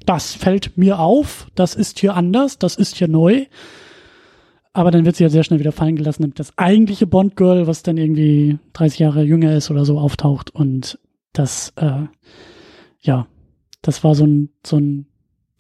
das 0.06 0.34
fällt 0.34 0.78
mir 0.78 1.00
auf, 1.00 1.48
das 1.56 1.76
ist 1.76 2.00
hier 2.00 2.16
anders, 2.16 2.60
das 2.60 2.76
ist 2.76 2.96
hier 2.96 3.08
neu. 3.08 3.46
Aber 4.74 4.92
dann 4.92 5.06
wird 5.06 5.16
sie 5.16 5.24
ja 5.24 5.30
sehr 5.30 5.44
schnell 5.44 5.60
wieder 5.60 5.72
fallen 5.72 5.96
gelassen, 5.96 6.24
damit 6.24 6.40
das 6.40 6.58
eigentliche 6.58 7.06
Bond-Girl, 7.06 7.68
was 7.68 7.84
dann 7.84 7.98
irgendwie 7.98 8.58
30 8.74 9.00
Jahre 9.00 9.24
jünger 9.24 9.56
ist 9.56 9.70
oder 9.70 9.86
so, 9.86 10.00
auftaucht. 10.00 10.50
Und 10.50 11.00
das, 11.32 11.74
äh, 11.76 12.08
ja, 13.00 13.28
das 13.82 14.04
war 14.04 14.16
so 14.16 14.26
ein, 14.26 14.50
so 14.66 14.78
ein 14.78 15.08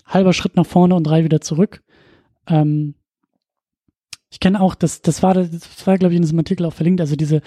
halber 0.05 0.33
Schritt 0.33 0.55
nach 0.55 0.65
vorne 0.65 0.95
und 0.95 1.03
drei 1.03 1.23
wieder 1.23 1.41
zurück. 1.41 1.83
Ähm, 2.47 2.95
ich 4.33 4.39
kenne 4.39 4.59
auch, 4.59 4.73
das, 4.73 5.03
das 5.03 5.21
war, 5.21 5.35
das 5.35 5.85
war, 5.85 5.99
glaube 5.99 6.13
ich, 6.13 6.15
in 6.15 6.23
diesem 6.23 6.39
Artikel 6.39 6.65
auch 6.65 6.73
verlinkt, 6.73 7.01
also 7.01 7.15
diese, 7.15 7.41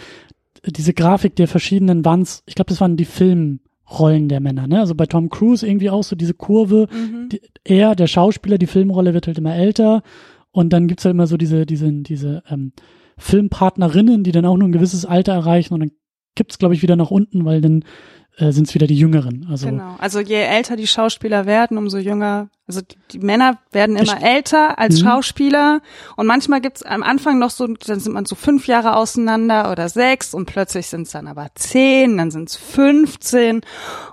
diese 0.64 0.94
Grafik 0.94 1.34
der 1.34 1.48
verschiedenen 1.48 2.04
Wands, 2.04 2.44
ich 2.46 2.54
glaube, 2.54 2.68
das 2.68 2.80
waren 2.80 2.96
die 2.96 3.04
Filmrollen 3.04 4.28
der 4.28 4.38
Männer, 4.38 4.68
ne? 4.68 4.78
Also 4.78 4.94
bei 4.94 5.06
Tom 5.06 5.28
Cruise 5.28 5.66
irgendwie 5.66 5.90
auch 5.90 6.04
so 6.04 6.14
diese 6.14 6.34
Kurve, 6.34 6.86
mhm. 6.92 7.28
die, 7.28 7.42
er, 7.64 7.96
der 7.96 8.06
Schauspieler, 8.06 8.56
die 8.56 8.68
Filmrolle 8.68 9.14
wird 9.14 9.26
halt 9.26 9.36
immer 9.36 9.56
älter 9.56 10.04
und 10.52 10.72
dann 10.72 10.86
gibt's 10.86 11.04
halt 11.04 11.14
immer 11.14 11.26
so 11.26 11.36
diese, 11.36 11.66
diese, 11.66 11.90
diese 11.90 12.44
ähm, 12.48 12.72
Filmpartnerinnen, 13.18 14.22
die 14.22 14.30
dann 14.30 14.46
auch 14.46 14.56
nur 14.56 14.68
ein 14.68 14.72
gewisses 14.72 15.04
Alter 15.04 15.32
erreichen 15.32 15.74
und 15.74 15.80
dann 15.80 15.92
gibt's, 16.36 16.56
glaube 16.56 16.76
ich, 16.76 16.82
wieder 16.82 16.94
nach 16.94 17.10
unten, 17.10 17.44
weil 17.44 17.60
dann 17.60 17.82
äh, 18.36 18.52
sind 18.52 18.68
es 18.68 18.74
wieder 18.74 18.86
die 18.86 18.98
Jüngeren. 18.98 19.46
Also 19.50 19.68
genau. 19.68 19.96
Also 19.98 20.20
je 20.20 20.36
älter 20.36 20.76
die 20.76 20.86
Schauspieler 20.86 21.46
werden, 21.46 21.78
umso 21.78 21.96
jünger. 21.98 22.48
Also 22.66 22.82
die, 22.82 22.96
die 23.12 23.18
Männer 23.18 23.58
werden 23.72 23.96
immer 23.96 24.22
älter 24.22 24.78
als 24.78 25.00
mhm. 25.00 25.06
Schauspieler 25.06 25.80
und 26.16 26.26
manchmal 26.26 26.60
gibt's 26.60 26.82
am 26.82 27.02
Anfang 27.02 27.38
noch 27.38 27.50
so, 27.50 27.66
dann 27.66 28.00
sind 28.00 28.12
man 28.12 28.26
so 28.26 28.34
fünf 28.34 28.66
Jahre 28.66 28.96
auseinander 28.96 29.70
oder 29.70 29.88
sechs 29.88 30.34
und 30.34 30.46
plötzlich 30.46 30.88
sind 30.88 31.02
es 31.02 31.12
dann 31.12 31.28
aber 31.28 31.48
zehn, 31.54 32.18
dann 32.18 32.30
sind 32.30 32.50
es 32.50 32.56
15 32.56 33.60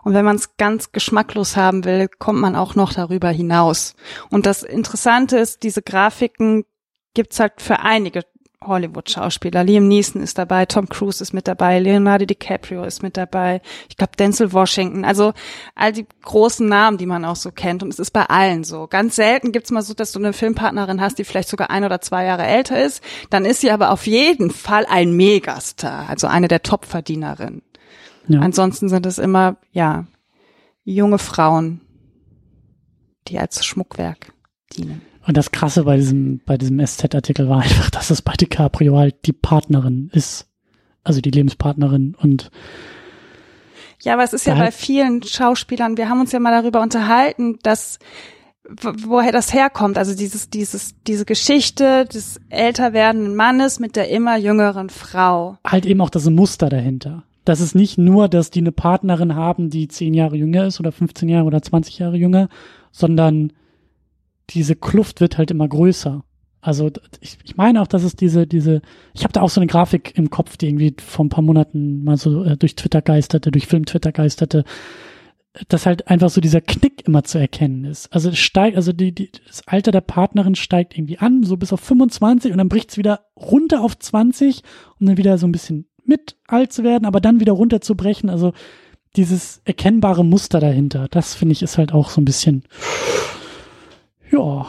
und 0.03 0.13
wenn 0.13 0.23
man 0.23 0.35
es 0.35 0.55
ganz 0.57 0.91
geschmacklos 0.91 1.57
haben 1.57 1.83
will, 1.83 2.07
kommt 2.19 2.39
man 2.39 2.55
auch 2.55 2.75
noch 2.75 2.93
darüber 2.93 3.29
hinaus. 3.29 3.95
Und 4.29 4.45
das 4.45 4.63
Interessante 4.63 5.37
ist, 5.37 5.63
diese 5.63 5.81
Grafiken 5.81 6.63
gibt's 7.13 7.39
halt 7.39 7.53
für 7.57 7.79
einige 7.79 8.21
Hollywood-Schauspieler. 8.67 9.63
Liam 9.63 9.87
Neeson 9.87 10.21
ist 10.21 10.37
dabei, 10.37 10.65
Tom 10.65 10.89
Cruise 10.89 11.21
ist 11.21 11.33
mit 11.33 11.47
dabei, 11.47 11.79
Leonardo 11.79 12.25
DiCaprio 12.25 12.83
ist 12.83 13.03
mit 13.03 13.17
dabei, 13.17 13.61
ich 13.89 13.97
glaube 13.97 14.13
Denzel 14.17 14.53
Washington, 14.53 15.05
also 15.05 15.33
all 15.75 15.91
die 15.91 16.05
großen 16.23 16.67
Namen, 16.67 16.97
die 16.97 17.05
man 17.05 17.25
auch 17.25 17.35
so 17.35 17.51
kennt. 17.51 17.83
Und 17.83 17.93
es 17.93 17.99
ist 17.99 18.11
bei 18.11 18.25
allen 18.25 18.63
so. 18.63 18.87
Ganz 18.87 19.15
selten 19.15 19.51
gibt's 19.51 19.71
mal 19.71 19.81
so, 19.81 19.93
dass 19.93 20.11
du 20.11 20.19
eine 20.19 20.33
Filmpartnerin 20.33 21.01
hast, 21.01 21.19
die 21.19 21.23
vielleicht 21.23 21.49
sogar 21.49 21.69
ein 21.69 21.83
oder 21.83 22.01
zwei 22.01 22.25
Jahre 22.25 22.45
älter 22.45 22.83
ist. 22.83 23.03
Dann 23.29 23.45
ist 23.45 23.61
sie 23.61 23.71
aber 23.71 23.91
auf 23.91 24.07
jeden 24.07 24.51
Fall 24.51 24.85
ein 24.89 25.15
Megastar, 25.15 26.09
also 26.09 26.27
eine 26.27 26.47
der 26.47 26.63
Top-Verdienerinnen. 26.63 27.61
Ja. 28.27 28.39
Ansonsten 28.39 28.89
sind 28.89 29.05
es 29.05 29.17
immer, 29.17 29.57
ja, 29.71 30.05
junge 30.83 31.17
Frauen, 31.17 31.81
die 33.27 33.39
als 33.39 33.65
Schmuckwerk 33.65 34.33
dienen. 34.73 35.01
Und 35.25 35.37
das 35.37 35.51
Krasse 35.51 35.83
bei 35.83 35.95
diesem, 35.95 36.41
bei 36.45 36.57
diesem 36.57 36.85
SZ-Artikel 36.85 37.47
war 37.49 37.61
einfach, 37.61 37.89
dass 37.89 38.09
es 38.09 38.21
bei 38.21 38.33
DiCaprio 38.33 38.97
halt 38.97 39.25
die 39.25 39.33
Partnerin 39.33 40.09
ist. 40.13 40.47
Also 41.03 41.19
die 41.19 41.31
Lebenspartnerin 41.31 42.15
und 42.17 42.49
ja, 44.03 44.13
aber 44.13 44.23
es 44.23 44.33
ist 44.33 44.45
ja 44.45 44.55
bei 44.55 44.71
vielen 44.71 45.23
Schauspielern, 45.23 45.95
wir 45.95 46.09
haben 46.09 46.19
uns 46.19 46.33
ja 46.33 46.39
mal 46.39 46.61
darüber 46.61 46.81
unterhalten, 46.81 47.57
dass 47.63 47.99
woher 48.79 49.31
das 49.31 49.53
herkommt, 49.53 49.97
also 49.97 50.15
dieses, 50.15 50.49
dieses, 50.49 50.95
diese 51.07 51.25
Geschichte 51.25 52.05
des 52.05 52.39
älter 52.49 52.93
werdenden 52.93 53.35
Mannes 53.35 53.79
mit 53.79 53.95
der 53.95 54.09
immer 54.09 54.37
jüngeren 54.37 54.89
Frau. 54.89 55.57
Halt 55.65 55.85
eben 55.85 56.01
auch 56.01 56.09
das 56.09 56.29
Muster 56.29 56.69
dahinter. 56.69 57.23
Das 57.45 57.59
ist 57.59 57.75
nicht 57.75 57.97
nur, 57.97 58.29
dass 58.29 58.51
die 58.51 58.59
eine 58.59 58.71
Partnerin 58.71 59.35
haben, 59.35 59.69
die 59.69 59.89
zehn 59.89 60.13
Jahre 60.13 60.37
jünger 60.37 60.67
ist 60.67 60.79
oder 60.79 60.93
15 60.93 61.27
Jahre 61.27 61.45
oder 61.45 61.61
20 61.61 61.99
Jahre 61.99 62.15
jünger, 62.15 62.47
sondern 62.91 63.51
diese 64.49 64.75
Kluft 64.75 65.21
wird 65.21 65.37
halt 65.37 65.51
immer 65.51 65.67
größer. 65.67 66.23
Also 66.61 66.89
ich, 67.19 67.37
ich 67.43 67.57
meine 67.57 67.81
auch, 67.81 67.87
dass 67.87 68.03
es 68.03 68.15
diese, 68.15 68.47
diese, 68.47 68.81
ich 69.13 69.23
habe 69.23 69.33
da 69.33 69.41
auch 69.41 69.49
so 69.49 69.59
eine 69.59 69.67
Grafik 69.67 70.17
im 70.17 70.29
Kopf, 70.29 70.55
die 70.55 70.67
irgendwie 70.67 70.95
vor 71.05 71.25
ein 71.25 71.29
paar 71.29 71.43
Monaten 71.43 72.03
mal 72.05 72.15
so 72.15 72.43
äh, 72.43 72.55
durch 72.55 72.75
Twitter 72.75 73.01
geisterte, 73.01 73.51
durch 73.51 73.67
Film-Twitter 73.67 74.13
geisterte, 74.13 74.63
dass 75.67 75.85
halt 75.85 76.07
einfach 76.07 76.29
so 76.29 76.39
dieser 76.39 76.61
Knick 76.61 77.05
immer 77.05 77.23
zu 77.25 77.37
erkennen 77.37 77.83
ist. 77.83 78.11
Also 78.13 78.29
es 78.29 78.39
steigt, 78.39 78.77
also 78.77 78.93
die, 78.93 79.13
die, 79.13 79.29
das 79.45 79.67
Alter 79.67 79.91
der 79.91 80.01
Partnerin 80.01 80.55
steigt 80.55 80.97
irgendwie 80.97 81.19
an, 81.19 81.43
so 81.43 81.57
bis 81.57 81.73
auf 81.73 81.81
25 81.81 82.51
und 82.53 82.57
dann 82.57 82.69
bricht's 82.69 82.97
wieder 82.97 83.27
runter 83.35 83.81
auf 83.81 83.99
20, 83.99 84.63
um 84.99 85.07
dann 85.07 85.17
wieder 85.17 85.37
so 85.37 85.45
ein 85.45 85.51
bisschen 85.51 85.85
mit 86.05 86.37
alt 86.47 86.71
zu 86.71 86.83
werden, 86.83 87.05
aber 87.05 87.19
dann 87.19 87.41
wieder 87.41 87.53
runter 87.53 87.81
zu 87.81 87.95
brechen. 87.95 88.29
Also 88.29 88.53
dieses 89.15 89.61
erkennbare 89.65 90.25
Muster 90.25 90.59
dahinter, 90.59 91.07
das 91.11 91.35
finde 91.35 91.53
ich 91.53 91.61
ist 91.61 91.77
halt 91.77 91.93
auch 91.93 92.09
so 92.09 92.19
ein 92.19 92.25
bisschen 92.25 92.63
ja, 94.33 94.65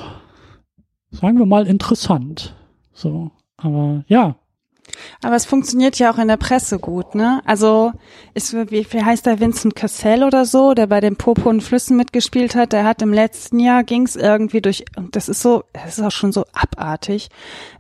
sagen 1.11 1.39
wir 1.39 1.47
mal 1.47 1.67
interessant. 1.67 2.55
So, 2.93 3.31
aber 3.57 4.05
ja, 4.09 4.37
aber 5.23 5.37
es 5.37 5.45
funktioniert 5.45 5.99
ja 5.99 6.13
auch 6.13 6.19
in 6.19 6.29
der 6.29 6.37
Presse 6.37 6.79
gut, 6.79 7.15
ne? 7.15 7.41
Also 7.45 7.93
ist 8.35 8.55
wie, 8.55 8.87
wie 8.91 9.03
heißt 9.03 9.27
der 9.27 9.41
Vincent 9.41 9.75
Cassell 9.75 10.23
oder 10.23 10.45
so, 10.45 10.75
der 10.75 10.87
bei 10.87 11.01
den 11.01 11.17
Purpurnen 11.17 11.61
Flüssen 11.61 11.97
mitgespielt 11.97 12.55
hat, 12.55 12.73
der 12.73 12.85
hat 12.85 13.03
im 13.03 13.13
letzten 13.13 13.59
Jahr 13.59 13.85
ging's 13.85 14.17
irgendwie 14.17 14.61
durch, 14.61 14.85
und 14.97 15.17
das 15.17 15.29
ist 15.29 15.43
so, 15.43 15.65
das 15.73 15.99
ist 15.99 16.05
auch 16.05 16.11
schon 16.11 16.33
so 16.33 16.45
abartig, 16.53 17.29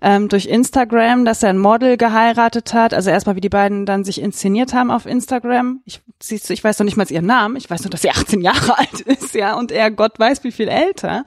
ähm, 0.00 0.28
durch 0.28 0.46
Instagram, 0.46 1.24
dass 1.24 1.42
er 1.42 1.50
ein 1.50 1.58
Model 1.58 1.96
geheiratet 1.96 2.72
hat. 2.72 2.94
Also 2.94 3.10
erstmal, 3.10 3.36
wie 3.36 3.40
die 3.40 3.48
beiden 3.48 3.86
dann 3.86 4.04
sich 4.04 4.20
inszeniert 4.20 4.74
haben 4.74 4.90
auf 4.90 5.06
Instagram. 5.06 5.80
Ich 5.84 6.00
siehst 6.22 6.48
du, 6.48 6.54
ich 6.54 6.64
weiß 6.64 6.78
noch 6.78 6.84
nicht 6.84 6.96
mal 6.96 7.10
ihren 7.10 7.26
Namen, 7.26 7.56
ich 7.56 7.68
weiß 7.68 7.82
nur, 7.82 7.90
dass 7.90 8.02
sie 8.02 8.10
18 8.14 8.40
Jahre 8.40 8.78
alt 8.78 9.00
ist, 9.00 9.34
ja, 9.34 9.54
und 9.56 9.70
er 9.72 9.90
Gott 9.90 10.18
weiß 10.18 10.44
wie 10.44 10.52
viel 10.52 10.68
älter. 10.68 11.24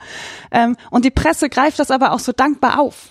Ähm, 0.51 0.75
und 0.89 1.05
die 1.05 1.11
Presse 1.11 1.49
greift 1.49 1.79
das 1.79 1.91
aber 1.91 2.11
auch 2.11 2.19
so 2.19 2.31
dankbar 2.31 2.79
auf. 2.79 3.09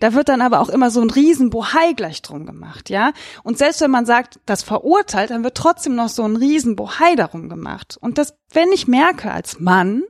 Da 0.00 0.14
wird 0.14 0.28
dann 0.28 0.40
aber 0.40 0.60
auch 0.60 0.70
immer 0.70 0.90
so 0.90 1.00
ein 1.00 1.10
riesen 1.10 1.50
Bohai 1.50 1.92
gleich 1.94 2.22
drum 2.22 2.46
gemacht, 2.46 2.90
ja. 2.90 3.12
Und 3.42 3.58
selbst 3.58 3.80
wenn 3.82 3.90
man 3.90 4.06
sagt, 4.06 4.40
das 4.46 4.62
verurteilt, 4.62 5.30
dann 5.30 5.44
wird 5.44 5.56
trotzdem 5.56 5.94
noch 5.94 6.08
so 6.08 6.24
ein 6.24 6.36
riesen 6.36 6.74
Bohai 6.74 7.14
darum 7.14 7.48
gemacht. 7.48 7.98
Und 8.00 8.18
das, 8.18 8.34
wenn 8.52 8.72
ich 8.72 8.88
merke 8.88 9.30
als 9.30 9.60
Mann, 9.60 10.02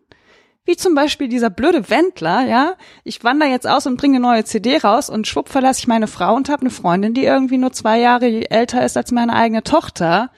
wie 0.65 0.77
zum 0.77 0.95
Beispiel 0.95 1.27
dieser 1.27 1.51
blöde 1.51 1.91
Wendler, 1.91 2.47
ja, 2.47 2.75
ich 3.03 3.25
wandere 3.25 3.51
jetzt 3.51 3.67
aus 3.67 3.87
und 3.87 3.97
bringe 3.97 4.17
eine 4.17 4.27
neue 4.27 4.45
CD 4.45 4.77
raus 4.77 5.11
und 5.11 5.27
schwupp 5.27 5.49
verlasse 5.49 5.81
ich 5.81 5.89
meine 5.89 6.07
Frau 6.07 6.35
und 6.35 6.49
habe 6.49 6.61
eine 6.61 6.71
Freundin, 6.71 7.13
die 7.13 7.25
irgendwie 7.25 7.59
nur 7.59 7.73
zwei 7.73 7.99
Jahre 7.99 8.49
älter 8.51 8.85
ist 8.85 8.97
als 8.97 9.11
meine 9.11 9.35
eigene 9.35 9.65
Tochter. 9.65 10.31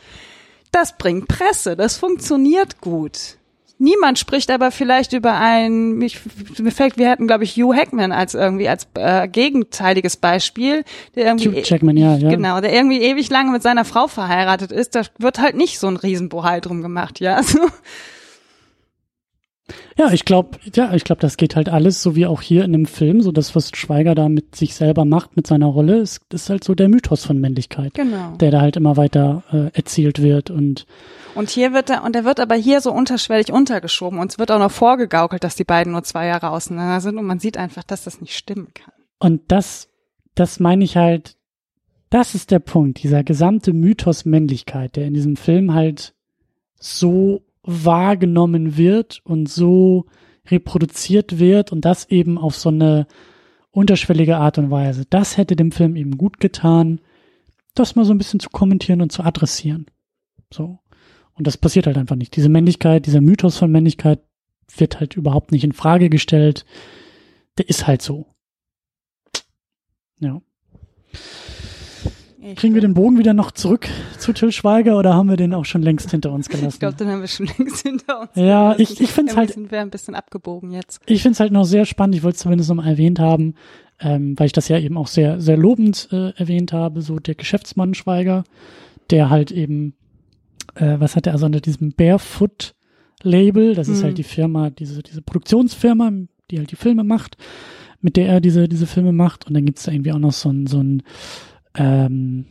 Das 0.71 0.97
bringt 0.97 1.29
Presse, 1.29 1.77
das 1.77 1.99
funktioniert 1.99 2.81
gut. 2.81 3.37
Niemand 3.83 4.17
spricht 4.17 4.53
aber 4.53 4.71
vielleicht 4.71 5.13
über 5.13 5.35
ein, 5.35 5.95
mich, 5.95 6.21
mir 6.57 6.71
fällt, 6.71 6.99
wir 6.99 7.11
hatten, 7.11 7.27
glaube 7.27 7.43
ich, 7.43 7.57
Hugh 7.57 7.75
Hackman 7.75 8.13
als 8.13 8.35
irgendwie 8.35 8.69
als 8.69 8.87
äh, 8.95 9.27
gegenteiliges 9.27 10.17
Beispiel, 10.17 10.85
der 11.17 11.27
irgendwie 11.27 11.49
Hugh 11.49 11.63
Jackman, 11.65 11.97
ja, 11.97 12.15
ja. 12.15 12.31
genau, 12.31 12.61
der 12.61 12.73
irgendwie 12.73 13.03
ewig 13.03 13.29
lange 13.29 13.51
mit 13.51 13.65
seiner 13.65 13.85
Frau 13.85 14.07
verheiratet 14.07 14.71
ist. 14.71 14.95
Da 14.95 15.03
wird 15.19 15.41
halt 15.41 15.57
nicht 15.57 15.81
so 15.81 15.89
ein 15.89 15.97
Riesenbohai 15.97 16.61
drum 16.61 16.81
gemacht, 16.81 17.19
ja. 17.19 17.33
Also, 17.43 17.59
ja, 19.99 20.13
ich 20.13 20.25
glaube, 20.25 20.59
ja, 20.75 20.95
ich 20.95 21.03
glaube, 21.03 21.21
das 21.21 21.37
geht 21.37 21.57
halt 21.57 21.69
alles, 21.69 22.03
so 22.03 22.15
wie 22.15 22.27
auch 22.27 22.41
hier 22.41 22.65
in 22.65 22.73
dem 22.73 22.87
Film, 22.87 23.21
so 23.21 23.33
das, 23.33 23.57
was 23.57 23.71
Schweiger 23.75 24.15
da 24.15 24.29
mit 24.29 24.55
sich 24.55 24.75
selber 24.77 25.05
macht, 25.05 25.37
mit 25.37 25.47
seiner 25.47 25.67
Rolle, 25.67 25.99
ist, 25.99 26.21
ist 26.33 26.51
halt 26.51 26.63
so 26.63 26.77
der 26.77 26.89
Mythos 26.89 27.25
von 27.25 27.39
Männlichkeit, 27.39 27.95
genau. 27.95 28.37
der 28.39 28.53
da 28.53 28.61
halt 28.61 28.77
immer 28.77 28.97
weiter 28.97 29.43
äh, 29.51 29.77
erzählt 29.77 30.23
wird 30.23 30.51
und 30.51 30.87
und 31.35 31.51
hier 31.51 31.73
wird 31.73 31.91
er, 31.91 32.05
und 32.05 32.15
er 32.17 32.25
wird 32.25 32.41
aber 32.41 32.55
hier 32.55 32.81
so 32.81 32.93
unterschwellig 32.93 33.53
untergeschoben 33.53 34.19
und 34.19 34.31
es 34.31 34.39
wird 34.39 34.51
auch 34.51 34.59
noch 34.59 34.71
vorgegaukelt, 34.71 35.45
dass 35.45 35.57
die 35.57 35.65
beiden 35.65 35.93
nur 35.93 36.03
zwei 36.05 36.27
Jahre 36.27 36.51
auseinander 36.51 37.01
sind 37.01 37.19
und 37.19 37.27
man 37.27 37.39
sieht 37.39 37.57
einfach, 37.57 37.85
dass 37.85 38.05
das 38.05 38.21
nicht 38.21 38.37
stimmen 38.37 38.73
kann. 38.75 38.93
Und 39.19 39.51
das, 39.53 39.89
das 40.35 40.61
meine 40.61 40.85
ich 40.85 40.97
halt, 40.97 41.37
das 42.11 42.35
ist 42.35 42.51
der 42.51 42.59
Punkt, 42.59 43.03
dieser 43.03 43.25
gesamte 43.25 43.73
Mythos 43.73 44.25
Männlichkeit, 44.25 44.97
der 44.97 45.07
in 45.07 45.15
diesem 45.15 45.37
Film 45.37 45.73
halt 45.75 46.15
so 46.75 47.43
wahrgenommen 47.63 48.77
wird 48.77 49.21
und 49.25 49.49
so 49.49 50.07
reproduziert 50.51 51.39
wird 51.39 51.73
und 51.73 51.85
das 51.85 52.11
eben 52.11 52.37
auf 52.37 52.57
so 52.57 52.69
eine 52.69 53.07
unterschwellige 53.71 54.37
Art 54.37 54.59
und 54.59 54.71
Weise. 54.71 55.07
Das 55.09 55.37
hätte 55.37 55.57
dem 55.57 55.73
Film 55.73 55.97
eben 55.97 56.19
gut 56.19 56.41
getan, 56.41 57.01
das 57.75 57.95
mal 57.95 58.05
so 58.05 58.13
ein 58.13 58.19
bisschen 58.19 58.41
zu 58.41 58.51
kommentieren 58.51 59.01
und 59.01 59.13
zu 59.13 59.23
adressieren. 59.23 59.87
So. 60.53 60.82
Und 61.35 61.47
das 61.47 61.57
passiert 61.57 61.87
halt 61.87 61.99
einfach 61.99 62.17
nicht. 62.17 62.37
Diese 62.37 62.49
Männlichkeit, 62.49 63.07
dieser 63.07 63.21
Mythos 63.21 63.57
von 63.57 63.71
Männlichkeit 63.71 64.21
wird 64.77 65.01
halt 65.01 65.17
überhaupt 65.17 65.53
nicht 65.53 65.65
in 65.65 65.73
Frage 65.73 66.09
gestellt. 66.11 66.65
Der 67.59 67.69
ist 67.69 67.87
halt 67.87 68.03
so. 68.03 68.27
Ja. 70.21 70.41
Ich 72.45 72.57
Kriegen 72.57 72.75
wir 72.75 72.81
den 72.81 72.95
Bogen 72.95 73.19
wieder 73.19 73.35
noch 73.35 73.53
zurück 73.53 73.89
zu 74.19 74.33
Till 74.33 74.51
Schweiger 74.51 74.99
oder 74.99 75.15
haben 75.15 75.29
wir 75.29 75.37
den 75.37 75.55
auch 75.55 75.65
schon 75.65 75.83
längst 75.83 76.11
hinter 76.11 76.33
uns 76.33 76.49
gelassen? 76.51 76.75
Ich 76.75 76.81
glaube, 76.81 76.97
den 76.97 77.09
haben 77.09 77.21
wir 77.21 77.29
schon 77.29 77.47
längst 77.59 77.83
hinter 77.83 78.23
uns. 78.23 78.31
Ja, 78.35 78.73
gelassen. 78.73 78.95
ich, 78.95 79.01
ich 79.01 79.11
finde 79.11 79.33
es 79.33 79.37
halt. 79.39 79.53
Sind 79.53 79.71
wir 79.71 79.81
ein 79.81 79.91
bisschen 79.91 80.15
abgebogen 80.15 80.73
jetzt. 80.73 81.01
Ich 81.07 81.23
finde 81.23 81.35
es 81.35 81.41
halt 81.41 81.53
noch 81.53 81.65
sehr 81.65 81.85
spannend. 81.87 82.17
Ich 82.17 82.23
wollte 82.23 82.37
es 82.37 82.43
zumindest 82.43 82.69
noch 82.71 82.77
mal 82.77 82.89
erwähnt 82.89 83.21
haben. 83.21 83.55
ähm, 84.01 84.35
weil 84.39 84.47
ich 84.47 84.53
das 84.53 84.69
ja 84.69 84.79
eben 84.79 84.97
auch 84.97 85.07
sehr, 85.07 85.41
sehr 85.41 85.57
lobend 85.57 86.09
äh, 86.11 86.31
erwähnt 86.37 86.73
habe, 86.73 87.03
so 87.03 87.19
der 87.19 87.37
Geschäftsmann 87.37 87.95
Schweiger, 87.95 88.43
der 89.11 89.31
halt 89.31 89.53
eben, 89.53 89.95
äh, 90.75 90.99
was 90.99 91.17
hat 91.17 91.27
er 91.27 91.33
also 91.33 91.47
unter 91.47 91.61
diesem 91.61 91.93
Barefoot 91.93 92.75
Label, 93.23 93.75
das 93.75 93.89
mhm. 93.89 93.95
ist 93.95 94.05
halt 94.05 94.19
die 94.19 94.25
Firma, 94.25 94.71
diese, 94.71 95.03
diese 95.03 95.23
Produktionsfirma, 95.23 96.13
die 96.51 96.59
halt 96.59 96.71
die 96.71 96.77
Filme 96.77 97.05
macht, 97.05 97.37
mit 98.01 98.17
der 98.17 98.29
er 98.29 98.41
diese, 98.41 98.69
diese 98.69 98.87
Filme 98.87 99.13
macht. 99.13 99.47
Und 99.47 99.55
dann 99.55 99.65
gibt's 99.65 99.85
da 99.85 99.93
irgendwie 99.93 100.13
auch 100.13 100.19
noch 100.19 100.33
so 100.33 100.51
ein, 100.51 100.67
so 100.67 100.81
ein, 100.81 101.03
ähm, 101.75 102.47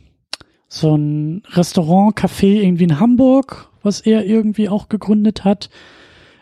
so 0.68 0.96
ein 0.96 1.42
Restaurant, 1.50 2.16
Café 2.16 2.62
irgendwie 2.62 2.84
in 2.84 2.98
Hamburg, 2.98 3.70
was 3.82 4.00
er 4.00 4.24
irgendwie 4.24 4.68
auch 4.68 4.88
gegründet 4.88 5.44
hat. 5.44 5.68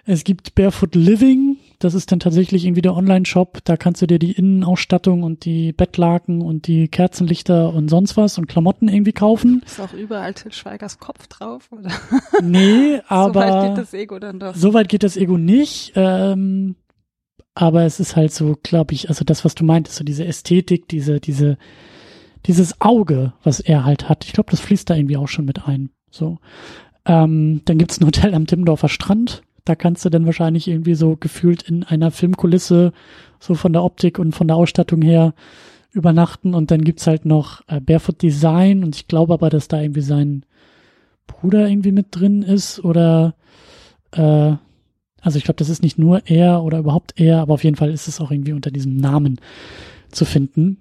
Es 0.05 0.24
gibt 0.24 0.55
Barefoot 0.55 0.94
Living, 0.94 1.57
das 1.81 1.94
ist 1.94 2.12
dann 2.12 2.20
tatsächlich 2.20 2.66
irgendwie 2.66 2.82
der 2.82 2.94
Online-Shop. 2.94 3.61
Da 3.65 3.78
kannst 3.78 4.02
du 4.02 4.07
dir 4.07 4.19
die 4.19 4.32
Innenausstattung 4.32 5.23
und 5.23 5.47
die 5.47 5.73
Bettlaken 5.73 6.43
und 6.43 6.66
die 6.66 6.89
Kerzenlichter 6.89 7.73
und 7.73 7.89
sonst 7.89 8.19
was 8.19 8.36
und 8.36 8.47
Klamotten 8.47 8.89
irgendwie 8.89 9.12
kaufen. 9.12 9.62
Ist 9.65 9.81
auch 9.81 9.94
überall 9.94 10.35
Til 10.35 10.52
Schweigers 10.52 10.98
Kopf 10.98 11.27
drauf, 11.27 11.70
oder? 11.73 11.90
Nee, 12.43 13.01
aber. 13.09 13.32
so 13.43 13.51
weit 13.51 13.69
geht 13.69 13.78
das 13.78 13.94
Ego 13.94 14.19
dann 14.19 14.39
doch. 14.39 14.55
So 14.55 14.74
weit 14.74 14.89
geht 14.90 15.02
das 15.02 15.16
Ego 15.16 15.39
nicht. 15.39 15.93
Ähm, 15.97 16.77
aber 17.55 17.85
es 17.85 17.98
ist 17.98 18.15
halt 18.15 18.32
so, 18.32 18.59
glaube 18.62 18.93
ich, 18.93 19.09
also 19.09 19.24
das, 19.24 19.47
was 19.47 19.55
du 19.55 19.65
meintest, 19.65 19.97
so 19.97 20.05
diese 20.05 20.27
Ästhetik, 20.27 20.86
diese, 20.86 21.19
diese, 21.19 21.57
dieses 22.44 22.78
Auge, 22.82 23.32
was 23.43 23.59
er 23.59 23.86
halt 23.86 24.11
hat. 24.11 24.27
Ich 24.27 24.35
glaube, 24.35 24.51
das 24.51 24.61
fließt 24.61 24.89
da 24.90 24.97
irgendwie 24.97 25.16
auch 25.16 25.28
schon 25.28 25.47
mit 25.47 25.66
ein. 25.66 25.89
So. 26.11 26.39
Ähm, 27.07 27.62
dann 27.65 27.78
gibt's 27.78 27.98
ein 27.98 28.07
Hotel 28.07 28.35
am 28.35 28.47
Timmendorfer 28.47 28.90
Strand. 28.90 29.43
Da 29.65 29.74
kannst 29.74 30.05
du 30.05 30.11
dann 30.11 30.27
wahrscheinlich 30.27 30.69
irgendwie 30.69 30.95
so 30.95 31.16
gefühlt 31.16 31.62
in 31.62 31.85
einer 31.85 32.11
Filmkulisse, 32.11 32.93
so 33.39 33.55
von 33.55 33.73
der 33.73 33.82
Optik 33.82 34.19
und 34.19 34.32
von 34.32 34.49
der 34.49 34.57
Ausstattung 34.57 35.03
her 35.03 35.35
übernachten. 35.93 36.55
Und 36.55 36.70
dann 36.70 36.82
gibt's 36.82 37.07
halt 37.07 37.24
noch 37.24 37.62
äh, 37.69 37.81
Barefoot 37.81 38.23
Design. 38.23 38.85
Und 38.85 38.97
ich 38.97 39.09
glaube 39.09 39.35
aber, 39.35 39.51
dass 39.51 39.69
da 39.69 39.81
irgendwie 39.81 40.03
sein 40.03 40.45
Bruder 41.27 41.69
irgendwie 41.69 41.93
mit 41.93 42.07
drin 42.11 42.43
ist 42.43 42.85
oder 42.85 43.35
äh, 44.12 44.55
also 45.23 45.37
ich 45.37 45.45
glaube, 45.45 45.57
das 45.57 45.69
ist 45.69 45.82
nicht 45.82 45.99
nur 45.99 46.23
er 46.27 46.62
oder 46.62 46.78
überhaupt 46.78 47.20
er, 47.20 47.41
aber 47.41 47.55
auf 47.55 47.65
jeden 47.65 47.77
Fall 47.77 47.91
ist 47.91 48.09
es 48.09 48.20
auch 48.20 48.31
irgendwie 48.31 48.53
unter 48.53 48.70
diesem 48.70 48.97
Namen 48.97 49.39
zu 50.11 50.24
finden. 50.24 50.78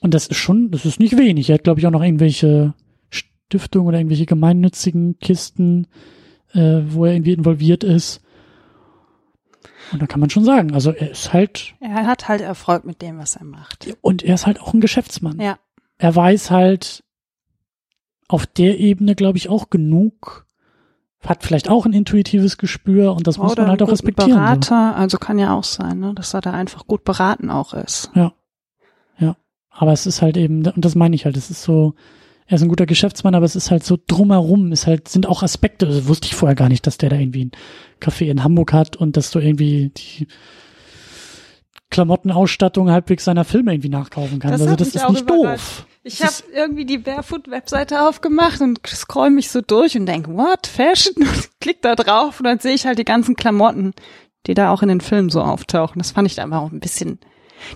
Und 0.00 0.14
das 0.14 0.26
ist 0.26 0.36
schon, 0.36 0.70
das 0.70 0.84
ist 0.84 1.00
nicht 1.00 1.16
wenig. 1.16 1.48
Er 1.48 1.54
hat, 1.54 1.64
glaube 1.64 1.80
ich, 1.80 1.86
auch 1.86 1.90
noch 1.90 2.02
irgendwelche 2.02 2.74
Stiftungen 3.10 3.88
oder 3.88 3.98
irgendwelche 3.98 4.26
gemeinnützigen 4.26 5.18
Kisten, 5.18 5.86
äh, 6.54 6.82
wo 6.86 7.04
er 7.04 7.12
irgendwie 7.12 7.32
involviert 7.32 7.84
ist. 7.84 8.20
Und 9.92 10.00
da 10.00 10.06
kann 10.06 10.20
man 10.20 10.30
schon 10.30 10.44
sagen, 10.44 10.72
also 10.72 10.90
er 10.90 11.10
ist 11.10 11.32
halt. 11.32 11.74
Er 11.80 12.06
hat 12.06 12.28
halt 12.28 12.40
Erfolg 12.40 12.84
mit 12.84 13.02
dem, 13.02 13.18
was 13.18 13.36
er 13.36 13.44
macht. 13.44 13.88
Und 14.00 14.22
er 14.22 14.34
ist 14.34 14.46
halt 14.46 14.60
auch 14.60 14.72
ein 14.72 14.80
Geschäftsmann. 14.80 15.38
Ja. 15.38 15.58
Er 15.98 16.14
weiß 16.16 16.50
halt 16.50 17.04
auf 18.28 18.46
der 18.46 18.78
Ebene, 18.78 19.14
glaube 19.14 19.36
ich, 19.36 19.50
auch 19.50 19.68
genug, 19.68 20.46
hat 21.20 21.44
vielleicht 21.44 21.68
auch 21.68 21.86
ein 21.86 21.92
intuitives 21.92 22.58
Gespür 22.58 23.14
und 23.14 23.26
das 23.26 23.38
Oder 23.38 23.48
muss 23.48 23.56
man 23.56 23.68
halt 23.68 23.82
auch 23.82 23.90
respektieren. 23.90 24.40
Berater, 24.40 24.92
so. 24.94 25.00
also 25.00 25.18
kann 25.18 25.38
ja 25.38 25.54
auch 25.54 25.64
sein, 25.64 26.00
ne, 26.00 26.14
dass 26.14 26.34
er 26.34 26.40
da 26.40 26.52
einfach 26.52 26.86
gut 26.86 27.04
beraten 27.04 27.50
auch 27.50 27.74
ist. 27.74 28.10
Ja. 28.14 28.32
Ja. 29.18 29.36
Aber 29.70 29.92
es 29.92 30.06
ist 30.06 30.22
halt 30.22 30.36
eben, 30.36 30.66
und 30.66 30.84
das 30.84 30.94
meine 30.94 31.14
ich 31.14 31.24
halt, 31.24 31.36
es 31.36 31.50
ist 31.50 31.62
so, 31.62 31.94
er 32.46 32.56
ist 32.56 32.62
ein 32.62 32.68
guter 32.68 32.86
Geschäftsmann, 32.86 33.34
aber 33.34 33.44
es 33.44 33.56
ist 33.56 33.70
halt 33.70 33.84
so 33.84 33.98
drumherum, 34.06 34.72
ist 34.72 34.86
halt, 34.86 35.08
sind 35.08 35.26
auch 35.26 35.42
Aspekte, 35.42 35.86
das 35.86 36.06
wusste 36.06 36.26
ich 36.26 36.34
vorher 36.34 36.56
gar 36.56 36.68
nicht, 36.68 36.86
dass 36.86 36.98
der 36.98 37.10
da 37.10 37.16
irgendwie 37.16 37.46
ein 37.46 37.52
Café 38.00 38.26
in 38.26 38.44
Hamburg 38.44 38.72
hat 38.72 38.96
und 38.96 39.16
dass 39.16 39.30
du 39.30 39.38
irgendwie 39.38 39.90
die 39.90 40.26
Klamottenausstattung 41.90 42.90
halbwegs 42.90 43.24
seiner 43.24 43.44
Filme 43.44 43.72
irgendwie 43.72 43.90
nachkaufen 43.90 44.38
kannst. 44.38 44.54
Das 44.54 44.62
also 44.62 44.76
das 44.76 44.88
ist 44.88 45.08
nicht 45.10 45.30
doof. 45.30 45.86
Ich 46.04 46.22
habe 46.22 46.34
irgendwie 46.52 46.84
die 46.84 46.98
Barefoot-Webseite 46.98 48.08
aufgemacht 48.08 48.60
und 48.60 48.80
scroll 48.86 49.30
mich 49.30 49.50
so 49.50 49.60
durch 49.60 49.96
und 49.96 50.06
denk, 50.06 50.26
what, 50.26 50.66
Fashion? 50.66 51.14
Und 51.22 51.50
klick 51.60 51.80
da 51.82 51.94
drauf 51.94 52.40
und 52.40 52.44
dann 52.44 52.58
sehe 52.58 52.74
ich 52.74 52.86
halt 52.86 52.98
die 52.98 53.04
ganzen 53.04 53.36
Klamotten, 53.36 53.92
die 54.48 54.54
da 54.54 54.72
auch 54.72 54.82
in 54.82 54.88
den 54.88 55.00
Filmen 55.00 55.30
so 55.30 55.40
auftauchen. 55.42 56.00
Das 56.00 56.10
fand 56.10 56.26
ich 56.26 56.34
da 56.34 56.42
einfach 56.42 56.62
auch 56.62 56.72
ein 56.72 56.80
bisschen 56.80 57.20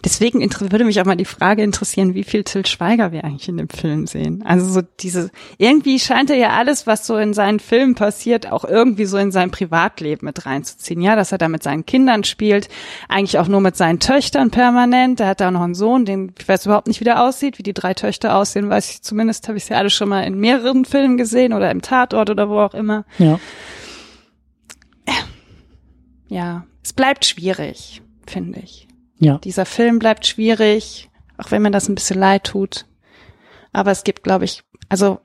Deswegen 0.04 0.40
würde 0.40 0.84
mich 0.84 1.00
auch 1.00 1.04
mal 1.04 1.16
die 1.16 1.24
Frage 1.24 1.62
interessieren, 1.62 2.14
wie 2.14 2.24
viel 2.24 2.44
Til 2.44 2.66
Schweiger 2.66 3.12
wir 3.12 3.24
eigentlich 3.24 3.48
in 3.48 3.56
dem 3.56 3.68
Film 3.68 4.06
sehen. 4.06 4.42
Also 4.44 4.66
so 4.66 4.82
diese, 5.00 5.30
irgendwie 5.58 5.98
scheint 5.98 6.30
er 6.30 6.36
ja 6.36 6.50
alles, 6.50 6.86
was 6.86 7.06
so 7.06 7.16
in 7.16 7.34
seinen 7.34 7.60
Filmen 7.60 7.94
passiert, 7.94 8.50
auch 8.50 8.64
irgendwie 8.64 9.06
so 9.06 9.16
in 9.16 9.32
sein 9.32 9.50
Privatleben 9.50 10.26
mit 10.26 10.46
reinzuziehen. 10.46 11.00
Ja, 11.00 11.16
dass 11.16 11.32
er 11.32 11.38
da 11.38 11.48
mit 11.48 11.62
seinen 11.62 11.86
Kindern 11.86 12.24
spielt, 12.24 12.68
eigentlich 13.08 13.38
auch 13.38 13.48
nur 13.48 13.60
mit 13.60 13.76
seinen 13.76 14.00
Töchtern 14.00 14.50
permanent. 14.50 15.20
Er 15.20 15.28
hat 15.28 15.40
da 15.40 15.48
auch 15.48 15.52
noch 15.52 15.62
einen 15.62 15.74
Sohn, 15.74 16.04
den 16.04 16.32
ich 16.38 16.48
weiß 16.48 16.66
überhaupt 16.66 16.88
nicht, 16.88 17.00
wie 17.00 17.04
der 17.04 17.22
aussieht, 17.22 17.58
wie 17.58 17.62
die 17.62 17.74
drei 17.74 17.94
Töchter 17.94 18.36
aussehen, 18.36 18.68
weiß 18.68 18.90
ich 18.90 19.02
zumindest, 19.02 19.48
habe 19.48 19.58
ich 19.58 19.64
sie 19.64 19.74
alle 19.74 19.90
schon 19.90 20.08
mal 20.08 20.22
in 20.22 20.38
mehreren 20.38 20.84
Filmen 20.84 21.16
gesehen 21.16 21.52
oder 21.52 21.70
im 21.70 21.82
Tatort 21.82 22.30
oder 22.30 22.48
wo 22.48 22.60
auch 22.60 22.74
immer. 22.74 23.04
Ja. 23.18 23.38
Ja, 26.28 26.66
es 26.82 26.92
bleibt 26.92 27.24
schwierig, 27.24 28.02
finde 28.26 28.60
ich. 28.60 28.88
Ja. 29.18 29.38
Dieser 29.38 29.66
Film 29.66 29.98
bleibt 29.98 30.26
schwierig, 30.26 31.10
auch 31.38 31.50
wenn 31.50 31.62
mir 31.62 31.70
das 31.70 31.88
ein 31.88 31.94
bisschen 31.94 32.18
leid 32.18 32.44
tut. 32.44 32.86
Aber 33.72 33.90
es 33.90 34.04
gibt, 34.04 34.22
glaube 34.22 34.44
ich, 34.44 34.62
also 34.88 35.20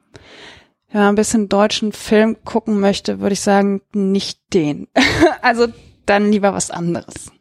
wenn 0.91 1.01
man 1.01 1.09
ein 1.09 1.15
bisschen 1.15 1.49
deutschen 1.49 1.93
Film 1.93 2.37
gucken 2.43 2.79
möchte, 2.79 3.19
würde 3.19 3.33
ich 3.33 3.41
sagen, 3.41 3.81
nicht 3.93 4.39
den. 4.53 4.87
also 5.41 5.67
dann 6.05 6.31
lieber 6.31 6.53
was 6.53 6.71
anderes. 6.71 7.31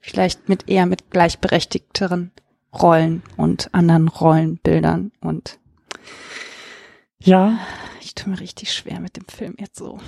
Vielleicht 0.00 0.48
mit 0.48 0.68
eher 0.68 0.86
mit 0.86 1.10
gleichberechtigteren 1.10 2.32
Rollen 2.72 3.22
und 3.36 3.72
anderen 3.72 4.08
Rollenbildern 4.08 5.12
und 5.20 5.58
ja. 7.22 7.58
Ich 8.00 8.14
tue 8.14 8.30
mir 8.30 8.40
richtig 8.40 8.72
schwer 8.72 9.00
mit 9.00 9.16
dem 9.16 9.26
Film 9.28 9.54
jetzt 9.58 9.76
so. 9.76 9.98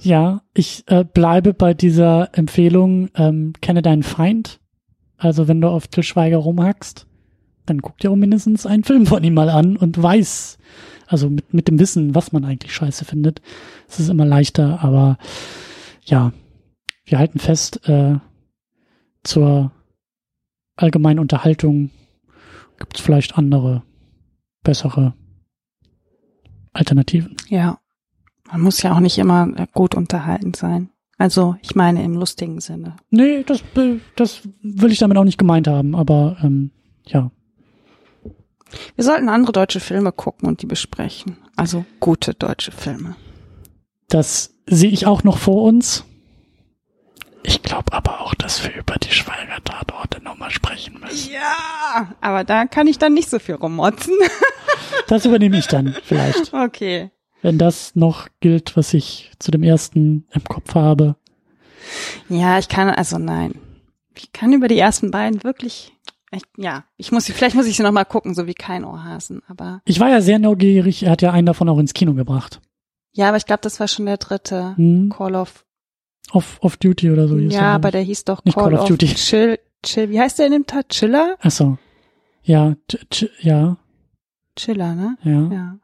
Ja, 0.00 0.42
ich 0.54 0.84
äh, 0.86 1.04
bleibe 1.04 1.54
bei 1.54 1.74
dieser 1.74 2.30
Empfehlung, 2.32 3.10
ähm, 3.16 3.52
kenne 3.60 3.82
deinen 3.82 4.02
Feind. 4.02 4.60
Also 5.16 5.48
wenn 5.48 5.60
du 5.60 5.68
auf 5.68 5.88
Til 5.88 6.02
Schweiger 6.02 6.38
rumhackst, 6.38 7.06
dann 7.66 7.80
guck 7.80 7.98
dir 7.98 8.10
auch 8.10 8.16
mindestens 8.16 8.66
einen 8.66 8.84
Film 8.84 9.06
von 9.06 9.24
ihm 9.24 9.34
mal 9.34 9.48
an 9.48 9.76
und 9.76 10.00
weiß, 10.00 10.58
also 11.06 11.30
mit, 11.30 11.54
mit 11.54 11.68
dem 11.68 11.78
Wissen, 11.78 12.14
was 12.14 12.32
man 12.32 12.44
eigentlich 12.44 12.74
scheiße 12.74 13.04
findet. 13.04 13.40
Es 13.88 14.00
ist 14.00 14.08
immer 14.08 14.26
leichter, 14.26 14.82
aber 14.82 15.18
ja, 16.04 16.32
wir 17.04 17.18
halten 17.18 17.38
fest, 17.38 17.88
äh, 17.88 18.18
zur 19.22 19.72
allgemeinen 20.76 21.18
Unterhaltung 21.18 21.90
gibt 22.78 22.98
es 22.98 23.02
vielleicht 23.02 23.38
andere, 23.38 23.82
bessere 24.62 25.14
Alternativen. 26.72 27.36
Ja, 27.48 27.78
man 28.50 28.60
muss 28.60 28.82
ja 28.82 28.94
auch 28.94 29.00
nicht 29.00 29.18
immer 29.18 29.46
gut 29.72 29.94
unterhalten 29.94 30.54
sein. 30.54 30.90
Also 31.18 31.56
ich 31.62 31.74
meine 31.74 32.02
im 32.02 32.14
lustigen 32.14 32.60
Sinne. 32.60 32.96
Nee, 33.10 33.44
das, 33.44 33.62
das 34.16 34.42
will 34.62 34.92
ich 34.92 34.98
damit 34.98 35.16
auch 35.16 35.24
nicht 35.24 35.38
gemeint 35.38 35.68
haben, 35.68 35.94
aber 35.94 36.36
ähm, 36.42 36.70
ja. 37.06 37.30
Wir 38.96 39.04
sollten 39.04 39.28
andere 39.28 39.52
deutsche 39.52 39.80
Filme 39.80 40.10
gucken 40.10 40.48
und 40.48 40.62
die 40.62 40.66
besprechen. 40.66 41.38
Also 41.56 41.84
gute 42.00 42.34
deutsche 42.34 42.72
Filme. 42.72 43.14
Das 44.08 44.54
sehe 44.66 44.90
ich 44.90 45.06
auch 45.06 45.22
noch 45.22 45.38
vor 45.38 45.62
uns. 45.62 46.04
Ich 47.44 47.62
glaube 47.62 47.92
aber 47.92 48.22
auch, 48.22 48.34
dass 48.34 48.64
wir 48.64 48.74
über 48.74 48.94
die 48.94 49.10
Schweiger-Tatorte 49.10 50.22
nochmal 50.22 50.50
sprechen 50.50 50.98
müssen. 50.98 51.30
Ja, 51.32 52.14
aber 52.20 52.42
da 52.42 52.64
kann 52.64 52.86
ich 52.86 52.98
dann 52.98 53.12
nicht 53.12 53.28
so 53.30 53.38
viel 53.38 53.54
rummotzen. 53.56 54.14
das 55.08 55.26
übernehme 55.26 55.58
ich 55.58 55.68
dann 55.68 55.94
vielleicht. 56.04 56.52
Okay 56.64 57.10
wenn 57.44 57.58
das 57.58 57.94
noch 57.94 58.28
gilt, 58.40 58.74
was 58.74 58.94
ich 58.94 59.30
zu 59.38 59.50
dem 59.50 59.62
ersten 59.62 60.26
im 60.32 60.44
Kopf 60.44 60.74
habe. 60.74 61.16
Ja, 62.30 62.58
ich 62.58 62.68
kann, 62.68 62.88
also 62.88 63.18
nein. 63.18 63.54
Ich 64.16 64.32
kann 64.32 64.54
über 64.54 64.66
die 64.66 64.78
ersten 64.78 65.10
beiden 65.10 65.44
wirklich, 65.44 65.92
ich, 66.32 66.42
ja, 66.56 66.84
ich 66.96 67.12
muss, 67.12 67.26
vielleicht 67.26 67.54
muss 67.54 67.66
ich 67.66 67.76
sie 67.76 67.82
noch 67.82 67.92
mal 67.92 68.06
gucken, 68.06 68.34
so 68.34 68.46
wie 68.46 68.54
kein 68.54 68.82
Ohrhasen, 68.82 69.42
aber. 69.46 69.82
Ich 69.84 70.00
war 70.00 70.08
ja 70.08 70.22
sehr 70.22 70.38
neugierig, 70.38 71.02
er 71.02 71.10
hat 71.10 71.20
ja 71.20 71.32
einen 71.32 71.44
davon 71.44 71.68
auch 71.68 71.78
ins 71.78 71.92
Kino 71.92 72.14
gebracht. 72.14 72.62
Ja, 73.12 73.28
aber 73.28 73.36
ich 73.36 73.44
glaube, 73.44 73.60
das 73.60 73.78
war 73.78 73.88
schon 73.88 74.06
der 74.06 74.16
dritte 74.16 74.74
hm. 74.76 75.10
Call 75.14 75.34
of 75.34 75.66
Off, 76.32 76.56
off 76.62 76.78
Duty 76.78 77.10
oder 77.10 77.28
so. 77.28 77.36
Ja, 77.36 77.74
aber 77.74 77.90
der 77.90 78.00
hieß 78.00 78.24
doch 78.24 78.42
Call, 78.42 78.52
Call 78.54 78.74
of, 78.74 78.88
Duty. 78.88 79.06
Chill, 79.14 79.58
Chill, 79.82 80.08
wie 80.08 80.18
heißt 80.18 80.38
der 80.38 80.46
in 80.46 80.52
dem 80.52 80.66
Teil? 80.66 80.84
Chiller? 80.88 81.36
Ach 81.40 81.50
so. 81.50 81.76
Ja, 82.42 82.74
ch 83.12 83.26
ja. 83.40 83.76
Chiller, 84.56 84.94
ne? 84.94 85.18
Ja. 85.22 85.54
ja. 85.54 85.78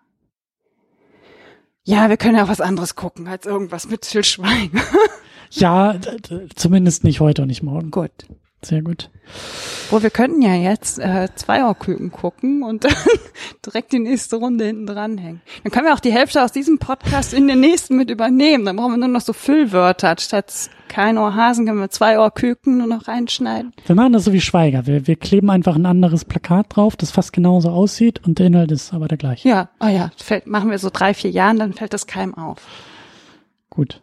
Ja, 1.85 2.09
wir 2.09 2.17
können 2.17 2.37
ja 2.37 2.49
was 2.49 2.61
anderes 2.61 2.95
gucken 2.95 3.27
als 3.27 3.47
irgendwas 3.47 3.89
mit 3.89 4.05
Schweigen. 4.23 4.81
ja, 5.51 5.97
zumindest 6.55 7.05
nicht 7.05 7.21
heute 7.21 7.43
und 7.43 7.49
nicht 7.49 7.63
morgen. 7.63 7.91
Gut. 7.91 8.11
Sehr 8.63 8.83
gut. 8.83 9.09
Wo 9.91 10.03
wir 10.03 10.11
könnten 10.11 10.43
ja 10.43 10.55
jetzt 10.55 10.99
äh, 10.99 11.29
Zweierküken 11.35 12.13
gucken 12.13 12.63
und 12.63 12.85
dann 12.85 12.95
direkt 13.67 13.93
die 13.93 13.99
nächste 13.99 14.37
Runde 14.37 14.67
hinten 14.67 14.87
dranhängen. 14.87 15.41
Dann 15.63 15.73
können 15.73 15.87
wir 15.87 15.95
auch 15.95 16.01
die 16.01 16.13
Hälfte 16.13 16.45
aus 16.45 16.53
diesem 16.53 16.79
Podcast 16.79 17.33
in 17.33 17.49
den 17.49 17.61
nächsten 17.61 17.97
mit 17.97 18.11
übernehmen. 18.11 18.67
Dann 18.67 18.77
brauchen 18.77 18.93
wir 18.93 18.99
nur 18.99 19.09
noch 19.09 19.23
so 19.23 19.33
Füllwörter. 19.33 20.15
Statt 20.19 20.53
kein 20.89 21.17
Ohrhasen 21.17 21.67
können 21.67 21.81
wir 21.81 21.89
zwei 21.89 22.19
Ohrküken 22.19 22.79
nur 22.79 22.87
noch 22.87 23.09
reinschneiden. 23.09 23.73
Wir 23.87 23.95
machen 23.97 24.13
das 24.13 24.25
so 24.25 24.33
wie 24.33 24.41
Schweiger. 24.41 24.87
Wir, 24.87 25.07
wir 25.07 25.17
kleben 25.17 25.49
einfach 25.49 25.77
ein 25.77 25.87
anderes 25.87 26.25
Plakat 26.25 26.67
drauf, 26.77 26.97
das 26.97 27.11
fast 27.11 27.33
genauso 27.33 27.71
aussieht 27.71 28.27
und 28.27 28.39
der 28.39 28.47
Inhalt 28.49 28.73
ist 28.73 28.93
aber 28.93 29.09
der 29.09 29.19
gleiche. 29.19 29.49
Ja, 29.49 29.71
oh 29.81 29.89
ja, 29.89 30.11
fällt, 30.17 30.47
machen 30.47 30.71
wir 30.71 30.79
so 30.79 30.91
drei, 30.93 31.15
vier 31.15 31.31
Jahren, 31.31 31.59
dann 31.59 31.73
fällt 31.73 31.95
das 31.95 32.07
keinem 32.07 32.35
auf. 32.35 32.59
Gut. 33.71 34.03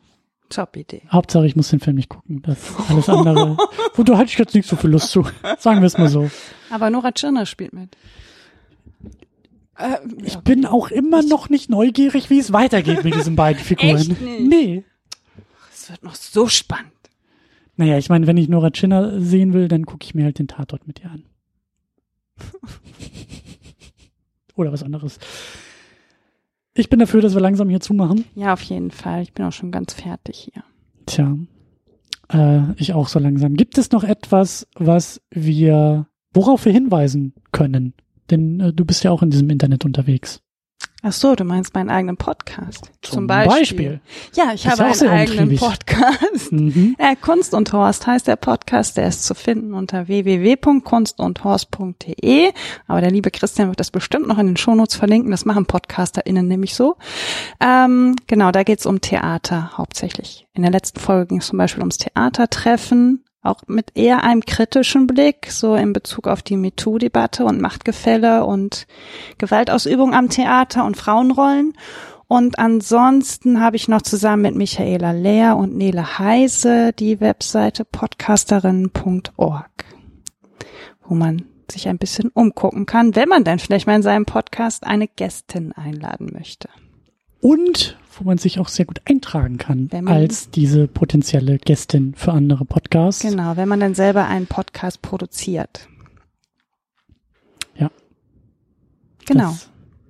Top-Idee. 0.50 1.04
Hauptsache, 1.12 1.46
ich 1.46 1.56
muss 1.56 1.70
den 1.70 1.80
Film 1.80 1.96
nicht 1.96 2.10
gucken. 2.10 2.42
Das 2.44 2.58
alles 2.90 3.10
andere. 3.10 3.58
Wo 3.96 4.04
du 4.04 4.18
hatte 4.18 4.30
ich 4.30 4.38
jetzt 4.38 4.56
nicht 4.56 4.68
so 4.68 4.76
viel 4.76 4.90
Lust 4.90 5.10
zu. 5.10 5.26
Sagen 5.60 5.82
wir 5.82 5.88
es 5.88 5.98
mal 5.98 6.10
so. 6.10 6.30
Aber 6.70 6.90
Nora 6.90 7.12
Tschirner 7.12 7.46
spielt 7.46 7.74
mit. 7.74 7.96
Äh, 9.78 9.98
ich 10.24 10.34
ja. 10.34 10.40
bin 10.42 10.66
auch 10.66 10.90
immer 10.90 11.22
noch 11.22 11.50
nicht 11.50 11.70
neugierig, 11.70 12.30
wie 12.30 12.40
es 12.40 12.52
weitergeht 12.52 13.04
mit 13.04 13.16
diesen 13.16 13.36
beiden 13.36 13.62
Figuren. 13.64 13.98
Echt 13.98 14.22
nicht? 14.22 14.48
Nee. 14.48 14.84
Es 15.72 15.90
wird 15.90 16.04
noch 16.04 16.16
so 16.16 16.48
spannend. 16.48 16.92
Naja, 17.76 17.98
ich 17.98 18.10
meine, 18.10 18.26
wenn 18.26 18.38
ich 18.38 18.50
Nora 18.50 18.72
Tschirner 18.72 19.22
sehen 19.22 19.54
will, 19.54 19.68
dann 19.68 19.86
gucke 19.86 20.04
ich 20.04 20.16
mir 20.16 20.26
halt 20.26 20.40
den 20.40 20.48
Tatort 20.48 20.88
mit 20.88 21.02
ihr 21.02 21.12
an. 21.12 21.24
Oder 24.56 24.72
was 24.72 24.82
anderes. 24.82 25.20
Ich 26.78 26.90
bin 26.90 27.00
dafür, 27.00 27.22
dass 27.22 27.34
wir 27.34 27.42
langsam 27.42 27.70
hier 27.70 27.80
zumachen. 27.80 28.26
Ja, 28.36 28.54
auf 28.54 28.62
jeden 28.62 28.92
Fall. 28.92 29.24
Ich 29.24 29.34
bin 29.34 29.46
auch 29.46 29.52
schon 29.52 29.72
ganz 29.72 29.94
fertig 29.94 30.50
hier. 30.54 30.64
Tja, 31.08 31.36
äh, 32.32 32.72
ich 32.76 32.94
auch 32.94 33.08
so 33.08 33.18
langsam. 33.18 33.56
Gibt 33.56 33.80
es 33.80 33.92
noch 33.92 34.04
etwas, 34.04 34.68
was 34.76 35.22
wir, 35.32 36.08
worauf 36.34 36.66
wir 36.66 36.72
hinweisen 36.72 37.34
können? 37.52 37.94
Denn 38.30 38.60
äh, 38.60 38.74
du 38.74 38.86
bist 38.86 39.04
ja 39.04 39.12
auch 39.12 39.24
in 39.24 39.32
diesem 39.32 39.50
Internet 39.50 39.86
unterwegs. 39.86 40.42
Ach 41.08 41.14
so, 41.14 41.36
du 41.36 41.46
meinst 41.46 41.74
meinen 41.74 41.90
eigenen 41.90 42.18
Podcast. 42.18 42.92
Zum, 43.02 43.14
zum 43.14 43.28
Beispiel. 43.28 43.60
Beispiel. 43.60 44.02
Ja, 44.36 44.52
ich 44.54 44.68
habe 44.68 44.84
einen 44.84 45.08
eigenen 45.08 45.52
umtriebig. 45.52 45.62
Podcast. 45.62 46.52
Mhm. 46.52 46.98
Äh, 46.98 47.16
Kunst 47.16 47.54
und 47.54 47.72
Horst 47.72 48.06
heißt 48.06 48.28
der 48.28 48.36
Podcast. 48.36 48.98
Der 48.98 49.08
ist 49.08 49.24
zu 49.24 49.34
finden 49.34 49.74
unter 49.74 50.10
www.kunstundhorst.de. 50.10 52.52
Aber 52.88 53.00
der 53.00 53.12
liebe 53.12 53.32
Christian 53.32 53.70
wird 53.70 53.80
das 53.80 53.90
bestimmt 53.90 54.28
noch 54.28 54.38
in 54.38 54.48
den 54.48 54.58
Shownotes 54.58 54.98
verlinken. 54.98 55.32
Das 55.32 55.46
machen 55.46 55.66
PodcasterInnen 55.66 56.46
nämlich 56.46 56.76
so. 56.76 56.98
Ähm, 57.62 58.18
genau, 58.28 58.52
da 58.52 58.64
geht's 58.64 58.86
um 58.86 59.00
Theater 59.00 59.78
hauptsächlich. 59.78 60.46
In 60.54 60.64
der 60.64 60.72
letzten 60.72 61.00
Folge 61.00 61.28
ging 61.28 61.38
es 61.38 61.48
zum 61.48 61.58
Beispiel 61.58 61.84
ums 61.84 62.00
Theatertreffen 62.00 63.24
auch 63.48 63.62
mit 63.68 63.92
eher 63.96 64.24
einem 64.24 64.42
kritischen 64.42 65.08
Blick, 65.08 65.52
so 65.52 65.76
in 65.76 65.94
Bezug 65.94 66.28
auf 66.28 66.42
die 66.42 66.58
MeToo-Debatte 66.58 67.46
und 67.46 67.62
Machtgefälle 67.62 68.46
und 68.46 68.88
Gewaltausübung 69.38 70.14
am 70.14 70.30
Theater 70.30 70.86
und 70.86 70.98
Frauenrollen. 70.98 71.74
Und 72.28 72.60
ansonsten 72.60 73.62
habe 73.62 73.78
ich 73.78 73.88
noch 73.88 74.02
zusammen 74.02 74.44
mit 74.44 74.56
Michaela 74.56 75.12
Lehr 75.12 75.56
und 75.56 75.76
Nele 75.76 76.20
Heise 76.20 76.92
die 76.92 77.22
Webseite 77.22 77.86
podcasterin.org, 77.86 79.86
wo 81.06 81.16
man 81.16 81.46
sich 81.72 81.88
ein 81.88 81.98
bisschen 81.98 82.30
umgucken 82.30 82.86
kann, 82.86 83.16
wenn 83.16 83.30
man 83.30 83.44
dann 83.44 83.60
vielleicht 83.60 83.88
mal 83.88 83.96
in 83.96 84.02
seinem 84.02 84.26
Podcast 84.26 84.86
eine 84.86 85.08
Gästin 85.08 85.72
einladen 85.72 86.30
möchte. 86.34 86.70
Und 87.48 87.98
wo 88.12 88.26
man 88.26 88.38
sich 88.38 88.60
auch 88.60 88.68
sehr 88.68 88.84
gut 88.84 89.00
eintragen 89.06 89.58
kann 89.58 89.90
als 90.06 90.50
diese 90.50 90.86
potenzielle 90.86 91.60
Gästin 91.60 92.14
für 92.14 92.34
andere 92.34 92.66
Podcasts. 92.66 93.22
Genau, 93.22 93.56
wenn 93.56 93.70
man 93.70 93.80
dann 93.80 93.96
selber 93.96 94.26
einen 94.28 94.48
Podcast 94.48 95.02
produziert. 95.02 95.88
Ja. 97.78 97.90
Genau. 99.28 99.52
Das 99.52 99.70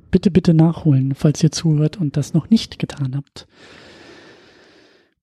bitte, 0.09 0.31
bitte 0.31 0.55
nachholen, 0.55 1.13
falls 1.13 1.43
ihr 1.43 1.51
zuhört 1.51 1.97
und 1.97 2.17
das 2.17 2.33
noch 2.33 2.49
nicht 2.49 2.79
getan 2.79 3.15
habt. 3.15 3.47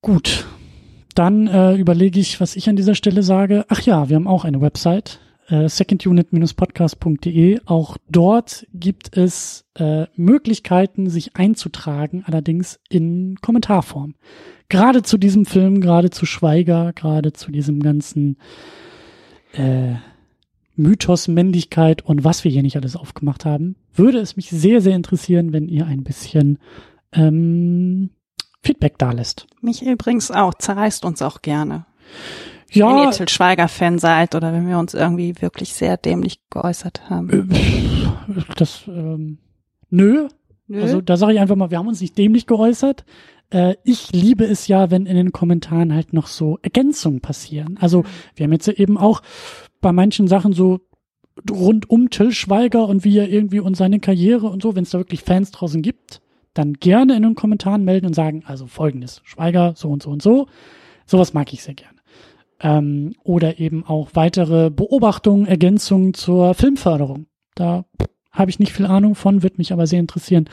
Gut. 0.01 0.47
Dann 1.17 1.49
äh, 1.49 1.75
überlege 1.75 2.21
ich, 2.21 2.41
was 2.41 2.55
ich 2.55 2.69
an 2.69 2.77
dieser 2.77 2.95
Stelle 2.95 3.25
sage. 3.25 3.67
Ach 3.69 3.81
ja, 3.81 4.09
wir 4.09 4.15
haben 4.15 4.29
auch 4.29 4.45
eine 4.45 4.61
Website 4.61 5.19
äh, 5.49 5.69
secondunit-podcast.de. 5.69 7.61
Auch 7.67 7.97
dort 8.09 8.67
gibt 8.73 9.17
es 9.17 9.65
äh, 9.75 10.07
Möglichkeiten, 10.17 11.11
sich 11.11 11.37
einzutragen, 11.37 12.25
allerdings 12.27 12.81
in 12.89 13.37
Kommentarform. 13.41 14.15
Gerade 14.69 15.03
zu 15.03 15.19
diesem 15.19 15.47
Film, 15.47 15.81
gerade 15.81 16.11
zu 16.11 16.27
Schweiger, 16.27 16.93
gerade 16.95 17.33
zu 17.33 17.51
diesem 17.51 17.81
ganzen 17.81 18.39
äh, 19.53 19.95
Mythos 20.77 21.29
Männlichkeit 21.29 22.03
und 22.03 22.25
was 22.25 22.43
wir 22.45 22.51
hier 22.51 22.63
nicht 22.63 22.77
alles 22.77 22.97
aufgemacht 22.97 23.45
haben, 23.45 23.77
würde 23.93 24.19
es 24.19 24.37
mich 24.37 24.51
sehr, 24.51 24.81
sehr 24.81 24.97
interessieren, 24.97 25.53
wenn 25.53 25.69
ihr 25.69 25.87
ein 25.87 26.03
bisschen 26.03 26.59
ähm, 27.13 28.11
Feedback 28.63 28.99
da 28.99 29.13
lässt. 29.13 29.47
Mich 29.61 29.83
übrigens 29.83 30.31
auch, 30.31 30.55
zerreißt 30.55 31.05
uns 31.05 31.23
auch 31.23 31.43
gerne 31.43 31.87
ja, 32.71 32.89
wenn 32.89 33.05
ihr 33.05 33.11
Til 33.11 33.29
Schweiger-Fan 33.29 33.99
seid 33.99 34.35
oder 34.35 34.53
wenn 34.53 34.69
wir 34.69 34.79
uns 34.79 34.95
irgendwie 34.95 35.35
wirklich 35.41 35.75
sehr 35.75 35.97
dämlich 35.97 36.41
geäußert 36.51 37.09
haben. 37.11 37.51
Äh, 37.51 38.43
das, 38.57 38.85
ähm, 38.89 39.39
nö. 39.91 40.29
nö. 40.67 40.83
Also 40.83 41.01
da 41.01 41.17
sage 41.17 41.35
ich 41.35 41.41
einfach 41.41 41.57
mal, 41.57 41.71
wir 41.71 41.79
haben 41.79 41.89
uns 41.89 42.01
nicht 42.01 42.17
dämlich 42.19 42.47
geäußert. 42.47 43.05
Äh, 43.51 43.77
ich 43.85 44.13
liebe 44.13 44.45
es 44.45 44.67
ja, 44.69 44.91
wenn 44.91 45.07
in 45.07 45.17
den 45.17 45.33
Kommentaren 45.33 45.95
halt 45.95 46.13
noch 46.13 46.27
so 46.27 46.59
Ergänzungen 46.63 47.21
passieren. 47.21 47.79
Also 47.81 48.01
mhm. 48.01 48.07
wir 48.35 48.45
haben 48.45 48.53
jetzt 48.53 48.69
eben 48.69 48.99
auch 48.99 49.23
bei 49.81 49.93
manchen 49.93 50.29
Sachen 50.29 50.53
so 50.53 50.81
rund 51.51 51.91
um 51.91 52.11
Till 52.11 52.33
Schweiger 52.33 52.89
und 52.89 53.05
wie 53.05 53.19
er 53.19 53.29
irgendwie 53.29 53.61
und 53.61 53.77
seine 53.77 54.01
Karriere 54.01 54.47
und 54.47 54.63
so, 54.63 54.77
wenn 54.77 54.85
es 54.85 54.91
da 54.91 54.99
wirklich 54.99 55.23
Fans 55.23 55.51
draußen 55.51 55.83
gibt, 55.83 56.21
dann 56.55 56.75
gerne 56.75 57.17
in 57.17 57.23
den 57.23 57.35
Kommentaren 57.35 57.85
melden 57.85 58.07
und 58.07 58.15
sagen, 58.15 58.45
also 58.47 58.67
folgendes, 58.67 59.21
Schweiger, 59.25 59.75
so 59.77 59.91
und 59.91 60.03
so 60.03 60.11
und 60.11 60.23
so. 60.23 60.47
Sowas 61.07 61.35
mag 61.35 61.53
ich 61.53 61.63
sehr 61.63 61.75
gerne 61.75 61.94
ähm, 62.65 63.15
oder 63.23 63.61
eben 63.61 63.85
auch 63.85 64.11
weitere 64.15 64.71
Beobachtungen, 64.71 65.47
Ergänzungen 65.47 66.15
zur 66.15 66.55
Filmförderung. 66.55 67.27
Da 67.55 67.85
habe 68.33 68.51
ich 68.51 68.59
nicht 68.59 68.73
viel 68.73 68.87
Ahnung 68.87 69.15
von, 69.15 69.45
wird 69.45 69.59
mich 69.59 69.73
aber 69.73 69.87
sehr 69.87 70.01
interessieren, 70.01 70.49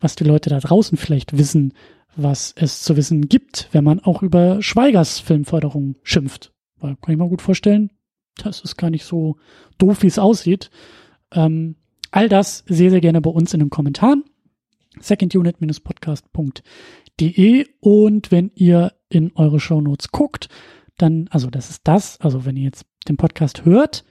was 0.00 0.16
die 0.16 0.24
Leute 0.24 0.50
da 0.50 0.58
draußen 0.58 0.98
vielleicht 0.98 1.38
wissen, 1.38 1.74
was 2.16 2.52
es 2.56 2.82
zu 2.82 2.96
wissen 2.96 3.28
gibt, 3.28 3.68
wenn 3.70 3.84
man 3.84 4.00
auch 4.00 4.22
über 4.22 4.60
Schweigers 4.62 5.20
Filmförderung 5.20 5.94
schimpft. 6.02 6.52
Weil 6.78 6.96
kann 6.96 7.12
ich 7.12 7.18
mir 7.18 7.28
gut 7.28 7.42
vorstellen, 7.42 7.92
das 8.36 8.62
ist 8.62 8.76
gar 8.76 8.90
nicht 8.90 9.04
so 9.04 9.36
doof, 9.78 10.02
wie 10.02 10.08
es 10.08 10.18
aussieht. 10.18 10.70
Ähm, 11.32 11.76
all 12.10 12.28
das 12.30 12.64
sehr, 12.66 12.90
sehr 12.90 13.00
gerne 13.00 13.20
bei 13.20 13.30
uns 13.30 13.54
in 13.54 13.60
den 13.60 13.70
Kommentaren. 13.70 14.24
secondunit-podcast.de 14.98 17.66
und 17.80 18.32
wenn 18.32 18.50
ihr 18.54 18.92
in 19.10 19.32
eure 19.34 19.60
Shownotes 19.60 20.10
guckt, 20.10 20.48
dann, 21.02 21.28
also 21.30 21.48
das 21.50 21.70
ist 21.70 21.82
das, 21.84 22.20
also 22.20 22.44
wenn 22.44 22.56
ihr 22.56 22.64
jetzt 22.64 22.84
den 23.08 23.16
Podcast 23.16 23.64
hört, 23.64 24.04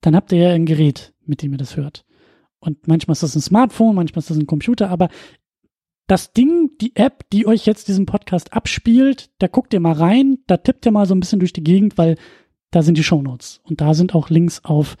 dann 0.00 0.16
habt 0.16 0.32
ihr 0.32 0.38
ja 0.38 0.50
ein 0.50 0.66
Gerät, 0.66 1.14
mit 1.24 1.42
dem 1.42 1.52
ihr 1.52 1.58
das 1.58 1.76
hört. 1.76 2.04
Und 2.60 2.86
manchmal 2.86 3.12
ist 3.12 3.22
das 3.22 3.34
ein 3.34 3.42
Smartphone, 3.42 3.94
manchmal 3.94 4.20
ist 4.20 4.30
das 4.30 4.36
ein 4.36 4.46
Computer, 4.46 4.88
aber 4.88 5.08
das 6.06 6.32
Ding, 6.32 6.70
die 6.80 6.94
App, 6.96 7.24
die 7.32 7.46
euch 7.46 7.66
jetzt 7.66 7.88
diesen 7.88 8.06
Podcast 8.06 8.52
abspielt, 8.52 9.30
da 9.38 9.46
guckt 9.46 9.72
ihr 9.72 9.80
mal 9.80 9.94
rein, 9.94 10.38
da 10.46 10.56
tippt 10.56 10.84
ihr 10.86 10.92
mal 10.92 11.06
so 11.06 11.14
ein 11.14 11.20
bisschen 11.20 11.38
durch 11.38 11.52
die 11.52 11.64
Gegend, 11.64 11.96
weil 11.98 12.16
da 12.70 12.82
sind 12.82 12.98
die 12.98 13.04
Shownotes. 13.04 13.60
Und 13.64 13.80
da 13.80 13.94
sind 13.94 14.14
auch 14.14 14.30
Links 14.30 14.64
auf 14.64 14.96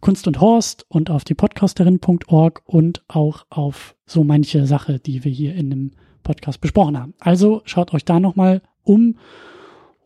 Kunst 0.00 0.26
und 0.26 0.40
Horst 0.40 0.84
und 0.88 1.10
auf 1.10 1.24
die 1.24 1.34
Podcasterin.org 1.34 2.62
und 2.66 3.02
auch 3.08 3.46
auf 3.48 3.96
so 4.06 4.22
manche 4.22 4.66
Sache, 4.66 4.98
die 4.98 5.24
wir 5.24 5.32
hier 5.32 5.54
in 5.54 5.70
dem 5.70 5.90
Podcast 6.22 6.60
besprochen 6.60 6.98
haben. 6.98 7.14
Also 7.20 7.62
schaut 7.64 7.94
euch 7.94 8.04
da 8.04 8.20
nochmal 8.20 8.60
um 8.82 9.16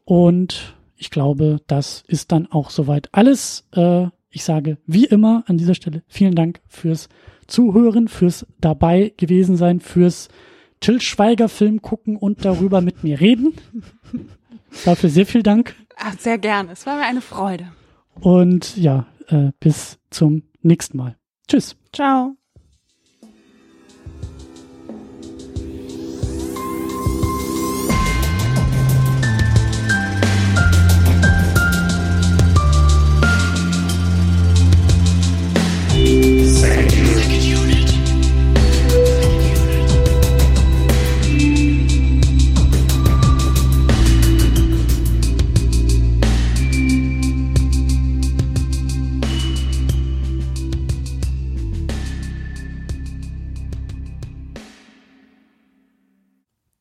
und 0.09 0.75
ich 0.97 1.11
glaube, 1.11 1.61
das 1.67 2.03
ist 2.07 2.33
dann 2.33 2.47
auch 2.47 2.71
soweit 2.71 3.11
alles. 3.13 3.67
Äh, 3.73 4.07
ich 4.31 4.43
sage 4.43 4.79
wie 4.87 5.05
immer 5.05 5.45
an 5.47 5.59
dieser 5.59 5.75
Stelle 5.75 6.03
vielen 6.09 6.35
Dank 6.35 6.63
fürs 6.67 7.11
Zuhören, 7.47 8.09
fürs 8.09 8.47
dabei 8.59 9.13
gewesen 9.19 9.59
sein, 9.59 9.81
fürs 9.81 10.31
Till 10.81 11.03
Schweiger 11.03 11.51
Film 11.51 11.83
gucken 11.83 12.17
und 12.17 12.47
darüber 12.47 12.81
mit 12.81 13.05
mir 13.05 13.21
reden. 13.21 13.53
Dafür 14.87 15.11
sehr 15.11 15.27
viel 15.27 15.43
Dank. 15.43 15.75
Ach, 15.99 16.19
sehr 16.19 16.39
gerne. 16.39 16.73
Es 16.73 16.87
war 16.87 16.97
mir 16.97 17.05
eine 17.05 17.21
Freude. 17.21 17.71
Und 18.19 18.79
ja, 18.79 19.09
äh, 19.27 19.51
bis 19.61 19.99
zum 20.09 20.45
nächsten 20.63 20.97
Mal. 20.97 21.19
Tschüss. 21.49 21.77
Ciao. 21.93 22.38